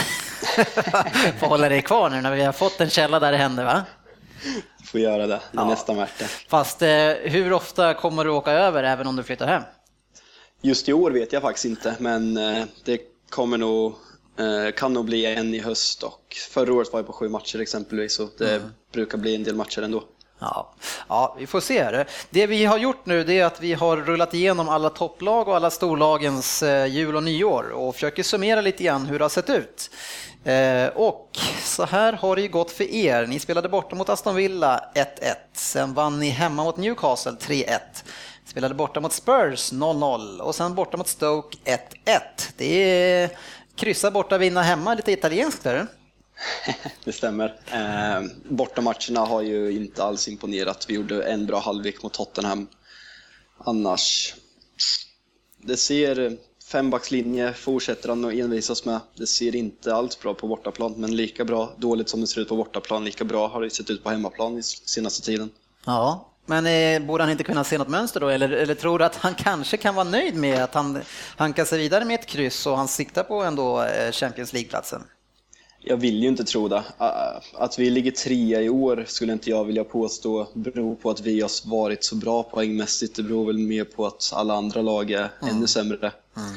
på 1.38 1.44
att 1.44 1.50
hålla 1.50 1.68
dig 1.68 1.82
kvar 1.82 2.10
nu 2.10 2.20
när 2.20 2.36
vi 2.36 2.42
har 2.42 2.52
fått 2.52 2.80
en 2.80 2.90
källa 2.90 3.20
där 3.20 3.32
det 3.32 3.38
händer 3.38 3.64
va? 3.64 3.84
Får 4.92 5.00
göra 5.00 5.26
det, 5.26 5.26
det 5.26 5.34
är 5.34 5.40
ja. 5.52 5.68
nästan 5.68 5.96
värt 5.96 6.18
det. 6.18 6.24
Fast 6.48 6.82
eh, 6.82 6.88
hur 7.22 7.52
ofta 7.52 7.94
kommer 7.94 8.24
du 8.24 8.30
åka 8.30 8.50
över 8.50 8.82
även 8.82 9.06
om 9.06 9.16
du 9.16 9.22
flyttar 9.22 9.46
hem? 9.46 9.62
Just 10.62 10.88
i 10.88 10.92
år 10.92 11.10
vet 11.10 11.32
jag 11.32 11.42
faktiskt 11.42 11.64
inte, 11.64 11.94
men 11.98 12.36
eh, 12.36 12.64
det 12.84 13.00
kommer 13.30 13.58
nog, 13.58 13.94
eh, 14.38 14.74
kan 14.76 14.92
nog 14.92 15.04
bli 15.04 15.26
en 15.26 15.54
i 15.54 15.58
höst 15.58 16.02
och 16.02 16.36
förra 16.50 16.74
året 16.74 16.92
var 16.92 16.98
jag 16.98 17.06
på 17.06 17.12
sju 17.12 17.28
matcher 17.28 17.60
exempelvis 17.60 18.14
så 18.14 18.28
det 18.38 18.54
mm. 18.54 18.68
brukar 18.92 19.18
bli 19.18 19.34
en 19.34 19.44
del 19.44 19.54
matcher 19.54 19.82
ändå. 19.82 20.02
Ja, 20.38 20.74
ja, 21.08 21.36
vi 21.38 21.46
får 21.46 21.60
se. 21.60 21.90
Det. 21.90 22.06
det 22.30 22.46
vi 22.46 22.64
har 22.64 22.78
gjort 22.78 23.06
nu 23.06 23.24
det 23.24 23.38
är 23.38 23.44
att 23.44 23.60
vi 23.60 23.72
har 23.72 23.96
rullat 23.96 24.34
igenom 24.34 24.68
alla 24.68 24.90
topplag 24.90 25.48
och 25.48 25.56
alla 25.56 25.70
storlagens 25.70 26.62
jul 26.88 27.16
och 27.16 27.22
nyår 27.22 27.70
och 27.70 27.94
försöker 27.94 28.22
summera 28.22 28.60
lite 28.60 28.84
grann 28.84 29.06
hur 29.06 29.18
det 29.18 29.24
har 29.24 29.28
sett 29.28 29.50
ut. 29.50 29.90
Eh, 30.44 30.88
och 30.88 31.38
så 31.62 31.84
här 31.84 32.12
har 32.12 32.36
det 32.36 32.42
ju 32.42 32.48
gått 32.48 32.70
för 32.70 32.84
er. 32.84 33.26
Ni 33.26 33.38
spelade 33.38 33.68
borta 33.68 33.96
mot 33.96 34.08
Aston 34.08 34.34
Villa 34.34 34.84
1-1. 34.94 35.34
Sen 35.52 35.94
vann 35.94 36.20
ni 36.20 36.28
hemma 36.28 36.64
mot 36.64 36.76
Newcastle 36.76 37.32
3-1. 37.32 37.78
Spelade 38.46 38.74
borta 38.74 39.00
mot 39.00 39.12
Spurs 39.12 39.72
0-0 39.72 40.38
och 40.38 40.54
sen 40.54 40.74
borta 40.74 40.96
mot 40.96 41.08
Stoke 41.08 41.58
1-1. 42.04 42.20
Det 42.56 42.74
är 42.74 43.30
kryssa 43.74 44.10
borta, 44.10 44.38
vinna 44.38 44.62
hemma, 44.62 44.94
lite 44.94 45.12
italienskt 45.12 45.66
är 45.66 45.74
det? 45.74 45.86
det 47.04 47.12
stämmer. 47.12 47.60
Eh, 47.72 48.22
bortamatcherna 48.44 49.20
har 49.20 49.42
ju 49.42 49.72
inte 49.72 50.04
alls 50.04 50.28
imponerat. 50.28 50.86
Vi 50.88 50.94
gjorde 50.94 51.22
en 51.22 51.46
bra 51.46 51.58
halvlek 51.58 52.02
mot 52.02 52.12
Tottenham. 52.12 52.68
Annars, 53.58 54.34
det 55.58 55.76
ser 55.76 56.36
fembackslinje 56.72 57.52
fortsätter 57.52 58.08
han 58.08 58.24
att 58.24 58.32
envisas 58.32 58.84
med. 58.84 59.00
Det 59.14 59.26
ser 59.26 59.56
inte 59.56 59.94
alls 59.94 60.20
bra 60.20 60.34
på 60.34 60.46
bortaplan, 60.46 60.94
men 60.96 61.16
lika 61.16 61.44
bra, 61.44 61.72
dåligt 61.78 62.08
som 62.08 62.20
det 62.20 62.26
ser 62.26 62.40
ut 62.40 62.48
på 62.48 62.56
bortaplan, 62.56 63.04
lika 63.04 63.24
bra 63.24 63.48
har 63.48 63.62
det 63.62 63.70
sett 63.70 63.90
ut 63.90 64.04
på 64.04 64.10
hemmaplan 64.10 64.58
i 64.58 64.62
senaste 64.62 65.26
tiden. 65.26 65.50
Ja, 65.86 66.28
men 66.46 66.66
eh, 66.66 67.06
borde 67.06 67.22
han 67.22 67.30
inte 67.30 67.44
kunna 67.44 67.64
se 67.64 67.78
något 67.78 67.88
mönster 67.88 68.20
då, 68.20 68.28
eller, 68.28 68.48
eller 68.48 68.74
tror 68.74 68.98
du 68.98 69.04
att 69.04 69.16
han 69.16 69.34
kanske 69.38 69.76
kan 69.76 69.94
vara 69.94 70.08
nöjd 70.08 70.34
med 70.34 70.64
att 70.64 70.74
han 70.74 71.00
hankar 71.36 71.64
sig 71.64 71.78
vidare 71.78 72.04
med 72.04 72.20
ett 72.20 72.26
kryss 72.26 72.66
och 72.66 72.76
han 72.76 72.88
siktar 72.88 73.22
på 73.22 73.42
ändå 73.42 73.82
eh, 73.82 74.12
Champions 74.12 74.52
League-platsen? 74.52 75.02
Jag 75.84 75.96
vill 75.96 76.22
ju 76.22 76.28
inte 76.28 76.44
tro 76.44 76.68
det. 76.68 76.82
Att 77.54 77.78
vi 77.78 77.90
ligger 77.90 78.10
trea 78.10 78.62
i 78.62 78.68
år 78.68 79.04
skulle 79.08 79.32
inte 79.32 79.50
jag 79.50 79.64
vilja 79.64 79.84
påstå 79.84 80.48
beror 80.54 80.94
på 80.94 81.10
att 81.10 81.20
vi 81.20 81.40
har 81.40 81.70
varit 81.70 82.04
så 82.04 82.16
bra 82.16 82.42
poängmässigt. 82.42 83.16
Det 83.16 83.22
beror 83.22 83.46
väl 83.46 83.58
mer 83.58 83.84
på 83.84 84.06
att 84.06 84.32
alla 84.34 84.54
andra 84.54 84.82
lag 84.82 85.10
är 85.10 85.30
mm. 85.42 85.56
ännu 85.56 85.66
sämre. 85.66 86.12
Mm. 86.36 86.52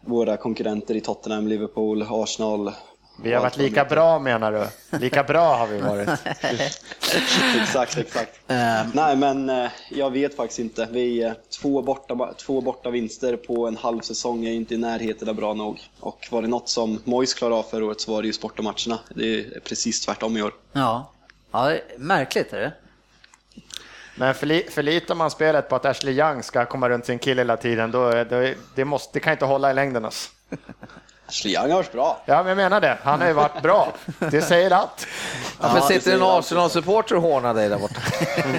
Våra 0.00 0.36
konkurrenter 0.36 0.94
i 0.94 1.00
Tottenham, 1.00 1.48
Liverpool, 1.48 2.06
Arsenal, 2.10 2.72
vi 3.22 3.32
har 3.32 3.42
varit 3.42 3.56
lika 3.56 3.84
bra 3.84 4.18
menar 4.18 4.52
du? 4.52 4.98
Lika 4.98 5.22
bra 5.22 5.56
har 5.56 5.66
vi 5.66 5.80
varit. 5.80 6.08
exakt, 7.62 7.98
exakt. 7.98 8.40
Um, 8.46 8.90
Nej, 8.94 9.16
men 9.16 9.50
eh, 9.50 9.70
jag 9.90 10.10
vet 10.10 10.36
faktiskt 10.36 10.58
inte. 10.58 10.88
Vi 10.90 11.22
är 11.22 11.36
två 11.60 11.82
borta, 11.82 12.34
två 12.36 12.60
borta 12.60 12.90
vinster 12.90 13.36
på 13.36 13.66
en 13.66 13.76
halv 13.76 14.00
säsong 14.00 14.44
är 14.44 14.52
inte 14.52 14.74
i 14.74 14.78
närheten 14.78 15.28
av 15.28 15.34
bra 15.34 15.54
nog. 15.54 15.80
Och 16.00 16.28
var 16.30 16.42
det 16.42 16.48
något 16.48 16.68
som 16.68 17.00
Mois 17.04 17.34
klarade 17.34 17.56
av 17.56 17.62
förra 17.62 17.84
året 17.84 18.00
så 18.00 18.12
var 18.12 18.22
det 18.22 18.28
ju 18.28 18.34
bortamatcherna. 18.42 18.98
Det 19.14 19.34
är 19.34 19.60
precis 19.60 20.00
tvärtom 20.00 20.36
i 20.36 20.42
år. 20.42 20.52
Ja, 20.72 21.12
ja 21.52 21.76
märkligt 21.96 22.52
är 22.52 22.60
det. 22.60 22.72
Men 24.18 24.34
förlitar 24.34 25.14
man 25.14 25.30
spelet 25.30 25.68
på 25.68 25.76
att 25.76 25.84
Ashley 25.84 26.14
Young 26.18 26.42
ska 26.42 26.64
komma 26.64 26.88
runt 26.88 27.06
sin 27.06 27.18
kille 27.18 27.40
hela 27.40 27.56
tiden, 27.56 27.90
då, 27.90 28.24
då 28.24 28.48
det, 28.74 28.84
måste, 28.84 29.10
det 29.12 29.20
kan 29.20 29.32
inte 29.32 29.44
hålla 29.44 29.70
i 29.70 29.74
längden. 29.74 30.04
Alltså. 30.04 30.30
Young 31.46 31.70
har 31.70 31.76
varit 31.76 31.92
bra. 31.92 32.22
Ja, 32.24 32.36
men 32.36 32.46
jag 32.46 32.56
menar 32.56 32.80
det. 32.80 32.98
Han 33.02 33.20
har 33.20 33.28
ju 33.28 33.32
varit 33.34 33.62
bra. 33.62 33.92
Det 34.18 34.42
säger 34.42 34.70
allt. 34.70 35.06
Ja, 35.60 35.70
men 35.74 35.82
sitter 35.82 36.14
en 36.14 36.22
Arsenal-supporter 36.22 37.16
och 37.16 37.22
hånar 37.22 37.54
dig 37.54 37.68
där 37.68 37.78
borta? 37.78 38.00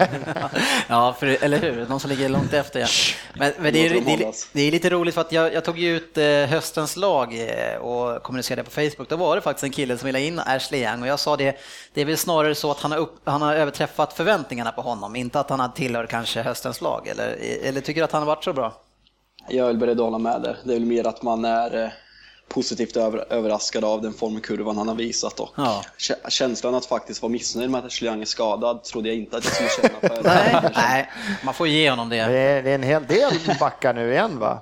ja, 0.88 1.16
för, 1.20 1.44
eller 1.44 1.58
hur? 1.58 1.86
De 1.90 2.00
som 2.00 2.10
ligger 2.10 2.30
långt 2.30 2.54
efter. 2.54 2.80
Ja. 2.80 2.88
Men, 3.34 3.54
men 3.60 3.74
det, 3.74 3.86
är, 3.86 3.90
det, 3.90 4.14
är, 4.14 4.34
det, 4.54 4.62
är, 4.62 4.72
lite 4.72 4.90
roligt 4.90 5.14
för 5.14 5.22
att 5.22 5.32
jag, 5.32 5.54
jag 5.54 5.66
tog 5.66 5.80
ju 5.80 5.96
ut 5.96 6.18
eh, 6.18 6.26
höstens 6.26 6.98
lag 6.98 7.50
eh, 7.50 7.78
och 7.78 8.24
kommunicerade 8.24 8.64
på 8.64 8.72
Facebook. 8.72 9.10
Då 9.10 9.16
var 9.16 9.36
det 9.36 9.42
faktiskt 9.42 9.64
en 9.64 9.72
kille 9.72 9.98
som 9.98 10.06
ville 10.06 10.22
in 10.22 10.40
Ashley 10.40 10.84
Young 10.84 11.02
och 11.02 11.08
jag 11.08 11.20
sa 11.20 11.38
det, 11.38 11.58
det 11.94 12.02
är 12.02 12.06
väl 12.06 12.18
snarare 12.18 12.56
så 12.56 12.72
att 12.72 12.80
han 12.80 12.92
har, 12.92 13.00
upp, 13.00 13.16
han 13.24 13.42
har 13.42 13.56
överträffat 13.56 14.14
förväntningarna 14.14 14.72
på 14.72 14.82
honom, 14.82 15.16
inte 15.16 15.40
att 15.40 15.50
han 15.50 15.60
har 15.60 15.68
tillhör 15.68 16.06
kanske 16.06 16.42
höstens 16.42 16.82
lag. 16.82 17.08
Eller, 17.08 17.38
eller 17.64 17.82
tycker 17.82 18.04
att 18.04 18.12
han 18.12 18.22
har 18.22 18.28
varit 18.28 18.44
så 18.44 18.54
bra? 18.54 18.74
Jag 19.50 19.70
är 19.70 19.74
beredd 19.74 20.00
att 20.00 20.06
hålla 20.06 20.18
med 20.18 20.42
där. 20.42 20.58
Det 20.64 20.72
är 20.72 20.80
väl 20.80 20.86
mer 20.86 21.08
att 21.08 21.24
man 21.24 21.46
är 21.46 21.84
eh, 21.84 21.90
positivt 22.48 22.98
över, 22.98 23.26
överraskad 23.34 23.84
av 23.84 24.02
den 24.02 24.14
formkurvan 24.14 24.78
han 24.78 24.88
har 24.88 24.96
visat 24.96 25.40
och 25.40 25.50
Ja. 25.56 25.84
kä- 25.98 26.30
känslan 26.30 26.76
att 26.76 26.86
faktiskt 26.86 27.22
vara 27.22 27.32
missnöjd 27.32 27.70
med 27.70 27.86
att 27.86 28.02
Young 28.02 28.22
är 28.22 28.26
skadad 28.26 28.84
trodde 28.84 29.08
jag 29.10 29.18
inte 29.18 29.38
att 29.38 29.44
jag 29.46 29.54
skulle 29.54 29.70
känna 29.90 30.16
för 30.16 30.24
Nej, 30.30 30.72
nej, 30.76 31.10
man 31.46 31.54
får 31.54 31.68
ge 31.68 31.90
honom 31.90 32.10
Det 32.10 32.16
det. 32.16 32.22
är, 32.38 32.64
det 32.64 32.70
är 32.70 32.76
en 32.76 32.84
hel 32.84 33.06
del 33.06 33.32
backar 33.60 33.94
nu 33.94 34.12
igen 34.12 34.40
va? 34.40 34.62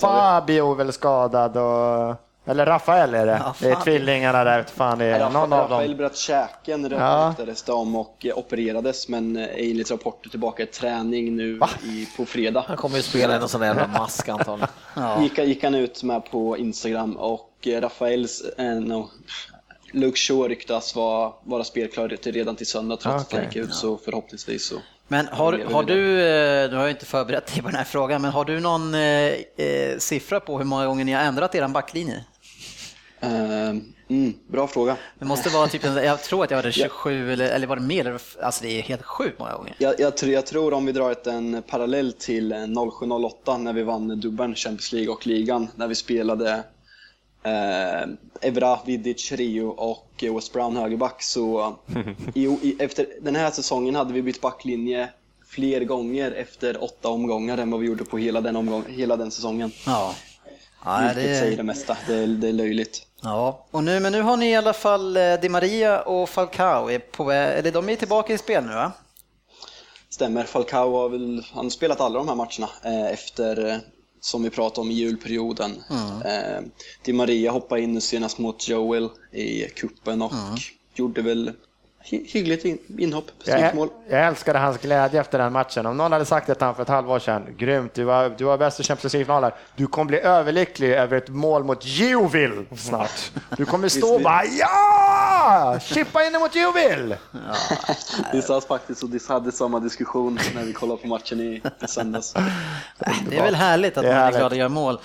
Fabio 0.00 0.70
är 0.72 0.74
väl 0.74 0.92
skadad 0.92 1.56
och... 1.56 2.16
Eller 2.48 2.66
Rafael 2.66 3.14
är 3.14 3.26
det. 3.26 3.40
Ja, 3.44 3.54
det 3.60 3.70
är 3.70 3.74
tvillingarna 3.76 4.44
där, 4.44 4.62
fan 4.62 4.98
det 4.98 5.04
är 5.04 5.30
någon 5.30 5.52
av 5.52 5.70
Rafael 5.70 5.88
dem. 5.88 5.96
bröt 5.96 6.16
käken 6.16 6.90
Ja. 6.90 7.28
ryktades 7.30 7.62
det 7.62 7.72
om 7.72 7.96
och 7.96 8.26
eh, 8.26 8.38
opererades 8.38 9.08
men 9.08 9.36
eh, 9.36 9.48
enligt 9.54 9.90
rapporter 9.90 10.30
tillbaka 10.30 10.62
i 10.62 10.66
träning 10.66 11.36
nu 11.36 11.60
i, 11.84 12.08
på 12.16 12.26
fredag. 12.26 12.64
Han 12.68 12.76
kommer 12.76 12.96
ju 12.96 13.02
spela 13.02 13.36
i 13.36 13.38
någon 13.38 13.48
sån 13.48 13.60
där 13.60 13.68
jävla 13.68 13.86
mask 13.86 14.28
antagligen. 14.28 14.68
Ja. 14.96 15.22
Gick, 15.22 15.38
gick 15.38 15.64
han 15.64 15.74
ut 15.74 16.02
med 16.02 16.24
på 16.30 16.56
Instagram 16.58 17.16
och 17.16 17.50
eh, 17.66 17.80
Rafaels, 17.80 18.40
eh, 18.58 18.64
no, 18.74 19.10
Luke 19.92 20.18
Shaw 20.18 20.48
ryktas 20.48 20.96
vara, 20.96 21.32
vara 21.44 21.64
spelklar 21.64 22.08
till 22.08 22.32
redan 22.32 22.56
till 22.56 22.66
söndag 22.66 22.96
trots 22.96 23.24
att 23.24 23.32
han 23.32 23.44
gick 23.44 23.56
ut 23.56 23.74
så 23.74 23.96
förhoppningsvis 23.96 24.66
så. 24.68 24.76
Men 25.08 25.26
har, 25.26 25.58
har 25.72 25.82
du, 25.82 26.18
du 26.68 26.76
har 26.76 26.84
ju 26.84 26.90
inte 26.90 27.06
förberett 27.06 27.46
dig 27.54 27.62
på 27.62 27.68
den 27.68 27.76
här 27.76 27.84
frågan, 27.84 28.22
men 28.22 28.30
har 28.30 28.44
du 28.44 28.60
någon 28.60 28.94
eh, 28.94 29.98
siffra 29.98 30.40
på 30.40 30.58
hur 30.58 30.64
många 30.64 30.86
gånger 30.86 31.04
ni 31.04 31.12
har 31.12 31.22
ändrat 31.22 31.54
er 31.54 31.68
backlinje? 31.68 32.24
Eh, 33.20 33.68
mm, 34.08 34.34
bra 34.46 34.66
fråga. 34.66 34.96
Det 35.18 35.24
måste 35.24 35.48
vara 35.48 35.68
typ, 35.68 35.84
jag 35.84 36.22
tror 36.22 36.44
att 36.44 36.50
jag 36.50 36.58
hade 36.58 36.72
27 36.72 37.32
eller, 37.32 37.48
eller 37.48 37.66
var 37.66 37.76
det 37.76 37.82
mer? 37.82 38.18
Alltså 38.42 38.64
det 38.64 38.78
är 38.78 38.82
helt 38.82 39.02
sjukt 39.02 39.38
många 39.38 39.52
gånger. 39.52 39.74
Jag, 39.78 40.00
jag, 40.00 40.16
tror, 40.16 40.32
jag 40.32 40.46
tror 40.46 40.72
om 40.72 40.86
vi 40.86 40.92
drar 40.92 41.28
en 41.28 41.62
parallell 41.62 42.12
till 42.12 42.52
eh, 42.52 42.56
07-08 42.56 43.58
när 43.58 43.72
vi 43.72 43.82
vann 43.82 44.20
dubbeln, 44.20 44.54
Champions 44.54 44.92
League 44.92 45.12
och 45.12 45.26
ligan, 45.26 45.68
när 45.74 45.88
vi 45.88 45.94
spelade 45.94 46.62
eh, 47.42 48.08
Evra, 48.40 48.78
Vidic, 48.86 49.32
Rio 49.32 49.66
och 49.66 50.10
eh, 50.22 50.34
West 50.34 50.52
Brown 50.52 50.76
högerback 50.76 51.22
så 51.22 51.76
i, 52.34 52.44
i, 52.44 52.76
efter 52.78 53.06
den 53.20 53.36
här 53.36 53.50
säsongen 53.50 53.94
hade 53.94 54.12
vi 54.12 54.22
bytt 54.22 54.40
backlinje 54.40 55.08
fler 55.46 55.84
gånger 55.84 56.32
efter 56.32 56.84
åtta 56.84 57.08
omgångar 57.08 57.58
än 57.58 57.70
vad 57.70 57.80
vi 57.80 57.86
gjorde 57.86 58.04
på 58.04 58.18
hela 58.18 58.40
den, 58.40 58.56
omgång, 58.56 58.84
hela 58.88 59.16
den 59.16 59.30
säsongen. 59.30 59.70
Ja. 59.86 60.14
Ja, 60.84 60.98
Vilket 61.00 61.16
det, 61.16 61.38
säger 61.38 61.56
det 61.56 61.62
mesta, 61.62 61.96
det 62.06 62.14
är, 62.14 62.26
det 62.26 62.48
är 62.48 62.52
löjligt. 62.52 63.05
Ja. 63.22 63.66
Och 63.70 63.84
nu, 63.84 64.00
men 64.00 64.12
nu 64.12 64.22
har 64.22 64.36
ni 64.36 64.50
i 64.50 64.56
alla 64.56 64.72
fall 64.72 65.16
eh, 65.16 65.34
Di 65.40 65.48
Maria 65.48 66.02
och 66.02 66.28
Falcao, 66.28 66.90
är 66.90 66.98
på, 66.98 67.32
eller 67.32 67.72
de 67.72 67.88
är 67.88 67.96
tillbaka 67.96 68.32
i 68.32 68.38
spel 68.38 68.64
nu 68.64 68.72
va? 68.74 68.92
Stämmer, 70.08 70.44
Falcao 70.44 70.96
har 70.96 71.08
väl 71.08 71.44
han 71.52 71.70
spelat 71.70 72.00
alla 72.00 72.18
de 72.18 72.28
här 72.28 72.34
matcherna 72.34 72.68
eh, 72.84 73.12
efter, 73.12 73.66
eh, 73.68 73.76
som 74.20 74.42
vi 74.42 74.50
pratade 74.50 74.80
om 74.80 74.90
i 74.90 74.94
julperioden. 74.94 75.82
Eh, 76.24 76.60
Di 77.04 77.12
Maria 77.12 77.50
hoppade 77.50 77.80
in 77.80 78.00
senast 78.00 78.38
mot 78.38 78.68
Joel 78.68 79.08
i 79.32 79.62
kuppen 79.68 80.22
och 80.22 80.32
gjorde 80.94 81.22
väl 81.22 81.52
hyggligt 82.08 82.64
in, 82.64 82.78
inhopp, 82.98 83.24
snyggt 83.44 83.74
mål. 83.74 83.88
Jag, 84.08 84.26
älskade 84.26 84.58
hans 84.58 84.78
glädje 84.78 85.20
efter 85.20 85.38
den 85.38 85.52
matchen. 85.52 85.86
Om 85.86 85.96
någon 85.96 86.12
hade 86.12 86.24
sagt 86.24 86.46
det 86.46 86.54
till 86.54 86.62
honom 86.62 86.74
för 86.74 86.82
ett 86.82 86.88
halvår 86.88 87.18
sedan, 87.18 87.46
grymt, 87.58 87.94
du 87.94 88.04
var, 88.04 88.28
du 88.38 88.44
var 88.44 88.58
bäst 88.58 88.80
i 88.80 88.82
Champions 88.82 89.12
League-finaler. 89.12 89.54
Du 89.76 89.86
kommer 89.86 90.08
bli 90.08 90.18
överlycklig 90.20 90.90
över 90.92 91.16
ett 91.16 91.28
mål 91.28 91.64
mot 91.64 91.84
Giovill 91.84 92.66
snart. 92.76 93.30
Du 93.56 93.64
kommer 93.64 93.88
stå 93.88 94.14
och 94.14 94.20
bara 94.20 94.44
ja! 94.44 95.78
Chippa 95.82 96.24
in 96.24 96.32
mot 96.32 96.54
Giovill! 96.54 97.16
Vi 98.32 98.42
satt 98.42 98.64
faktiskt 98.64 99.02
och 99.02 99.08
dis- 99.08 99.28
hade 99.28 99.52
samma 99.52 99.80
diskussion 99.80 100.38
när 100.54 100.62
vi 100.64 100.72
kollade 100.72 101.02
på 101.02 101.08
matchen 101.08 101.40
i, 101.40 101.62
söndags. 101.86 102.34
Det 103.28 103.36
är 103.36 103.42
väl 103.42 103.54
härligt 103.54 103.96
att 103.96 104.04
Det 104.04 104.14
man 104.14 104.22
är 104.22 104.32
glad 104.32 104.52
att 104.52 104.58
göra 104.58 104.68
mål, 104.68 104.98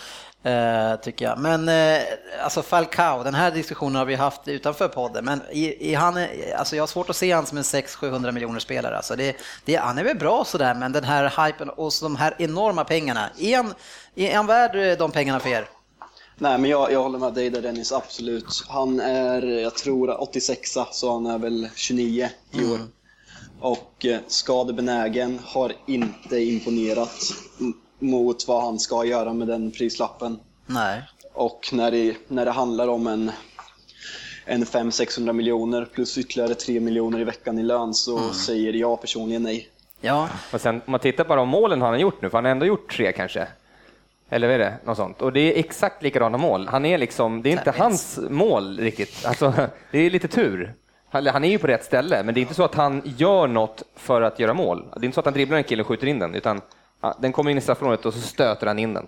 eh, 0.44 0.96
tycker 0.96 1.26
jag. 1.26 1.40
Men 1.40 1.70
eh, 1.70 2.04
alltså 2.44 2.62
Falcao, 2.62 3.24
den 3.24 3.34
här 3.34 3.52
diskussionen 3.52 3.96
har 3.96 4.06
vi 4.06 4.16
haft 4.16 4.48
utanför 4.48 4.88
podden, 4.88 5.26
men 5.26 5.42
i, 5.52 5.92
i 5.92 5.94
han, 5.94 6.26
alltså 6.58 6.76
jag 6.76 6.84
har 6.84 6.88
svårt 6.88 7.10
att 7.10 7.16
se 7.16 7.32
han 7.32 7.46
som 7.46 7.58
en 7.58 7.64
600-700 7.64 8.32
miljoner 8.32 8.60
spelare. 8.60 8.98
Alltså 8.98 9.16
det, 9.16 9.36
det, 9.66 9.76
han 9.76 9.98
är 9.98 10.04
väl 10.04 10.18
bra 10.18 10.46
sådär, 10.46 10.74
men 10.74 10.92
den 10.92 11.04
här 11.04 11.46
hypen 11.46 11.70
och 11.70 11.94
så 11.94 12.06
de 12.06 12.16
här 12.16 12.36
enorma 12.40 12.84
pengarna, 12.84 13.30
är 13.40 13.58
han, 13.58 13.74
är 14.16 14.36
han 14.36 14.48
värd 14.48 14.76
eh, 14.76 14.98
de 14.98 15.12
pengarna 15.12 15.40
för 15.40 15.50
er? 15.50 15.70
Nej, 16.38 16.58
men 16.58 16.70
jag, 16.70 16.92
jag 16.92 17.04
håller 17.04 17.20
med 17.20 17.34
dig 17.34 17.50
där 17.50 17.62
Dennis, 17.62 17.92
absolut. 17.92 18.64
Han 18.68 19.00
är, 19.00 19.42
jag 19.42 19.76
tror 19.76 20.22
86 20.22 20.78
så 20.92 21.14
han 21.14 21.26
är 21.26 21.38
väl 21.38 21.70
29 21.76 22.30
i 22.52 22.66
år. 22.66 22.80
Och 23.60 24.06
eh, 24.06 24.20
skadebenägen, 24.28 25.40
har 25.46 25.74
inte 25.88 26.40
imponerat 26.40 27.34
mot 28.02 28.48
vad 28.48 28.64
han 28.64 28.80
ska 28.80 29.06
göra 29.06 29.34
med 29.34 29.48
den 29.48 29.72
prislappen. 29.72 30.40
Nej. 30.66 31.02
Och 31.34 31.70
när 31.72 31.92
det, 31.92 32.16
när 32.28 32.46
det 32.46 32.52
handlar 32.52 32.88
om 32.88 33.08
en, 33.08 33.32
en 34.46 34.64
500-600 34.64 35.34
miljoner 35.34 35.86
plus 35.86 36.18
ytterligare 36.18 36.56
3 36.56 36.80
miljoner 36.80 37.20
i 37.20 37.24
veckan 37.24 37.60
i 37.60 37.64
lön 37.64 37.94
så 37.94 38.34
säger 38.34 38.74
jag 38.74 39.02
personligen 39.02 39.44
nej. 39.44 39.70
Ja, 40.02 40.30
Och 40.54 40.62
sen 40.62 40.76
om 40.76 40.92
man 40.92 41.00
tittar 41.00 41.24
på 41.24 41.36
de 41.36 41.50
målen 41.50 41.82
han 41.82 41.92
har 41.92 42.00
gjort 42.00 42.22
nu, 42.22 42.30
för 42.30 42.38
han 42.38 42.46
har 42.46 42.52
ändå 42.52 42.66
gjort 42.66 42.96
tre 42.96 43.12
kanske. 43.12 43.48
Eller 44.30 44.48
vad 44.48 44.56
är 44.56 44.60
det? 44.60 44.74
Något 44.86 44.98
sånt. 44.98 45.22
Och 45.22 45.34
det 45.34 45.40
är 45.40 45.60
exakt 45.60 46.04
likadana 46.04 46.38
mål. 46.38 46.68
Han 46.68 46.86
är 46.86 46.98
liksom, 46.98 47.42
det 47.42 47.50
är 47.50 47.52
inte 47.52 47.74
hans 47.78 48.20
mål 48.30 48.80
riktigt. 48.80 49.26
Alltså, 49.26 49.54
det 49.92 50.00
är 50.00 50.10
lite 50.10 50.28
tur. 50.28 50.74
Han, 51.10 51.44
är 51.44 51.50
ju 51.50 51.58
på 51.58 51.68
rätt 51.68 51.86
ställe, 51.86 52.24
men 52.24 52.34
det 52.34 52.40
är 52.40 52.42
inte 52.42 52.54
så 52.54 52.64
att 52.64 52.76
han 52.76 53.02
gör 53.18 53.48
något 53.48 53.84
för 53.96 54.22
att 54.22 54.40
göra 54.40 54.54
mål. 54.54 54.86
Det 54.94 55.00
är 55.00 55.06
inte 55.06 55.16
så 55.16 55.20
att 55.20 55.26
han 55.26 55.34
dribblar 55.34 55.58
en 55.58 55.64
kille 55.64 55.82
och 55.82 55.88
skjuter 55.88 56.08
in 56.08 56.20
den, 56.20 56.36
utan 56.36 56.62
den 57.20 57.32
kommer 57.32 57.52
in 57.52 57.58
i 57.58 57.62
straffområdet 57.62 58.06
och 58.06 58.14
så 58.14 58.20
stöter 58.22 58.68
han 58.68 58.80
in 58.80 58.94
den. 58.94 59.08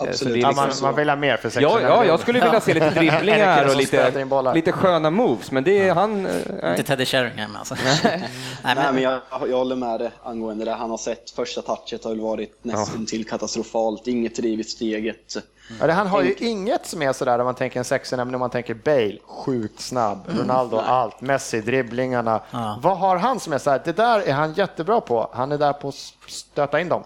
Eh, 0.00 0.08
Absolut. 0.08 0.34
det 0.34 0.40
är 0.40 0.42
Ja, 0.42 0.48
liksom 0.48 0.64
man, 0.66 0.74
så. 0.74 0.84
man 0.84 0.94
vill 0.96 1.08
ha 1.08 1.16
mer 1.16 1.36
för 1.36 1.50
600 1.50 1.80
Ja, 1.82 1.88
ja, 1.88 2.04
jag 2.04 2.20
skulle 2.20 2.40
vilja 2.40 2.60
se 2.60 2.74
lite 2.74 2.90
dribblingar 2.90 3.68
och 3.68 3.76
lite, 3.76 4.24
lite 4.54 4.72
sköna 4.72 5.10
moves, 5.10 5.50
men 5.50 5.64
det 5.64 5.88
är 5.88 5.94
han... 5.94 6.26
eh, 6.26 6.32
nej. 6.62 6.70
inte 6.70 6.82
Teddy 6.82 7.04
Sheringham 7.04 7.56
alltså. 7.56 7.74
Nej, 7.84 7.98
Nej, 8.64 8.74
men, 8.76 8.94
men 8.94 9.02
jag, 9.02 9.20
jag 9.48 9.56
håller 9.56 9.76
med 9.76 10.00
dig 10.00 10.10
angående 10.22 10.64
det. 10.64 10.72
Han 10.72 10.90
har 10.90 10.98
sett 10.98 11.30
första 11.30 11.62
touchet 11.62 12.04
har 12.04 12.10
väl 12.10 12.20
varit 12.20 12.64
nästan 12.64 13.06
till 13.06 13.28
katastrofalt. 13.28 14.06
Inget 14.06 14.36
drivit 14.36 14.70
steget. 14.70 15.36
Ja, 15.80 15.86
det, 15.86 15.92
han 15.92 16.06
har 16.06 16.22
ju 16.22 16.34
inget 16.38 16.86
som 16.86 17.02
är 17.02 17.12
sådär 17.12 17.38
om 17.38 17.44
man 17.44 17.54
tänker 17.54 17.78
en 17.78 17.84
600 17.84 18.24
men 18.24 18.34
om 18.34 18.38
man 18.40 18.50
tänker 18.50 18.74
Bale, 18.74 19.18
sjukt 19.24 19.80
snabb, 19.80 20.18
Ronaldo, 20.40 20.76
allt, 20.78 21.20
Messi, 21.20 21.60
dribblingarna. 21.60 22.40
Ja. 22.50 22.78
Vad 22.82 22.98
har 22.98 23.16
han 23.16 23.40
som 23.40 23.52
är 23.52 23.58
såhär, 23.58 23.82
det 23.84 23.92
där 23.92 24.20
är 24.20 24.32
han 24.32 24.52
jättebra 24.52 25.00
på, 25.00 25.30
han 25.32 25.52
är 25.52 25.58
där 25.58 25.72
på 25.72 25.88
att 25.88 25.94
stöta 26.26 26.80
in 26.80 26.88
dem. 26.88 27.04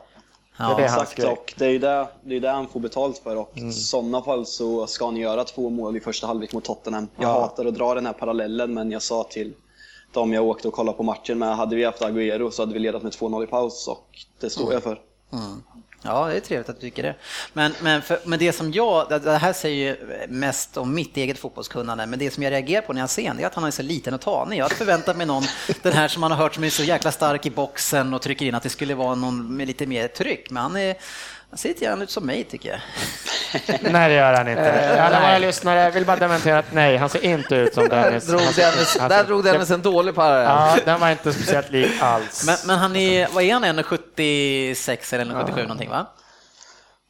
Ja, 0.63 0.75
det 0.77 0.83
är 0.83 0.87
det 0.87 0.91
hans 0.93 1.03
Exakt, 1.03 1.17
grej. 1.21 1.33
och 1.33 1.55
det 1.59 1.65
är 1.67 1.71
ju 1.71 1.79
det, 1.79 2.09
det, 2.25 2.37
är 2.37 2.41
det 2.41 2.51
han 2.51 2.69
får 2.69 2.81
betalt 2.81 3.19
för 3.19 3.37
och 3.37 3.51
i 3.59 3.73
sådana 3.73 4.23
fall 4.23 4.47
så 4.47 4.87
ska 4.87 5.05
han 5.05 5.17
göra 5.17 5.45
två 5.45 5.71
mål 5.71 5.97
i 5.97 6.01
första 6.01 6.27
halvlek 6.27 6.53
mot 6.53 6.65
Tottenham. 6.65 7.09
Jag 7.17 7.29
Ja. 7.29 7.41
hatar 7.41 7.65
att 7.67 7.75
dra 7.75 7.95
den 7.95 8.07
här 8.07 8.13
parallellen 8.13 8.75
men 8.75 8.91
jag 8.91 9.03
sa 9.03 9.25
till 9.25 9.53
de 10.13 10.33
jag 10.33 10.45
åkte 10.47 10.69
och 10.69 10.75
kollade 10.75 10.97
på 10.97 11.03
matchen 11.03 11.39
med, 11.39 11.57
hade 11.57 11.77
vi 11.77 11.85
haft 11.85 12.01
Agüero 12.03 12.51
så 12.51 12.63
hade 12.63 12.73
vi 12.73 12.79
ledat 12.79 13.03
med 13.03 13.13
2-0 13.13 13.45
i 13.45 13.47
paus 13.47 13.89
och 13.89 14.09
det 14.41 14.51
står 14.51 14.73
jag 14.73 14.83
för. 14.83 15.01
Ja, 16.05 16.27
det 16.29 16.37
är 16.37 16.41
trevligt 16.41 16.69
att 16.69 16.77
du 16.77 16.81
tycker 16.81 17.03
det. 17.03 17.15
Men, 17.53 17.75
men, 17.83 18.03
för, 18.03 18.19
men 18.25 18.39
det 18.39 18.53
som 18.53 18.73
jag, 18.73 19.09
det- 19.23 19.39
här 19.39 19.53
säger 19.53 19.77
ju 19.87 20.27
mest 20.29 20.77
om 20.77 20.95
mitt 20.95 21.17
eget 21.17 21.39
fotbollskunnande, 21.39 22.07
men 22.07 22.19
det 22.19 22.31
som 22.31 22.43
jag 22.43 22.51
reagerar 22.51 22.83
på 22.83 22.93
när 22.93 23.01
jag 23.01 23.11
ser 23.11 23.23
honom, 23.29 23.43
är 23.43 23.47
att 23.47 23.55
han 23.55 23.65
är 23.65 23.71
så 23.71 23.83
liten 23.83 24.15
och 24.15 24.21
tanig. 24.21 24.59
Jag 24.59 24.65
hade 24.65 24.75
förväntat 24.75 25.17
mig 25.17 25.27
någon, 25.27 25.45
den 25.83 25.93
här 25.93 26.09
som 26.09 26.21
man 26.21 26.31
har 26.31 26.39
hört 26.39 26.55
som 26.55 26.65
är 26.65 26.71
så 26.71 26.83
jäkla 26.85 27.13
stark 27.13 27.47
i 27.47 27.51
boxen 27.51 28.15
och 28.15 28.23
trycker 28.23 28.47
in, 28.47 28.55
att 28.55 28.63
det 28.63 28.69
skulle 28.71 28.95
vara 28.95 29.15
någon 29.15 29.57
med 29.57 29.67
lite 29.67 29.87
mer 29.87 30.09
tryck. 30.09 30.51
Men 30.51 30.63
han, 30.63 30.77
är, 30.77 30.97
han 31.53 31.59
ser 31.59 31.69
lite 31.69 31.85
grann 31.85 32.03
ut 32.03 32.11
som 32.11 32.27
mig 32.27 32.45
tycker 32.45 32.69
jag. 32.69 32.81
Nej, 33.93 34.09
det 34.09 34.15
gör 34.15 34.33
han 34.33 34.49
inte. 34.49 35.03
Alla 35.03 35.21
våra 35.21 35.39
lyssnare 35.39 35.91
vill 35.91 36.07
bara 36.07 36.17
dementera 36.17 36.59
att 36.59 36.73
nej, 36.73 36.97
han 36.97 37.09
ser 37.09 37.25
inte 37.25 37.55
ut 37.55 37.75
som 37.75 37.89
Dennis. 37.89 38.27
Drog 38.27 38.41
Dennis, 38.41 38.97
han 39.01 39.11
där 39.11 39.25
drog 39.25 39.45
Dennis 39.45 39.71
en 39.71 39.83
dålig 39.83 40.15
parallell. 40.15 40.45
Ja, 40.45 40.79
den 40.85 41.01
var 41.01 41.11
inte 41.11 41.33
speciellt 41.33 41.71
lik 41.71 41.91
alls. 42.01 42.47
Men, 42.47 42.57
men 42.67 42.79
han 42.79 42.97
är, 42.97 43.29
vad 43.33 43.45
är 43.45 43.53
han, 43.53 43.65
1,76 43.65 45.15
eller 45.15 45.25
1,77 45.25 45.63
någonting 45.63 45.91
va? 45.91 46.07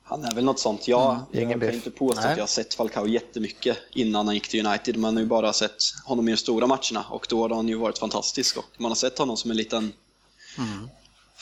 Han 0.02 0.24
är 0.24 0.34
väl 0.34 0.44
något 0.44 0.60
sånt. 0.60 0.88
Jag, 0.88 1.20
ingen 1.32 1.50
jag 1.50 1.60
biff. 1.60 1.68
kan 1.68 1.74
inte 1.74 1.90
påstå 1.90 2.20
Nej. 2.22 2.30
att 2.30 2.36
jag 2.36 2.42
har 2.42 2.48
sett 2.48 2.74
Falcao 2.74 3.06
jättemycket 3.06 3.78
innan 3.90 4.26
han 4.26 4.34
gick 4.34 4.48
till 4.48 4.66
United. 4.66 4.96
Man 4.96 5.14
har 5.16 5.20
ju 5.22 5.28
bara 5.28 5.52
sett 5.52 5.76
honom 6.04 6.28
i 6.28 6.30
de 6.30 6.36
stora 6.36 6.66
matcherna 6.66 7.04
och 7.10 7.26
då 7.28 7.42
har 7.42 7.56
han 7.56 7.68
ju 7.68 7.78
varit 7.78 7.98
fantastisk. 7.98 8.56
Och 8.56 8.64
man 8.78 8.90
har 8.90 8.96
sett 8.96 9.18
honom 9.18 9.36
som 9.36 9.50
en 9.50 9.56
liten 9.56 9.92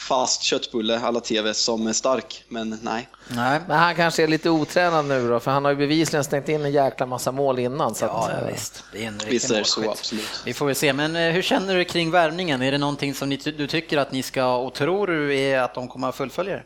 fast 0.08 0.42
köttbulle 0.42 1.00
alla 1.00 1.20
TV 1.20 1.54
som 1.54 1.86
är 1.86 1.92
stark, 1.92 2.44
men 2.48 2.78
nej. 2.82 3.08
Nej. 3.28 3.60
Men 3.68 3.78
han 3.78 3.94
kanske 3.94 4.22
är 4.22 4.28
lite 4.28 4.50
otränad 4.50 5.04
nu 5.04 5.28
då, 5.28 5.40
för 5.40 5.50
han 5.50 5.64
har 5.64 5.70
ju 5.72 5.76
bevisligen 5.76 6.24
stängt 6.24 6.48
in 6.48 6.64
en 6.64 6.72
jäkla 6.72 7.06
massa 7.06 7.32
mål 7.32 7.58
innan. 7.58 7.94
Så 7.94 8.04
Ja, 8.04 8.24
att, 8.24 8.30
ja, 8.32 8.46
eh, 8.46 8.52
visst. 8.52 8.84
Det 8.92 9.04
är 9.04 9.08
en 9.08 9.20
Visst 9.28 9.50
är 9.50 9.62
så, 9.62 9.90
absolut. 9.90 10.42
Vi 10.44 10.54
får 10.54 10.66
väl 10.66 10.74
se, 10.74 10.92
men 10.92 11.16
eh, 11.16 11.32
hur 11.32 11.42
känner 11.42 11.74
du 11.76 11.84
kring 11.84 12.10
värvningen? 12.10 12.62
Är 12.62 12.72
det 12.72 12.78
någonting 12.78 13.14
som 13.14 13.28
ni, 13.28 13.36
du 13.36 13.66
tycker 13.66 13.98
att 13.98 14.12
ni 14.12 14.22
ska, 14.22 14.54
och 14.56 14.74
tror 14.74 15.06
du 15.06 15.38
är 15.38 15.60
att 15.60 15.74
de 15.74 15.88
kommer 15.88 16.08
att 16.08 16.14
fullfölja 16.14 16.54
det? 16.54 16.62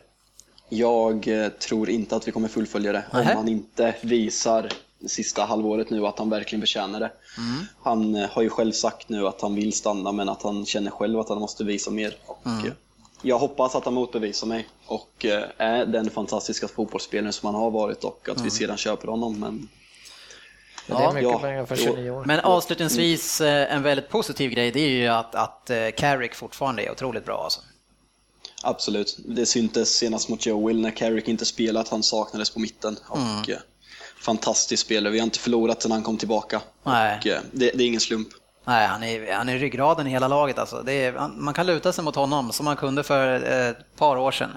Jag 0.69 1.27
eh, 1.27 1.47
tror 1.49 1.89
inte 1.89 2.15
att 2.15 2.27
vi 2.27 2.31
kommer 2.31 2.47
fullfölja 2.47 2.91
det 2.91 3.03
om 3.11 3.19
Nähä. 3.19 3.35
han 3.35 3.47
inte 3.47 3.95
visar 4.01 4.69
det 4.99 5.09
sista 5.09 5.45
halvåret 5.45 5.89
nu 5.89 6.07
att 6.07 6.19
han 6.19 6.29
verkligen 6.29 6.61
förtjänar 6.61 6.99
det. 6.99 7.11
Han 7.83 8.15
eh, 8.15 8.29
har 8.29 8.41
ju 8.41 8.49
själv 8.49 8.71
sagt 8.71 9.09
nu 9.09 9.27
att 9.27 9.41
han 9.41 9.55
vill 9.55 9.73
stanna 9.73 10.11
men 10.11 10.29
att 10.29 10.43
han 10.43 10.65
känner 10.65 10.91
själv 10.91 11.19
att 11.19 11.29
han 11.29 11.39
måste 11.39 11.63
visa 11.63 11.91
mer. 11.91 12.15
Och, 12.25 12.47
eh, 12.47 12.71
jag 13.25 13.39
hoppas 13.39 13.75
att 13.75 13.85
han 13.85 13.93
motbevisar 13.93 14.47
mig 14.47 14.67
och 14.85 15.25
eh, 15.25 15.43
är 15.57 15.85
den 15.85 16.09
fantastiska 16.09 16.67
fotbollsspelare 16.67 17.31
som 17.31 17.45
han 17.45 17.55
har 17.61 17.71
varit 17.71 18.03
och 18.03 18.29
att 18.29 18.41
vi 18.41 18.49
sedan 18.49 18.77
köper 18.77 19.07
honom. 19.07 19.39
Men 19.39 19.69
Men 20.87 20.97
det 20.97 21.03
är 21.03 21.13
mycket 21.13 21.29
Ja, 21.31 21.39
pengar 21.39 21.65
för 21.65 21.75
jo. 21.79 21.83
29 21.95 22.09
år. 22.09 22.25
Men 22.25 22.39
avslutningsvis 22.39 23.41
eh, 23.41 23.73
en 23.75 23.83
väldigt 23.83 24.09
positiv 24.09 24.51
grej, 24.51 24.71
det 24.71 24.79
är 24.79 24.89
ju 24.89 25.07
att, 25.07 25.35
att 25.35 25.69
eh, 25.69 25.87
Carrick 25.97 26.35
fortfarande 26.35 26.83
är 26.83 26.91
otroligt 26.91 27.25
bra 27.25 27.43
alltså. 27.43 27.59
absolut, 28.63 29.17
det 29.25 29.45
syntes 29.45 29.89
senast 29.97 30.29
mot 30.29 30.45
Joe 30.45 30.67
Will 30.67 30.81
när 30.81 30.91
Carrick 30.91 31.27
inte 31.27 31.45
spelade 31.45 31.79
att 31.79 31.89
han 31.89 32.03
saknades 32.03 32.49
på 32.49 32.59
mitten. 32.59 32.97
Och, 33.07 33.49
eh, 33.49 33.57
fantastisk 34.21 34.85
spelare, 34.85 35.13
vi 35.13 35.19
har 35.19 35.23
inte 35.25 35.39
förlorat 35.39 35.81
sedan 35.81 35.91
han 35.91 36.03
kom 36.03 36.17
tillbaka. 36.17 36.61
Nej. 36.83 37.17
Och, 37.19 37.27
eh, 37.27 37.39
det, 37.51 37.71
det 37.71 37.83
är 37.83 37.87
ingen 37.87 38.01
slump. 38.01 38.27
Nej, 38.65 38.87
han 38.87 39.03
är, 39.03 39.33
han 39.33 39.49
är 39.49 39.57
ryggraden 39.57 40.07
i 40.07 40.09
hela 40.09 40.27
laget 40.27 40.59
alltså. 40.59 40.89
Är, 40.89 41.29
man 41.37 41.53
kan 41.53 41.65
luta 41.65 41.93
sig 41.93 42.03
mot 42.03 42.15
honom 42.15 42.51
som 42.51 42.65
man 42.65 42.75
kunde 42.75 43.03
för 43.03 43.33
eh, 43.33 43.69
ett 43.69 43.95
par 43.95 44.17
år 44.17 44.31
sedan. 44.31 44.49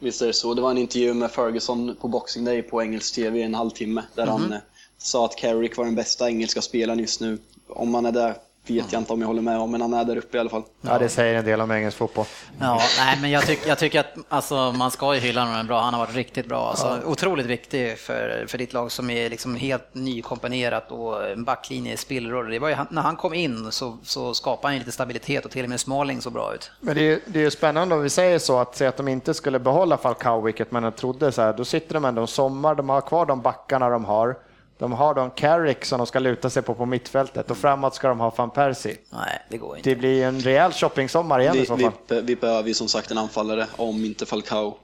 Visst 0.00 0.22
är 0.22 0.26
det 0.26 0.32
så. 0.32 0.54
Det 0.54 0.62
var 0.62 0.70
en 0.70 0.78
intervju 0.78 1.14
med 1.14 1.30
Ferguson 1.30 1.96
på 2.00 2.08
Boxing 2.08 2.44
Day 2.44 2.62
på 2.62 2.82
engelsk 2.82 3.14
TV 3.14 3.38
i 3.38 3.42
en 3.42 3.54
halvtimme 3.54 4.02
där 4.14 4.26
han 4.26 4.52
eh, 4.52 4.58
sa 4.98 5.24
att 5.24 5.36
Carrick 5.36 5.76
var 5.76 5.84
den 5.84 5.94
bästa 5.94 6.28
engelska 6.28 6.62
spelaren 6.62 6.98
just 6.98 7.20
nu. 7.20 7.38
Om 7.68 7.94
han 7.94 8.06
är 8.06 8.12
där 8.12 8.34
vet 8.66 8.92
jag 8.92 9.00
inte 9.00 9.12
om 9.12 9.20
jag 9.20 9.26
håller 9.28 9.42
med 9.42 9.58
om, 9.58 9.70
men 9.70 9.80
han 9.80 9.94
är 9.94 10.04
där 10.04 10.16
uppe 10.16 10.36
i 10.36 10.40
alla 10.40 10.50
fall. 10.50 10.62
Ja, 10.80 10.98
det 10.98 11.08
säger 11.08 11.34
en 11.34 11.44
del 11.44 11.60
om 11.60 11.70
engelsk 11.70 11.98
fotboll. 11.98 12.26
Ja, 12.60 12.80
nej, 12.98 13.18
men 13.20 13.30
jag, 13.30 13.46
tyck, 13.46 13.60
jag 13.66 13.78
tycker 13.78 14.00
att 14.00 14.14
alltså, 14.28 14.72
man 14.72 14.90
ska 14.90 15.14
ju 15.14 15.20
hylla 15.20 15.44
honom 15.44 15.66
bra. 15.66 15.80
Han 15.80 15.94
har 15.94 16.00
varit 16.00 16.14
riktigt 16.14 16.46
bra. 16.48 16.68
Alltså, 16.68 17.00
Otroligt 17.06 17.46
viktig 17.46 17.98
för, 17.98 18.44
för 18.48 18.58
ditt 18.58 18.72
lag 18.72 18.92
som 18.92 19.10
är 19.10 19.30
liksom 19.30 19.56
helt 19.56 19.94
nykomponerat 19.94 20.90
och 20.92 21.30
en 21.30 21.44
backlinje 21.44 21.92
i 21.92 21.96
spillror. 21.96 22.44
Det 22.44 22.58
var 22.58 22.68
ju, 22.68 22.76
när 22.90 23.02
han 23.02 23.16
kom 23.16 23.34
in 23.34 23.72
så, 23.72 23.98
så 24.02 24.34
skapade 24.34 24.72
han 24.74 24.78
lite 24.78 24.92
stabilitet 24.92 25.44
och 25.44 25.50
till 25.50 25.64
och 25.64 25.70
med 25.70 25.80
Smalling 25.80 26.20
så 26.20 26.30
bra 26.30 26.54
ut. 26.54 26.70
Men 26.80 26.94
det 26.94 27.00
är, 27.00 27.04
ju- 27.04 27.20
det 27.26 27.38
är 27.38 27.42
ju 27.44 27.50
spännande 27.50 27.94
om 27.94 28.02
vi 28.02 28.10
säger 28.10 28.38
så, 28.38 28.58
att 28.58 28.76
säga 28.76 28.88
att 28.88 28.96
de 28.96 29.08
inte 29.08 29.34
skulle 29.34 29.58
behålla 29.58 29.96
Falcao, 29.96 30.40
vilket 30.40 30.70
man 30.70 30.92
trodde, 30.92 31.32
så 31.32 31.42
här, 31.42 31.52
då 31.52 31.64
sitter 31.64 31.94
de 31.94 32.04
ändå 32.04 32.20
en 32.22 32.26
sommar, 32.28 32.74
de 32.74 32.88
har 32.88 33.00
kvar 33.00 33.26
de 33.26 33.40
backarna 33.40 33.88
de 33.88 34.04
har. 34.04 34.36
De 34.78 34.92
har 34.92 35.14
de 35.14 35.30
Carrick 35.30 35.84
som 35.84 35.98
de 35.98 36.06
ska 36.06 36.18
luta 36.18 36.50
sig 36.50 36.62
på 36.62 36.74
på 36.74 36.86
mittfältet 36.86 37.50
och 37.50 37.56
framåt 37.56 37.94
ska 37.94 38.08
de 38.08 38.20
ha 38.20 38.30
van 38.36 38.50
Persie. 38.50 38.96
Nej, 39.10 39.42
det 39.48 39.58
går 39.58 39.76
inte. 39.76 39.90
Det 39.90 39.96
blir 39.96 40.24
en 40.24 40.40
rejäl 40.40 40.72
shoppingsommar 40.72 41.40
igen 41.40 41.56
i 41.56 41.60
Vi, 41.60 41.66
så 41.66 41.74
vi, 41.74 41.84
fall. 41.84 41.92
be- 42.08 42.20
vi 42.20 42.36
behöver 42.36 42.68
ju 42.68 42.74
som 42.74 42.88
sagt 42.88 43.10
en 43.10 43.18
anfallare 43.18 43.66
om 43.76 44.04
inte 44.04 44.26
Falcao. 44.26 44.76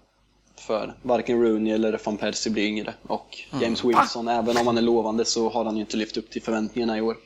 För 0.59 0.95
varken 1.03 1.43
Rooney 1.43 1.72
eller 1.72 2.01
van 2.05 2.16
Persie 2.16 2.53
blir 2.53 2.64
yngre. 2.64 2.95
Och 3.07 3.39
James 3.61 3.84
Wilson, 3.84 4.28
även 4.28 4.57
om 4.57 4.66
han 4.66 4.78
är 4.78 4.82
lovande 4.82 5.24
så 5.24 5.49
har 5.51 5.64
han 5.64 5.74
ju 5.76 5.80
inte 5.80 5.97
levt 5.97 6.16
upp 6.16 6.30
till 6.30 6.43
förväntningarna 6.43 6.99
i 6.99 7.01
år. 7.01 7.16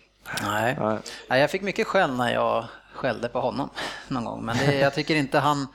Nej. 0.43 0.77
Nej. 0.81 0.99
Nej, 1.29 1.41
jag 1.41 1.51
fick 1.51 1.63
mycket 1.63 1.87
skäll 1.87 2.13
när 2.13 2.33
jag 2.35 2.65
skällde 2.95 3.29
på 3.29 3.41
honom 3.41 3.71
någon 4.09 4.25
gång, 4.25 4.45
men 4.45 4.57
det, 4.57 4.75
jag 4.79 4.95
tycker 4.95 5.15
inte 5.15 5.39
han 5.39 5.67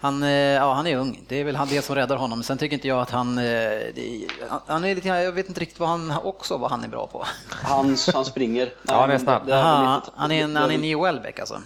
han, 0.00 0.22
eh, 0.22 0.28
ja, 0.30 0.72
han 0.72 0.86
är 0.86 0.96
ung, 0.96 1.20
det 1.28 1.36
är 1.40 1.44
väl 1.44 1.56
han 1.56 1.68
det 1.68 1.82
som 1.82 1.94
räddar 1.94 2.16
honom. 2.16 2.42
Sen 2.42 2.58
tycker 2.58 2.74
inte 2.74 2.88
jag 2.88 3.00
att 3.00 3.10
han, 3.10 3.38
eh, 3.38 3.44
det, 3.44 4.26
han- 4.66 4.84
är 4.84 4.94
lite, 4.94 5.08
jag 5.08 5.32
vet 5.32 5.48
inte 5.48 5.60
riktigt 5.60 5.80
vad 5.80 5.88
han 5.88 6.10
också 6.24 6.56
vad 6.56 6.70
han 6.70 6.84
är 6.84 6.88
bra 6.88 7.06
på. 7.06 7.24
Han, 7.48 7.96
han 8.14 8.24
springer. 8.24 8.72
Ja, 8.86 9.00
han 9.00 9.10
är 9.10 9.18
snabb. 9.18 9.46
det- 9.46 9.52
det 9.52 9.58
är 9.58 9.62
väl 9.62 9.66
Aha, 9.84 10.02
han 10.14 10.32
är 10.32 10.44
en, 10.44 10.56
han 10.56 10.64
är 10.64 10.68
väl- 10.68 10.80
ny 10.80 10.96
Welbeck 10.96 11.38
alltså. 11.40 11.60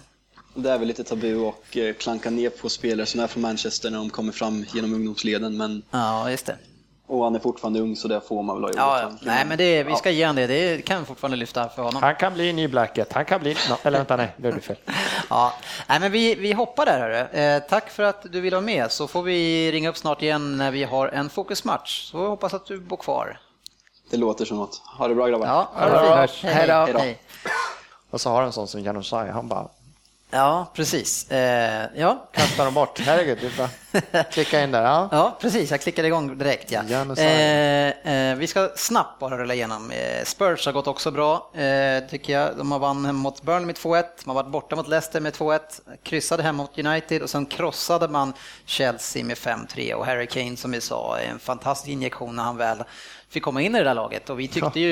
Det 0.57 0.69
är 0.71 0.77
väl 0.77 0.87
lite 0.87 1.03
tabu 1.03 1.35
och 1.35 1.77
eh, 1.77 1.93
klanka 1.93 2.29
ner 2.29 2.49
på 2.49 2.69
spelare 2.69 3.05
som 3.05 3.19
är 3.19 3.27
från 3.27 3.41
Manchester 3.41 3.91
när 3.91 3.97
de 3.97 4.09
kommer 4.09 4.31
fram 4.31 4.65
genom 4.73 4.93
ungdomsleden. 4.93 5.57
Men, 5.57 5.81
Ja, 5.91 6.29
just 6.31 6.45
det. 6.45 6.57
Och 7.07 7.23
han 7.23 7.35
är 7.35 7.39
fortfarande 7.39 7.79
ung 7.79 7.95
så 7.95 8.07
det 8.07 8.21
får 8.21 8.43
man 8.43 8.55
väl 8.55 8.63
ha. 8.63 8.71
Ja, 8.75 8.97
ja. 8.99 9.03
Han- 9.03 9.19
nej 9.21 9.45
men 9.45 9.57
det, 9.57 9.83
vi 9.83 9.95
ska 9.95 10.11
ge 10.11 10.25
honom 10.25 10.35
det, 10.35 10.47
det 10.47 10.81
kan 10.85 10.99
vi 10.99 11.05
fortfarande 11.05 11.37
lyfta 11.37 11.69
för 11.69 11.83
honom. 11.83 12.03
Han 12.03 12.15
kan 12.15 12.33
bli 12.33 12.53
ny 12.53 12.67
Blackett, 12.67 13.13
han 13.13 13.25
kan 13.25 13.39
bli... 13.41 13.53
No, 13.69 13.75
eller 13.83 13.97
vänta, 13.97 14.15
nej, 14.15 14.33
det 14.37 14.51
blir 14.51 14.61
fel. 14.61 14.75
Ja, 15.29 15.53
nej, 15.87 15.99
men 15.99 16.11
vi, 16.11 16.35
vi 16.35 16.53
hoppar 16.53 16.85
där. 16.85 16.99
Hörru. 16.99 17.15
Eh, 17.55 17.63
tack 17.69 17.89
för 17.89 18.03
att 18.03 18.23
du 18.31 18.41
vill 18.41 18.53
vara 18.53 18.61
med, 18.61 18.91
så 18.91 19.07
får 19.07 19.23
vi 19.23 19.71
ringa 19.71 19.89
upp 19.89 19.97
snart 19.97 20.21
igen 20.21 20.57
när 20.57 20.71
vi 20.71 20.83
har 20.83 21.07
en 21.07 21.29
fokusmatch. 21.29 22.11
Så 22.11 22.17
jag 22.17 22.29
hoppas 22.29 22.53
att 22.53 22.65
du 22.65 22.79
bor 22.79 22.97
kvar. 22.97 23.39
Det 24.11 24.17
låter 24.17 24.45
som 24.45 24.57
något. 24.57 24.81
Ha 24.97 25.07
det 25.07 25.15
bra 25.15 25.27
grabbar. 25.27 25.47
Ja, 25.47 25.69
ha 25.73 26.21
det 26.21 26.27
fint. 26.27 26.53
Hej, 26.53 26.67
Hej 26.67 26.93
då. 26.93 26.99
hej. 26.99 27.19
Och 28.09 28.21
så 28.21 28.29
har 28.29 28.43
en 28.43 28.51
sån 28.51 28.67
som 28.67 28.81
Janusaj, 28.81 29.29
han 29.29 29.47
bara 29.47 29.67
Ja, 30.31 30.71
precis. 30.73 31.31
Eh, 31.31 31.85
ja. 31.95 32.29
kastar 32.31 32.65
dem 32.65 32.73
bort. 32.73 32.99
Herregud, 32.99 33.43
är 33.43 33.57
bara 33.57 34.23
klicka 34.23 34.63
in 34.63 34.71
där. 34.71 34.83
Ja. 34.83 35.09
ja, 35.11 35.37
precis. 35.41 35.71
Jag 35.71 35.81
klickade 35.81 36.07
igång 36.07 36.37
direkt. 36.37 36.71
Ja. 36.71 36.81
Eh, 37.15 37.89
eh, 37.89 38.35
vi 38.35 38.47
ska 38.47 38.69
snabbt 38.75 39.19
bara 39.19 39.37
rulla 39.37 39.53
igenom. 39.53 39.91
Eh, 39.91 40.23
Spurs 40.23 40.65
har 40.65 40.73
gått 40.73 40.87
också 40.87 41.11
bra, 41.11 41.51
eh, 41.53 42.09
tycker 42.09 42.33
jag. 42.33 42.57
De 42.57 42.71
har 42.71 42.79
vann 42.79 43.15
mot 43.15 43.41
Burnley 43.41 43.65
med 43.65 43.75
2-1, 43.75 44.03
de 44.23 44.29
har 44.29 44.35
varit 44.35 44.51
borta 44.51 44.75
mot 44.75 44.87
Leicester 44.87 45.19
med 45.19 45.33
2-1, 45.33 45.59
kryssade 46.03 46.43
hemma 46.43 46.63
mot 46.63 46.79
United 46.79 47.21
och 47.21 47.29
sen 47.29 47.45
krossade 47.45 48.07
man 48.07 48.33
Chelsea 48.65 49.23
med 49.23 49.37
5-3 49.37 49.93
och 49.93 50.05
Harry 50.05 50.27
Kane 50.27 50.57
som 50.57 50.71
vi 50.71 50.81
sa 50.81 51.19
är 51.19 51.27
en 51.27 51.39
fantastisk 51.39 51.89
injektion 51.89 52.35
när 52.35 52.43
han 52.43 52.57
väl 52.57 52.83
fick 53.35 53.43
komma 53.43 53.61
in 53.61 53.75
i 53.75 53.77
det 53.77 53.83
där 53.83 53.93
laget 53.93 54.29
och 54.29 54.39
vi 54.39 54.47
tyckte 54.47 54.79
ju, 54.79 54.89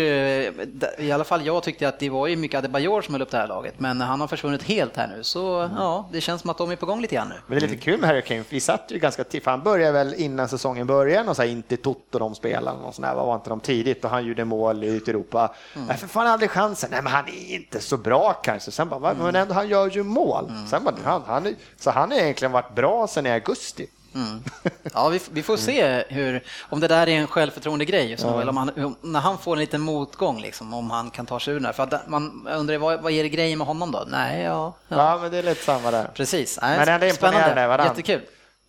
i 0.97 1.11
alla 1.11 1.23
fall 1.23 1.45
jag 1.45 1.63
tyckte 1.63 1.87
att 1.87 1.99
det 1.99 2.09
var 2.09 2.27
ju 2.27 2.35
mycket 2.35 2.57
Adebayor 2.57 3.01
som 3.01 3.13
höll 3.13 3.21
upp 3.21 3.31
det 3.31 3.37
här 3.37 3.47
laget 3.47 3.79
men 3.79 4.01
han 4.01 4.21
har 4.21 4.27
försvunnit 4.27 4.63
helt 4.63 4.97
här 4.97 5.07
nu 5.07 5.23
så 5.23 5.69
ja, 5.77 6.09
det 6.11 6.21
känns 6.21 6.41
som 6.41 6.49
att 6.49 6.57
de 6.57 6.71
är 6.71 6.75
på 6.75 6.85
gång 6.85 7.01
lite 7.01 7.15
grann 7.15 7.29
nu. 7.29 7.35
Men 7.47 7.59
det 7.59 7.65
är 7.65 7.69
lite 7.69 7.81
kul 7.81 7.99
med 7.99 8.09
Harry 8.09 8.21
Kane, 8.21 8.43
vi 8.49 8.59
satt 8.59 8.85
ju 8.89 8.99
ganska 8.99 9.23
tidigt, 9.23 9.45
han 9.45 9.63
började 9.63 9.91
väl 9.91 10.13
innan 10.13 10.49
säsongen 10.49 10.87
började, 10.87 11.29
och 11.29 11.35
så 11.35 11.41
här, 11.41 11.49
inte 11.49 11.77
Toto 11.77 12.19
de 12.19 12.35
spelarna 12.35 12.85
och 12.85 12.95
sådär, 12.95 13.15
var 13.15 13.35
inte 13.35 13.49
de 13.49 13.59
tidigt 13.59 14.03
och 14.05 14.09
han 14.09 14.25
gjorde 14.25 14.45
mål 14.45 14.83
ute 14.83 15.11
i 15.11 15.13
Europa. 15.13 15.55
Nej, 15.73 15.97
för 15.97 16.07
fan 16.07 16.27
aldrig 16.27 16.49
chansen, 16.49 16.89
nej 16.91 17.01
men 17.01 17.11
han 17.13 17.27
är 17.27 17.55
inte 17.55 17.79
så 17.79 17.97
bra 17.97 18.33
kanske. 18.33 18.71
Sen 18.71 18.89
bara, 18.89 18.99
va? 18.99 19.13
men 19.17 19.35
ändå 19.35 19.53
han 19.53 19.67
gör 19.67 19.89
ju 19.89 20.03
mål. 20.03 20.51
Sen 20.69 20.83
bara, 20.83 20.95
han, 21.03 21.21
han, 21.25 21.55
så 21.77 21.91
han 21.91 22.11
har 22.11 22.17
egentligen 22.17 22.51
varit 22.51 22.75
bra 22.75 23.07
sen 23.07 23.25
i 23.25 23.31
augusti. 23.31 23.87
Ja, 24.93 25.09
vi, 25.09 25.19
vi 25.31 25.43
får 25.43 25.57
se 25.57 26.03
hur, 26.09 26.43
om 26.69 26.79
det 26.79 26.87
där 26.87 27.07
är 27.09 27.11
en 27.19 27.27
självförtroende 27.27 27.85
grej, 27.85 28.17
så, 28.17 28.39
eller 28.39 28.49
om 28.49 28.57
han, 28.57 28.95
när 29.01 29.19
han 29.19 29.37
får 29.37 29.53
en 29.53 29.59
liten 29.59 29.81
motgång, 29.81 30.41
liksom, 30.41 30.73
om 30.73 30.91
han 30.91 31.09
kan 31.09 31.25
ta 31.25 31.39
sig 31.39 31.51
ur 31.53 31.57
den 31.57 31.65
här. 31.65 31.73
För 31.73 31.83
att 31.83 32.07
man 32.07 32.47
undrar, 32.55 32.77
vad, 32.77 33.01
vad 33.01 33.11
är 33.11 33.23
det 33.23 33.29
grejen 33.29 33.57
med 33.57 33.67
honom 33.67 33.91
då? 33.91 34.03
Nej, 34.07 34.41
ja, 34.41 34.73
ja. 34.87 34.95
Ja, 34.97 35.19
men 35.21 35.31
det 35.31 35.37
är 35.37 35.43
lite 35.43 35.63
samma 35.63 35.91
där. 35.91 36.07
precis. 36.13 36.59
Nej, 36.61 36.77
Men 36.79 36.87
ändå 36.89 37.05
imponerande, 37.07 37.67
varann. 37.67 37.87
Jättekul. 37.87 38.21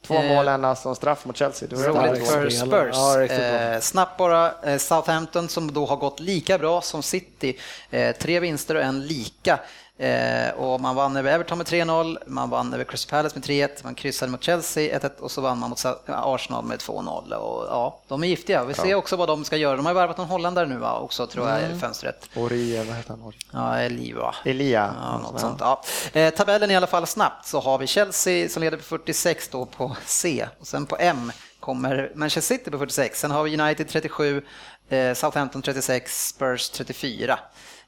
Två 0.07 0.15
Eh, 0.15 0.29
mål 0.35 0.49
endast 0.49 0.83
som 0.83 0.95
straff 0.97 1.25
mot 1.25 1.37
Chelsea. 1.37 1.69
Det 1.69 1.77
var 1.77 2.09
Roligt 2.09 2.29
för. 2.29 2.51
Spurs. 2.51 2.97
Ja. 2.97 3.23
Eh, 3.23 3.81
snabbt 3.81 4.17
bara, 4.19 4.53
eh, 4.63 4.79
Southampton 4.79 5.49
som 5.49 5.73
då 5.73 5.87
har 5.87 5.97
gått 5.97 6.21
lika 6.21 6.59
bra 6.59 6.81
som 6.81 7.03
City. 7.03 7.59
Eh, 7.91 8.17
tre 8.17 8.41
vinster 8.41 8.75
och 8.75 8.83
en 8.83 9.07
lika. 9.07 9.59
Eh, 9.99 10.51
och 10.51 10.81
man 10.81 10.95
vann 10.97 11.17
över 11.17 11.33
Everton 11.33 11.59
med 11.59 11.67
3-0, 11.67 12.19
man 12.27 12.51
vann 12.51 12.75
över 12.75 12.85
Crystal 12.85 13.11
Palace 13.11 13.39
med 13.39 13.45
3-1, 13.45 13.69
man 13.85 13.95
kryssade 13.95 14.33
mot 14.33 14.43
Chelsea 14.43 14.99
1-1 14.99 15.19
och 15.19 15.31
så 15.31 15.41
vann 15.41 15.59
man 15.59 15.71
mot 15.71 15.85
Arsenal 16.07 16.65
med 16.65 16.79
2-0. 16.79 17.33
Och, 17.33 17.67
ja, 17.67 18.01
de 18.09 18.25
är 18.25 18.29
giftiga. 18.29 18.65
Vi 18.65 18.75
ser 18.75 18.95
också 18.95 19.17
vad 19.17 19.29
de 19.29 19.45
ska 19.45 19.57
göra. 19.57 19.77
De 19.77 19.87
har 19.87 19.93
ju 19.93 19.95
värvat 19.95 20.19
en 20.19 20.25
holländare 20.25 20.67
nu 20.67 20.77
va? 20.77 20.99
också 20.99 21.27
tror 21.27 21.49
jag 21.49 21.71
i 21.71 21.79
fönstret. 21.79 22.29
Ori, 22.37 22.77
vad 22.77 22.97
heter 22.97 23.11
han? 23.11 23.33
Ja, 23.53 23.79
Eliva. 23.79 24.35
Elia. 24.45 24.95
Ja, 25.01 25.19
något 25.19 25.41
sånt. 25.41 25.61
Ja. 25.61 25.83
Eh, 26.13 26.35
tabellen 26.35 26.71
i 26.71 26.77
alla 26.77 26.87
fall 26.87 27.07
snabbt 27.07 27.47
så 27.47 27.61
har 27.61 27.79
vi 27.79 27.87
Chelsea 27.87 28.49
som 28.49 28.63
leder 28.63 28.77
på 28.77 28.83
46 28.83 29.49
då 29.49 29.67
på 29.67 29.97
C 30.07 30.47
och 30.61 30.67
sen 30.67 30.87
på 30.87 30.97
M 31.01 31.33
kommer 31.61 32.13
Manchester 32.15 32.57
City 32.57 32.71
på 32.71 32.79
46. 32.79 33.21
Sen 33.21 33.31
har 33.31 33.45
vi 33.45 33.61
United 33.61 33.89
37, 33.89 34.43
eh, 34.89 35.15
Southampton 35.15 35.63
36, 35.63 36.29
Spurs 36.29 36.71
34. 36.71 37.39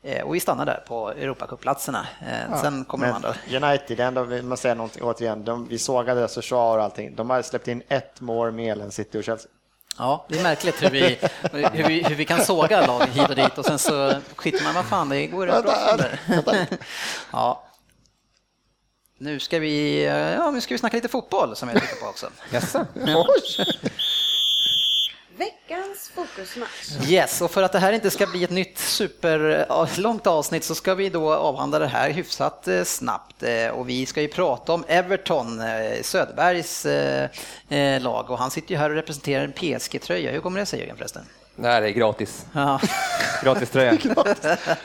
Eh, 0.07 0.23
och 0.23 0.35
vi 0.35 0.41
stannar 0.41 0.67
där 0.67 0.83
på 0.87 1.11
Europacuplatserna. 1.11 2.07
Eh, 2.21 2.61
sen 2.63 2.85
kommer 2.85 3.07
de 3.07 3.13
andra. 3.13 3.35
United, 3.69 4.01
ändå 4.01 4.23
vill 4.23 4.43
man 4.43 4.59
säga 4.59 4.75
någonting 4.75 5.03
återigen, 5.03 5.45
de, 5.45 5.69
vi 5.69 5.79
sågade 5.79 6.21
deras 6.21 6.35
försvar 6.35 6.79
och 6.79 6.85
allting. 6.85 7.15
De 7.17 7.31
har 7.31 7.43
släppt 7.43 7.69
in 7.69 7.83
ett 7.89 8.21
mål 8.21 8.53
mer 8.53 8.81
än 8.81 8.93
City 8.93 9.19
och 9.19 9.25
Chelsea. 9.25 9.51
Ja, 9.99 10.27
det 10.29 10.39
är 10.39 10.43
märkligt 10.43 10.83
hur 10.83 10.91
vi, 10.91 11.19
hur 11.73 11.89
vi, 11.89 12.03
hur 12.03 12.15
vi 12.15 12.25
kan 12.25 12.41
såga 12.41 12.87
lag 12.87 13.07
hit 13.07 13.29
och 13.29 13.35
dit 13.37 13.59
och 13.59 13.65
sen 13.65 13.79
så 13.79 14.13
skiter 14.37 14.65
man, 14.65 14.75
vad 14.75 14.85
fan, 14.85 15.09
det 15.09 15.27
går 15.27 15.47
rätt 15.47 15.65
bra. 15.65 16.57
Ja. 17.33 17.63
Nu 19.19 19.41
ska 19.41 19.59
vi, 19.59 20.05
ja, 20.39 20.51
nu 20.51 20.61
ska 20.61 20.75
vi 20.75 20.79
snacka 20.79 20.97
lite 20.97 21.09
fotboll 21.09 21.57
som 21.57 21.69
jag 21.69 21.83
tittar 21.83 21.97
på 21.97 22.07
också. 22.07 22.31
Veckans 25.69 26.09
fokusmatch. 26.15 27.09
Yes, 27.09 27.41
och 27.41 27.51
för 27.51 27.63
att 27.63 27.73
det 27.73 27.79
här 27.79 27.93
inte 27.93 28.11
ska 28.11 28.27
bli 28.27 28.45
ett 28.45 28.51
nytt 28.51 28.79
superlångt 28.79 30.27
avsnitt 30.27 30.65
så 30.65 30.75
ska 30.75 30.95
vi 30.95 31.09
då 31.09 31.35
avhandla 31.35 31.79
det 31.79 31.87
här 31.87 32.11
hyfsat 32.11 32.69
eh, 32.69 32.85
snabbt. 32.85 33.43
Eh, 33.43 33.69
och 33.69 33.89
vi 33.89 34.07
ska 34.07 34.23
ju 34.23 34.29
prata 34.29 34.73
om 34.73 34.85
Everton, 34.89 35.61
eh, 35.61 36.03
Söderbergs 36.03 36.87
lag 38.01 38.31
och 38.31 38.39
han 38.39 38.51
sitter 38.51 38.71
ju 38.71 38.77
här 38.77 38.91
och 38.91 38.97
representerar 38.97 39.45
en 39.45 39.53
PSG-tröja. 39.53 40.31
Hur 40.31 40.41
kommer 40.41 40.61
det 40.61 40.67
sig 40.67 40.79
Jörgen 40.79 40.97
förresten? 40.97 41.23
Nej, 41.57 41.81
det 41.81 41.87
är 41.89 41.91
gratis. 41.93 42.47
Ja. 42.53 42.81
Gratis 43.43 43.71
tröja. 43.71 43.93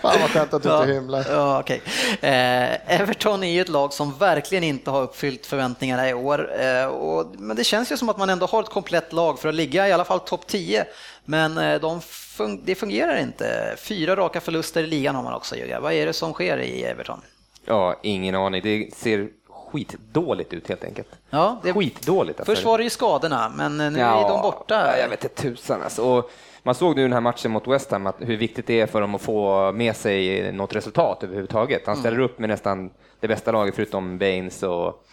Fan 0.02 0.20
vad 0.22 0.30
skönt 0.30 0.54
att 0.54 0.64
du 0.64 0.70
inte 0.80 0.94
hymlar. 0.94 1.26
Ja, 1.30 1.60
okej. 1.60 1.82
Eh, 2.22 3.00
Everton 3.02 3.44
är 3.44 3.52
ju 3.52 3.62
ett 3.62 3.70
lag 3.70 3.94
som 3.94 4.18
verkligen 4.18 4.64
inte 4.64 4.92
har 4.92 5.02
uppfyllt 5.02 5.46
förväntningarna 5.46 6.10
i 6.10 6.14
år. 6.14 6.62
Eh, 6.62 6.86
och, 6.86 7.26
men 7.38 7.56
det 7.58 7.64
känns 7.64 7.92
ju 7.92 7.98
som 7.98 8.10
att 8.10 8.18
man 8.18 8.30
ändå 8.30 8.46
har 8.46 8.64
ett 8.64 8.70
komplett 8.70 9.14
lag 9.14 9.40
för 9.40 9.50
att 9.50 9.56
ligga 9.56 9.88
i 9.88 9.92
alla 9.92 10.06
fall 10.06 10.20
topp 10.20 10.48
10. 10.48 10.86
Men 11.26 11.58
eh, 11.58 11.80
de 11.82 12.00
fun- 12.02 12.62
det 12.66 12.76
fungerar 12.76 13.18
inte. 13.18 13.76
Fyra 13.78 14.16
raka 14.16 14.42
förluster 14.42 14.84
i 14.84 14.88
ligan 14.88 15.16
har 15.16 15.24
man 15.24 15.34
också, 15.34 15.56
Jugga. 15.56 15.80
Vad 15.80 15.94
är 15.94 16.06
det 16.06 16.14
som 16.14 16.34
sker 16.34 16.58
i 16.58 16.84
Everton? 16.84 17.22
Ja, 17.66 17.96
ingen 18.04 18.36
aning. 18.36 18.62
Det 18.64 18.90
ser 18.96 19.28
skitdåligt 19.72 20.54
ut 20.54 20.70
helt 20.70 20.84
enkelt. 20.84 21.08
Ja, 21.30 21.60
det, 21.64 21.74
Skitdåligt. 21.74 22.40
Alltså. 22.40 22.56
först 22.56 22.66
var 22.66 22.78
det 22.78 22.84
ju 22.84 22.90
skadorna, 22.90 23.52
men 23.56 23.78
nu 23.78 24.00
är 24.00 24.22
de 24.30 24.42
borta. 24.42 24.88
Ja, 24.88 24.98
jag 24.98 25.10
vet 25.10 25.24
inte 25.24 25.42
tusan 25.42 25.82
alltså. 25.84 26.04
Och 26.04 26.32
man 26.64 26.76
såg 26.76 26.96
nu 26.96 27.02
den 27.02 27.14
här 27.14 27.22
matchen 27.22 27.52
mot 27.52 27.68
West 27.68 27.92
Ham 27.92 28.08
att 28.08 28.16
hur 28.20 28.38
viktigt 28.38 28.68
det 28.68 28.82
är 28.82 28.88
för 28.88 29.02
dem 29.02 29.16
att 29.16 29.22
få 29.22 29.72
med 29.72 29.96
sig 29.96 30.52
något 30.52 30.76
resultat 30.76 31.24
överhuvudtaget. 31.24 31.82
Han 31.88 31.96
ställer 31.98 32.20
upp 32.20 32.40
med 32.40 32.50
nästan 32.50 32.90
det 33.20 33.28
bästa 33.28 33.52
laget 33.52 33.76
förutom 33.76 34.18
Baines 34.18 34.64
och 34.64 35.04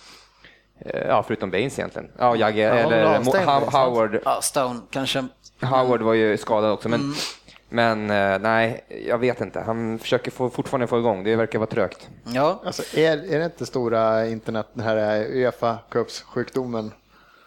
eh, 0.80 1.06
Ja, 1.08 1.22
förutom 1.26 1.50
Baines 1.50 1.78
egentligen. 1.78 2.08
Ja, 2.18 2.36
Jagge, 2.36 2.60
Ja, 2.62 2.68
eller 2.74 3.04
avstängd, 3.16 3.48
How- 3.48 3.70
Howard. 3.84 4.18
Ja, 4.24 4.40
Stone 4.42 4.80
kanske. 4.90 5.24
Howard 5.60 6.02
var 6.02 6.14
ju 6.14 6.36
skadad 6.36 6.72
också, 6.72 6.88
men, 6.88 7.00
Mm. 7.00 7.14
men 7.68 8.32
eh, 8.32 8.38
nej, 8.38 8.84
jag 9.06 9.18
vet 9.18 9.40
inte. 9.40 9.60
Han 9.60 9.98
försöker 9.98 10.30
få, 10.30 10.50
fortfarande 10.50 10.86
få 10.86 10.98
igång. 10.98 11.24
Det 11.24 11.36
verkar 11.36 11.58
vara 11.58 11.70
trögt. 11.70 12.08
Ja, 12.24 12.60
Alltså, 12.64 12.98
är, 12.98 13.32
är 13.34 13.38
det 13.38 13.44
inte 13.44 13.66
stora 13.66 14.26
internet, 14.26 14.66
den 14.72 14.84
här 14.84 15.26
Uefa 15.30 15.78
Cups-sjukdomen? 15.90 16.90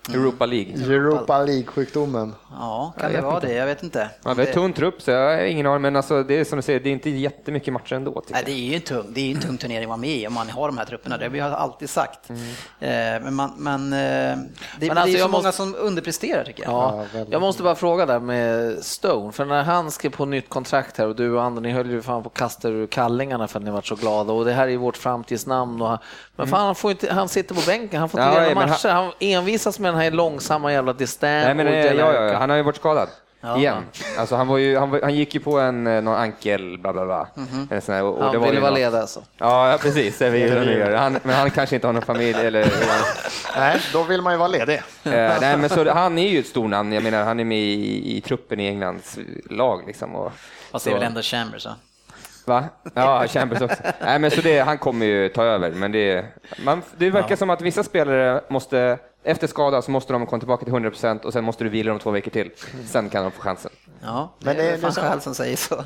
Europa 0.09 0.45
League. 0.45 0.73
Europa 0.73 1.43
League-sjukdomen. 1.43 2.35
ja 2.59 2.93
kan 2.99 3.11
det 3.13 3.21
vara 3.21 3.39
det? 3.39 3.53
Jag 3.53 3.65
vet 3.65 3.83
inte. 3.83 4.09
Ja, 4.23 4.33
det 4.33 4.41
är 4.41 4.45
Det- 4.45 4.53
tunn 4.53 4.73
trupp, 4.73 5.01
så 5.01 5.11
jag 5.11 5.37
har 5.37 5.43
ingen 5.43 5.65
aning, 5.67 5.81
men 5.81 5.95
alltså, 5.95 6.23
det 6.23 6.33
är 6.39 6.43
som 6.43 6.55
du 6.55 6.61
säger, 6.61 6.79
det 6.79 6.89
är 6.89 6.93
inte 6.93 7.09
jättemycket 7.09 7.73
matcher 7.73 7.93
ändå. 7.95 8.11
Nej, 8.29 8.39
jag. 8.39 8.45
det 8.45 8.51
är 8.51 8.55
ju 8.55 8.75
en 8.75 8.81
tung, 8.81 9.05
det 9.09 9.31
är 9.31 9.35
en 9.35 9.41
tung 9.41 9.57
turnering 9.57 9.83
att 9.83 9.87
vara 9.89 9.97
med 9.97 10.09
i 10.09 10.27
om 10.27 10.33
man 10.33 10.49
har 10.49 10.67
de 10.67 10.77
här 10.77 10.85
trupperna. 10.85 11.17
Det 11.17 11.25
har 11.25 11.29
vi 11.29 11.41
alltid 11.41 11.89
sagt. 11.89 12.29
Eh, 12.29 12.37
men 12.79 13.33
man, 13.35 13.51
men, 13.57 13.93
eh, 13.93 13.99
det, 13.99 14.39
det 14.79 14.89
alltså, 14.89 15.07
är 15.07 15.11
så 15.13 15.17
jag 15.19 15.29
många 15.31 15.43
måste- 15.43 15.57
som 15.57 15.75
underpresterar 15.79 16.43
tycker 16.43 16.63
jag. 16.63 16.71
Ja, 17.13 17.21
jag 17.29 17.41
måste 17.41 17.63
bara 17.63 17.75
fråga 17.75 18.05
där 18.05 18.19
med 18.19 18.77
Stone, 18.83 19.31
för 19.31 19.45
när 19.45 19.63
han 19.63 19.91
skrev 19.91 20.09
på 20.09 20.25
nytt 20.25 20.49
kontrakt 20.49 20.97
här 20.97 21.07
och 21.07 21.15
du 21.15 21.31
och 21.31 21.43
Ander, 21.43 21.61
ni 21.61 21.71
höll 21.71 21.89
ju 21.89 22.01
fan 22.01 22.23
på 22.23 22.27
att 22.29 22.33
kasta 22.37 22.69
ur 22.69 22.87
kallingarna 22.87 23.47
för 23.47 23.59
att 23.59 23.65
ni 23.65 23.71
var 23.71 23.81
så 23.81 23.95
glada 23.95 24.33
och 24.33 24.45
det 24.45 24.53
här 24.53 24.63
är 24.63 24.71
ju 24.71 24.77
vårt 24.77 24.97
framtidsnamn. 24.97 25.81
Och 25.81 25.97
men 26.35 26.47
fan, 26.47 26.65
han, 26.65 26.75
får 26.75 26.91
inte, 26.91 27.13
han 27.13 27.29
sitter 27.29 27.55
på 27.55 27.61
bänken, 27.67 27.99
han 27.99 28.09
får 28.09 28.19
inte 28.19 28.33
Ja, 28.33 28.39
leda 28.41 28.47
men 28.47 28.57
han- 28.57 28.69
matcher. 28.69 28.89
Han, 28.89 29.11
envisas 29.19 29.79
med 29.79 29.90
den 29.91 30.01
här 30.01 30.11
långsamma 30.11 30.71
jävla 30.71 30.93
Distan 30.93 31.29
Nej, 31.29 31.53
men, 31.55 31.67
eh, 31.67 31.93
ja, 31.93 32.13
ja, 32.13 32.37
han 32.37 32.49
har 32.49 32.57
ju 32.57 32.63
varit 32.63 32.75
skadad. 32.75 33.09
Ja. 33.43 33.57
Igen. 33.57 33.83
Alltså, 34.17 34.35
han, 34.35 34.47
var 34.47 34.57
ju, 34.57 34.77
han, 34.77 34.89
var, 34.89 35.01
han 35.01 35.15
gick 35.15 35.33
ju 35.33 35.39
på 35.39 35.59
en 35.59 35.87
eh, 35.87 36.01
någon 36.01 36.15
ankel, 36.15 36.77
bla 36.77 36.93
bla 36.93 37.05
bla. 37.05 37.27
En 37.69 37.81
sån 37.81 37.95
här, 37.95 38.03
och, 38.03 38.17
och 38.17 38.23
Han 38.23 38.31
det 38.31 38.37
var 38.37 38.45
ville 38.45 38.55
ju 38.57 38.61
vara 38.61 38.71
något- 38.71 38.79
leda 38.79 39.01
alltså. 39.01 39.23
Ja, 39.37 39.71
ja, 39.71 39.77
precis. 39.77 40.17
Det 40.17 40.29
vill 40.29 40.57
han 40.57 40.67
göra. 40.67 40.97
Han, 40.99 41.19
men 41.23 41.35
han 41.35 41.49
kanske 41.51 41.75
inte 41.75 41.87
har 41.87 41.93
någon 41.93 42.01
familj 42.01 42.39
eller... 42.39 42.73
Nej, 43.57 43.79
då 43.93 44.03
vill 44.03 44.21
man 44.21 44.33
ju 44.33 44.37
vara 44.39 44.47
ledig. 44.47 44.75
Eh, 44.75 44.81
nej, 45.41 45.57
men 45.57 45.69
så, 45.69 45.91
han 45.91 46.17
är 46.17 46.29
ju 46.29 46.39
ett 46.39 46.47
stornamn. 46.47 46.93
Jag 46.93 47.03
menar, 47.03 47.23
han 47.23 47.39
är 47.39 47.43
med 47.45 47.57
i, 47.57 48.17
i 48.17 48.21
truppen 48.21 48.59
i 48.59 48.67
Englands 48.67 49.17
lag. 49.49 49.83
Liksom, 49.87 50.15
och, 50.15 50.31
Fast 50.71 50.85
det 50.85 50.91
är 50.91 50.95
väl 50.95 51.03
ändå 51.03 51.21
Chambers 51.21 51.65
va? 51.65 51.75
Va? 52.45 52.63
Ja, 52.93 53.27
Chambers 53.27 53.61
också. 53.61 53.83
Nej, 54.01 54.19
men 54.19 54.31
så 54.31 54.41
det, 54.41 54.59
han 54.59 54.77
kommer 54.77 55.05
ju 55.05 55.29
ta 55.29 55.43
över, 55.43 55.71
men 55.71 55.91
det, 55.91 56.25
man, 56.63 56.81
det 56.97 57.09
verkar 57.09 57.35
som 57.35 57.49
att 57.49 57.61
vissa 57.61 57.83
spelare 57.83 58.41
måste, 58.49 58.97
efter 59.23 59.47
skada 59.47 59.81
så 59.81 59.91
måste 59.91 60.13
de 60.13 60.25
komma 60.25 60.39
tillbaka 60.39 60.65
till 60.65 60.73
100% 60.73 61.21
och 61.21 61.33
sen 61.33 61.43
måste 61.43 61.63
du 61.63 61.69
vila 61.69 61.89
dem 61.89 61.99
två 61.99 62.11
veckor 62.11 62.31
till. 62.31 62.51
Sen 62.85 63.09
kan 63.09 63.23
de 63.23 63.31
få 63.31 63.41
chansen. 63.41 63.71
Ja, 64.03 64.33
Men 64.39 64.55
det 64.57 64.63
är 64.69 64.77
fan 64.77 64.91
själv 64.91 65.19
som 65.19 65.35
säger 65.35 65.57
så. 65.57 65.75
Eh, 65.75 65.83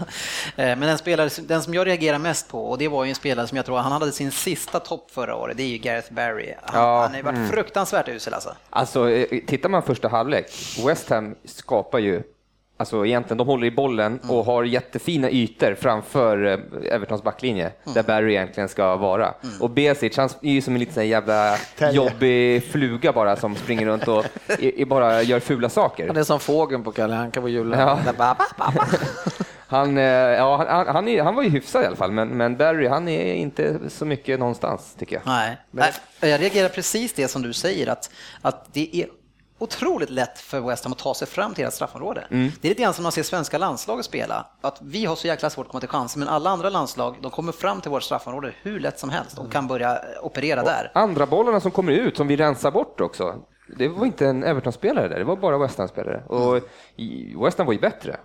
Men 0.55 0.79
den, 0.81 0.97
spelare, 0.97 1.29
den 1.41 1.61
som 1.63 1.73
jag 1.73 1.87
reagerar 1.87 2.17
mest 2.19 2.47
på, 2.49 2.65
och 2.69 2.77
det 2.77 2.87
var 2.87 3.03
ju 3.03 3.09
en 3.09 3.15
spelare 3.15 3.47
som 3.47 3.55
jag 3.55 3.65
tror 3.65 3.77
han 3.77 3.91
hade 3.91 4.11
sin 4.11 4.31
sista 4.31 4.79
topp 4.79 5.11
förra 5.11 5.35
året, 5.35 5.57
det 5.57 5.63
är 5.63 5.67
ju 5.67 5.77
Gareth 5.77 6.13
Barry. 6.13 6.53
Han, 6.63 6.81
Ja, 6.81 7.01
han 7.01 7.09
har 7.09 7.17
ju 7.17 7.23
varit 7.23 7.49
fruktansvärt 7.51 8.07
usel 8.09 8.33
alltså. 8.33 8.55
Alltså, 8.69 9.09
eh, 9.09 9.39
tittar 9.47 9.69
man 9.69 9.83
första 9.83 10.07
halvlek, 10.07 10.45
West 10.87 11.09
Ham 11.09 11.35
skapar 11.45 11.99
ju 11.99 12.23
Alltså 12.77 13.05
egentligen, 13.05 13.37
de 13.37 13.47
håller 13.47 13.67
i 13.67 13.71
bollen 13.71 14.19
och 14.29 14.45
har 14.45 14.63
jättefina 14.63 15.29
ytor 15.29 15.75
framför 15.75 16.45
eh, 16.45 16.93
Evertons 16.93 17.23
backlinje, 17.23 17.71
där 17.93 18.03
Barry 18.03 18.31
egentligen 18.31 18.69
ska 18.69 18.95
vara. 18.95 19.33
Och 19.59 19.69
Besic, 19.69 20.17
han 20.17 20.29
är 20.41 20.51
ju 20.51 20.61
som 20.61 20.73
en 20.73 20.79
liten 20.79 20.93
sån 20.93 21.07
jävla 21.07 21.57
Terrier. 21.77 21.93
jobbig 21.93 22.63
fluga 22.63 23.11
bara 23.13 23.35
som 23.35 23.55
springer 23.55 23.85
runt 23.85 24.07
och 24.07 24.25
i, 24.59 24.81
i 24.81 24.85
bara 24.85 25.21
gör 25.21 25.39
fula 25.39 25.69
saker. 25.69 26.07
Han 26.07 26.17
är 26.17 26.23
som 26.23 26.39
fågeln 26.39 26.83
på 26.83 26.91
Kalle 26.91 27.15
Anka 27.15 27.41
på 27.41 27.49
julen. 27.49 27.79
Ja. 27.79 28.37
Han, 29.67 29.97
eh, 29.97 30.03
ja, 30.03 30.57
han- 30.57 30.67
han, 30.67 30.87
han, 30.95 31.07
är, 31.07 31.23
han 31.23 31.35
var 31.35 31.43
ju 31.43 31.49
hyfsad 31.49 31.83
i 31.83 31.85
alla 31.85 31.95
fall, 31.95 32.11
men, 32.11 32.27
men 32.29 32.57
Barry, 32.57 32.87
han 32.87 33.07
är 33.07 33.33
inte 33.33 33.79
så 33.89 34.05
mycket 34.05 34.39
någonstans, 34.39 34.95
tycker 34.99 35.15
jag. 35.15 35.21
Nej, 35.25 35.57
Nej, 35.71 35.91
jag 36.21 36.41
reagerar 36.41 36.69
precis 36.69 37.13
det 37.13 37.27
som 37.27 37.41
du 37.41 37.53
säger, 37.53 37.87
att, 37.87 38.09
att 38.41 38.73
det 38.73 38.89
är 39.01 39.07
otroligt 39.59 40.09
lätt 40.09 40.39
för 40.39 40.59
West 40.61 40.83
Ham 40.83 40.93
att 40.93 40.99
ta 40.99 41.13
sig 41.13 41.27
fram 41.27 41.53
till 41.53 41.61
deras 41.61 41.75
straffområde. 41.75 42.27
Mm. 42.31 42.51
Det 42.61 42.67
är 42.67 42.69
lite 42.69 42.81
grann 42.81 42.93
som 42.93 43.03
man 43.03 43.11
ser 43.11 43.23
svenska 43.23 43.57
landslaget 43.57 44.05
spela, 44.05 44.47
att 44.61 44.79
vi 44.81 45.05
har 45.05 45.15
så 45.15 45.27
jäkla 45.27 45.49
svårt 45.49 45.65
att 45.65 45.71
komma 45.71 45.79
till 45.79 45.89
chanser, 45.89 46.19
men 46.19 46.27
alla 46.27 46.49
andra 46.49 46.69
landslag, 46.69 47.15
de 47.21 47.31
kommer 47.31 47.51
fram 47.51 47.81
till 47.81 47.91
vårt 47.91 48.03
straffområde 48.03 48.53
hur 48.61 48.79
lätt 48.79 48.99
som 48.99 49.09
helst 49.09 49.37
och 49.37 49.51
kan 49.51 49.67
börja 49.67 50.01
operera 50.21 50.63
där. 50.63 50.91
Andra 50.93 51.25
bollarna 51.25 51.59
som 51.59 51.71
kommer 51.71 51.91
ut, 51.91 52.17
som 52.17 52.27
vi 52.27 52.35
rensar 52.35 52.71
bort 52.71 53.01
också, 53.01 53.35
det 53.77 53.87
var 53.87 54.05
inte 54.05 54.27
en 54.27 54.43
Everton-spelare 54.43 55.07
där, 55.07 55.19
det 55.19 55.25
var 55.25 55.35
bara 55.35 55.57
West 55.57 55.77
Ham-spelare. 55.77 56.23
Och 56.27 56.55
West 57.45 57.57
Ham 57.57 57.67
var 57.67 57.73
ju 57.73 57.79
bättre, 57.79 58.17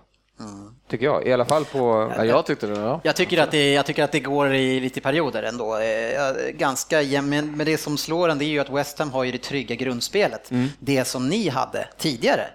tycker 0.89 1.05
jag. 1.05 1.27
I 1.27 1.33
alla 1.33 1.45
fall 1.45 1.65
på... 1.65 2.13
Ja, 2.17 2.25
jag 2.25 2.45
tyckte 2.45 2.67
det. 2.67 2.79
Ja. 2.79 3.01
Jag 3.03 3.15
tycker, 3.15 3.43
att 3.43 3.51
det, 3.51 3.73
jag 3.73 3.85
tycker 3.85 4.03
att 4.03 4.11
det 4.11 4.19
går 4.19 4.53
i 4.53 4.79
lite 4.79 5.01
perioder 5.01 5.43
ändå. 5.43 5.77
Eh, 5.77 6.51
Ganska 6.53 7.01
jämn, 7.01 7.29
men 7.57 7.65
det 7.65 7.77
som 7.77 7.97
slår 7.97 8.29
en 8.29 8.37
det 8.37 8.45
är 8.45 8.47
ju 8.47 8.59
att 8.59 8.69
West 8.69 8.99
Ham 8.99 9.11
har 9.11 9.23
ju 9.23 9.31
det 9.31 9.37
trygga 9.37 9.75
grundspelet. 9.75 10.51
Det 10.79 11.05
som 11.05 11.29
ni 11.29 11.49
hade 11.49 11.87
tidigare 11.97 12.47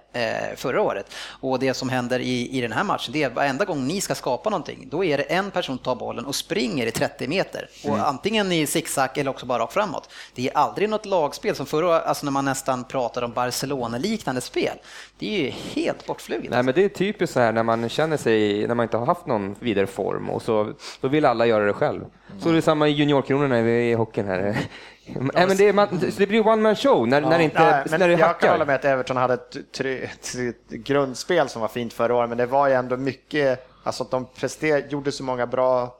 förra 0.56 0.82
året. 0.82 1.14
Och 1.40 1.58
det 1.58 1.74
som 1.74 1.88
händer 1.88 2.20
i, 2.20 2.58
i 2.58 2.60
den 2.60 2.72
här 2.72 2.84
matchen, 2.84 3.12
det 3.12 3.22
är 3.22 3.30
varenda 3.30 3.64
gång 3.64 3.86
ni 3.86 4.00
ska 4.00 4.14
skapa 4.14 4.50
någonting, 4.50 4.88
då 4.90 5.04
är 5.04 5.18
det 5.18 5.22
en 5.22 5.50
person 5.50 5.76
som 5.76 5.84
tar 5.84 5.94
bollen 5.94 6.26
och 6.26 6.34
springer 6.34 6.86
i 6.86 6.90
30 6.90 7.28
meter. 7.28 7.68
Och 7.84 8.08
antingen 8.08 8.52
i 8.52 8.66
zigzag 8.66 9.18
eller 9.18 9.30
också 9.30 9.46
bara 9.46 9.62
rakt 9.62 9.72
framåt. 9.72 10.10
Det 10.34 10.48
är 10.48 10.56
aldrig 10.56 10.88
något 10.88 11.06
lagspel 11.06 11.54
som 11.54 11.66
förra 11.66 12.00
alltså 12.00 12.24
när 12.26 12.32
man 12.32 12.44
nästan 12.44 12.84
pratar 12.84 13.22
om 13.22 13.32
Barcelona-liknande 13.32 14.40
spel. 14.40 14.76
Det 15.18 15.36
är 15.36 15.44
ju 15.44 15.50
helt 15.50 16.06
bortfluget. 16.06 16.50
Nej, 16.50 16.62
men 16.62 16.74
det 16.74 16.84
är 16.84 16.88
typiskt 16.88 17.34
så 17.34 17.40
här 17.40 17.52
när 17.52 17.62
man 17.62 17.88
känner 17.88 18.16
sig, 18.16 18.66
när 18.66 18.74
man 18.74 18.84
inte 18.84 18.96
har 18.96 19.06
haft 19.06 19.26
någon 19.26 19.54
vidare 19.60 19.86
form 19.86 20.30
och 20.30 20.42
så, 20.42 20.72
då 21.00 21.08
vill 21.08 21.24
alla 21.24 21.46
göra 21.46 21.64
det 21.64 21.72
själv. 21.72 22.04
Så 22.42 22.48
det 22.48 22.56
är 22.56 22.60
samma 22.60 22.88
i 22.88 22.90
juniorkronorna 22.90 23.60
i 23.60 23.94
hockeyn 23.94 24.26
här. 24.26 24.58
Nej, 25.06 25.46
men 25.46 25.56
det, 25.56 25.68
är, 25.68 25.72
man, 25.72 26.00
så 26.00 26.18
det 26.18 26.26
blir 26.26 26.46
one 26.46 26.62
man 26.62 26.76
show 26.76 27.08
när, 27.08 27.20
när 27.20 27.38
det 27.38 27.44
inte 27.44 27.60
Nej, 27.62 27.84
men 27.90 28.00
när 28.00 28.08
det 28.08 28.14
jag 28.14 28.40
kan 28.40 28.50
hålla 28.50 28.64
hackar. 28.64 28.66
med 28.66 28.74
att 28.74 28.84
Everton 28.84 29.16
hade 29.16 29.34
ett, 29.34 29.56
try- 29.72 30.04
ett 30.48 30.68
grundspel 30.70 31.48
som 31.48 31.60
var 31.60 31.68
fint 31.68 31.92
förra 31.92 32.14
året, 32.14 32.28
men 32.28 32.38
det 32.38 32.46
var 32.46 32.68
ju 32.68 32.74
ändå 32.74 32.96
mycket, 32.96 33.68
alltså 33.82 34.02
att 34.02 34.10
de 34.10 34.26
prester, 34.26 34.86
gjorde 34.88 35.12
så 35.12 35.24
många 35.24 35.46
bra, 35.46 35.96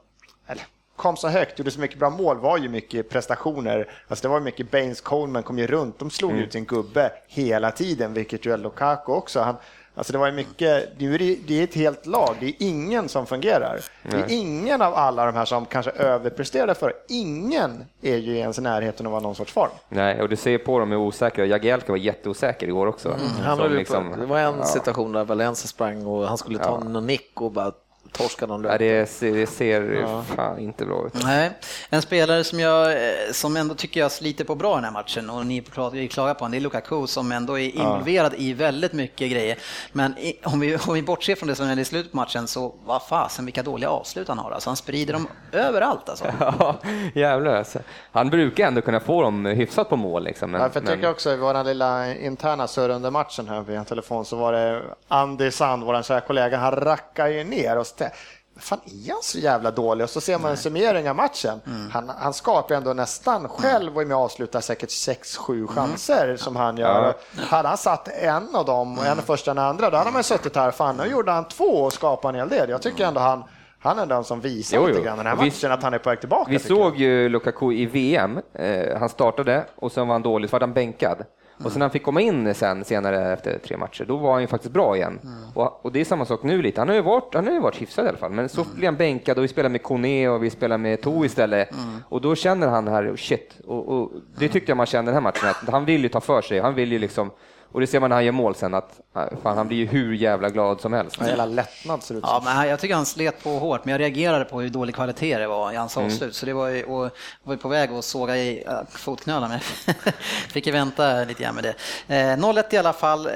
eller 0.47 0.63
kom 0.95 1.17
så 1.17 1.27
högt, 1.27 1.59
gjorde 1.59 1.71
så 1.71 1.79
mycket 1.79 1.99
bra 1.99 2.09
mål 2.09 2.37
var 2.37 2.57
ju 2.57 2.69
mycket 2.69 3.09
prestationer. 3.09 3.91
Alltså 4.07 4.27
det 4.27 4.31
var 4.31 4.39
mycket 4.39 4.71
Baines 4.71 5.01
Coleman 5.01 5.43
kom 5.43 5.59
ju 5.59 5.67
runt, 5.67 5.99
de 5.99 6.09
slog 6.09 6.31
ut 6.31 6.53
sin 6.53 6.65
gubbe 6.65 7.11
hela 7.27 7.71
tiden, 7.71 8.13
vilket 8.13 8.45
ju 8.45 8.53
är 8.53 8.57
Lukaku 8.57 9.11
också. 9.11 9.39
Han, 9.39 9.55
alltså 9.97 10.13
det 10.13 10.19
var 10.19 10.25
ju 10.27 10.33
mycket, 10.33 11.01
är 11.01 11.17
det, 11.47 11.59
är 11.59 11.63
ett 11.63 11.75
helt 11.75 12.05
lag, 12.05 12.35
det 12.39 12.45
är 12.45 12.53
ingen 12.59 13.09
som 13.09 13.25
fungerar. 13.25 13.79
Det 14.03 14.17
är 14.17 14.25
ingen 14.29 14.81
av 14.81 14.93
alla 14.95 15.25
de 15.25 15.35
här 15.35 15.45
som 15.45 15.65
kanske 15.65 15.91
överpresterade 15.91 16.75
för, 16.75 16.93
ingen 17.09 17.85
är 18.01 18.17
ju 18.17 18.37
ens 18.37 18.57
i 18.57 18.61
närheten 18.61 19.05
av 19.05 19.11
att 19.11 19.13
vara 19.13 19.23
någon 19.29 19.35
sorts 19.35 19.51
form. 19.53 19.69
Nej, 19.89 20.21
och 20.21 20.29
du 20.29 20.35
ser 20.35 20.57
på 20.57 20.79
dem 20.79 20.91
är 20.91 20.95
osäkra. 20.97 21.45
Jagielka 21.45 21.91
var 21.91 21.97
jätteosäker 21.99 22.67
igår 22.67 22.87
också. 22.87 23.09
Han 23.43 23.55
Som 23.57 23.63
höll 23.63 23.71
ju 23.71 23.77
liksom- 23.77 24.11
på, 24.13 24.19
det 24.19 24.25
var 24.25 24.39
en 24.39 24.65
situation 24.65 25.11
där 25.11 25.23
Valencia 25.23 25.67
sprang 25.67 26.05
och 26.05 26.27
han 26.27 26.37
skulle 26.37 26.59
ta 26.59 26.79
någon 26.79 27.07
nick 27.07 27.41
och 27.41 27.51
bara 27.51 27.71
torska 28.11 28.45
någon 28.45 28.63
Ja, 28.63 28.69
löp. 28.69 28.79
det 28.79 29.09
ser, 29.09 29.33
det 29.33 29.47
ser 29.47 30.07
fan 30.35 30.59
inte 30.59 30.85
bra 30.85 31.05
ut. 31.07 31.23
Nej, 31.23 31.51
en 31.89 32.01
spelare 32.01 32.43
som 32.43 32.59
jag 32.59 32.91
eh, 32.91 32.97
som 33.31 33.57
ändå 33.57 33.75
tycker 33.75 33.99
jag 33.99 34.11
sliter 34.11 34.43
på 34.43 34.55
bra 34.55 34.71
i 34.71 34.75
den 34.75 34.83
här 34.83 34.91
matchen 34.91 35.29
och 35.29 35.45
ni 35.45 35.61
klagar 35.61 36.33
på 36.33 36.39
honom, 36.39 36.51
det 36.51 36.57
är 36.57 36.61
Lukaku 36.61 37.07
som 37.07 37.31
ändå 37.31 37.59
är 37.59 37.75
involverad 37.75 38.33
i 38.37 38.53
väldigt 38.53 38.93
mycket 38.93 39.31
grejer. 39.31 39.57
Men 39.91 40.17
i, 40.17 40.39
om, 40.43 40.59
vi, 40.59 40.77
om 40.87 40.93
vi 40.93 41.01
bortser 41.03 41.35
från 41.35 41.49
det 41.49 41.55
som 41.55 41.67
hände 41.67 41.81
i 41.81 41.85
slutet 41.85 42.11
på 42.11 42.17
matchen 42.17 42.47
så 42.47 42.75
vad 42.85 43.01
fasen 43.07 43.45
vilka 43.45 43.63
dåliga 43.63 43.89
avslut 43.89 44.27
han 44.27 44.37
har. 44.37 44.51
Alltså, 44.51 44.69
han 44.69 44.77
sprider 44.77 45.13
dem 45.13 45.27
överallt 45.51 46.09
alltså. 46.09 46.25
Ja, 46.59 46.75
jävlar 47.15 47.55
alltså. 47.55 47.79
Han 48.11 48.29
brukar 48.29 48.67
ändå 48.67 48.81
kunna 48.81 48.99
få 48.99 49.21
dem 49.21 49.45
hyfsat 49.45 49.89
på 49.89 49.95
mål. 49.95 50.23
Liksom, 50.23 50.51
men, 50.51 50.61
Ja, 50.61 50.69
för 50.69 50.75
jag 50.79 50.83
men- 50.83 50.95
tycker 50.95 51.09
också 51.09 51.33
i 51.33 51.37
vår 51.37 51.63
lilla 51.63 52.15
interna 52.15 52.67
surr 52.67 52.89
under 52.89 53.11
matchen 53.11 53.47
här 53.49 53.61
via 53.61 53.83
telefon 53.83 54.25
så 54.25 54.35
var 54.35 54.53
det 54.53 54.81
Andy 55.07 55.51
Sand, 55.51 55.83
vår 55.83 56.01
kära 56.01 56.21
kollega, 56.21 56.57
han 56.57 56.71
rackar 56.71 57.27
ju 57.27 57.43
ner 57.43 57.77
och 57.77 57.87
tänkte 57.97 58.17
fan 58.59 58.79
är 58.85 59.11
han 59.11 59.21
så 59.23 59.37
jävla 59.39 59.71
dålig? 59.71 60.03
Och 60.03 60.09
så 60.09 60.21
ser 60.21 60.39
man 60.39 60.51
en 60.51 60.57
summering 60.57 61.09
av 61.09 61.15
matchen. 61.15 61.61
Han, 61.93 62.11
han 62.19 62.33
skapar 62.33 62.75
ändå 62.75 62.93
nästan 62.93 63.49
själv 63.49 63.95
och 63.95 64.01
är 64.01 64.05
med 64.05 64.17
och 64.17 64.23
avslutar 64.23 64.61
säkert 64.61 64.89
6-7 64.89 65.67
chanser 65.67 66.35
som 66.35 66.55
han 66.55 66.77
gör. 66.77 67.13
Hade 67.49 67.67
han 67.67 67.77
satt 67.77 68.07
en 68.07 68.55
av 68.55 68.65
dem 68.65 68.97
och 68.97 69.05
en 69.05 69.17
första 69.17 69.51
och 69.51 69.57
en 69.57 69.63
andra, 69.63 69.89
då 69.89 69.97
hade 69.97 70.11
man 70.11 70.23
suttit 70.23 70.55
här, 70.55 70.71
fan 70.71 70.97
nu 70.97 71.03
gjorde 71.05 71.31
han 71.31 71.47
två 71.47 71.63
och 71.63 71.93
skapade 71.93 72.39
en 72.39 72.39
hel 72.49 72.49
del. 72.59 72.69
Jag 72.69 72.81
tycker 72.81 73.05
ändå 73.07 73.19
han 73.19 73.43
han 73.79 73.99
är 73.99 74.05
den 74.05 74.23
som 74.23 74.41
visar 74.41 74.77
Jo, 74.77 74.87
lite 74.87 75.01
grann 75.01 75.17
den 75.17 75.27
här 75.27 75.33
Och 75.33 75.41
vi- 75.43 75.45
matchen 75.49 75.71
att 75.71 75.83
han 75.83 75.93
är 75.93 75.97
på 75.97 76.09
väg 76.09 76.19
tillbaka. 76.19 76.51
Vi 76.51 76.59
tycker 76.59 76.75
jag. 76.75 76.83
såg 76.83 76.97
ju 76.97 77.29
Lukaku 77.29 77.71
i 77.73 77.85
VM. 77.85 78.39
Eh, 78.53 78.99
han 78.99 79.09
startade 79.09 79.65
och 79.75 79.91
sen 79.91 80.07
var 80.07 80.15
han 80.15 80.21
dålig, 80.21 80.49
så 80.49 80.53
var 80.53 80.59
han 80.59 80.73
bänkad. 80.73 81.17
Och 81.63 81.71
sen 81.71 81.79
när 81.79 81.83
han 81.83 81.91
fick 81.91 82.03
komma 82.03 82.21
in 82.21 82.55
sen 82.55 82.85
senare 82.85 83.33
efter 83.33 83.59
tre 83.59 83.77
matcher, 83.77 84.05
då 84.05 84.17
var 84.17 84.31
han 84.31 84.41
ju 84.41 84.47
faktiskt 84.47 84.73
bra 84.73 84.95
igen. 84.95 85.19
Och, 85.53 85.85
och, 85.85 85.91
det 85.91 85.99
är 86.01 86.05
samma 86.05 86.25
sak 86.25 86.43
nu 86.43 86.61
lite. 86.61 86.81
Han 86.81 86.87
har 86.87 86.95
ju 86.95 87.01
varit, 87.01 87.33
han 87.33 87.47
har 87.47 87.53
ju 87.53 87.59
varit 87.59 87.81
hyfsad 87.81 88.05
i 88.05 88.09
alla 88.09 88.17
fall, 88.17 88.31
men 88.31 88.49
så 88.49 88.65
blir 88.75 88.85
han 88.85 88.95
bänkad 88.95 89.37
och 89.37 89.43
vi 89.43 89.47
spelar 89.47 89.69
med 89.69 89.83
Kone 89.83 90.29
och 90.29 90.43
vi 90.43 90.49
spelar 90.49 90.77
med 90.77 91.01
To 91.01 91.25
istället. 91.25 91.69
Och 92.09 92.21
då 92.21 92.35
känner 92.35 92.67
han 92.67 92.87
här, 92.87 93.15
shit, 93.15 93.55
och, 93.67 93.87
och 93.87 94.11
det 94.39 94.49
tyckte 94.49 94.71
jag 94.71 94.77
man 94.77 94.85
kände 94.85 95.11
den 95.11 95.15
här 95.15 95.21
matchen, 95.21 95.49
att 95.49 95.69
han 95.69 95.85
vill 95.85 96.03
ju 96.03 96.09
ta 96.09 96.21
för 96.21 96.41
sig. 96.41 96.59
Han 96.59 96.75
vill 96.75 96.91
ju 96.91 96.99
liksom 96.99 97.31
och 97.71 97.79
det 97.79 97.87
ser 97.87 97.99
man 97.99 98.09
när 98.09 98.15
han 98.15 98.25
gör 98.25 98.31
mål 98.31 98.55
sen 98.55 98.73
att 98.73 98.99
fan, 99.43 99.57
han 99.57 99.67
blir 99.67 99.77
ju 99.77 99.85
hur 99.85 100.13
jävla 100.13 100.49
glad 100.49 100.81
som 100.81 100.93
helst. 100.93 101.21
En 101.21 101.27
jävla 101.27 101.45
lättnad 101.45 102.03
ser 102.03 102.15
ut 102.15 102.23
Ja, 102.27 102.41
men 102.45 102.67
jag 102.67 102.79
tycker 102.79 102.95
han 102.95 103.05
slet 103.05 103.43
på 103.43 103.49
hårt, 103.49 103.85
men 103.85 103.91
jag 103.91 104.01
reagerade 104.01 104.45
på 104.45 104.61
hur 104.61 104.69
dålig 104.69 104.95
kvalitet 104.95 105.37
det 105.37 105.47
var 105.47 105.71
i 105.71 105.75
hans 105.75 105.97
mm. 105.97 106.07
avslut. 106.07 106.35
Så 106.35 106.45
det 106.45 106.53
var 106.53 106.67
ju, 106.67 106.83
och 106.83 107.09
var 107.43 107.53
ju 107.53 107.57
på 107.57 107.67
väg 107.67 107.91
att 107.91 108.05
såga 108.05 108.37
i 108.37 108.63
äh, 108.67 108.73
fotknölarna, 108.89 109.47
men 109.47 109.59
fick 110.49 110.65
ju 110.65 110.71
vänta 110.71 111.23
lite 111.23 111.43
grann 111.43 111.55
med 111.55 111.63
det. 111.63 111.73
Eh, 112.15 112.37
0-1 112.37 112.63
i 112.73 112.77
alla 112.77 112.93
fall 112.93 113.25
eh, 113.25 113.31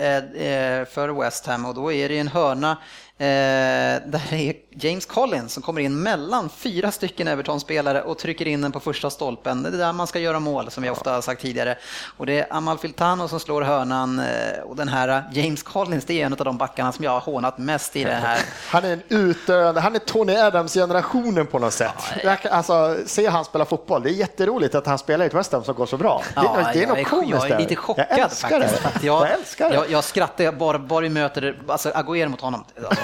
för 0.86 1.22
West 1.22 1.48
Ham 1.48 1.66
och 1.66 1.76
då 1.76 1.92
är 1.92 2.10
det 2.10 2.20
en 2.20 2.28
hörna 2.28 2.78
Eh, 3.11 3.11
där 3.22 4.34
är 4.34 4.54
James 4.70 5.06
Collins 5.06 5.54
som 5.54 5.64
kommer 5.64 5.82
in 5.82 6.04
mellan 6.04 6.50
fyra 6.50 6.92
stycken 6.92 7.28
Everton-spelare 7.28 8.02
och 8.02 8.18
trycker 8.18 8.48
in 8.48 8.62
den 8.62 8.72
på 8.72 8.80
första 8.80 9.10
stolpen. 9.10 9.64
Det 9.64 9.70
är 9.70 9.78
där 9.78 9.94
man 9.94 10.08
ska 10.08 10.20
göra 10.20 10.40
mål, 10.40 10.72
som 10.72 10.84
vi 10.84 10.90
ofta 10.90 11.14
har 11.14 11.22
sagt 11.22 11.42
tidigare. 11.42 11.78
Och 12.18 12.26
det 12.26 12.40
är 12.40 12.48
Amal 12.50 12.78
Filtano 12.78 13.28
som 13.28 13.40
slår 13.40 13.62
hörnan 13.62 14.20
eh, 14.20 14.60
och 14.64 14.76
den 14.76 14.88
här 14.88 15.24
James 15.34 15.64
Collins, 15.64 16.06
det 16.06 16.22
är 16.22 16.26
en 16.26 16.34
av 16.34 16.46
de 16.46 16.58
backarna 16.58 16.92
som 16.92 17.06
jag 17.06 17.12
har 17.12 17.20
hånat 17.20 17.58
mest 17.58 17.96
i 17.96 18.04
det 18.04 18.12
här. 18.12 18.40
Han 18.70 18.86
är 18.86 18.94
en 18.94 19.02
utdöende, 19.08 19.82
han 19.82 19.96
är 19.96 20.00
Tony 20.00 20.36
Adams-generationen 20.36 21.48
på 21.48 21.60
något 21.60 21.74
sätt. 21.74 21.94
Ja, 22.24 22.38
alltså, 22.52 22.98
se 23.06 23.28
han 23.28 23.46
spela 23.46 23.66
fotboll, 23.66 24.04
det 24.04 24.10
är 24.10 24.14
jätteroligt 24.14 24.76
att 24.76 24.86
han 24.86 24.98
spelar 24.98 25.26
i 25.26 25.28
ett 25.28 25.34
West 25.34 25.52
Ham 25.52 25.64
som 25.64 25.76
går 25.76 25.86
så 25.86 25.98
bra. 25.98 26.24
Det, 26.28 26.32
ja, 26.36 26.70
det 26.74 26.84
är 26.84 26.88
något 26.88 27.08
komiskt 27.08 27.32
Jag 27.32 27.52
är 27.52 27.60
lite 27.60 27.76
chockad 27.76 28.06
jag 28.10 28.32
faktiskt. 28.32 28.84
Det. 29.02 29.08
Jag, 29.08 29.28
jag. 29.58 29.74
Jag, 29.74 29.92
jag 29.92 30.04
skrattar 30.04 30.52
bara, 30.52 30.80
bara 30.80 31.02
vi 31.02 31.10
möter 31.10 31.62
alltså, 31.68 31.90
Agüero 31.90 32.28
mot 32.28 32.42
honom. 32.42 32.64
Alltså, 32.90 33.04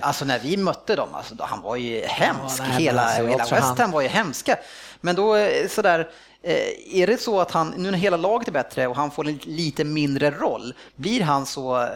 alltså 0.00 0.24
när 0.24 0.38
vi 0.38 0.56
mötte 0.56 0.96
dem, 0.96 1.08
alltså, 1.12 1.34
han 1.38 1.62
var 1.62 1.76
ju 1.76 2.00
hemsk. 2.00 2.62
Ja, 2.62 2.64
hela 2.64 3.08
hela 3.08 3.36
West 3.36 3.78
Ham 3.78 3.90
var 3.90 4.00
ju 4.00 4.08
hemska. 4.08 4.56
Men 5.00 5.16
då 5.16 5.36
eh, 5.36 5.68
sådär, 5.68 6.08
eh, 6.42 7.00
är 7.02 7.06
det 7.06 7.20
så 7.20 7.40
att 7.40 7.50
han, 7.50 7.74
nu 7.76 7.90
när 7.90 7.98
hela 7.98 8.16
laget 8.16 8.48
är 8.48 8.52
bättre 8.52 8.86
och 8.86 8.96
han 8.96 9.10
får 9.10 9.28
en 9.28 9.38
lite 9.42 9.84
mindre 9.84 10.30
roll, 10.30 10.74
blir 10.96 11.20
han 11.20 11.46
så 11.46 11.82
eh, 11.82 11.88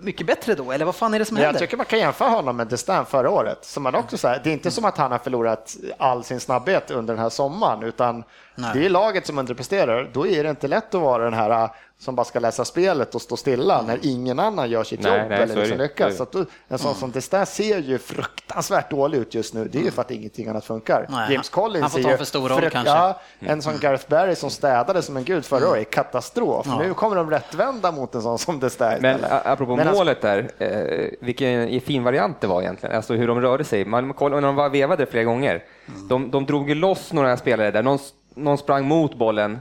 mycket 0.00 0.26
bättre 0.26 0.54
då? 0.54 0.72
Eller 0.72 0.84
vad 0.84 0.94
fan 0.94 1.14
är 1.14 1.18
det 1.18 1.24
som 1.24 1.36
händer? 1.36 1.52
Jag 1.52 1.60
tycker 1.60 1.76
man 1.76 1.86
kan 1.86 1.98
jämföra 1.98 2.28
honom 2.28 2.56
med 2.56 2.66
Destin 2.66 3.04
förra 3.04 3.30
året. 3.30 3.64
Som 3.64 3.82
man 3.82 3.94
också 3.94 4.18
så 4.18 4.28
här, 4.28 4.40
det 4.44 4.50
är 4.50 4.52
inte 4.52 4.70
som 4.70 4.84
att 4.84 4.98
han 4.98 5.12
har 5.12 5.18
förlorat 5.18 5.76
all 5.98 6.24
sin 6.24 6.40
snabbhet 6.40 6.90
under 6.90 7.14
den 7.14 7.22
här 7.22 7.30
sommaren, 7.30 7.82
utan 7.82 8.24
Nej. 8.54 8.70
det 8.74 8.86
är 8.86 8.90
laget 8.90 9.26
som 9.26 9.38
underpresterar. 9.38 10.10
Då 10.12 10.26
är 10.26 10.44
det 10.44 10.50
inte 10.50 10.68
lätt 10.68 10.94
att 10.94 11.00
vara 11.00 11.24
den 11.24 11.34
här 11.34 11.70
som 11.98 12.14
bara 12.14 12.24
ska 12.24 12.40
läsa 12.40 12.64
spelet 12.64 13.14
och 13.14 13.22
stå 13.22 13.36
stilla 13.36 13.74
mm. 13.74 13.86
när 13.86 13.98
ingen 14.02 14.38
annan 14.38 14.70
gör 14.70 14.84
sitt 14.84 15.00
nej, 15.00 15.18
jobb 15.18 15.28
nej, 15.28 15.42
eller 15.42 15.56
liksom 15.56 15.78
lyckas. 15.78 16.16
Så 16.16 16.22
att 16.22 16.34
en 16.34 16.46
sån 16.68 16.86
mm. 16.86 16.94
som 17.00 17.10
Destin 17.10 17.46
ser 17.46 17.78
ju 17.78 17.98
fruktansvärt 17.98 18.90
dålig 18.90 19.18
ut 19.18 19.34
just 19.34 19.54
nu. 19.54 19.64
Det 19.64 19.70
är 19.70 19.80
ju 19.80 19.80
mm. 19.80 19.92
för 19.92 20.02
att 20.02 20.10
ingenting 20.10 20.48
annat 20.48 20.64
funkar. 20.64 21.06
Nej, 21.08 21.32
James 21.32 21.48
Collins 21.48 21.82
han 21.82 21.90
får 21.90 22.10
ta 22.10 22.16
för 22.16 22.24
stor 22.24 22.48
roll 22.48 22.70
kanske. 22.70 22.90
Ja, 22.90 23.20
en 23.38 23.62
sån 23.62 23.78
Gareth 23.80 24.08
Barry 24.08 24.34
som 24.34 24.50
städade 24.50 25.02
som 25.02 25.16
en 25.16 25.24
gud 25.24 25.44
förra 25.44 25.58
mm. 25.58 25.70
året, 25.70 25.90
katastrof. 25.90 26.66
Ja. 26.68 26.78
Nu 26.78 26.94
kommer 26.94 27.16
de 27.16 27.30
rättvända 27.30 27.92
mot 27.92 28.14
en 28.14 28.22
sån 28.22 28.38
som 28.38 28.60
Destin. 28.60 28.98
Men 29.00 29.20
apropå 29.44 29.76
Men 29.76 29.92
målet 29.92 30.20
där, 30.22 30.50
eh, 30.58 31.10
vilken 31.20 31.80
fin 31.80 32.04
variant 32.04 32.40
det 32.40 32.46
var 32.46 32.62
egentligen, 32.62 32.96
alltså 32.96 33.14
hur 33.14 33.28
de 33.28 33.40
rörde 33.40 33.64
sig. 33.64 33.84
Man 33.84 34.14
kollade 34.14 34.40
när 34.40 34.48
de 34.48 34.56
var 34.56 34.68
vevade 34.68 35.06
flera 35.06 35.24
gånger. 35.24 35.64
Mm. 35.88 36.08
De, 36.08 36.30
de 36.30 36.46
drog 36.46 36.68
ju 36.68 36.74
loss 36.74 37.12
några 37.12 37.36
spelare 37.36 37.70
där, 37.70 37.82
någon, 37.82 37.98
någon 38.34 38.58
sprang 38.58 38.88
mot 38.88 39.14
bollen 39.14 39.58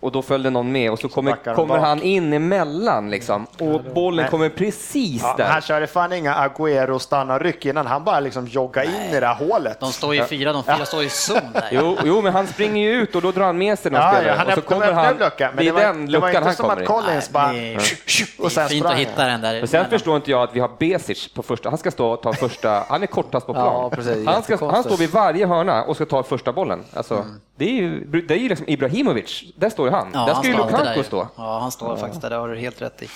och 0.00 0.12
då 0.12 0.22
följde 0.22 0.50
någon 0.50 0.72
med 0.72 0.90
och 0.90 0.98
så 0.98 1.08
kommer, 1.08 1.54
kommer 1.54 1.78
han 1.78 2.02
in 2.02 2.32
emellan 2.32 3.10
liksom 3.10 3.46
och 3.60 3.80
bollen 3.94 4.22
men, 4.22 4.30
kommer 4.30 4.48
precis 4.48 5.22
ja, 5.22 5.34
där. 5.36 5.44
Han 5.44 5.62
körde 5.62 5.86
fan 5.86 6.12
inga 6.12 6.34
Agüero 6.34 6.98
stanna 6.98 7.38
ryck 7.38 7.66
innan 7.66 7.86
han 7.86 8.04
bara 8.04 8.20
liksom 8.20 8.46
jogga 8.46 8.84
in 8.84 9.14
i 9.16 9.20
det 9.20 9.26
här 9.26 9.34
hålet. 9.34 9.80
De 9.80 9.92
står 9.92 10.14
ju 10.14 10.24
fyra, 10.24 10.52
de 10.52 10.64
fyra 10.64 10.76
ja. 10.78 10.84
står 10.84 11.02
i 11.02 11.08
zon 11.08 11.40
där. 11.52 11.68
Jo, 11.72 11.96
jo, 12.04 12.22
men 12.22 12.32
han 12.32 12.46
springer 12.46 12.88
ju 12.88 13.02
ut 13.02 13.14
och 13.14 13.22
då 13.22 13.32
drar 13.32 13.44
han 13.44 13.58
med 13.58 13.78
sig 13.78 13.92
någon 13.92 14.00
ja, 14.00 14.08
spelare. 14.08 14.28
Ja, 14.28 14.34
han 14.38 14.46
och 14.46 14.52
så 14.54 14.60
kommer 14.60 14.92
han, 14.92 15.16
lucka, 15.18 15.50
men 15.54 15.64
det, 15.64 15.72
var, 15.72 15.80
den 15.80 16.06
det 16.06 16.18
var 16.18 16.28
inte 16.28 16.52
som 16.52 16.70
att 16.70 16.84
Collins 16.84 17.30
bara... 17.30 17.52
Det 17.52 17.74
är, 17.74 17.80
och 18.38 18.52
sen 18.52 18.68
fint 18.68 18.86
att 18.86 18.94
hitta 18.94 19.24
den 19.24 19.40
där. 19.40 19.58
Men 19.58 19.68
sen 19.68 19.90
förstår 19.90 20.16
inte 20.16 20.30
jag 20.30 20.42
att 20.42 20.56
vi 20.56 20.60
har 20.60 20.70
Besic 20.78 21.28
på 21.28 21.42
första, 21.42 21.68
han 21.68 21.78
ska 21.78 21.90
stå 21.90 22.10
och 22.10 22.22
ta 22.22 22.32
första, 22.32 22.84
han 22.88 23.02
är 23.02 23.06
kortast 23.06 23.46
på 23.46 23.52
plan. 23.52 23.92
han, 24.26 24.42
ska, 24.42 24.70
han 24.70 24.84
står 24.84 24.96
vid 24.96 25.10
varje 25.10 25.46
hörna 25.46 25.84
och 25.84 25.96
ska 25.96 26.06
ta 26.06 26.22
första 26.22 26.52
bollen. 26.52 26.84
Alltså, 26.94 27.14
mm. 27.14 27.40
Det 27.58 27.64
är 27.64 27.72
ju, 27.72 28.04
det 28.04 28.34
är 28.34 28.38
ju 28.38 28.48
liksom 28.48 28.68
Ibrahimovic, 28.68 29.44
där 29.56 29.70
står 29.70 29.88
ju 29.88 29.94
han. 29.94 30.10
Ja, 30.14 30.26
där 30.26 30.34
ska 30.34 30.46
ju 30.46 30.56
Lukaku 30.56 31.02
stå. 31.02 31.28
Ja, 31.36 31.58
han 31.58 31.70
står 31.70 31.90
ja. 31.90 31.96
faktiskt 31.96 32.22
där, 32.22 32.30
det 32.30 32.36
har 32.36 32.48
du 32.48 32.58
helt 32.58 32.82
rätt 32.82 33.02
i. 33.02 33.08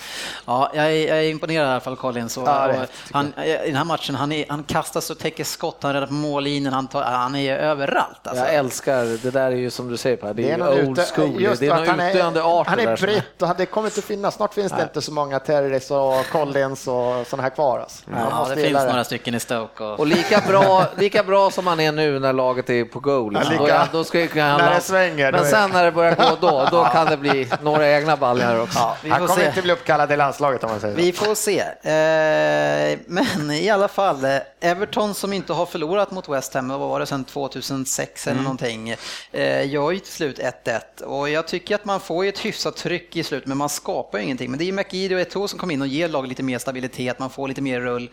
Ja, 0.47 0.71
jag 0.75 0.85
är, 0.85 1.09
jag 1.09 1.19
är 1.19 1.31
imponerad 1.31 1.67
i 1.67 1.71
alla 1.71 1.81
fall, 1.81 1.97
Collins. 1.97 2.37
Och, 2.37 2.49
ja, 2.49 2.69
och 2.69 2.89
han, 3.13 3.33
I 3.45 3.67
den 3.67 3.77
här 3.77 3.85
matchen, 3.85 4.15
han, 4.15 4.33
är, 4.33 4.45
han 4.49 4.63
kastas 4.63 5.11
och 5.11 5.19
täcker 5.19 5.45
skott, 5.45 5.77
han 5.81 5.93
räddar 5.93 6.07
på 6.07 6.13
mållinjen, 6.13 6.73
han, 6.73 6.89
tar, 6.89 7.03
han 7.03 7.37
är 7.37 7.57
överallt. 7.57 8.27
Alltså. 8.27 8.45
Jag 8.45 8.55
älskar, 8.55 9.23
det 9.23 9.31
där 9.31 9.51
är 9.51 9.57
ju 9.57 9.71
som 9.71 9.89
du 9.89 9.97
säger 9.97 10.17
Per, 10.17 10.35
det 10.35 10.51
är, 10.51 10.59
det 10.59 10.65
är 10.65 10.89
old 10.89 11.01
school, 11.15 11.43
just 11.43 11.61
det 11.61 11.67
är 11.67 11.87
någon 11.87 12.01
utdöende 12.01 12.43
art. 12.43 12.67
Han 12.67 12.79
är 12.79 12.97
britt 12.97 13.43
och 13.43 13.49
det 13.59 13.67
kommer 13.67 13.89
inte 13.89 14.03
finnas, 14.03 14.35
snart 14.35 14.55
finns 14.55 14.73
det 14.73 14.83
inte 14.83 15.03
så 15.03 15.13
många 15.13 15.39
Terris 15.39 15.91
och 15.91 16.27
Collins 16.33 16.89
och 16.89 17.27
sådana 17.27 17.43
här 17.43 17.51
kvar. 17.51 17.79
Alltså. 17.79 18.03
Ja, 18.11 18.47
det 18.55 18.63
finns 18.63 18.73
några 18.73 19.05
stycken 19.05 19.35
i 19.35 19.41
Stoke. 19.41 19.85
Och, 19.85 20.01
och 20.01 20.07
lika, 20.07 20.43
bra, 20.49 20.87
lika 20.99 21.23
bra 21.23 21.51
som 21.51 21.67
han 21.67 21.81
är 21.81 21.93
nu 21.93 22.19
när 22.19 22.33
laget 22.33 22.71
är 22.71 22.85
på 22.85 23.01
goal, 23.01 23.39
då, 23.59 23.69
då 23.93 24.05
ska 24.05 24.32
han 24.41 24.61
när 24.61 24.75
det 24.75 24.81
svänger. 24.81 25.33
Men 25.33 25.45
sen 25.45 25.71
när 25.71 25.85
det 25.85 25.93
börjar 25.93 26.15
gå 26.15 26.37
då, 26.41 26.69
då 26.71 26.85
kan 26.85 27.07
det 27.07 27.17
bli 27.17 27.49
några 27.63 27.91
egna 27.91 28.17
baljor 28.17 28.61
också. 28.61 28.79
Ja, 28.79 28.97
han 29.09 29.27
kommer 29.27 29.41
se. 29.41 29.47
inte 29.47 29.63
bli 29.63 29.73
uppkallad 29.73 30.13
i 30.13 30.17
landslaget 30.17 30.65
om 30.65 30.71
man 30.71 30.81
säger 30.81 30.97
Vi 30.97 31.13
får 31.13 31.35
se. 31.35 31.61
Eh, 31.61 32.99
men 33.07 33.51
i 33.51 33.71
alla 33.71 33.89
fall, 33.89 34.25
eh, 34.25 34.37
Everton 34.61 35.15
som 35.15 35.33
inte 35.33 35.53
har 35.53 35.67
förlorat 35.67 36.11
mot 36.11 36.29
West 36.29 36.55
Ham, 36.55 36.69
vad 36.69 36.81
var 36.81 37.01
det, 37.01 37.07
sedan 37.07 37.25
2006 37.25 38.27
eller 38.27 38.33
mm. 38.33 38.45
någonting, 38.45 38.97
eh, 39.33 39.71
gör 39.71 39.91
ju 39.91 39.99
till 39.99 40.13
slut 40.13 40.39
1-1. 40.39 41.03
Och 41.03 41.31
jag 41.31 41.49
tycker 41.49 41.75
att 41.75 41.85
man 41.85 42.01
får 42.01 42.25
ett 42.25 42.39
hyfsat 42.39 42.77
tryck 42.77 43.17
i 43.17 43.23
slut, 43.23 43.47
men 43.47 43.59
man 43.59 43.69
skapar 43.69 44.19
ju 44.19 44.25
ingenting. 44.25 44.51
Men 44.51 44.59
det 44.59 44.65
är 44.65 44.67
ju 44.67 44.73
McGeady 44.73 45.15
och 45.15 45.21
Eto'o 45.21 45.47
som 45.47 45.59
kommer 45.59 45.75
in 45.75 45.83
och 45.83 45.89
ger 45.89 46.09
laget 46.09 46.29
lite 46.29 46.43
mer 46.43 46.59
stabilitet, 46.59 47.19
man 47.19 47.31
får 47.31 47.49
lite 47.49 47.63
mer 47.63 47.81
rull. 47.81 48.11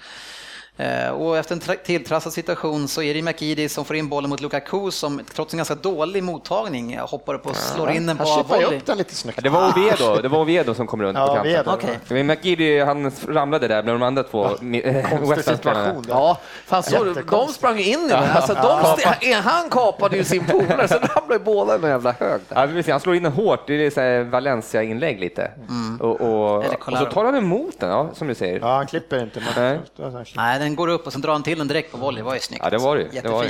Eh, 0.79 1.09
och 1.09 1.37
efter 1.37 1.55
en 1.55 1.77
tilltrassad 1.83 2.33
situation 2.33 2.87
så 2.87 3.01
är 3.01 3.13
det 3.13 3.21
McGeady 3.21 3.69
som 3.69 3.85
får 3.85 3.95
in 3.95 4.09
bollen 4.09 4.29
mot 4.29 4.41
Lukaku 4.41 4.91
som 4.91 5.21
trots 5.35 5.53
en 5.53 5.57
ganska 5.57 5.75
dålig 5.75 6.23
mottagning 6.23 6.99
hoppar 6.99 7.33
upp 7.33 7.45
och 7.45 7.55
slår 7.55 7.91
in 7.91 8.07
den 8.07 8.17
på 8.17 8.43
volley. 8.47 8.77
upp 8.77 8.85
den 8.85 8.97
lite 8.97 9.15
snyggt. 9.15 9.43
Det 9.43 9.49
var 9.49 9.69
Oviedo, 9.69 10.21
det 10.21 10.27
var 10.27 10.39
Oviedo 10.39 10.73
som 10.73 10.87
kom 10.87 11.01
runt 11.01 11.17
ja, 11.17 11.27
på 11.27 11.43
kanten. 11.43 11.73
Okay. 11.73 11.95
Men 12.07 12.27
McGeady 12.27 12.79
han 12.79 13.11
ramlade 13.27 13.67
där 13.67 13.83
bland 13.83 13.99
de 13.99 14.05
andra 14.05 14.23
två 14.23 14.49
ja, 14.61 15.09
Konstig 15.09 15.43
situation. 15.43 16.05
Ja, 16.09 16.37
fan, 16.65 16.83
så, 16.83 17.03
de 17.29 17.47
sprang 17.47 17.79
in 17.79 17.99
i 17.99 18.07
den. 18.07 18.23
Alltså, 18.23 18.53
de, 18.53 19.33
han 19.33 19.69
kapade 19.69 20.17
ju 20.17 20.23
sin 20.23 20.45
polare, 20.45 20.87
sen 20.87 20.99
ramlade 21.15 21.39
båda 21.39 21.73
i 21.73 21.77
en 21.83 21.89
jävla 21.89 22.11
hög. 22.11 22.41
Ja, 22.49 22.67
han 22.91 22.99
slår 22.99 23.15
in 23.15 23.23
den 23.23 23.31
hårt, 23.31 23.67
det 23.67 23.97
är 23.97 24.23
Valencia-inlägg 24.23 25.19
lite. 25.19 25.51
Mm. 25.69 26.01
Och, 26.01 26.21
och, 26.21 26.57
och, 26.57 26.97
så 26.97 27.05
tar 27.05 27.25
han 27.25 27.35
emot 27.35 27.79
den, 27.79 27.89
ja, 27.89 28.09
som 28.13 28.27
du 28.27 28.35
säger. 28.35 28.59
Ja, 28.59 28.75
han 28.75 28.87
klipper 28.87 29.23
inte. 29.23 29.41
Men... 29.55 29.79
Nej, 30.35 30.68
den 30.69 30.75
går 30.75 30.87
upp 30.87 31.05
och 31.05 31.11
sen 31.11 31.21
drar 31.21 31.33
han 31.33 31.43
till 31.43 31.57
den 31.57 31.67
direkt 31.67 31.91
på 31.91 31.97
volley. 31.97 32.19
Det 32.21 32.25
var 32.25 32.33
ju 32.33 32.39
snyggt. 32.39 32.63
Ja, 32.63 32.69
det 32.69 32.77
var 32.77 32.97
det. 32.97 33.01
Jättefint. 33.01 33.23
Det 33.23 33.29
var 33.29 33.43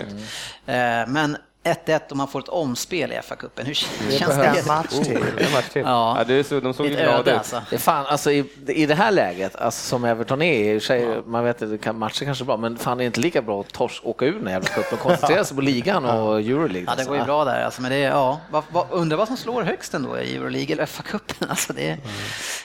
det. 0.66 1.06
Men 1.08 1.38
1-1 1.64 2.00
och 2.10 2.18
man 2.18 2.28
får 2.28 2.40
ett 2.40 2.50
omspel 2.50 3.12
i 3.12 3.16
FA-cupen. 3.16 3.66
Hur 3.66 3.66
det 3.66 4.18
känns 4.18 4.36
det? 4.36 4.46
En 4.46 4.68
match 4.68 4.90
till. 4.90 5.18
En 5.18 5.52
match 5.52 5.70
till. 5.70 5.82
Ja. 5.82 6.16
ja 6.18 6.24
det 6.24 6.44
så, 6.44 6.60
de 6.60 6.74
såg 6.74 6.88
ju 6.88 6.96
glada 6.96 7.32
ut. 7.32 7.38
Alltså. 7.38 7.62
Det 7.70 7.78
fan, 7.78 8.06
alltså, 8.06 8.32
i, 8.32 8.46
I 8.68 8.86
det 8.86 8.96
här 8.96 9.12
läget, 9.12 9.56
alltså, 9.56 9.88
som 9.88 10.06
Everton 10.06 10.42
är, 10.42 10.76
i 10.76 10.80
sig, 10.80 11.02
ja. 11.02 11.22
man 11.26 11.44
vet 11.44 11.62
att 11.62 11.96
matchen 11.96 12.26
kanske 12.26 12.44
är 12.44 12.46
bra, 12.46 12.58
men 12.58 12.78
fan 12.78 12.98
det 12.98 13.04
är 13.04 13.06
inte 13.06 13.20
lika 13.20 13.42
bra 13.42 13.62
att 13.62 13.74
tors, 13.74 14.02
åka 14.04 14.26
ur 14.26 14.40
den 14.40 14.54
jävla 14.54 14.70
cupen 14.70 14.94
och 14.94 15.00
koncentrera 15.00 15.44
sig 15.44 15.56
på 15.56 15.62
ligan 15.62 16.06
och 16.06 16.40
Euroleague. 16.40 16.86
Ja, 16.88 16.96
det 16.96 17.06
går 17.06 17.18
ju 17.18 17.24
bra 17.24 17.46
där. 17.46 17.64
Alltså, 17.64 17.82
men 17.82 17.92
det, 17.92 17.98
ja, 17.98 18.40
vad, 18.50 18.64
vad, 18.72 18.88
undrar 18.92 19.18
vad 19.18 19.28
som 19.28 19.38
slår 19.38 19.64
högst 19.64 19.94
ändå 19.94 20.20
i 20.20 20.36
Euroleague 20.36 20.74
eller 20.74 20.86
FA-cupen. 20.86 21.50
Alltså, 21.50 21.74
det, 21.74 21.88
mm. 21.88 22.00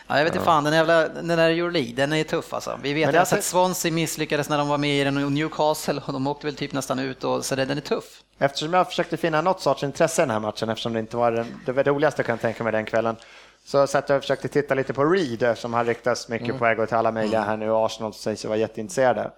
ja, 0.06 0.16
jag 0.16 0.24
vet 0.24 0.34
inte 0.34 0.44
fan, 0.44 0.64
den, 0.64 0.74
jävla, 0.74 1.08
den 1.08 1.28
där 1.28 1.50
Euroleague, 1.50 1.92
den 1.92 2.12
är 2.12 2.24
tuff 2.24 2.54
alltså. 2.54 2.78
Vi 2.82 2.92
vet 2.92 3.14
att 3.14 3.32
att 3.32 3.44
Swansea 3.44 3.92
misslyckades 3.92 4.48
när 4.48 4.58
de 4.58 4.68
var 4.68 4.78
med 4.78 5.00
i 5.00 5.04
den 5.04 5.24
och 5.24 5.32
Newcastle, 5.32 6.00
och 6.04 6.12
de 6.12 6.26
åkte 6.26 6.46
väl 6.46 6.56
typ 6.56 6.72
nästan 6.72 6.98
ut, 6.98 7.24
och, 7.24 7.44
så 7.44 7.54
det, 7.54 7.64
den 7.64 7.76
är 7.76 7.82
tuff. 7.82 8.22
Eftersom 8.38 8.72
jag 8.74 8.83
försökte 8.88 9.16
finna 9.16 9.40
något 9.40 9.60
sorts 9.60 9.82
intresse 9.82 10.22
i 10.22 10.26
den 10.26 10.30
här 10.30 10.40
matchen, 10.40 10.68
eftersom 10.68 10.92
det 10.92 10.98
inte 11.00 11.16
var 11.16 11.32
det, 11.32 11.72
det, 11.72 11.82
roligaste 11.82 12.20
jag 12.20 12.26
kan 12.26 12.38
tänka 12.38 12.64
mig 12.64 12.72
den 12.72 12.84
kvällen, 12.84 13.16
så 13.64 13.86
satt 13.86 14.08
jag 14.08 14.16
och 14.16 14.22
försökte 14.22 14.48
titta 14.48 14.74
lite 14.74 14.92
på 14.92 15.04
Reed, 15.04 15.42
eftersom 15.42 15.74
han 15.74 15.86
ryktas 15.86 16.28
mycket 16.28 16.48
mm. 16.48 16.58
på 16.58 16.64
väg 16.64 16.88
till 16.88 16.96
alla 16.96 17.12
möjliga 17.12 17.40
här 17.40 17.56
nu, 17.56 17.70
och 17.70 17.86
Arsenal 17.86 18.14
sägs 18.14 18.44
vara 18.44 18.56
jätteintresserade. 18.56 19.30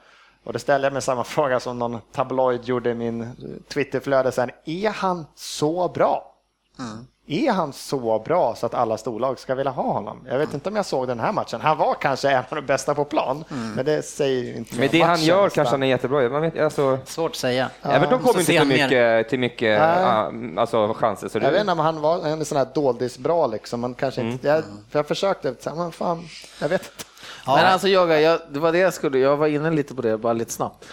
Och 0.44 0.52
då 0.52 0.58
ställde 0.58 0.86
jag 0.86 0.92
mig 0.92 1.02
samma 1.02 1.24
fråga 1.34 1.60
som 1.60 1.78
någon 1.78 2.00
tabloid 2.12 2.64
gjorde 2.64 2.90
i 2.90 2.94
min 2.94 3.36
Twitterflöde 3.68 4.32
sen. 4.32 4.50
Är 4.64 4.90
han 4.90 5.26
så 5.34 5.88
bra? 5.88 6.34
Mm. 6.78 7.06
Är 7.28 7.52
han 7.52 7.72
så 7.72 8.18
bra 8.18 8.54
så 8.54 8.66
att 8.66 8.74
alla 8.74 8.98
storlag 8.98 9.38
ska 9.38 9.54
vilja 9.54 9.72
ha 9.72 9.82
honom? 9.92 10.20
Jag 10.28 10.38
vet 10.38 10.54
inte 10.54 10.68
om 10.68 10.76
jag 10.76 10.86
såg 10.86 11.06
den 11.08 11.20
här 11.20 11.32
matchen. 11.32 11.60
Han 11.60 11.78
var 11.78 11.94
kanske 11.94 12.30
en 12.30 12.38
av 12.38 12.56
de 12.56 12.60
bästa 12.62 12.94
på 12.94 13.04
plan, 13.04 13.44
Mm. 13.50 13.72
men 13.72 13.84
det 13.84 14.02
säger 14.02 14.56
inte 14.56 14.76
Men 14.78 14.88
det 14.92 15.00
han 15.00 15.22
gör 15.22 15.34
nästan. 15.44 15.50
kanske 15.50 15.72
han 15.74 15.82
är 15.82 15.86
jättebra. 15.86 16.28
Man 16.28 16.42
vet, 16.42 16.60
alltså, 16.60 16.98
Svårt 17.04 17.30
att 17.30 17.36
säga. 17.36 17.70
Everton 17.82 18.18
kommer 18.18 18.32
Så 18.32 18.38
inte 18.52 18.52
till 18.52 18.64
mycket, 18.68 19.28
till 19.28 19.38
mycket 19.38 19.80
Nej. 19.80 20.04
ah, 20.04 20.32
alltså, 20.60 20.94
chanser. 20.94 21.28
Så 21.28 21.38
Jag 21.38 21.50
vet 21.50 21.60
inte 21.60 21.72
om 21.72 21.78
han 21.78 22.00
var 22.00 22.26
en 22.26 22.44
sån 22.44 22.58
här 22.58 22.66
doldisbra 22.74 23.46
liksom. 23.46 23.80
Man 23.80 23.94
kanske 23.94 24.20
inte, 24.20 24.48
jag, 24.48 24.62
för 24.90 24.98
jag 24.98 25.08
försökte, 25.08 25.54
men 25.76 25.92
fan, 25.92 26.28
jag 26.60 26.68
vet 26.68 26.80
inte. 26.80 27.04
Men 27.46 27.64
alltså 27.64 27.88
jag, 27.88 28.22
jag, 28.22 28.40
det 28.50 28.58
var 28.58 28.72
det 28.72 28.78
jag 28.78 28.94
skulle, 28.94 29.18
jag 29.18 29.36
var 29.36 29.46
inne 29.46 29.70
lite 29.70 29.94
på 29.94 30.02
det 30.02 30.18
bara 30.18 30.32
lite 30.32 30.52
snabbt. 30.52 30.84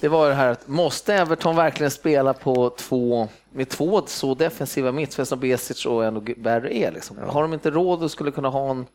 Det 0.00 0.08
var 0.08 0.28
det 0.28 0.34
här 0.34 0.48
att 0.50 0.68
måste 0.68 1.14
Everton 1.14 1.56
verkligen 1.56 1.90
spela 1.90 2.32
på 2.32 2.70
två, 2.70 3.28
med 3.52 3.68
två 3.68 4.02
så 4.06 4.34
defensiva 4.34 4.92
mittfältare 4.92 5.26
som 5.26 5.40
Besic 5.40 5.86
och 5.86 6.04
ändå 6.04 6.22
är 6.46 6.92
liksom. 6.92 7.18
Har 7.18 7.42
de 7.42 7.54
inte 7.54 7.70
råd 7.70 8.02
och 8.02 8.10
skulle 8.10 8.30
kunna 8.30 8.48
ha 8.48 8.70
en, 8.70 8.86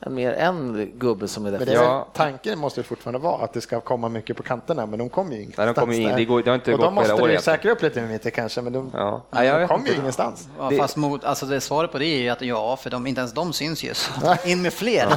en 0.00 0.14
mer 0.14 0.32
en 0.32 0.90
gubbe 0.94 1.28
som 1.28 1.46
är 1.46 1.50
Men 1.50 1.58
det 1.60 1.64
defensiv? 1.64 1.88
är, 1.88 1.92
Ja. 1.92 2.08
Tanken 2.12 2.58
måste 2.58 2.80
ju 2.80 2.84
fortfarande 2.84 3.18
vara 3.18 3.44
att 3.44 3.52
det 3.52 3.60
ska 3.60 3.80
komma 3.80 4.08
mycket 4.08 4.36
på 4.36 4.42
kanterna, 4.42 4.86
men 4.86 4.98
de 4.98 5.08
kommer 5.08 5.32
ju 5.34 5.42
ingenstans. 5.42 5.66
Nej, 5.66 5.74
de 5.74 5.80
kommer 5.80 5.94
ju 5.94 6.02
in- 6.02 6.08
där. 6.08 6.16
det 6.16 6.24
går- 6.24 6.42
det 6.42 6.50
har 6.50 6.54
inte 6.54 6.72
och 6.72 6.78
gått 6.78 6.86
de 6.86 6.94
måste 6.94 7.12
ju 7.12 7.22
året. 7.22 7.44
säkra 7.44 7.72
upp 7.72 7.82
lite 7.82 8.00
med 8.00 8.10
mitt 8.10 8.34
kanske, 8.34 8.60
men 8.62 8.72
de, 8.72 8.90
Ja. 8.94 9.22
Nej, 9.30 9.46
jag 9.46 9.60
de 9.60 9.68
kommer 9.68 9.84
ju 9.84 9.88
inte. 9.90 10.00
ingenstans. 10.00 10.48
Ja, 10.58 10.66
Det- 10.70 10.76
fast 10.76 10.96
mot, 10.96 11.24
alltså 11.24 11.46
det 11.46 11.60
svaret 11.60 11.92
på 11.92 11.98
det 11.98 12.06
är 12.06 12.18
ju 12.18 12.28
att 12.28 12.42
ja, 12.42 12.76
för 12.76 12.90
de, 12.90 13.06
inte 13.06 13.18
ens 13.20 13.32
de 13.32 13.52
syns 13.52 13.82
ju. 13.84 13.94
Så 13.94 14.10
in 14.44 14.62
med 14.62 14.72
fler. 14.72 15.06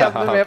Jag. 0.00 0.46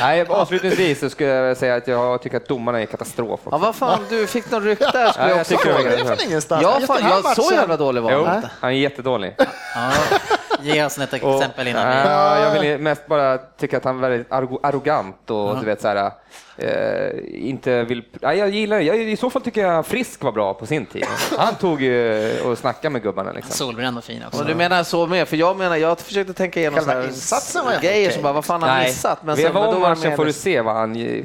Nej, 0.00 0.26
avslutningsvis 0.28 1.00
så 1.00 1.10
skulle 1.10 1.30
jag 1.30 1.56
säga 1.56 1.74
att 1.74 1.88
jag 1.88 2.22
tycker 2.22 2.36
att 2.36 2.48
domarna 2.48 2.80
är 2.82 2.86
katastrof. 2.86 3.40
Ja, 3.50 3.58
vad 3.58 3.74
fan, 3.74 3.98
du 4.08 4.26
fick 4.26 4.50
någon 4.50 4.64
ryck 4.64 4.78
där 4.78 4.86
skulle 5.12 5.24
Ja, 5.24 5.28
jag 5.28 5.30
jag 5.30 5.40
också 5.40 5.56
tycker 5.56 5.72
Det 5.72 5.72
det. 5.72 5.90
fråga. 5.90 6.10
är 6.12 6.16
från 6.16 6.26
ingenstans. 6.28 6.62
Ja, 6.62 6.74
Just 6.74 6.86
fan, 6.86 6.96
den 6.96 7.04
här 7.06 7.20
jag, 7.24 7.36
så 7.36 7.52
jävla 7.54 7.76
dålig 7.76 8.02
var 8.02 8.10
han 8.26 8.36
inte. 8.36 8.50
han 8.60 8.70
är 8.70 8.74
jättedålig. 8.74 9.34
Ge 10.62 10.84
oss 10.84 10.98
ett 10.98 11.12
Och- 11.22 11.34
exempel 11.34 11.68
innan 11.68 11.88
vi... 11.88 11.94
Ja, 11.94 12.38
jag 12.40 12.60
vill 12.60 12.78
mest 12.78 13.06
bara 13.06 13.38
tycka 13.38 13.76
att 13.76 13.84
han 13.84 13.96
är 14.04 14.08
väldigt 14.08 14.28
arro- 14.30 14.60
arrogant 14.62 15.30
och 15.30 15.56
du 15.60 15.66
vet 15.66 15.80
så 15.80 15.88
här, 15.88 16.10
eh, 16.56 17.10
inte 17.48 17.84
vill... 17.84 18.02
Ja, 18.20 18.34
jag 18.34 18.50
gillar. 18.50 18.80
Jag, 18.80 19.00
I 19.00 19.16
så 19.16 19.30
fall 19.30 19.42
tycker 19.42 19.60
jag 19.66 19.86
Frisk 19.86 20.22
var 20.22 20.32
bra 20.32 20.54
på 20.54 20.66
sin 20.66 20.86
tid. 20.86 21.04
Han 21.38 21.54
tog 21.54 21.82
ju 21.82 22.40
och 22.40 22.58
snackade 22.58 22.90
med 22.92 23.02
gubbarna 23.02 23.32
liksom. 23.32 23.52
Solbränd 23.52 23.98
och 23.98 24.04
fin 24.04 24.22
också. 24.26 24.40
Och 24.40 24.46
du 24.46 24.54
menar 24.54 24.84
så 24.84 25.06
med? 25.06 25.28
För 25.28 25.36
jag 25.36 25.56
menar, 25.56 25.76
jag 25.76 26.00
försökte 26.00 26.32
tänka 26.32 26.60
igenom 26.60 26.78
Själva 26.78 27.04
insatsen 27.04 27.64
var 27.64 27.72
grejer 27.80 28.06
okej. 28.06 28.12
som 28.12 28.22
bara, 28.22 28.32
vad 28.32 28.44
fan 28.44 28.62
har 28.62 28.68
han 28.68 28.82
missat? 28.82 29.22
Men 29.22 29.36
sen- 29.36 29.44
sen, 29.44 29.52
men 29.54 29.62
var 29.62 29.72
då 29.72 29.78
var 29.78 29.88
det 29.90 29.96
matchen 29.96 30.16
får 30.16 30.24
du 30.24 30.32
se 30.32 30.60
vad 30.60 30.74
han 30.74 30.96
eh, 30.96 31.24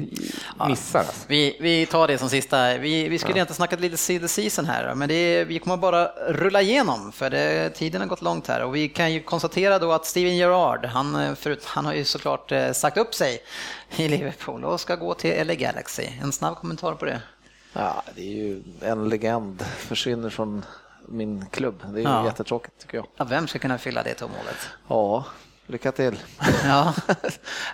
missar. 0.68 0.98
Alltså. 0.98 1.24
Vi, 1.26 1.56
vi 1.60 1.86
tar 1.86 2.08
det 2.08 2.18
som 2.18 2.28
sista. 2.28 2.78
Vi, 2.78 3.08
vi 3.08 3.18
skulle 3.18 3.34
egentligen 3.36 3.56
snackat 3.56 3.80
lite 3.80 3.96
see 3.96 4.18
the 4.18 4.28
season 4.28 4.64
här, 4.64 4.94
men 4.94 5.08
det 5.08 5.44
vi 5.44 5.58
kommer 5.58 5.76
bara 5.76 6.06
rulla 6.28 6.62
igenom 6.62 7.12
för 7.12 7.30
det, 7.30 7.70
tiden 7.70 8.00
har 8.00 8.08
gått 8.08 8.22
långt 8.22 8.48
här 8.48 8.64
och 8.64 8.74
vi 8.76 8.88
kan 8.88 9.12
ju 9.12 9.22
konstatera 9.22 9.78
då 9.78 9.92
att 9.92 10.06
Steven 10.06 10.36
Gerrard, 10.36 10.84
han, 10.84 11.14
eh, 11.16 11.34
förut, 11.34 11.62
han 11.64 11.84
har 11.86 11.94
ju 11.94 12.04
såklart 12.04 12.52
eh, 12.52 12.72
sagt 12.72 12.96
upp 12.96 13.14
sig 13.14 13.38
i 13.96 14.08
Liverpool 14.08 14.64
och 14.64 14.80
ska 14.80 14.96
gå 14.96 15.14
till 15.14 15.46
LA 15.46 15.54
Galaxy. 15.54 16.06
En 16.22 16.32
snabb 16.32 16.56
kommentar 16.56 16.94
på 16.94 17.04
det. 17.04 17.22
Ja, 17.72 18.02
det 18.14 18.20
är 18.20 18.32
ju 18.34 18.62
en 18.80 19.08
legend 19.08 19.62
försvinner 19.62 20.30
från 20.30 20.64
min 21.08 21.46
klubb. 21.46 21.82
Det 21.82 21.98
är 21.98 22.02
ju 22.02 22.02
Ja. 22.02 22.24
jättetråkigt 22.24 22.78
tycker 22.78 22.96
jag. 22.98 23.06
Ja, 23.16 23.24
vem 23.24 23.48
ska 23.48 23.58
kunna 23.58 23.78
fylla 23.78 24.02
det 24.02 24.14
tomhålet? 24.14 24.56
Ja, 24.88 25.24
lycka 25.66 25.92
till. 25.92 26.18
Ja. 26.64 26.94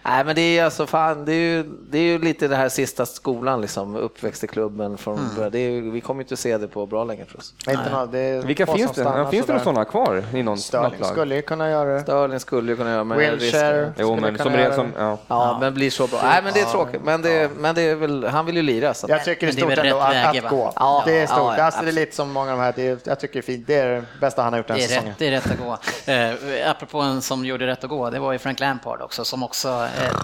Nej, 0.02 0.24
men 0.24 0.34
det 0.34 0.58
är 0.58 0.64
alltså 0.64 0.86
fan, 0.86 1.24
det 1.24 1.32
är 1.32 1.36
ju, 1.36 1.62
det 1.90 1.98
är 1.98 2.02
ju 2.02 2.18
lite 2.18 2.48
det 2.48 2.56
här 2.56 2.68
sista 2.68 3.06
skolan 3.06 3.60
liksom, 3.60 3.96
uppväxt 3.96 4.44
i 4.44 4.46
klubben 4.46 4.98
från 4.98 5.18
Mm. 5.18 5.50
det 5.52 5.58
är, 5.58 5.70
ju- 5.70 5.90
Vi 5.90 6.00
kommer 6.00 6.22
inte 6.22 6.36
se 6.36 6.58
det 6.58 6.68
på 6.68 6.86
bra 6.86 7.04
länge 7.04 7.24
tror 7.24 7.40
jag. 7.66 7.74
Inte 7.74 7.90
någon, 7.90 8.10
det 8.10 8.18
är 8.18 8.42
Vilka 8.42 8.66
finns 8.66 8.92
det? 8.92 9.26
finns 9.30 9.46
det 9.46 9.52
några 9.52 9.64
sådana 9.64 9.84
kvar 9.84 10.24
i 10.34 10.42
någon, 10.42 10.58
lag? 10.72 10.92
skulle 11.02 11.34
ju 11.34 11.42
kunna 11.42 11.70
göra 11.70 11.94
det. 11.94 12.00
Sterling 12.02 12.40
skulle 12.40 12.72
ju 12.72 12.76
kunna 12.76 12.90
göra, 12.90 13.04
men 13.04 13.18
Wilshire 13.18 13.92
Jo, 13.98 14.06
skulle 14.16 14.20
men 14.32 14.38
som 14.38 14.52
göra 14.54 14.74
som... 14.74 14.92
Ja. 14.98 15.18
Ja, 15.28 15.56
men 15.60 15.74
blir 15.74 15.90
så 15.90 16.06
bra. 16.06 16.20
Nej, 16.22 16.40
men 16.44 16.52
det 16.52 16.60
är 16.60 16.64
tråkigt. 16.64 17.00
Men 17.04 17.22
det, 17.22 17.50
men 17.58 17.74
det 17.74 17.82
är 17.82 17.94
väl, 17.94 18.24
han 18.24 18.46
vill 18.46 18.56
ju 18.56 18.62
lira. 18.62 18.94
Så. 18.94 19.06
att- 19.06 19.10
Jag 19.10 19.24
tycker 19.24 19.46
det 19.46 19.52
är 19.62 19.66
Men 19.66 19.76
det 19.76 19.82
är 19.82 19.90
stort 19.90 20.14
ändå 20.14 20.38
att, 20.38 20.44
att 20.44 20.50
gå. 20.50 20.72
Ja, 20.76 21.02
det 21.06 21.18
är 21.20 21.26
stort. 21.26 21.38
ja, 21.38 21.54
ja, 21.58 21.64
alltså, 21.64 21.82
det 21.82 21.88
är 21.90 21.92
lite 21.92 22.16
som 22.16 22.30
många 22.32 22.52
av 22.52 22.58
de 22.58 22.64
här. 22.64 22.72
Det 22.76 22.88
är, 22.88 22.98
jag 23.04 23.20
tycker 23.20 23.34
det 23.34 23.40
är 23.40 23.42
fint. 23.42 23.66
Det 23.66 23.74
är 23.74 23.88
det 23.88 24.04
bästa 24.20 24.42
han 24.42 24.52
har 24.52 24.58
gjort 24.58 24.68
den 24.68 24.76
Det 24.76 24.84
är, 24.84 24.88
säsongen. 24.88 25.08
rätt, 25.08 25.18
det 25.18 25.26
är 25.26 25.30
rätt 25.30 25.50
att 25.50 25.58
gå. 25.58 25.78
Eh, 26.12 26.70
apropå 26.70 26.98
en 27.00 27.22
som 27.22 27.44
gjorde 27.44 27.66
rätt 27.66 27.81
att 27.84 27.90
gå, 27.90 28.10
det 28.10 28.18
var 28.18 28.32
ju 28.32 28.38
Frank 28.38 28.60
Lampard 28.60 29.00
också 29.02 29.24
som 29.24 29.42
också... 29.42 29.68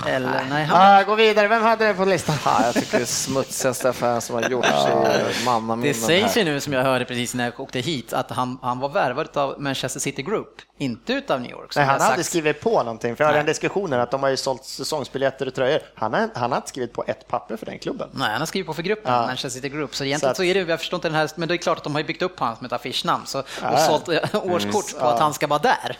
Eh, 0.04 0.14
eller, 0.14 0.44
nej, 0.50 0.64
han, 0.64 0.98
Ah, 0.98 1.02
gå 1.02 1.14
vidare. 1.14 1.48
Vem 1.48 1.62
hade 1.62 1.86
det 1.86 1.94
på 1.94 2.04
listan? 2.04 2.36
Ja, 2.44 2.60
jag 2.64 2.74
tycker 2.74 2.96
det 2.98 3.04
är 3.04 3.06
smutsigaste 3.06 3.88
affären 3.88 4.20
som 4.20 4.34
har 4.34 4.42
gjorts 4.50 4.68
i 4.68 5.44
mannaminne. 5.44 5.88
det 5.92 5.94
sägs 5.94 6.36
ju 6.36 6.44
nu, 6.44 6.60
som 6.60 6.72
jag 6.72 6.82
hörde 6.82 7.04
precis 7.04 7.34
när 7.34 7.44
jag 7.44 7.60
åkte 7.60 7.78
hit, 7.80 8.12
att 8.12 8.30
han, 8.30 8.58
han 8.62 8.78
var 8.80 8.88
värvad 8.88 9.36
av 9.36 9.60
Manchester 9.60 10.00
City 10.00 10.22
Group, 10.22 10.48
inte 10.78 11.12
utav 11.12 11.40
New 11.40 11.50
York. 11.50 11.72
som 11.72 11.80
Nej, 11.80 11.86
det 11.86 11.92
han 11.92 12.00
hade 12.00 12.14
sagts. 12.14 12.28
skrivit 12.28 12.60
på 12.60 12.78
någonting. 12.82 13.16
För 13.16 13.24
jag 13.24 13.28
hörde 13.28 13.36
Nej. 13.36 13.40
en 13.40 13.46
diskussionen 13.46 14.00
att 14.00 14.10
de 14.10 14.22
har 14.22 14.30
ju 14.30 14.36
sålt 14.36 14.64
säsongsbiljetter 14.64 15.46
och 15.46 15.54
tröjor. 15.54 15.80
Han 15.94 16.12
har, 16.14 16.28
han 16.34 16.50
har 16.52 16.56
inte 16.58 16.68
skrivit 16.68 16.92
på 16.92 17.04
ett 17.06 17.28
papper 17.28 17.56
för 17.56 17.66
den 17.66 17.78
klubben. 17.78 18.08
Nej, 18.12 18.30
han 18.30 18.40
har 18.40 18.46
skrivit 18.46 18.66
på 18.66 18.74
för 18.74 18.82
gruppen, 18.82 19.12
Ja. 19.14 19.20
Manchester 19.20 19.48
City 19.48 19.68
Group. 19.68 19.94
Så 19.94 20.04
egentligen 20.04 20.34
Så 20.34 20.36
så, 20.38 20.42
att- 20.42 20.56
är 20.56 20.64
det, 20.64 20.70
jag 20.70 20.78
förstår 20.78 20.96
inte 20.96 21.08
den 21.08 21.14
här, 21.14 21.30
men 21.34 21.48
det 21.48 21.54
är 21.54 21.56
klart 21.56 21.78
att 21.78 21.84
de 21.84 21.92
har 21.94 22.00
ju 22.00 22.06
byggt 22.06 22.22
upp 22.22 22.38
honom 22.40 22.56
som 22.56 22.66
ett 22.66 22.72
affischnamn 22.72 23.26
så, 23.26 23.38
och 23.38 23.46
Ja. 23.62 23.76
sålt 23.78 24.08
eh, 24.08 24.52
årskort 24.52 24.98
på 25.00 25.06
att 25.06 25.20
han 25.20 25.34
ska 25.34 25.46
vara 25.46 25.58
där. 25.58 25.96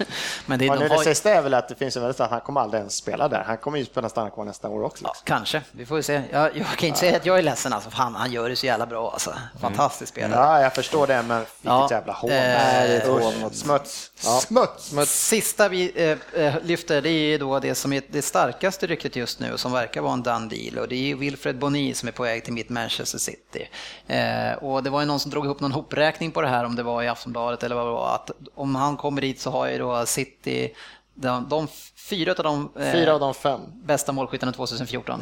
Men 0.46 0.58
det, 0.58 0.70
Och 0.70 0.76
de 0.76 0.82
nu 0.82 0.88
det 0.88 0.94
har, 0.94 1.02
sista 1.02 1.30
är 1.30 1.42
väl 1.48 1.54
att 1.58 1.68
det 1.68 1.74
finns 1.74 1.96
en 1.96 2.02
väldigt 2.02 2.20
att 2.20 2.30
han 2.30 2.40
kommer 2.40 2.60
aldrig 2.60 2.78
ens 2.78 2.94
spela 2.96 3.28
där. 3.28 3.42
Han 3.46 3.56
kommer 3.58 3.78
ju 3.78 3.84
spela 3.84 4.08
stanna 4.08 4.30
kvar 4.30 4.44
nästa 4.44 4.68
år 4.68 4.82
också. 4.82 5.04
ja, 5.04 5.08
Liksom. 5.10 5.24
kanske, 5.26 5.62
vi 5.72 5.86
får 5.86 5.96
ju 5.96 6.02
se. 6.02 6.22
Jag, 6.32 6.56
jag 6.56 6.66
kan 6.66 6.86
inte 6.88 7.00
säga 7.00 7.16
att 7.16 7.26
jag 7.26 7.38
är 7.38 7.42
ledsen, 7.42 7.72
alltså, 7.72 7.90
för 7.90 7.96
han, 7.96 8.14
han 8.14 8.32
gör 8.32 8.48
det 8.48 8.56
så 8.56 8.66
jävla 8.66 8.86
bra. 8.86 9.10
Alltså. 9.12 9.34
Fantastisk 9.60 10.12
spelare. 10.12 10.40
Ja, 10.40 10.62
jag 10.62 10.74
förstår 10.74 11.06
det, 11.06 11.22
men 11.22 11.38
vilket 11.38 11.48
Ja. 11.62 11.88
jävla 11.90 12.12
hån. 12.12 12.30
Eh, 12.30 12.36
det 12.36 12.42
är 12.44 12.96
ett 12.96 13.08
Usch, 13.08 13.22
hån 13.22 13.40
mot- 13.40 13.54
Smuts. 13.54 14.10
Smuts. 14.40 15.10
Sista 15.28 15.68
vi 15.68 15.92
eh, 16.34 16.42
eh, 16.44 16.54
lyfter 16.62 17.02
det 17.02 17.10
är 17.10 17.38
då 17.38 17.58
det 17.58 17.74
som 17.74 17.92
är 17.92 18.02
det 18.10 18.22
starkaste 18.22 18.86
ryktet 18.86 19.16
just 19.16 19.40
nu 19.40 19.58
som 19.58 19.72
verkar 19.72 20.00
vara 20.00 20.12
en 20.12 20.22
done 20.22 20.48
deal 20.48 20.78
och 20.78 20.88
det 20.88 21.10
är 21.10 21.14
Wilfred 21.14 21.58
Boni 21.58 21.94
som 21.94 22.08
är 22.08 22.12
på 22.12 22.22
väg 22.22 22.44
till 22.44 22.52
mitt 22.52 22.68
Manchester 22.68 23.18
City. 23.18 23.68
Eh, 24.06 24.52
och 24.52 24.82
det 24.82 24.90
var 24.90 25.00
ju 25.00 25.06
någon 25.06 25.20
som 25.20 25.30
drog 25.30 25.44
ihop 25.44 25.60
någon 25.60 25.72
hopräkning 25.72 26.30
på 26.30 26.42
det 26.42 26.48
här 26.48 26.64
om 26.64 26.76
det 26.76 26.82
var 26.82 27.02
i 27.02 27.08
Aftonbladet 27.08 27.62
eller 27.62 27.76
vad 27.76 27.86
det 27.86 27.90
var 27.90 28.14
att 28.14 28.30
om 28.54 28.74
han 28.74 28.96
kommer 28.96 29.20
dit 29.20 29.40
så 29.40 29.50
har 29.50 29.68
ju 29.68 29.78
då 29.78 30.06
City 30.06 30.74
de, 31.20 31.48
de 31.48 31.68
fyra 32.08 32.32
av 32.32 32.44
de 32.44 32.70
eh, 32.84 32.92
Fyra 32.92 33.14
av 33.14 33.20
de 33.20 33.34
fem. 33.34 33.60
bästa 33.84 34.12
målskyttarna 34.12 34.52
2014. 34.52 35.20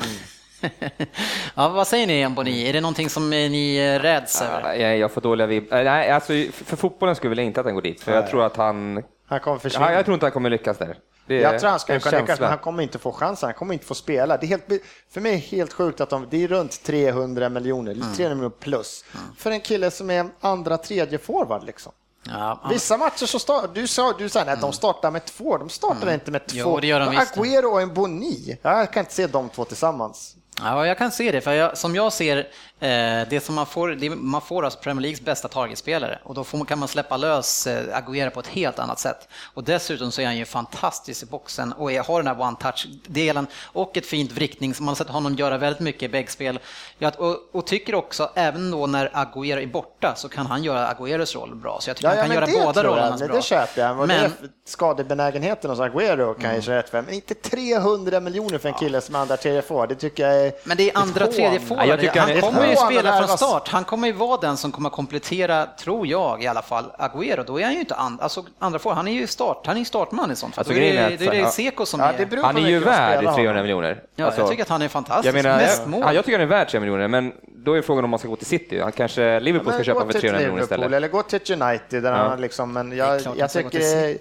ja, 1.54 1.68
vad 1.68 1.86
säger 1.86 2.06
ni 2.06 2.26
om 2.26 2.34
Boni? 2.34 2.68
Är 2.68 2.72
det 2.72 2.80
någonting 2.80 3.10
som 3.10 3.32
eh, 3.32 3.50
ni 3.50 3.76
eh, 3.76 4.00
räds 4.02 4.42
över? 4.42 4.62
Ja, 4.62 4.74
Jag, 4.74 4.98
jag 4.98 5.12
får 5.12 5.20
dåliga 5.20 5.46
vibb. 5.46 5.72
eh, 5.72 5.84
Nej, 5.84 6.10
alltså, 6.10 6.32
för 6.52 6.76
fotbollen 6.76 7.16
skulle 7.16 7.36
jag 7.36 7.46
inte 7.46 7.60
att 7.60 7.66
han 7.66 7.74
går 7.74 7.82
dit, 7.82 8.00
för 8.00 8.14
jag 8.14 8.26
tror 8.30 8.44
att 8.46 8.56
han... 8.56 9.02
Han 9.28 9.40
kommer 9.40 9.58
försvinna. 9.58 9.86
Ja, 9.90 9.92
jag 9.96 10.04
tror 10.04 10.14
inte 10.14 10.26
han 10.26 10.32
kommer 10.32 10.50
lyckas 10.50 10.78
där. 10.78 10.96
Det 11.26 11.34
Jag 11.40 11.60
tror 11.60 11.70
han 11.70 11.80
ska 11.80 11.94
en 11.94 12.00
kunna 12.00 12.10
lyckas, 12.18 12.26
känsla. 12.28 12.44
men 12.44 12.50
han 12.50 12.58
kommer 12.58 12.82
inte 12.82 12.98
få 12.98 13.12
chansen. 13.12 13.46
Han 13.46 13.54
kommer 13.54 13.72
inte 13.74 13.86
få 13.86 13.94
spela. 13.94 14.36
Det 14.36 14.46
är 14.46 14.48
helt, 14.48 14.64
för 15.10 15.20
mig 15.20 15.32
är 15.32 15.36
det 15.36 15.56
helt 15.56 15.72
sjukt 15.72 16.00
att 16.00 16.10
de, 16.10 16.26
det 16.30 16.44
är 16.44 16.48
runt 16.48 16.82
300 16.82 17.48
miljoner, 17.48 17.94
300 17.94 18.34
miljoner 18.34 18.48
plus, 18.50 19.04
för 19.38 19.50
en 19.50 19.60
kille 19.60 19.90
som 19.90 20.10
är 20.10 20.26
andra, 20.40 20.78
tredje 20.78 21.18
forward 21.18 21.64
liksom. 21.64 21.92
Ja, 22.28 22.60
Vissa 22.70 22.96
matcher 22.96 23.26
så 23.26 23.38
startar, 23.38 23.68
du 23.74 23.86
sa, 23.86 24.12
du 24.18 24.28
sa 24.28 24.40
att 24.40 24.60
de 24.60 24.72
startar 24.72 25.10
med 25.10 25.24
två, 25.24 25.58
de 25.58 25.68
startar 25.68 26.14
inte 26.14 26.30
med 26.30 26.46
två. 26.46 26.56
Jo, 26.58 26.80
det 26.80 26.86
gör 26.86 27.00
de. 27.00 27.16
Agüero 27.16 27.64
och 27.64 27.82
en 27.82 27.94
Boni, 27.94 28.58
jag 28.62 28.92
kan 28.92 29.00
inte 29.00 29.14
se 29.14 29.26
de 29.26 29.48
två 29.48 29.64
tillsammans. 29.64 30.36
Ja, 30.60 30.86
jag 30.86 30.98
kan 30.98 31.12
se 31.12 31.32
det, 31.32 31.40
för 31.40 31.52
jag, 31.52 31.78
som 31.78 31.94
jag 31.94 32.12
ser 32.12 32.36
eh, 32.80 33.28
det 33.30 33.44
som 33.44 33.54
man 33.54 33.66
får, 33.66 33.88
det, 33.88 34.10
man 34.10 34.40
får 34.40 34.64
alltså 34.64 34.80
Premier 34.80 35.02
Leagues 35.02 35.20
bästa 35.20 35.48
targetspelare 35.48 36.18
och 36.24 36.34
då 36.34 36.44
får 36.44 36.64
kan 36.64 36.78
man 36.78 36.88
släppa 36.88 37.16
lös 37.16 37.66
eh, 37.66 37.98
Agüero 37.98 38.30
på 38.30 38.40
ett 38.40 38.46
helt 38.46 38.78
annat 38.78 38.98
sätt. 38.98 39.28
Och 39.54 39.64
dessutom 39.64 40.10
så 40.10 40.20
är 40.20 40.26
han 40.26 40.36
ju 40.36 40.44
fantastisk 40.44 41.22
i 41.22 41.26
boxen 41.26 41.72
och 41.72 41.92
är, 41.92 42.02
har 42.02 42.22
den 42.22 42.36
här 42.36 42.44
one-touch-delen 42.44 43.46
och 43.64 43.96
ett 43.96 44.06
fint 44.06 44.32
vrickning 44.32 44.74
som 44.74 44.84
man 44.86 44.90
har 44.90 44.96
sett 44.96 45.08
honom 45.08 45.34
göra 45.34 45.58
väldigt 45.58 45.80
mycket 45.80 46.02
i 46.02 46.08
bäggspel. 46.08 46.58
Ja, 46.98 47.12
och, 47.18 47.36
och 47.52 47.66
tycker 47.66 47.94
också, 47.94 48.30
även 48.34 48.70
då 48.70 48.86
när 48.86 49.08
Agüero 49.08 49.62
är 49.62 49.66
borta, 49.66 50.14
så 50.16 50.28
kan 50.28 50.46
han 50.46 50.64
göra 50.64 50.94
Agüeros 50.94 51.34
roll 51.34 51.54
bra. 51.54 51.78
Så 51.80 51.90
jag 51.90 51.96
tycker 51.96 52.08
han 52.08 52.26
kan 52.26 52.34
göra 52.34 52.64
båda 52.64 52.84
rollerna 52.84 53.16
bra. 53.16 53.36
det 53.36 53.42
köper 53.42 53.82
jag. 53.82 53.96
Men, 53.96 54.06
Men- 54.08 54.32
skadebenägenheten 54.66 55.70
hos 55.70 55.78
Agüero 55.80 56.40
kan 56.40 56.54
jag 56.54 56.62
köra 56.62 56.78
rätt 56.78 56.88
för. 56.88 57.02
Men 57.02 57.14
inte 57.14 57.34
300 57.34 58.20
miljoner 58.20 58.58
för 58.58 58.68
en 58.68 58.74
kille 58.74 59.00
som 59.00 59.14
andra, 59.14 59.36
tredje 59.36 59.62
forward. 59.62 59.88
Det 59.88 59.94
tycker 59.94 60.28
jag 60.28 60.45
är 60.45 60.45
Men 60.64 60.76
det 60.76 60.90
är 60.90 60.98
andra, 60.98 61.26
tredje 61.26 61.52
Ja, 61.52 61.60
forward. 61.60 61.86
jag 61.88 62.00
tycker 62.00 62.20
han 62.20 62.30
han 62.30 62.40
kommer 62.40 62.66
ju 62.70 62.76
spela 62.76 63.18
från 63.26 63.38
start. 63.38 63.68
Han 63.68 63.84
kommer 63.84 64.06
ju 64.06 64.12
vara 64.12 64.40
den 64.40 64.56
som 64.56 64.72
kommer 64.72 64.90
komplettera, 64.90 65.66
tror 65.66 66.06
jag 66.06 66.42
i 66.42 66.46
alla 66.46 66.62
fall, 66.62 66.84
Agüero. 66.98 67.44
Då 67.46 67.60
är 67.60 67.64
han 67.64 67.72
ju 67.74 67.80
inte 67.80 67.94
and, 67.94 68.20
alltså, 68.20 68.44
andra 68.58 68.78
forward. 68.78 68.96
Han 68.96 69.08
är 69.08 69.12
ju 69.12 69.26
start, 69.26 69.62
han 69.66 69.76
är 69.76 69.78
ju 69.78 69.84
startman 69.84 70.30
i 70.30 70.36
sånt 70.36 70.54
fall. 70.54 70.60
Alltså, 70.60 70.74
då 70.74 70.80
är 70.80 70.92
det, 70.92 71.06
att- 71.14 71.18
då 71.18 71.24
är 71.24 71.30
det 71.30 71.36
ja. 71.36 71.50
Seko 71.50 71.86
som 71.86 72.00
Ja, 72.00 72.06
är... 72.12 72.42
Han 72.42 72.56
är 72.56 72.68
ju 72.68 72.78
värd 72.78 73.18
spelar 73.18 73.34
300 73.34 73.50
honom. 73.50 73.62
miljoner. 73.62 74.02
Ja, 74.16 74.24
Alltså, 74.24 74.40
jag 74.40 74.50
tycker 74.50 74.62
att 74.62 74.68
han 74.68 74.82
är 74.82 74.88
fantastisk. 74.88 75.26
jag 75.36 75.42
menar, 75.44 75.58
Mest 75.58 75.86
mål. 75.86 76.00
ja, 76.06 76.12
jag 76.12 76.24
tycker 76.24 76.38
han 76.38 76.46
är 76.46 76.50
värd 76.50 76.68
300 76.68 76.80
miljoner, 76.92 77.08
men 77.08 77.32
då 77.64 77.72
är 77.74 77.82
frågan 77.82 78.04
om 78.04 78.10
man 78.10 78.18
ska 78.18 78.28
gå 78.28 78.36
till 78.36 78.46
City. 78.46 78.80
Han 78.80 78.92
kanske 78.92 79.40
Liverpool 79.40 79.66
ska 79.68 79.76
Men 79.76 79.84
köpa 79.84 80.00
för 80.04 80.12
till 80.12 80.20
300 80.20 80.38
miljoner 80.40 80.62
istället. 80.62 80.92
Eller 80.92 81.08
gå 81.08 81.22
till 81.22 81.40
United 81.62 82.02
där 82.02 82.12
Ja. 82.12 82.16
han 82.28 82.40
liksom, 82.40 82.72
men 82.72 82.96
jag, 82.96 83.20
jag 83.36 83.50
ska 83.50 83.62
tycker. 83.62 84.16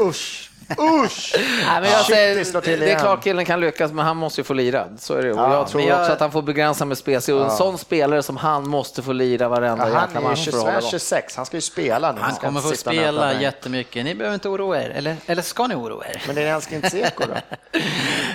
Usch! 0.00 0.48
Usch! 0.78 1.34
Nej, 1.38 1.80
men 1.80 1.90
jag 1.90 1.98
Shit, 2.00 2.14
säger, 2.14 2.60
det 2.62 2.76
det 2.76 2.90
är 2.92 2.98
klart 2.98 3.24
killen 3.24 3.44
kan 3.44 3.60
lyckas, 3.60 3.92
men 3.92 4.04
han 4.04 4.16
måste 4.16 4.40
ju 4.40 4.44
få 4.44 4.54
lira. 4.54 4.86
Så 4.98 5.14
är 5.14 5.22
det. 5.22 5.32
Och 5.32 5.38
Ja, 5.38 5.52
jag 5.54 5.68
tror 5.68 5.82
jag- 5.82 6.00
också 6.00 6.12
att 6.12 6.20
han 6.20 6.32
får 6.32 6.42
begränsa 6.42 6.84
med 6.84 6.98
spelare. 6.98 7.32
Och 7.34 7.44
en 7.50 7.56
sån 7.56 7.78
spelare 7.78 8.22
som 8.22 8.36
han 8.36 8.68
måste 8.68 9.02
få 9.02 9.12
lira 9.12 9.48
varenda 9.48 9.84
Ja, 9.84 9.88
jäkla 9.88 10.00
han 10.00 10.16
är 10.16 10.20
ju 10.20 10.26
match 10.28 10.44
för 10.48 10.56
att 10.58 10.64
hålla 10.64 10.78
igång. 10.78 10.90
26, 10.90 11.36
han 11.36 11.46
ska 11.46 11.56
ju 11.56 11.60
spela 11.60 12.12
nu. 12.12 12.20
Han 12.20 12.34
kommer 12.34 12.60
få 12.60 12.72
spela 12.76 13.40
jättemycket. 13.40 14.04
Ni 14.04 14.14
behöver 14.14 14.34
inte 14.34 14.48
oroa 14.48 14.82
er. 14.82 14.90
Eller, 14.90 15.16
eller 15.26 15.42
ska 15.42 15.66
ni 15.66 15.74
oroa 15.74 16.06
er? 16.06 16.22
Men 16.26 16.34
det 16.34 16.42
är 16.42 16.54
älskling 16.54 16.76
inte 16.76 16.90
Seko 16.90 17.24
då? 17.26 17.34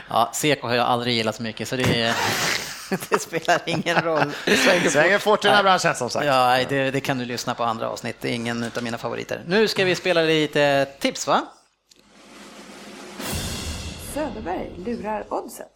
Ja, 0.09 0.30
Seko 0.34 0.68
har 0.68 0.76
jag 0.76 0.85
aldrig 0.88 1.15
gillat 1.15 1.35
så 1.35 1.43
mycket 1.43 1.68
så 1.68 1.76
det, 1.76 2.15
det 3.09 3.22
spelar 3.22 3.61
ingen 3.65 4.01
roll. 4.01 4.31
Svänger 4.89 5.19
fort 5.19 5.45
i 5.45 5.47
den 5.47 5.55
här 5.55 5.64
branschen 5.64 5.95
som 5.95 6.09
sagt. 6.09 6.26
Ja, 6.26 6.45
nej, 6.47 6.65
det, 6.69 6.91
det 6.91 6.99
kan 6.99 7.18
du 7.18 7.26
lyssna 7.26 7.55
på 7.55 7.64
andra 7.64 7.89
avsnitt. 7.89 8.15
Det 8.22 8.30
är 8.30 8.34
ingen 8.34 8.72
av 8.77 8.84
mina 8.84 8.97
favoriter. 8.97 9.41
Nu 9.47 9.68
ska 9.68 9.84
vi 9.85 9.95
spela 9.95 10.22
lite 10.22 10.88
tips, 10.99 11.27
va? 11.27 11.41
Söderberg 14.18 14.69
lurar 14.85 15.23
oddset. 15.30 15.72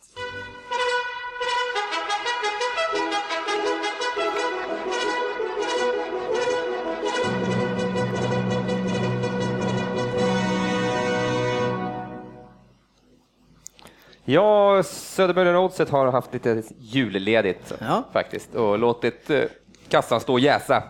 Ja, 14.25 14.83
Söderberg 14.83 15.55
Oddset 15.57 15.89
har 15.89 16.11
haft 16.11 16.33
lite 16.33 16.63
julledigt 16.79 17.73
Ja. 17.79 18.03
faktiskt 18.13 18.55
och 18.55 18.79
låtit 18.79 19.29
eh, 19.29 19.43
kassan 19.89 20.19
stå 20.19 20.33
och 20.33 20.39
jäsa. 20.39 20.83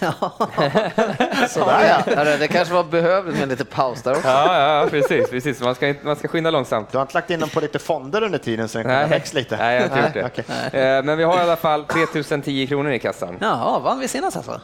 Sådär 1.48 2.02
ja. 2.06 2.24
Det 2.38 2.48
kanske 2.48 2.74
var 2.74 2.84
behövligt 2.84 3.38
med 3.38 3.48
lite 3.48 3.64
paus 3.64 4.02
där 4.02 4.12
också. 4.12 4.28
Ja, 4.28 4.80
ja 4.82 4.86
precis, 4.90 5.30
precis. 5.30 5.60
Man 5.60 5.74
ska, 5.74 5.88
inte- 5.88 6.06
man 6.06 6.16
ska 6.16 6.28
skynda 6.28 6.50
långsamt. 6.50 6.92
Du 6.92 6.98
har 6.98 7.02
inte 7.02 7.14
lagt 7.14 7.30
in 7.30 7.40
dem 7.40 7.48
på 7.48 7.60
lite 7.60 7.78
fonder 7.78 8.22
under 8.22 8.38
tiden 8.38 8.68
så 8.68 8.78
den 8.78 8.84
kunde 8.86 9.06
växt 9.06 9.34
lite? 9.34 9.56
Nej, 9.56 9.74
jag 9.74 9.88
har 9.88 9.96
inte 10.06 10.18
gjort 10.18 10.32
det. 10.36 10.42
okej. 10.72 10.80
Eh, 10.82 11.02
Men 11.04 11.18
vi 11.18 11.24
har 11.24 11.36
i 11.38 11.40
alla 11.40 11.56
fall 11.56 11.84
3010 11.84 12.66
kronor 12.66 12.92
i 12.92 12.98
kassan. 12.98 13.36
Jaha, 13.40 13.78
vann 13.78 13.98
vi 13.98 14.08
senast 14.08 14.36
alltså? 14.36 14.60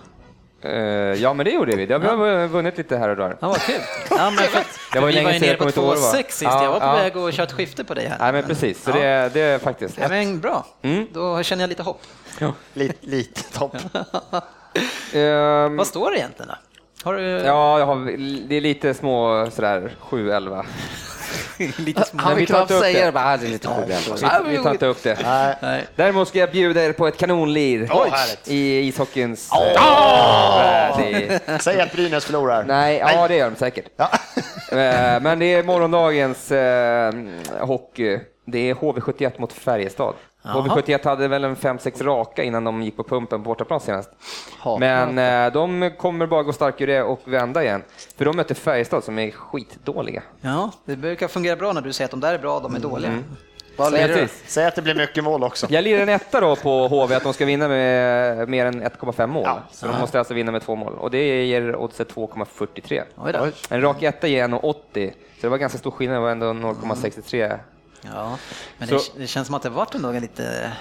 Eh, 0.64 0.72
Ja, 1.22 1.34
men 1.34 1.44
det 1.46 1.50
gjorde 1.52 1.76
vi. 1.76 1.86
Det 1.86 1.94
har 1.94 2.00
har 2.16 2.46
vunnit 2.48 2.78
lite 2.78 2.96
här 2.96 3.08
och 3.08 3.16
där. 3.16 3.36
Ja, 3.40 3.48
vad 3.48 3.60
kul. 3.60 3.80
Ja, 4.10 4.30
men 4.30 4.36
för 4.44 4.62
Det 4.92 5.00
var 5.00 5.08
ju 5.08 5.14
vi 5.14 5.14
länge 5.14 5.24
var 5.26 5.32
ju 5.32 5.38
sedan, 5.38 5.46
nere 5.46 5.50
jag 5.50 5.58
på 5.58 5.64
kommer 5.64 5.70
inte 5.70 5.80
ihåg 5.80 5.88
vad 5.88 6.14
det 6.14 6.18
2,6 6.18 6.22
var. 6.22 6.22
sist. 6.22 6.42
Ja, 6.42 6.64
jag 6.64 6.70
var 6.72 6.80
på 6.80 6.86
ja. 6.86 6.92
väg 6.92 7.16
att 7.16 7.34
köra 7.34 7.44
ett 7.46 7.52
skifte 7.52 7.84
på 7.84 7.94
dig 7.94 8.06
här. 8.06 8.16
Nej, 8.20 8.32
men 8.32 8.42
precis. 8.44 8.82
Så 8.84 8.90
Ja. 8.90 8.94
det, 8.94 9.02
är- 9.06 9.30
det 9.30 9.40
är 9.40 9.58
faktiskt... 9.58 9.98
Ja, 10.00 10.08
men 10.08 10.40
bra. 10.40 10.66
Mm. 10.82 11.06
Då 11.12 11.42
känner 11.42 11.62
jag 11.62 11.68
lite 11.68 11.82
hopp. 11.82 12.00
Lite, 12.74 12.94
lite 13.00 13.42
topp. 13.58 13.76
Ehm, 15.14 15.76
Vad 15.76 15.86
står 15.86 16.10
det 16.10 16.16
egentligen 16.18 16.48
då? 16.48 16.54
Har 17.10 17.14
du 17.14 17.22
Ja, 17.22 17.78
jag 17.78 17.86
har, 17.86 17.96
det 18.48 18.56
är 18.56 18.60
lite 18.60 18.94
små 18.94 19.48
sådär 19.52 19.92
7-11. 20.10 20.64
lite 21.78 22.04
små... 22.04 22.20
Han 22.22 22.32
vi 22.34 22.38
vill 22.38 22.46
knappt 22.48 22.70
säga 22.78 23.06
det. 23.06 23.12
bara, 23.12 23.24
"Ah, 23.24 23.36
det 23.36 23.46
är 23.46 23.50
lite. 23.50 23.68
Vi, 24.46 24.56
vi 24.56 24.62
tar 24.62 24.70
inte 24.70 24.86
upp 24.86 25.02
det. 25.02 25.18
Nej. 25.24 25.56
Nej. 25.62 25.84
Däremot 25.96 26.28
ska 26.28 26.38
jag 26.38 26.50
bjuda 26.50 26.84
er 26.84 26.92
på 26.92 27.06
ett 27.06 27.16
kanonlir 27.16 27.88
Oj, 27.92 28.10
i 28.46 28.78
ishockeyns 28.88 29.50
eh, 29.52 29.82
värld. 29.82 31.40
Säg 31.60 31.80
att 31.80 31.92
Brynäs 31.92 32.24
förlorar. 32.24 32.64
Nej, 32.64 32.96
ja 32.98 33.28
det 33.28 33.36
gör 33.36 33.50
de 33.50 33.56
säkert. 33.56 33.84
Ja. 33.96 34.08
Eh, 34.72 35.20
Men 35.22 35.38
det 35.38 35.54
är 35.54 35.62
morgondagens 35.62 36.50
eh, 36.52 37.12
hockey. 37.60 38.18
Det 38.46 38.70
är 38.70 38.74
HV71 38.74 39.32
mot 39.40 39.52
Färjestad. 39.52 40.14
HV71 40.42 41.04
hade 41.04 41.28
väl 41.28 41.44
en 41.44 41.56
5-6 41.56 42.04
raka 42.04 42.42
innan 42.42 42.64
de 42.64 42.82
gick 42.82 42.96
på 42.96 43.04
pumpen 43.04 43.42
på 43.42 43.48
bortaplan 43.48 43.80
senast. 43.80 44.10
Men 44.80 45.18
eh, 45.18 45.52
de 45.52 45.90
kommer 45.98 46.26
bara 46.26 46.42
gå 46.42 46.52
stark 46.52 46.80
ur 46.80 46.86
det 46.86 47.02
och 47.02 47.20
vända 47.24 47.62
igen. 47.62 47.82
För 48.16 48.24
de 48.24 48.36
möter 48.36 48.54
Färjestad 48.54 49.04
som 49.04 49.18
är 49.18 49.30
skitdåliga. 49.30 50.22
Ja, 50.40 50.70
det 50.84 50.96
brukar 50.96 51.28
fungera 51.28 51.56
bra 51.56 51.72
när 51.72 51.80
du 51.80 51.92
säger 51.92 52.04
att 52.06 52.10
de 52.10 52.20
där 52.20 52.34
är 52.34 52.38
bra, 52.38 52.60
de 52.60 52.74
är 52.74 52.80
dåliga. 52.80 53.18
Vad 53.76 53.92
lirar 53.92 54.08
du? 54.08 54.28
Säg 54.46 54.66
att 54.66 54.74
det 54.74 54.82
blir 54.82 54.94
mycket 54.94 55.24
mål 55.24 55.44
också. 55.44 55.66
Jag 55.70 55.84
lirar 55.84 56.02
en 56.02 56.08
etta 56.08 56.40
då 56.40 56.56
på 56.56 56.88
HV 56.88 57.14
att 57.14 57.22
de 57.22 57.32
ska 57.32 57.44
vinna 57.44 57.68
med 57.68 58.48
mer 58.48 58.66
än 58.66 58.82
1,5 58.82 59.26
mål. 59.26 59.42
Ja. 59.44 59.62
Så 59.72 59.86
de 59.86 60.00
måste 60.00 60.18
alltså 60.18 60.34
vinna 60.34 60.52
med 60.52 60.62
två 60.62 60.74
mål 60.74 60.94
och 60.94 61.10
det 61.10 61.44
ger 61.44 61.76
oddset 61.76 62.14
2,43. 62.14 63.02
Oj 63.16 63.32
då. 63.32 63.48
En 63.68 63.80
rak 63.80 64.02
etta 64.02 64.28
ger 64.28 64.48
1,80 64.48 65.10
så 65.10 65.12
det 65.40 65.48
var 65.48 65.58
ganska 65.58 65.78
stor 65.78 65.90
skillnad, 65.90 66.16
det 66.16 66.20
var 66.20 66.30
ändå 66.30 66.46
0,63. 66.46 67.58
Ja, 68.02 68.38
men 68.78 68.88
det, 68.88 69.00
det 69.16 69.26
känns 69.26 69.46
som 69.46 69.54
att 69.54 69.62
det 69.62 69.68
varit 69.68 69.94
ändå 69.94 70.12
lite 70.12 70.72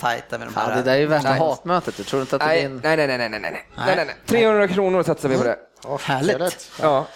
tajt 0.00 0.24
där 0.30 0.38
med 0.38 0.46
de 0.48 0.54
här. 0.56 0.76
det 0.76 0.82
där 0.82 0.92
är 0.92 0.96
ju 0.98 1.06
värsta 1.06 1.28
hatmötet. 1.28 1.96
Du 1.96 2.04
tror 2.04 2.22
inte 2.22 2.36
att 2.36 2.40
det 2.42 2.46
Nej, 2.46 2.68
blir 2.68 2.76
en... 2.76 2.80
nej, 2.84 2.96
nej, 2.96 3.18
nej, 3.18 3.28
nej, 3.28 3.40
nej, 3.40 3.40
nej, 3.40 3.64
nej, 3.86 3.96
nej, 3.96 4.04
nej. 4.06 4.14
300 4.26 4.68
kronor 4.68 5.02
satsar 5.02 5.28
vi 5.28 5.36
på 5.38 5.44
det. 5.44 5.56
Åh, 5.84 6.00
Härligt. 6.00 6.70
Ja. 6.82 7.06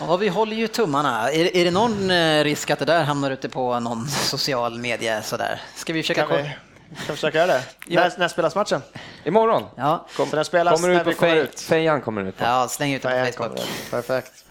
Ja, 0.00 0.16
vi 0.16 0.28
håller 0.28 0.56
ju 0.56 0.68
tummarna. 0.68 1.30
Är, 1.32 1.56
är 1.56 1.64
det 1.64 1.70
någon 1.70 2.10
eh, 2.10 2.44
risk 2.44 2.70
att 2.70 2.78
det 2.78 2.84
där 2.84 3.04
hamnar 3.04 3.30
ute 3.30 3.48
på 3.48 3.80
någon 3.80 4.08
social 4.08 4.78
medie 4.78 5.22
sådär? 5.22 5.60
Ska 5.74 5.92
vi 5.92 6.02
försöka 6.02 6.20
Kan 6.20 6.30
vi, 6.30 6.36
kolla? 6.36 6.48
kan 6.88 7.06
vi 7.08 7.12
försöka 7.14 7.38
göra 7.38 7.46
det? 7.52 7.62
Ja. 7.86 8.00
När, 8.00 8.12
när 8.18 8.28
spelas 8.28 8.54
matchen? 8.54 8.82
Imorgon 9.24 9.64
Ja. 9.76 10.06
Så 10.16 10.24
den 10.24 10.44
spelas 10.44 10.80
kommer 10.80 10.94
ut 10.94 11.06
vi 11.06 11.12
på 11.14 11.18
kommer 11.20 11.36
ut. 11.36 11.60
Fejan 11.60 12.00
kommer 12.00 12.20
den 12.20 12.28
ut 12.28 12.36
på. 12.38 12.44
ja, 12.44 12.68
släng 12.68 12.92
ut 12.94 13.02
det 13.02 13.08
Nej, 13.08 13.32
på 13.32 13.42
Facebook. 13.42 13.68
Perfekt. 13.90 14.44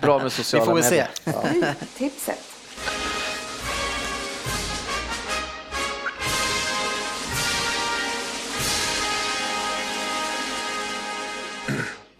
Bra 0.00 0.16
med 0.18 0.24
Vi 0.24 0.30
sociala 0.30 0.64
får 0.66 0.74
väl 0.74 0.84
se. 0.84 1.06
medier. 1.24 1.74
Tipset. 1.98 2.38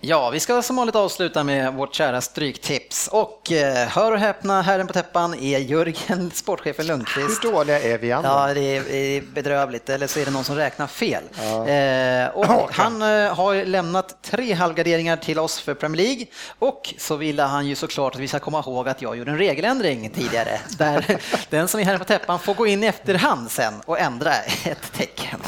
Ja, 0.02 0.30
vi 0.30 0.40
ska 0.40 0.62
som 0.62 0.76
vanligt 0.76 0.96
avsluta 0.96 1.44
med 1.44 1.74
vårt 1.74 1.94
kära 1.94 2.20
stryktips. 2.20 3.08
Och 3.12 3.52
eh, 3.52 3.88
hör 3.88 4.12
och 4.12 4.18
häpna, 4.18 4.62
herren 4.62 4.86
på 4.86 4.92
täppan 4.92 5.34
är 5.34 5.58
Jörgen, 5.58 6.30
sportchefen 6.34 6.86
Lundqvist. 6.86 7.44
Hur 7.44 7.50
dåliga 7.52 7.80
är 7.80 7.98
vi 7.98 8.12
andra? 8.12 8.30
Ja, 8.48 8.54
det 8.54 8.60
är, 8.60 9.20
bedrövligt. 9.20 9.88
Eller 9.88 10.06
så 10.06 10.20
är 10.20 10.24
det 10.24 10.30
någon 10.30 10.44
som 10.44 10.56
räknar 10.56 10.86
fel. 10.86 11.22
Eh, 11.42 12.36
och 12.36 12.70
han 12.72 13.02
eh, 13.02 13.34
har 13.34 13.64
lämnat 13.64 14.22
tre 14.22 14.52
halvgarderingar 14.52 15.16
till 15.16 15.38
oss 15.38 15.60
för 15.60 15.74
Premier 15.74 16.02
League. 16.06 16.26
Och 16.58 16.94
så 16.98 17.16
ville 17.16 17.42
han 17.42 17.66
ju 17.66 17.74
såklart 17.74 18.14
att 18.14 18.20
vi 18.20 18.28
ska 18.28 18.38
komma 18.38 18.58
ihåg 18.66 18.88
att 18.88 19.02
jag 19.02 19.16
gjorde 19.18 19.30
en 19.30 19.38
regeländring 19.38 20.10
tidigare. 20.10 20.60
Där 20.78 21.20
den 21.50 21.68
som 21.68 21.80
är 21.80 21.84
här 21.84 21.98
på 21.98 22.04
täppan 22.04 22.38
får 22.38 22.54
gå 22.54 22.66
in 22.66 22.84
i 22.84 22.86
efterhand 22.86 23.50
sen 23.50 23.74
och 23.86 23.98
ändra 23.98 24.34
ett 24.64 24.92
tecken. 24.92 25.40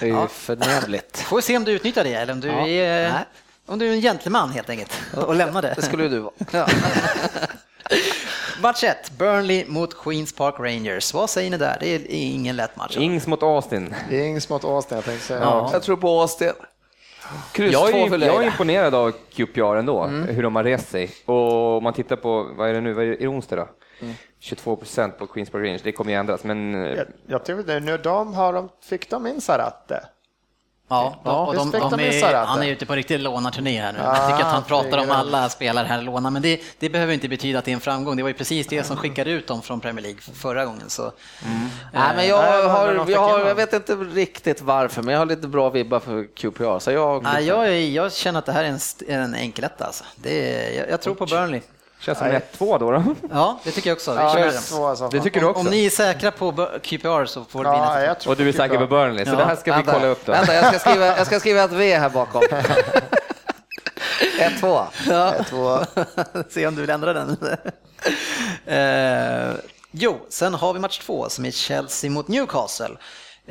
Det 0.00 0.06
är 0.10 0.22
ju 0.22 0.28
förnämligt. 0.28 1.18
Får 1.18 1.36
vi 1.36 1.42
se 1.42 1.56
om 1.56 1.64
du 1.64 1.72
utnyttjar 1.72 2.04
det 2.04 2.14
eller 2.14 2.32
om 2.32 2.40
du 2.40 2.48
Ja. 2.48 2.66
är... 2.68 3.12
Nej. 3.12 3.24
Om 3.66 3.78
du 3.78 3.88
är 3.88 3.92
en 3.92 4.00
gentleman 4.00 4.50
helt 4.50 4.70
enkelt 4.70 4.92
och 5.16 5.34
lämnar 5.34 5.62
det. 5.62 5.72
Det 5.76 5.82
skulle 5.82 6.02
ju 6.02 6.08
du 6.08 6.18
vara. 6.18 6.32
Ja. 6.52 6.66
Match 8.62 8.84
1, 8.84 9.10
Burnley 9.18 9.64
mot 9.68 9.98
Queens 9.98 10.32
Park 10.32 10.54
Rangers. 10.58 11.14
Vad 11.14 11.30
säger 11.30 11.50
ni 11.50 11.56
där? 11.56 11.76
Det 11.80 11.86
är 11.94 12.06
ingen 12.10 12.56
lätt 12.56 12.76
match. 12.76 12.96
Ings 12.96 13.26
mot 13.26 13.42
Austin. 13.42 13.94
Ings 14.10 14.48
mot 14.48 14.64
Austin, 14.64 14.96
jag 14.96 15.04
tänkte 15.04 15.26
säga. 15.26 15.40
Ja. 15.40 15.70
Jag 15.72 15.82
tror 15.82 15.96
på 15.96 16.20
Austin. 16.20 16.52
Kryss 17.52 17.72
Jag 17.72 17.90
är, 17.90 18.18
jag 18.18 18.42
är 18.42 18.46
imponerad 18.46 18.94
av 18.94 19.12
QPR 19.32 19.76
ändå, 19.76 20.06
hur 20.06 20.42
de 20.42 20.56
har 20.56 20.64
rest 20.64 20.90
sig. 20.90 21.10
Och 21.24 21.76
om 21.76 21.84
man 21.84 21.92
tittar 21.92 22.16
på, 22.16 22.50
vad 22.56 22.68
är 22.68 22.72
det 22.74 22.80
nu, 22.80 22.92
vad 22.92 23.04
är 23.04 23.08
det, 23.08 23.14
är 23.14 23.20
det 23.20 23.28
onsdag 23.28 23.56
då? 23.56 23.68
22 24.40 24.76
procent 24.76 25.18
på 25.18 25.26
Queens 25.26 25.50
Park 25.50 25.64
Rangers, 25.64 25.82
det 25.82 25.92
kommer 25.92 26.10
ju 26.12 26.18
ändras, 26.18 26.44
men 26.44 26.74
eh, 26.74 26.90
Jag, 26.90 27.06
jag 27.26 27.44
tror 27.44 27.62
det. 27.62 27.80
Nu 27.80 27.98
de 27.98 28.34
har 28.34 28.52
de, 28.52 28.68
fick 28.82 29.10
de 29.10 29.26
in 29.26 29.40
Sarate? 29.40 30.04
Ja, 30.92 31.14
Ja, 31.24 31.46
och 31.46 31.54
de, 31.54 31.70
de 31.70 31.90
de 31.90 32.00
är, 32.00 32.34
han 32.34 32.62
är 32.62 32.66
ute 32.68 32.86
på 32.86 32.94
riktig 32.94 33.20
lånarturné 33.20 33.80
här 33.80 33.92
nu. 33.92 33.98
Ja, 34.02 34.16
jag 34.16 34.30
tycker 34.30 34.48
att 34.48 34.52
han 34.52 34.62
pratar 34.64 34.98
om 34.98 35.10
alla 35.10 35.48
spelare 35.48 35.86
här 35.86 36.02
lånar, 36.02 36.30
men 36.30 36.42
det, 36.42 36.60
det 36.78 36.88
behöver 36.88 37.12
inte 37.14 37.28
betyda 37.28 37.58
att 37.58 37.64
det 37.64 37.70
är 37.70 37.74
en 37.74 37.80
framgång. 37.80 38.16
Det 38.16 38.22
var 38.22 38.30
ju 38.30 38.34
precis 38.34 38.66
det 38.66 38.84
som 38.84 38.96
skickade 38.96 39.30
ut 39.30 39.46
dem 39.46 39.62
från 39.62 39.80
Premier 39.80 40.02
League 40.02 40.20
förra 40.34 40.64
gången. 40.64 40.90
Så, 40.90 41.02
Nej, 41.02 41.12
men 41.92 42.16
Nej, 42.16 42.28
jag, 42.28 42.38
men 42.38 42.62
de 42.62 42.70
har, 42.70 43.10
jag, 43.10 43.20
har, 43.20 43.38
jag 43.46 43.54
vet 43.54 43.72
inte 43.72 43.94
riktigt 43.94 44.62
varför, 44.62 45.02
men 45.02 45.12
jag 45.12 45.20
har 45.20 45.26
lite 45.26 45.48
bra 45.48 45.70
vibbar 45.70 46.00
för 46.00 46.26
QPR. 46.36 46.78
Så 46.78 46.90
jag, 46.90 47.22
nej, 47.22 47.46
jag, 47.46 47.80
jag 47.80 48.12
känner 48.12 48.38
att 48.38 48.46
det 48.46 48.52
här 48.52 48.64
är 48.64 48.68
en, 48.68 49.22
en 49.22 49.34
enkeletta. 49.34 49.84
Alltså. 49.84 50.04
Det 50.16 50.74
jag, 50.74 50.90
jag 50.90 51.00
tror 51.00 51.14
på 51.14 51.26
Burnley. 51.26 51.60
Känns 52.02 52.18
som 52.18 52.28
Nej. 52.28 52.40
1-2 52.58 52.78
då. 52.78 52.90
då. 52.90 53.04
Ja, 53.32 53.58
det 53.64 53.70
tycker 53.70 53.90
jag 53.90 53.96
också. 53.96 54.14
Ja, 54.14 54.34
det 54.34 54.52
så, 54.52 54.86
alltså. 54.86 55.08
Det 55.08 55.20
tycker 55.20 55.40
du 55.40 55.46
Om, 55.46 55.50
också? 55.50 55.60
om 55.60 55.70
ni 55.70 55.86
är 55.86 55.90
säkra 55.90 56.30
på 56.30 56.68
QPR 56.82 57.24
så 57.24 57.44
får 57.44 57.64
det 57.64 57.70
bli 57.70 57.78
Ja, 57.78 58.00
jag 58.02 58.16
Och 58.26 58.36
du 58.36 58.48
är 58.48 58.52
säker 58.52 58.78
på 58.78 58.86
Burnley, 58.86 59.24
så 59.24 59.30
Ja. 59.30 59.36
det 59.36 59.44
här 59.44 59.56
ska 59.56 59.76
vi 59.76 59.82
kolla 59.82 60.06
upp 60.06 60.26
då. 60.26 60.32
Vänta, 60.32 60.54
jag 60.54 60.66
ska, 60.66 60.78
skriva, 60.78 61.06
jag 61.06 61.26
ska 61.26 61.40
skriva 61.40 61.62
ett 61.62 61.72
V 61.72 61.98
här 61.98 62.08
bakom. 62.08 62.42
1-2. 64.40 64.84
Ja. 65.08 65.34
Två. 65.48 65.78
Se 66.50 66.66
om 66.66 66.74
du 66.74 66.80
vill 66.80 66.90
ändra 66.90 67.12
den. 67.12 67.36
eh, 68.66 69.54
jo, 69.90 70.26
sen 70.28 70.54
har 70.54 70.72
vi 70.72 70.80
match 70.80 70.98
två 70.98 71.28
som 71.28 71.44
är 71.44 71.50
Chelsea 71.50 72.10
mot 72.10 72.28
Newcastle. 72.28 72.96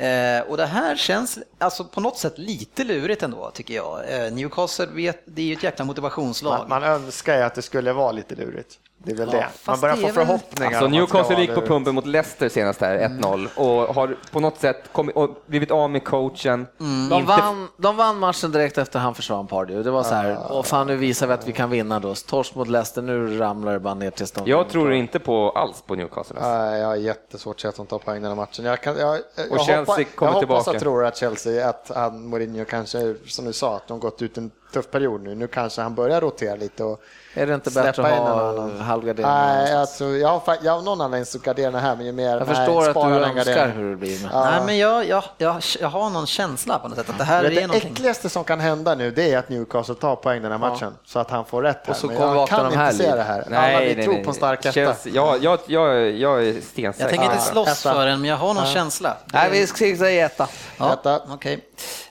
Eh, 0.02 0.40
och 0.40 0.56
det 0.56 0.66
här 0.66 0.96
känns 0.96 1.38
alltså 1.58 1.84
på 1.84 2.00
något 2.00 2.18
sätt 2.18 2.38
lite 2.38 2.84
lurigt 2.84 3.22
ändå 3.22 3.50
tycker 3.54 3.74
jag. 3.74 4.24
Eh, 4.24 4.32
Newcastle 4.32 4.86
vet, 4.86 5.22
det 5.24 5.42
är 5.42 5.46
ju 5.46 5.52
ett 5.52 5.62
jäkla 5.62 5.84
motivationslag. 5.84 6.58
Man, 6.58 6.68
man 6.68 6.82
önskar 6.82 7.36
ju 7.36 7.42
att 7.42 7.54
det 7.54 7.62
skulle 7.62 7.92
vara 7.92 8.12
lite 8.12 8.34
lurigt. 8.34 8.78
Det 9.04 9.12
är 9.12 9.16
väl 9.16 9.28
Ja, 9.32 9.38
det. 9.38 9.48
Man 9.66 9.80
börjar 9.80 9.96
det 9.96 10.00
få 10.00 10.06
väl- 10.06 10.14
förhoppningar. 10.14 10.70
Alltså 10.72 10.88
Newcastle 10.88 11.40
gick 11.40 11.54
på 11.54 11.60
pumpen 11.60 11.94
mot 11.94 12.06
Leicester 12.06 12.48
senast 12.48 12.80
här, 12.80 12.98
1-0 12.98 13.48
och 13.56 13.94
har 13.94 14.16
på 14.32 14.40
något 14.40 14.58
sätt 14.58 14.82
kommit, 14.92 15.16
och 15.16 15.30
blivit 15.46 15.70
av 15.70 15.90
med 15.90 16.04
coachen. 16.04 16.66
De 16.78 16.84
Inte- 17.12 17.22
vann, 17.28 17.68
de 17.76 17.96
vann 17.96 18.18
matchen 18.18 18.52
direkt 18.52 18.78
efter 18.78 18.98
han 18.98 19.14
försvann 19.14 19.46
Pardew. 19.46 19.82
Det 19.84 19.90
var 19.90 20.02
så 20.02 20.14
här, 20.14 20.38
åh 20.50 20.62
fan 20.62 20.86
nu 20.86 20.96
visar 20.96 21.26
vi 21.26 21.32
att 21.32 21.48
vi 21.48 21.52
kan 21.52 21.70
vinna 21.70 22.00
då. 22.00 22.14
Torsk 22.14 22.54
mot 22.54 22.68
Leicester, 22.68 23.02
nu 23.02 23.38
ramlar 23.38 23.72
det 23.72 23.80
bara 23.80 23.94
ner 23.94 24.10
till 24.10 24.26
stånd. 24.26 24.48
Jag 24.48 24.68
tror 24.68 24.92
inte 24.92 25.18
på 25.18 25.50
alls 25.50 25.82
på 25.86 25.94
Newcastle. 25.94 26.36
Nej, 26.40 26.80
jag 26.80 26.86
har 26.88 26.96
jättesvårt 26.96 27.54
att 27.56 27.60
se 27.60 27.68
att 27.68 27.76
de 27.76 27.86
tar 27.86 27.98
poäng 27.98 28.22
den 28.22 28.30
här 28.30 28.36
matchen. 28.36 28.64
Jag, 28.64 28.80
kan, 28.82 28.96
jag, 28.98 29.18
jag, 29.34 29.52
Och 29.52 29.56
Chelsea 29.58 29.78
hoppas, 29.78 29.96
kommer 30.14 30.32
jag 30.32 30.34
hoppas 30.34 30.38
tillbaka. 30.38 30.70
och 30.70 30.78
tror 30.78 31.04
att 31.04 31.16
Chelsea, 31.16 31.68
att 31.68 31.90
han, 31.94 32.26
Mourinho 32.28 32.64
kanske, 32.64 33.14
som 33.26 33.44
du 33.44 33.52
sa, 33.52 33.76
att 33.76 33.88
de 33.88 34.00
gått 34.00 34.22
ut 34.22 34.38
en 34.38 34.50
tuff 34.72 34.90
period 34.90 35.22
nu. 35.22 35.34
Nu 35.34 35.46
kanske 35.46 35.82
han 35.82 35.94
börjar 35.94 36.20
rotera 36.20 36.54
lite 36.56 36.84
och 36.84 37.00
Är 37.34 37.46
det 37.46 37.54
inte 37.54 37.70
släppa 37.70 37.86
bättre 37.86 38.02
att 38.14 38.18
ha 38.18 38.68
halvgardering? 38.84 39.30
Nej, 39.30 39.74
alltså, 39.76 40.04
jag, 40.04 40.28
har, 40.28 40.56
jag 40.62 40.72
har 40.72 40.82
någon 40.82 41.00
anledning 41.00 41.26
att 41.34 41.42
gardera 41.42 41.78
här, 41.78 41.96
men 41.96 42.06
ju 42.06 42.12
mer... 42.12 42.28
jag 42.36 42.46
nej, 42.46 42.56
förstår 42.56 42.88
att 42.88 43.08
du 43.08 43.40
önskar 43.40 43.68
hur 43.68 43.90
det 43.90 43.96
blir. 43.96 44.22
Men. 44.22 44.30
Ja. 44.32 44.44
Nej, 44.50 44.60
men 44.66 44.78
jag, 44.78 45.08
jag, 45.08 45.24
jag, 45.38 45.62
jag 45.80 45.88
har 45.88 46.10
någon 46.10 46.26
känsla 46.26 46.78
på 46.78 46.88
något 46.88 46.98
sätt 46.98 47.10
att 47.10 47.18
det 47.18 47.24
här 47.24 47.42
Vet, 47.42 47.52
är 47.52 47.54
det 47.60 47.66
någonting. 47.66 47.92
äckligaste 47.92 48.28
som 48.28 48.44
kan 48.44 48.60
hända 48.60 48.94
nu 48.94 49.10
det 49.10 49.32
är 49.32 49.38
att 49.38 49.48
Newcastle 49.48 49.94
tar 49.94 50.16
poäng 50.16 50.42
den 50.42 50.50
här 50.52 50.58
matchen 50.58 50.94
så 51.04 51.18
att 51.18 51.30
han 51.30 51.44
får 51.44 51.62
rätt 51.62 51.78
här. 51.84 51.90
Och 51.90 51.96
så 51.96 52.06
Men 52.06 52.16
kommer 52.16 52.34
jag 52.34 52.48
kan 52.48 52.58
de 52.58 52.66
inte 52.66 52.78
här 52.78 52.92
se 52.92 53.02
lite. 53.02 53.16
det 53.16 53.22
här. 53.22 53.40
Alla 53.54 53.80
vi 53.80 54.04
tror 54.04 54.24
på 54.24 54.30
en 54.30 54.34
stark 54.34 54.60
etta. 54.60 54.72
Chelsea, 54.72 55.12
ja, 55.14 55.36
jag, 55.40 55.58
jag, 55.66 56.10
jag 56.10 56.44
är 56.46 56.52
stensäker. 56.60 56.92
Jag 56.98 57.08
tänker 57.10 57.24
inte 57.24 57.36
Ja. 57.36 57.42
slåss 57.52 57.82
för 57.82 58.06
den, 58.06 58.20
men 58.20 58.30
jag 58.30 58.36
har 58.36 58.54
någon 58.54 58.66
känsla. 58.66 59.16
Nej, 59.32 59.50
vi 59.50 59.66
ska 59.66 59.96
säga 59.96 60.26
etta. 60.26 60.48
Ja, 60.78 60.92
Etta. 60.92 61.20
okej. 61.28 61.64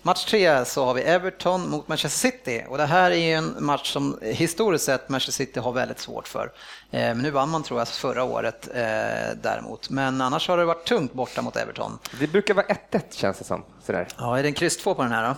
Match 0.04 0.26
tre 0.26 0.66
så 0.66 0.86
har 0.86 0.94
vi 0.94 1.02
Everton 1.02 1.70
mot 1.70 1.88
Manchester 1.88 2.30
City 2.32 2.64
och 2.70 2.78
det 2.78 2.86
här 2.86 3.12
är 3.12 3.16
ju 3.16 3.34
en 3.34 3.56
match 3.66 3.94
som 3.94 4.20
historiskt 4.22 4.86
sett 4.86 5.10
Manchester 5.10 5.46
City 5.46 5.60
har 5.60 5.72
väldigt 5.72 6.00
svårt 6.00 6.28
för. 6.28 6.46
Eh, 6.92 7.00
Men 7.00 7.18
nu 7.18 7.32
vann 7.32 7.50
man 7.50 7.64
tror 7.64 7.80
jag 7.80 7.88
förra 7.88 8.24
året 8.24 8.68
eh, 8.68 8.74
däremot. 9.42 9.90
Men 9.90 10.22
annars 10.22 10.48
har 10.48 10.58
det 10.58 10.66
varit 10.66 10.86
tungt 10.88 11.14
borta 11.14 11.42
mot 11.42 11.56
Everton. 11.56 12.00
Det 12.20 12.28
brukar 12.28 12.54
vara 12.54 12.66
1-1 12.66 13.02
känns 13.12 13.38
det 13.38 13.44
som. 13.44 13.64
Sådär. 13.86 14.08
Ja, 14.18 14.38
är 14.40 14.44
det 14.44 14.50
en 14.50 14.54
kryss 14.54 14.78
två 14.78 14.94
på 14.96 15.04
den 15.04 15.12
här 15.12 15.28
då? 15.30 15.36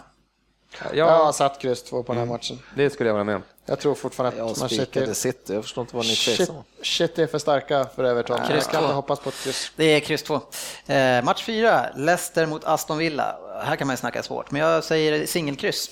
Jag 0.93 1.05
har 1.05 1.25
Ja, 1.25 1.33
satt 1.33 1.59
kryss 1.61 1.83
två 1.83 2.03
på 2.03 2.13
den 2.13 2.19
här 2.19 2.25
matchen. 2.33 2.59
det 2.75 2.89
skulle 2.89 3.09
jag 3.09 3.13
hålla 3.13 3.23
med 3.23 3.35
om. 3.35 3.43
Jag 3.65 3.79
tror 3.79 3.95
fortfarande 3.95 4.43
att 4.43 4.59
man 4.59 4.69
City, 4.69 5.13
City, 5.15 5.53
jag 5.53 5.63
förstår 5.63 5.81
inte 5.81 5.95
vad 5.95 6.05
ni 6.05 6.11
är 6.11 6.15
shit, 6.15 6.37
tveksamma. 6.37 6.63
shit 6.83 7.19
är 7.19 7.27
för 7.27 7.39
starka 7.39 7.85
för 7.95 8.03
Everton. 8.03 8.39
Kryss 8.47 8.67
två. 8.67 8.77
inte 8.77 8.93
hoppas 8.93 9.19
på 9.19 9.29
ett 9.29 9.35
kryss. 9.43 9.71
Det 9.75 9.85
är 9.85 9.99
kryss 9.99 10.23
två. 10.23 10.41
Eh, 10.87 11.23
match 11.23 11.43
fyra, 11.43 11.85
Leicester 11.95 12.45
mot 12.45 12.63
Aston 12.65 12.97
Villa. 12.97 13.35
Här 13.63 13.75
kan 13.75 13.87
man 13.87 13.93
ju 13.93 13.97
snacka 13.97 14.23
svårt, 14.23 14.51
men 14.51 14.61
jag 14.61 14.83
säger 14.83 15.25
singelkryss. 15.25 15.89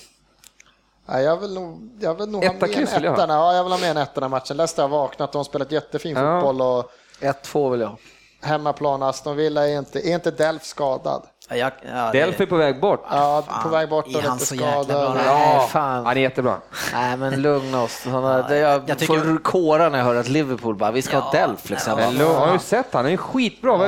Ja, 1.06 1.20
jag 1.20 1.36
vill 1.36 1.54
nog, 1.54 1.90
jag 2.00 2.14
vill 2.14 2.28
nog 2.28 2.44
ha 2.44 2.50
Etta 2.52 2.66
med 2.66 2.74
kryss 2.74 2.92
en 2.92 3.04
ha. 3.04 3.12
etta. 3.14 3.26
Ja, 3.28 3.54
jag 3.56 3.64
vill 3.64 3.72
ha 3.72 3.80
med 3.80 3.90
en 3.90 3.96
etta 3.96 4.12
den 4.14 4.22
här 4.22 4.28
matchen. 4.30 4.56
Leicester 4.56 4.82
har 4.82 4.88
vaknat, 4.88 5.32
de 5.32 5.38
har 5.38 5.44
spelat 5.44 5.72
jättefin 5.72 6.16
Ja. 6.16 6.40
fotboll 6.40 6.60
och 6.60 6.90
1-2 7.20 7.70
vill 7.70 7.80
jag 7.80 7.88
ha. 7.88 7.96
hemmaplan 8.42 9.02
Aston 9.02 9.36
Villa 9.36 9.68
är 9.68 9.78
inte, 9.78 10.08
är 10.08 10.14
inte 10.14 10.30
Delf 10.30 10.64
skadad? 10.64 11.22
Ja, 11.56 11.70
jag, 11.84 11.96
ja, 11.96 12.10
Delphi 12.12 12.42
är 12.42 12.46
på 12.46 12.56
väg 12.56 12.80
bort. 12.80 13.04
Ja, 13.10 13.44
Fan, 13.48 13.62
på 13.62 13.68
väg 13.68 13.88
bort 13.88 14.04
och 14.06 14.10
lite 14.12 14.38
skadad. 14.46 15.14
Nej, 15.26 15.68
fan. 15.68 16.06
Han 16.06 16.16
är 16.16 16.20
jättebra. 16.20 16.56
Nej, 16.92 17.16
men 17.16 17.42
lugna 17.42 17.82
oss. 17.82 17.92
Såna, 18.02 18.48
det 18.48 18.56
jag, 18.58 18.82
jag 18.86 18.98
tycker- 18.98 19.14
får 19.18 19.42
kåra 19.42 19.88
när 19.88 19.98
jag 19.98 20.04
hör 20.04 20.14
att 20.14 20.28
Liverpool 20.28 20.74
bara, 20.76 20.90
vi 20.90 21.02
ska 21.02 21.18
ha 21.18 21.30
Delf 21.32 21.70
liksom. 21.70 21.92
Har 21.92 22.52
du 22.52 22.58
sett 22.58 22.86
han? 22.92 23.04
Han 23.04 23.12
är 23.12 23.16
skitbra. 23.16 23.78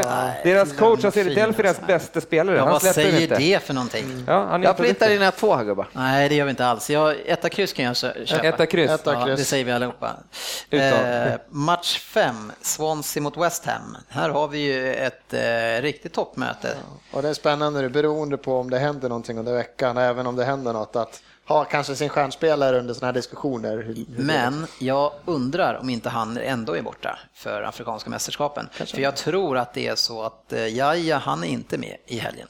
Deras 0.44 0.72
coach, 0.76 1.00
säger 1.00 1.34
Delphi 1.34 1.60
är 1.60 1.62
deras 1.62 1.80
bästa 1.86 2.20
spelare. 2.20 2.56
Ja, 2.56 2.62
Han 2.62 2.72
vad 2.72 2.82
säger 2.82 3.20
inte. 3.22 3.36
det 3.36 3.62
för 3.62 3.74
någonting? 3.74 4.24
Ja, 4.26 4.46
han 4.50 4.60
är 4.62 4.64
Jag 4.66 4.76
plintar 4.76 5.10
in 5.10 5.22
ett 5.22 5.36
två 5.36 5.54
här 5.54 5.64
gubbar. 5.64 5.88
Nej, 5.92 6.28
det 6.28 6.34
gör 6.34 6.44
vi 6.44 6.50
inte 6.50 6.66
alls. 6.66 6.90
Jag, 6.90 7.16
etta 7.26 7.48
kryss 7.48 7.72
kan 7.72 7.84
jag 7.84 7.96
kö- 7.96 8.26
köpa. 8.26 8.46
Etta 8.46 8.66
kryss. 8.66 8.90
Etta 8.90 9.12
Ja, 9.14 9.24
kryss. 9.24 9.38
det 9.38 9.44
säger 9.44 9.64
vi 9.64 9.72
allihopa. 9.72 10.10
Eh, 10.70 11.32
match 11.48 11.98
5, 11.98 12.52
Swansea 12.62 13.22
mot 13.22 13.36
West 13.36 13.66
Ham. 13.66 13.96
Här 14.08 14.28
har 14.28 14.48
vi 14.48 14.58
ju 14.58 14.94
ett 14.94 15.34
eh, 15.34 15.82
riktigt 15.82 16.12
toppmöte. 16.12 16.68
Och 17.12 17.22
det 17.22 17.28
är 17.28 17.34
spännande 17.34 17.53
nu, 17.58 17.88
beroende 17.88 18.36
på 18.36 18.58
om 18.58 18.70
det 18.70 18.78
händer 18.78 19.08
någonting 19.08 19.38
under 19.38 19.54
veckan, 19.54 19.96
även 19.96 20.26
om 20.26 20.36
det 20.36 20.44
händer 20.44 20.72
något, 20.72 20.96
att 20.96 21.22
ha 21.46 21.64
kanske 21.64 21.96
sin 21.96 22.08
stjärnspelare 22.08 22.78
under 22.78 22.94
sådana 22.94 23.08
här 23.08 23.14
diskussioner. 23.14 23.94
Men 24.16 24.66
jag 24.78 25.12
undrar 25.24 25.74
om 25.74 25.90
inte 25.90 26.08
han 26.08 26.38
ändå 26.38 26.76
är 26.76 26.82
borta 26.82 27.18
för 27.34 27.62
Afrikanska 27.62 28.10
mästerskapen. 28.10 28.68
För 28.72 29.00
jag 29.00 29.16
tror 29.16 29.58
att 29.58 29.74
det 29.74 29.86
är 29.86 29.94
så 29.94 30.22
att 30.22 30.52
eh, 30.52 30.66
Jaja, 30.66 31.18
han 31.18 31.44
är 31.44 31.48
inte 31.48 31.78
med 31.78 31.96
i 32.06 32.18
helgen. 32.18 32.48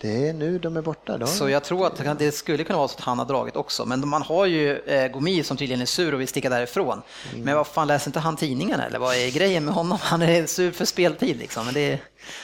Det 0.00 0.28
är 0.28 0.32
nu 0.32 0.58
de 0.58 0.76
är 0.76 0.82
borta. 0.82 1.18
Då. 1.18 1.26
Så 1.26 1.48
jag 1.48 1.64
tror 1.64 1.86
att 1.86 2.18
det 2.18 2.32
skulle 2.32 2.64
kunna 2.64 2.78
vara 2.78 2.88
så 2.88 2.94
att 2.94 3.04
han 3.04 3.18
har 3.18 3.26
dragit 3.26 3.56
också. 3.56 3.84
Men 3.84 4.08
man 4.08 4.22
har 4.22 4.46
ju 4.46 4.78
eh, 4.78 5.08
Gomi 5.08 5.42
som 5.42 5.56
tydligen 5.56 5.80
är 5.80 5.86
sur 5.86 6.14
och 6.14 6.20
vill 6.20 6.28
sticka 6.28 6.48
därifrån. 6.48 7.02
Men 7.36 7.56
vad 7.56 7.66
fan, 7.66 7.86
läser 7.86 8.08
inte 8.08 8.20
han 8.20 8.36
tidningen 8.36 8.80
eller 8.80 8.98
vad 8.98 9.14
är 9.16 9.30
grejen 9.30 9.64
med 9.64 9.74
honom? 9.74 9.98
Han 10.02 10.22
är 10.22 10.46
sur 10.46 10.70
för 10.70 10.84
speltid 10.84 11.36
liksom. 11.36 11.64
Men 11.64 11.74
det, 11.74 11.98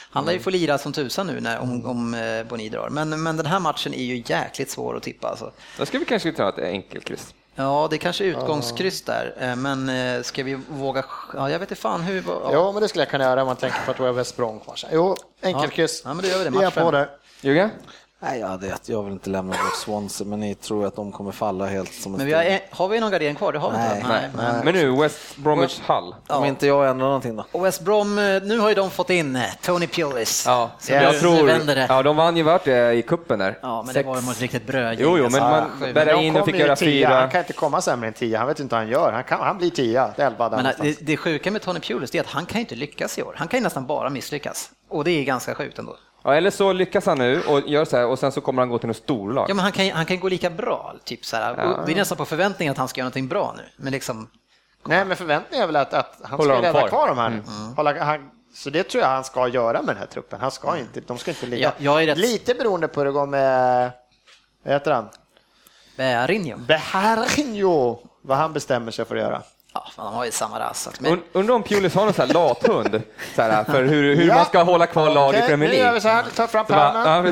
han 0.09 0.25
lär 0.25 0.33
ju 0.33 0.39
få 0.39 0.49
lira 0.49 0.77
som 0.77 0.93
tusan 0.93 1.27
nu 1.27 1.39
när, 1.39 1.59
om, 1.59 1.85
om 1.85 2.13
eh, 2.13 2.43
Boni 2.43 2.69
drar. 2.69 2.89
Men, 2.89 3.23
men 3.23 3.37
den 3.37 3.45
här 3.45 3.59
matchen 3.59 3.93
är 3.93 4.03
ju 4.03 4.23
jäkligt 4.25 4.69
svår 4.69 4.97
att 4.97 5.03
tippa 5.03 5.27
alltså. 5.27 5.51
Då 5.77 5.85
ska 5.85 5.99
vi 5.99 6.05
kanske 6.05 6.31
ta 6.31 6.49
ett 6.49 6.59
enkelt 6.59 7.05
kryss. 7.05 7.33
Ja, 7.55 7.87
det 7.89 7.95
är 7.95 7.97
kanske 7.97 8.23
är 8.23 8.27
utgångskryss 8.27 9.01
där. 9.01 9.35
Eh, 9.39 9.55
Men 9.55 9.89
eh, 9.89 10.21
ska 10.21 10.43
vi 10.43 10.59
våga... 10.69 11.05
Ja, 11.33 11.49
jag 11.49 11.59
vet 11.59 11.71
inte 11.71 11.81
fan 11.81 12.01
hur... 12.01 12.23
Ja. 12.27 12.71
Men 12.71 12.81
det 12.81 12.87
skulle 12.87 13.01
jag 13.01 13.09
kunna 13.09 13.23
göra 13.23 13.41
om 13.41 13.47
man 13.47 13.55
tänker 13.55 13.79
på 13.85 13.91
att 13.91 13.97
det 13.97 14.11
West 14.11 14.37
Brom 14.37 14.59
kvar. 14.59 14.75
Jo, 14.91 15.15
enkelkryss. 15.41 16.01
Ja, 16.05 16.13
men 16.13 16.23
då 16.23 16.29
gör 16.29 16.37
vi 16.37 16.43
det. 16.43 16.49
Vi 16.49 16.57
är 16.57 16.63
Match 16.65 16.73
på 16.73 16.91
fem. 16.91 17.07
Jugge? 17.45 17.69
Nej, 18.19 18.39
jag, 18.39 18.47
hade, 18.47 18.73
jag 18.85 19.03
vill 19.03 19.13
inte 19.13 19.29
lämna 19.29 19.51
bort 19.53 19.75
Swansea, 19.75 20.27
men 20.27 20.39
ni 20.39 20.55
tror 20.55 20.85
att 20.87 20.95
de 20.95 21.11
kommer 21.11 21.31
falla 21.31 21.65
helt 21.65 21.93
som 21.93 22.11
en 22.13 22.17
Men 22.17 22.27
vi 22.27 22.33
har, 22.33 22.43
en- 22.43 22.59
har 22.69 22.87
vi 22.87 22.99
någon 22.99 23.11
gardering 23.11 23.35
kvar? 23.35 23.53
Det 23.53 23.59
har 23.59 23.71
vi 23.71 23.77
Nej. 23.77 23.95
inte. 23.97 24.07
Nej. 24.07 24.29
men- 24.35 24.65
Men 24.65 24.73
nu, 24.73 24.91
West 25.01 25.37
Bromwich 25.37 25.79
Hull. 25.87 26.15
Om 26.27 26.45
inte 26.45 26.67
jag 26.67 26.89
ändrar 26.89 27.05
någonting 27.05 27.35
då. 27.35 27.45
Och 27.51 27.65
West 27.65 27.81
Brom, 27.81 28.17
eh, 28.19 28.41
nu 28.43 28.59
har 28.59 28.69
ju 28.69 28.75
de 28.75 28.89
fått 28.91 29.09
in 29.09 29.35
eh, 29.35 29.43
Tony 29.61 29.87
Pulis. 29.87 30.43
Ja, 30.47 30.71
Så 30.79 30.93
jag 30.93 31.13
nu, 31.13 31.19
tror... 31.19 31.35
nu 31.35 31.43
vänder 31.43 31.75
det. 31.75 31.85
Ja, 31.89 32.03
de 32.03 32.15
vann 32.15 32.37
ju 32.37 32.43
vart 32.43 32.63
det 32.63 32.93
i 32.93 33.01
kuppen 33.01 33.39
där. 33.39 33.59
Ja, 33.61 33.83
men 33.83 33.93
Sex. 33.93 34.03
det 34.03 34.09
var 34.09 34.15
ju 34.15 34.21
mot 34.21 34.41
riktigt 34.41 34.67
brödgäng. 34.67 34.97
Jo, 35.09 35.17
jo, 35.17 35.23
men 35.31 35.41
alltså. 35.43 35.69
man 35.69 35.79
Sju. 35.87 35.93
bärgar 35.93 36.21
in 36.21 36.35
och 36.37 36.45
fick 36.45 36.55
göra 36.59 36.75
tia. 36.75 37.09
Han 37.09 37.17
fyra. 37.21 37.31
kan 37.31 37.39
inte 37.41 37.53
komma 37.53 37.81
sämre 37.81 38.07
än 38.07 38.13
10. 38.13 38.37
Han 38.37 38.47
vet 38.47 38.59
inte 38.59 38.75
vad 38.75 38.81
han 38.83 38.91
gör. 38.91 39.11
Han, 39.11 39.23
kan, 39.23 39.39
han 39.39 39.57
blir 39.57 39.69
10, 39.69 40.07
11 40.17 40.49
där 40.49 40.57
Men 40.63 40.73
det, 40.81 40.97
det 41.05 41.17
sjuka 41.17 41.51
med 41.51 41.61
Tony 41.61 41.79
Pulis 41.79 42.15
är 42.15 42.21
att 42.21 42.27
han 42.27 42.45
kan 42.45 42.55
ju 42.55 42.61
inte 42.61 42.75
lyckas 42.75 43.17
i 43.17 43.23
år. 43.23 43.33
Han 43.37 43.47
kan 43.47 43.59
ju 43.59 43.63
nästan 43.63 43.85
bara 43.85 44.09
misslyckas. 44.09 44.69
Och 44.89 45.03
det 45.03 45.11
är 45.11 45.23
ganska 45.23 45.55
sjukt 45.55 45.79
ändå. 45.79 45.95
Ja, 46.25 46.35
eller 46.35 46.49
så 46.51 46.73
lyckas 46.73 47.05
han 47.05 47.17
nu 47.17 47.41
och 47.43 47.61
gör 47.69 47.85
så 47.85 47.97
här 47.97 48.05
och 48.07 48.19
sen 48.19 48.31
så 48.31 48.41
kommer 48.41 48.61
han 48.61 48.69
gå 48.69 48.77
till 48.77 48.87
något 48.87 48.97
storlag. 48.97 49.49
Ja, 49.49 49.53
men 49.53 49.63
han 49.63 49.71
kan, 49.71 49.89
han 49.89 50.05
kan 50.05 50.19
gå 50.19 50.29
lika 50.29 50.49
bra, 50.49 50.95
typ 51.03 51.25
så 51.25 51.35
här. 51.37 51.51
Och 51.79 51.85
det 51.85 51.91
är 51.91 51.95
nästan 51.95 52.17
på 52.17 52.25
förväntningen 52.25 52.71
att 52.71 52.77
han 52.77 52.87
ska 52.87 52.99
göra 52.99 53.05
någonting 53.05 53.27
bra 53.27 53.53
nu. 53.57 53.63
Men 53.77 53.91
liksom, 53.93 54.27
Nej, 54.85 55.05
men 55.05 55.17
förväntningen 55.17 55.63
är 55.63 55.67
väl 55.67 55.75
att, 55.75 55.93
att 55.93 56.19
han 56.23 56.39
Håller 56.39 56.53
ska 56.55 56.63
rädda 56.67 56.79
kvar. 56.79 56.87
kvar, 56.87 57.07
de 57.07 57.17
här. 57.17 57.41
Hålla, 57.75 58.03
han, 58.03 58.29
så 58.55 58.69
det 58.69 58.83
tror 58.83 59.01
jag 59.03 59.09
han 59.09 59.23
ska 59.23 59.47
göra 59.47 59.81
med 59.81 59.87
den 59.95 59.97
här 59.97 60.05
truppen. 60.05 60.39
Han 60.41 60.51
ska 60.51 60.77
inte, 60.77 60.99
de 61.01 61.17
ska 61.17 61.31
inte 61.31 61.45
ligga. 61.45 61.73
Ja, 61.77 61.83
jag 61.99 62.03
är 62.03 62.07
rätt- 62.07 62.17
Lite 62.17 62.53
beroende 62.53 62.87
på 62.87 62.99
hur 62.99 63.05
det 63.05 63.11
går 63.11 63.25
med, 63.25 63.91
vad 64.63 64.73
heter 64.73 64.91
han? 64.91 65.09
Bärinho. 65.97 66.57
Beharinho, 66.57 67.97
vad 68.21 68.37
han 68.37 68.53
bestämmer 68.53 68.91
sig 68.91 69.05
för 69.05 69.15
att 69.15 69.21
göra. 69.21 69.41
Ja, 69.75 69.83
de 69.95 70.13
har 70.13 70.25
ju 70.25 70.31
samma 70.31 70.59
ras. 70.59 70.89
Men, 70.99 71.11
Und- 71.13 71.21
Undrar 71.33 71.55
om 71.55 71.63
Pulis 71.63 71.95
har 71.95 72.03
någon 72.05 72.13
sån 72.13 72.27
här 72.27 72.33
lathund 72.33 73.01
så 73.35 73.41
här, 73.41 73.63
för 73.63 73.83
hur, 73.83 74.15
hur 74.15 74.27
Ja. 74.27 74.35
man 74.35 74.45
ska 74.45 74.63
hålla 74.63 74.87
kvar 74.87 75.09
lag 75.09 75.33
i 75.33 75.37
Okej, 75.37 75.47
Premier 75.47 75.69
Nu 75.69 75.75
gör 75.75 75.83
vi 75.93 75.99
League. 75.99 76.01
så 76.01 76.07
här, 76.07 76.23
ta 76.35 76.47
fram 76.47 76.65
pennan. 76.65 77.23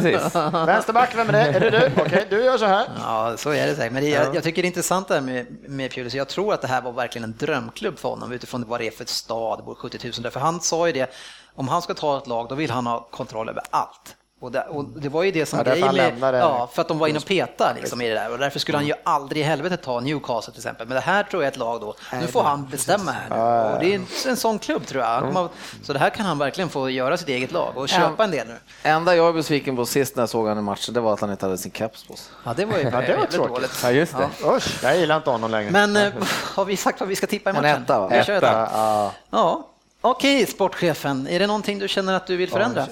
Ja. 0.54 0.66
Vänsterback, 0.66 1.16
vem 1.16 1.30
är 1.30 1.34
det? 1.34 1.40
Är 1.40 1.60
det 1.60 1.70
du? 1.70 2.02
Okej, 2.02 2.28
du 2.30 2.44
gör 2.44 2.58
så 2.58 2.66
här. 2.66 2.88
Ja, 3.04 3.34
så 3.38 3.50
är 3.50 3.68
det 3.68 3.76
säkert. 3.76 3.94
Men 3.94 4.04
det, 4.04 4.10
jag, 4.10 4.36
jag 4.36 4.44
tycker 4.44 4.62
det 4.62 4.66
är 4.66 4.68
intressant 4.70 5.08
det 5.08 5.14
här 5.14 5.22
med, 5.22 5.46
med 5.68 5.92
Pulis. 5.92 6.14
Jag 6.14 6.28
tror 6.28 6.54
att 6.54 6.62
det 6.62 6.68
här 6.68 6.82
var 6.82 6.92
verkligen 6.92 7.24
en 7.24 7.36
drömklubb 7.40 8.00
för 8.00 8.10
honom 8.10 8.32
utifrån 8.32 8.66
vad 8.68 8.80
det 8.80 8.88
är 8.88 8.92
för 8.92 9.04
ett 9.04 9.10
stad, 9.10 9.60
det 9.60 9.64
bor 9.64 9.76
70 9.76 10.00
000 10.04 10.14
där. 10.24 10.30
För 10.30 10.40
han 10.40 10.62
sa 10.62 10.88
ju 10.88 10.94
det, 10.94 11.14
om 11.56 11.68
han 11.68 11.82
ska 11.82 11.94
ta 11.94 12.18
ett 12.18 12.28
lag 12.28 12.48
då 12.50 12.56
vill 12.56 12.72
han 12.72 12.88
ha 12.88 13.08
kontroll 13.12 13.50
över 13.50 13.64
allt. 13.70 14.16
Och 14.44 14.52
det, 14.52 14.62
och 14.62 14.86
det 14.86 15.10
var 15.10 15.24
ju 15.24 15.32
det 15.32 15.46
som 15.46 15.60
Ja, 15.66 15.72
han 15.72 15.80
med, 15.80 15.96
lämnade. 15.96 16.38
ja, 16.38 16.70
för 16.74 16.82
att 16.82 16.88
de 16.88 17.00
var 17.00 17.08
inne 17.08 17.18
och 17.20 17.26
petade 17.26 17.80
liksom 17.80 18.02
i 18.02 18.08
det 18.10 18.14
där 18.16 18.32
och 18.32 18.38
därför 18.38 18.60
skulle 18.60 18.78
han 18.78 18.88
ju 18.88 18.94
aldrig 19.04 19.42
i 19.42 19.46
helvete 19.46 19.78
ta 19.78 20.00
Newcastle 20.00 20.52
till 20.54 20.60
exempel. 20.60 20.88
Men 20.88 20.96
det 20.96 21.02
här 21.02 21.24
tror 21.24 21.44
jag 21.44 21.48
är 21.48 21.52
ett 21.52 21.58
lag 21.58 21.82
då, 21.82 21.96
nu 22.22 22.28
får 22.28 22.44
han 22.44 22.68
bestämma 22.70 23.12
här 23.12 23.30
nu. 23.30 23.74
Och 23.74 23.80
det 23.80 23.92
är 23.92 23.96
en, 23.96 24.06
en 24.28 24.38
sån 24.38 24.60
klubb 24.60 24.86
tror 24.86 25.04
jag. 25.04 25.22
Kommer- 25.22 25.48
Så 25.84 25.94
det 25.94 26.00
här 26.00 26.10
kan 26.10 26.26
han 26.26 26.38
verkligen 26.38 26.70
få 26.70 26.90
göra 26.90 27.18
sitt 27.18 27.28
eget 27.30 27.52
lag 27.52 27.72
och 27.76 27.90
köpa 27.90 28.24
en 28.24 28.32
del 28.32 28.48
nu. 28.48 28.56
Enda 28.84 29.16
jag 29.16 29.28
är 29.30 29.34
besviken 29.34 29.76
på 29.76 29.86
sist 29.86 30.16
när 30.16 30.22
jag 30.22 30.30
såg 30.30 30.48
han 30.48 30.58
i 30.58 30.62
matchen, 30.62 30.94
det 30.94 31.00
var 31.00 31.14
att 31.14 31.22
han 31.22 31.32
inte 31.32 31.46
hade 31.46 31.58
sin 31.58 31.72
keps 31.72 32.04
på 32.08 32.14
sig. 32.16 32.34
Ja, 32.46 32.54
det 32.58 32.66
var 32.66 32.78
ju 32.78 32.84
det 32.84 32.90
var 32.92 33.02
tråkigt. 33.26 33.54
dåligt. 33.54 33.80
Ja, 33.84 33.92
just 33.92 34.16
det. 34.18 34.30
Usch, 34.48 34.84
jag 34.84 34.98
gillar 34.98 35.18
inte 35.18 35.30
honom 35.30 35.52
längre. 35.52 35.72
Men 35.72 35.96
eh, 35.98 36.14
har 36.56 36.66
vi 36.66 36.78
sagt 36.78 37.00
vad 37.00 37.10
vi 37.10 37.16
ska 37.16 37.28
tippa 37.28 37.50
i 37.50 37.56
En 37.56 37.62
matchen? 37.62 37.84
etta, 37.84 38.00
va? 38.00 38.08
Vi 38.08 38.24
kör 38.24 38.34
Etta. 38.38 38.48
etta. 38.66 38.70
Ja. 38.74 39.12
Ja, 39.30 39.68
okej 40.02 40.46
sportchefen. 40.46 41.28
Är 41.28 41.40
det 41.40 41.48
någonting 41.48 41.80
du 41.80 41.88
känner 41.88 42.14
att 42.14 42.28
du 42.28 42.36
vill 42.38 42.50
förändra? 42.50 42.88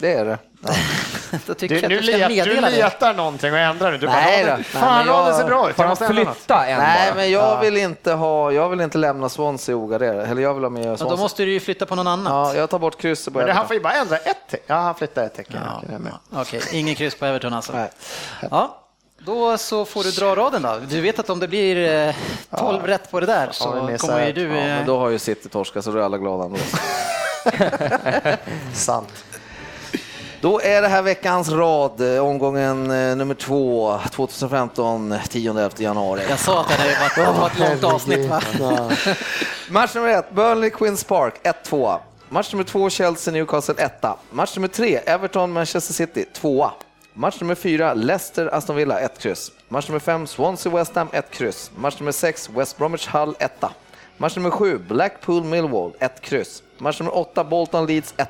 Det 0.00 0.12
är 0.12 0.24
det. 0.24 0.38
Då 1.46 1.54
tycker 1.54 1.74
Du, 1.74 1.80
jag 1.80 1.88
nu 1.90 1.96
att 1.96 2.02
du 2.04 2.06
ska 2.12 2.28
du 2.28 2.34
meddela 2.34 2.70
det. 2.70 2.76
letar 2.76 3.14
någonting 3.14 3.52
och 3.52 3.58
ändrar 3.58 3.90
nu. 3.92 3.98
Du 3.98 4.06
Nej 4.06 4.44
bara, 4.44 4.56
då. 4.56 4.62
fan, 4.62 4.96
Nej, 4.96 5.06
men 5.06 5.14
jag- 5.26 5.36
ser 5.36 5.44
bra 5.44 5.70
ut. 5.70 5.78
Jag 5.78 5.88
måste 5.88 6.06
flytta 6.08 6.66
en 6.66 6.78
Nej, 6.78 7.10
bara? 7.10 7.16
men 7.16 7.30
jag 7.30 7.60
vill 7.60 7.76
inte 7.76 8.12
ha, 8.12 8.52
jag 8.52 8.68
vill 8.68 8.80
inte 8.80 8.98
lämna 8.98 9.28
Swansea 9.28 9.76
ogarderade. 9.76 10.26
Eller 10.26 10.42
jag 10.42 10.54
vill 10.54 10.62
ha 10.62 10.70
med 10.70 10.80
Ja, 10.82 10.84
Swansea. 10.96 11.08
då 11.08 11.16
måste 11.16 11.42
du 11.44 11.52
ju 11.52 11.60
flytta 11.60 11.86
på 11.86 11.94
någon 11.94 12.06
annan. 12.06 12.32
Ja, 12.48 12.54
jag 12.54 12.70
tar 12.70 12.78
bort 12.78 13.00
krysset 13.00 13.32
på 13.32 13.38
Men 13.38 13.46
det, 13.46 13.52
han 13.52 13.58
Everton. 13.64 13.68
får 13.68 13.74
ju 13.76 13.82
bara 13.82 13.92
ändra 13.92 14.16
ett 14.16 14.48
tecken. 14.50 14.64
Ja, 14.66 14.74
han 14.74 14.94
flyttar 14.94 15.22
ett 15.24 15.34
tecken. 15.34 15.56
Ja, 15.64 15.82
Okej. 16.40 16.60
Okej, 16.60 16.78
ingen 16.80 16.94
kryss 16.94 17.14
på 17.14 17.26
Everton 17.26 17.52
alltså. 17.54 17.72
Nej. 17.72 17.90
Ja. 18.50 18.76
Då 19.18 19.58
så 19.58 19.84
får 19.84 20.04
du 20.04 20.10
dra 20.10 20.36
raden 20.36 20.62
då. 20.62 20.78
Du 20.88 21.00
vet 21.00 21.18
att 21.18 21.30
om 21.30 21.38
det 21.40 21.48
blir 21.48 22.06
eh, 22.08 22.14
12 22.58 22.86
rätt 22.86 23.10
på 23.10 23.20
det 23.20 23.26
där 23.26 23.48
så 23.52 23.72
Ja, 23.76 23.82
men 23.86 23.98
kommer 23.98 24.26
ju 24.26 24.32
du... 24.32 24.42
Ja, 24.48 24.48
eh, 24.56 24.64
men 24.66 24.86
då 24.86 24.98
har 24.98 25.08
ju 25.08 25.18
City 25.18 25.48
torskat 25.48 25.84
så 25.84 25.90
då 25.90 25.98
är 25.98 26.02
alla 26.02 26.18
glada 26.18 26.44
ändå. 26.44 26.58
Sant. 28.74 29.24
Då 30.40 30.60
är 30.60 30.82
det 30.82 30.88
här 30.88 31.02
veckans 31.02 31.48
rad, 31.48 32.14
eh, 32.14 32.24
omgången 32.24 32.90
eh, 32.90 33.16
nummer 33.16 33.34
två, 33.34 33.98
2015, 34.10 35.12
10-11 35.12 35.82
januari. 35.82 36.22
Jag 36.28 36.38
sa 36.38 36.60
att 36.60 36.68
det 36.68 36.74
hade 36.74 37.38
varit, 37.38 37.52
ett 37.52 37.58
långt 37.58 37.84
avsnitt 37.94 38.28
va? 38.28 38.40
Match 39.70 39.94
nummer 39.94 40.08
ett, 40.08 40.34
Burnley 40.34 40.70
Queens 40.70 41.04
Park, 41.04 41.34
1-2. 41.64 41.98
Match 42.28 42.52
nummer 42.52 42.64
två, 42.64 42.90
Chelsea 42.90 43.34
Newcastle 43.34 43.74
1. 43.78 44.04
Match 44.30 44.56
nummer 44.56 44.68
tre, 44.68 44.96
Everton 44.96 45.52
Manchester 45.52 45.94
City 45.94 46.24
2. 46.32 46.70
Match 47.14 47.40
nummer 47.40 47.54
fyra, 47.54 47.94
Leicester 47.94 48.54
Aston 48.54 48.76
Villa 48.76 49.00
1 49.00 49.18
kryss. 49.18 49.52
Match 49.68 49.88
nummer 49.88 50.00
fem, 50.00 50.26
Swansea 50.26 50.72
West 50.72 50.94
Ham 50.94 51.08
1 51.12 51.30
kryss. 51.30 51.70
Match 51.76 52.00
nummer 52.00 52.12
sex, 52.12 52.50
West 52.50 52.78
Bromwich 52.78 53.08
Hull 53.08 53.34
1. 53.38 53.64
Match 54.16 54.36
nummer 54.36 54.50
sju, 54.50 54.78
Blackpool 54.78 55.44
Millwall 55.44 55.92
1 55.98 56.20
kryss. 56.20 56.62
Match 56.78 57.00
nummer 57.00 57.16
åtta, 57.16 57.44
Bolton 57.44 57.86
Leeds 57.86 58.14
1. 58.16 58.28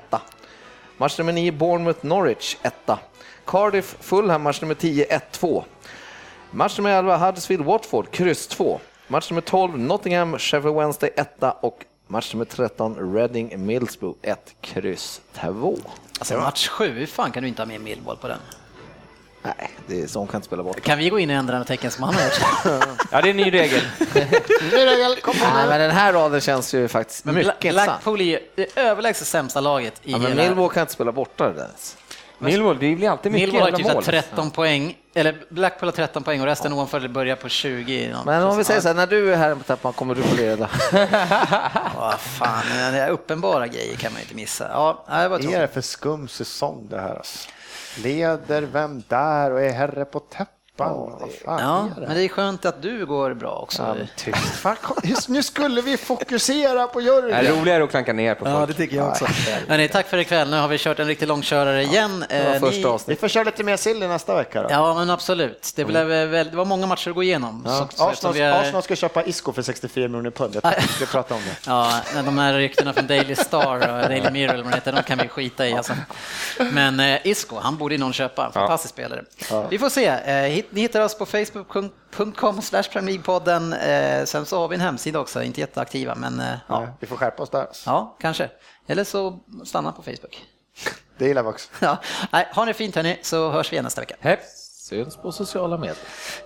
Match 1.01 1.19
nummer 1.19 1.33
9, 1.33 1.51
Bournemouth 1.59 2.05
Norwich 2.05 2.59
1. 2.63 2.99
Cardiff 3.47 3.97
Fulham, 4.01 4.43
match 4.43 4.61
nummer 4.61 4.75
10, 4.75 5.07
1-2. 5.09 5.65
Match 6.51 6.77
nummer 6.79 6.91
11, 6.91 7.19
Huddersfield 7.19 7.65
Watford, 7.65 8.11
kryss 8.11 8.47
2. 8.47 8.81
Match 9.09 9.31
nummer 9.31 9.41
12, 9.41 9.79
Nottingham 9.79 10.39
Sheffield 10.39 10.77
Wednesday 10.77 11.11
1 11.17 11.45
och 11.61 11.85
match 12.07 12.35
nummer 12.35 12.45
13, 12.45 13.15
Reading 13.15 13.67
Middlesbrough 13.67 14.17
1, 14.23 14.55
kryss 14.61 15.21
2. 15.33 15.79
Alltså 16.19 16.37
match 16.39 16.69
7, 16.69 16.89
hur 16.89 17.07
fan 17.07 17.33
kan 17.33 17.43
du 17.43 17.49
inte 17.49 17.63
ha 17.63 17.67
med 17.67 17.81
Millwall 17.81 18.17
på 18.17 18.29
den? 18.29 18.39
Nej, 19.43 19.71
det 19.87 20.03
är 20.03 20.07
sån 20.07 20.27
kan 20.27 20.39
inte 20.39 20.47
spela 20.47 20.63
bort. 20.63 20.81
Kan 20.81 20.99
vi 20.99 21.09
gå 21.09 21.19
in 21.19 21.31
och 21.31 21.37
ändra 21.37 21.55
några 21.55 21.65
tecken 21.65 21.91
som 21.91 22.05
han 22.05 22.15
har 22.15 22.23
gjort? 22.25 22.41
Ja, 23.11 23.21
det 23.21 23.29
är 23.29 23.31
en 23.31 23.37
ny 23.37 23.53
regel. 23.53 23.83
Nej, 24.73 25.69
men 25.69 25.81
den 25.81 25.91
här 25.91 26.13
raden 26.13 26.41
känns 26.41 26.75
ju 26.75 26.89
faktiskt 26.89 27.25
Men 27.25 27.35
mycket. 27.35 27.73
Blackpool 27.75 28.21
är 28.21 28.25
ju 28.25 28.39
det 28.55 28.79
överlägset 28.79 29.27
sämsta 29.27 29.61
laget 29.61 29.95
i 30.03 30.13
Ja, 30.13 30.19
men 30.19 30.33
hela... 30.33 30.43
Millwall 30.43 30.69
kan 30.71 30.81
inte 30.81 30.93
spela 30.93 31.13
borta 31.13 31.49
det 31.49 31.55
där. 31.55 31.69
Millwall, 32.39 32.79
det 32.79 32.95
blir 32.95 33.09
alltid 33.11 33.33
mycket 33.33 33.53
Millwall 33.53 33.71
har 33.71 33.79
typ 33.79 33.87
jävla 33.87 34.03
så 34.03 34.11
här 34.11 34.17
mål. 34.17 34.23
13 34.31 34.51
poäng, 34.51 34.97
eller 35.15 35.37
Blackpool 35.49 35.87
har 35.87 35.93
13 35.93 36.23
poäng 36.23 36.41
och 36.41 36.47
resten 36.47 36.73
ovanför 36.73 37.09
börjar 37.09 37.37
på 37.37 37.49
20. 37.49 38.15
Men 38.27 38.43
om 38.43 38.57
vi 38.57 38.65
säger 38.65 38.81
så 38.81 38.89
här, 38.89 38.95
när 38.95 39.07
du 39.07 39.33
är 39.33 39.37
här 39.37 39.55
på 39.55 39.63
täppan 39.63 39.93
kommer 39.93 40.15
du 40.15 40.23
få 40.23 40.37
leda. 40.37 40.71
Vad 41.97 42.21
fan, 42.21 42.63
det 42.93 42.99
är 42.99 43.11
uppenbara 43.11 43.67
grejer 43.67 43.97
kan 43.97 44.13
man 44.13 44.21
ju 44.21 44.23
inte 44.25 44.35
missa. 44.35 44.69
Ja, 44.73 45.05
det 45.09 45.13
var 45.13 45.29
Vad 45.29 45.39
är 45.39 45.43
tråkigt. 45.43 45.61
det 45.61 45.69
för 45.69 45.81
skum 45.81 46.29
säsong 46.29 46.87
det 46.91 47.01
här? 47.01 47.17
Alltså? 47.17 47.49
Leder 47.99 48.63
vem 48.63 49.03
där 49.09 49.51
och 49.51 49.61
är 49.61 49.73
herre 49.73 50.05
på 50.05 50.21
täppet? 50.21 50.60
Fan 50.85 51.61
Ja, 51.61 51.89
är 51.97 52.01
det? 52.01 52.07
men 52.07 52.17
det 52.17 52.25
är 52.25 52.29
skönt 52.29 52.65
att 52.65 52.83
du 52.83 53.07
går 53.07 53.35
bra 53.35 53.51
också. 53.53 53.83
Ja, 53.83 54.05
tyst. 54.17 54.39
Fan, 54.39 54.77
just 55.05 55.29
nu 55.29 55.43
skulle 55.43 55.81
vi 55.81 55.97
fokusera 55.97 56.87
på 56.87 57.01
Jörgen. 57.01 57.45
Det 57.45 57.51
är 57.51 57.61
roligare 57.61 57.85
att 57.85 57.91
klanka 57.91 58.13
ner 58.13 58.35
på 58.35 58.45
folk. 58.45 58.77
tycker 58.77 58.97
jag 58.97 59.09
också. 59.09 59.27
Hörrni, 59.69 59.89
tack 59.89 60.07
för 60.09 60.19
ikväll. 60.19 60.51
Nu 60.51 60.57
har 60.57 60.69
vi 60.69 60.79
kört 60.79 60.99
en 60.99 61.07
riktig 61.07 61.27
långkörare 61.29 61.83
igen. 61.83 62.25
Det 62.29 62.61
var 62.61 62.69
Eh, 62.69 62.73
ni- 62.95 62.99
Vi 63.07 63.17
får 63.17 63.29
köra 63.29 63.45
lite 63.45 63.65
mer 63.65 63.77
sill 63.77 63.99
nästa 63.99 64.35
vecka 64.35 64.63
då. 64.63 64.69
Ja, 64.71 64.95
men 64.95 65.11
absolut. 65.11 65.73
Det, 65.77 65.85
blev 65.85 66.07
väl, 66.07 66.51
det 66.51 66.57
var 66.57 66.65
många 66.65 66.87
matcher 66.87 67.09
att 67.09 67.15
gå 67.15 67.23
igenom. 67.23 67.63
Ja. 67.67 67.89
Så- 67.95 68.05
Arsenal, 68.09 68.35
vi 68.35 68.43
Arsenal 68.43 68.83
ska 68.83 68.97
köpa 68.97 69.23
Isco 69.25 69.53
för 69.53 69.63
64 69.63 70.09
miljoner 70.09 70.31
pund. 70.31 70.55
Jag 70.55 70.63
tänkte 70.63 71.07
prata 71.07 71.35
om 71.35 71.41
det. 71.41 71.57
Ja, 71.71 71.93
de 72.25 72.39
här 72.39 72.55
ryktena 72.55 72.93
från 72.93 73.07
Daily 73.07 73.35
Star 73.35 73.75
och 73.75 73.81
Daily 74.09 74.31
Mirror, 74.31 74.55
eller 74.55 74.65
vad 74.65 74.73
det 74.73 74.77
heter, 74.77 74.93
de 74.93 75.03
kan 75.03 75.19
vi 75.19 75.29
skita 75.29 75.67
i. 75.69 75.73
Alltså. 75.73 75.93
Men 76.73 77.01
eh, 77.01 77.27
Isco, 77.27 77.57
han 77.59 77.77
borde 77.77 77.99
någon 77.99 78.13
köpa. 78.13 78.51
Fantastisk 78.53 78.95
spelare. 78.95 79.23
Vi 79.71 79.79
får 79.79 79.89
se. 79.89 80.07
Eh, 80.07 80.35
hit- 80.35 80.69
ni 80.71 80.81
hittar 80.81 81.01
oss 81.01 81.19
på 81.19 81.27
facebook.com 81.27 82.63
slash 82.63 82.83
League-podden. 82.83 83.73
Eh, 83.73 84.25
sen 84.25 84.47
så 84.47 84.61
har 84.61 84.69
vi 84.69 84.75
en 84.75 84.81
hemsida 84.81 85.19
också, 85.21 85.43
inte 85.43 85.61
jätteaktiva, 85.61 86.15
men 86.15 86.41
eh, 86.41 86.47
ja. 86.47 86.59
Ja, 86.69 86.89
vi 87.01 87.07
får 87.07 87.17
skärpa 87.17 87.43
oss 87.43 87.51
där. 87.51 87.67
ja, 87.87 88.17
kanske. 88.21 88.51
Eller 88.87 89.05
så 89.05 89.39
stanna 89.65 89.93
på 89.93 90.03
Facebook. 90.03 90.47
Det 91.19 91.27
gillar 91.27 91.43
vi 91.43 91.49
också. 91.49 91.69
Ja. 91.81 91.97
Nej, 92.33 92.49
ha 92.55 92.65
det 92.65 92.75
fint 92.75 92.97
hörni, 92.97 93.19
så 93.23 93.51
hörs 93.51 93.73
vi 93.73 93.75
igen 93.75 93.85
nästa 93.85 94.01
vecka. 94.01 94.15
Hepp. 94.21 94.41
Syns 94.89 95.17
på 95.17 95.33
sociala 95.33 95.79
medier. 95.79 95.97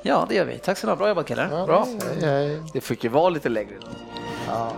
Ja, 0.03 0.27
det 0.29 0.35
gör 0.35 0.45
vi. 0.45 0.59
Tack 0.59 0.79
så 0.79 0.87
mycket. 0.87 0.99
Bra 0.99 1.09
jobbat 1.09 1.27
killar. 1.27 1.67
Bra. 1.67 1.87
Hej, 2.21 2.31
hej. 2.31 2.63
Det 2.73 2.81
fick 2.81 3.05
ju 3.05 3.11
vara 3.11 3.29
lite 3.29 3.49
längre. 3.49 3.75
Ja. 4.49 4.73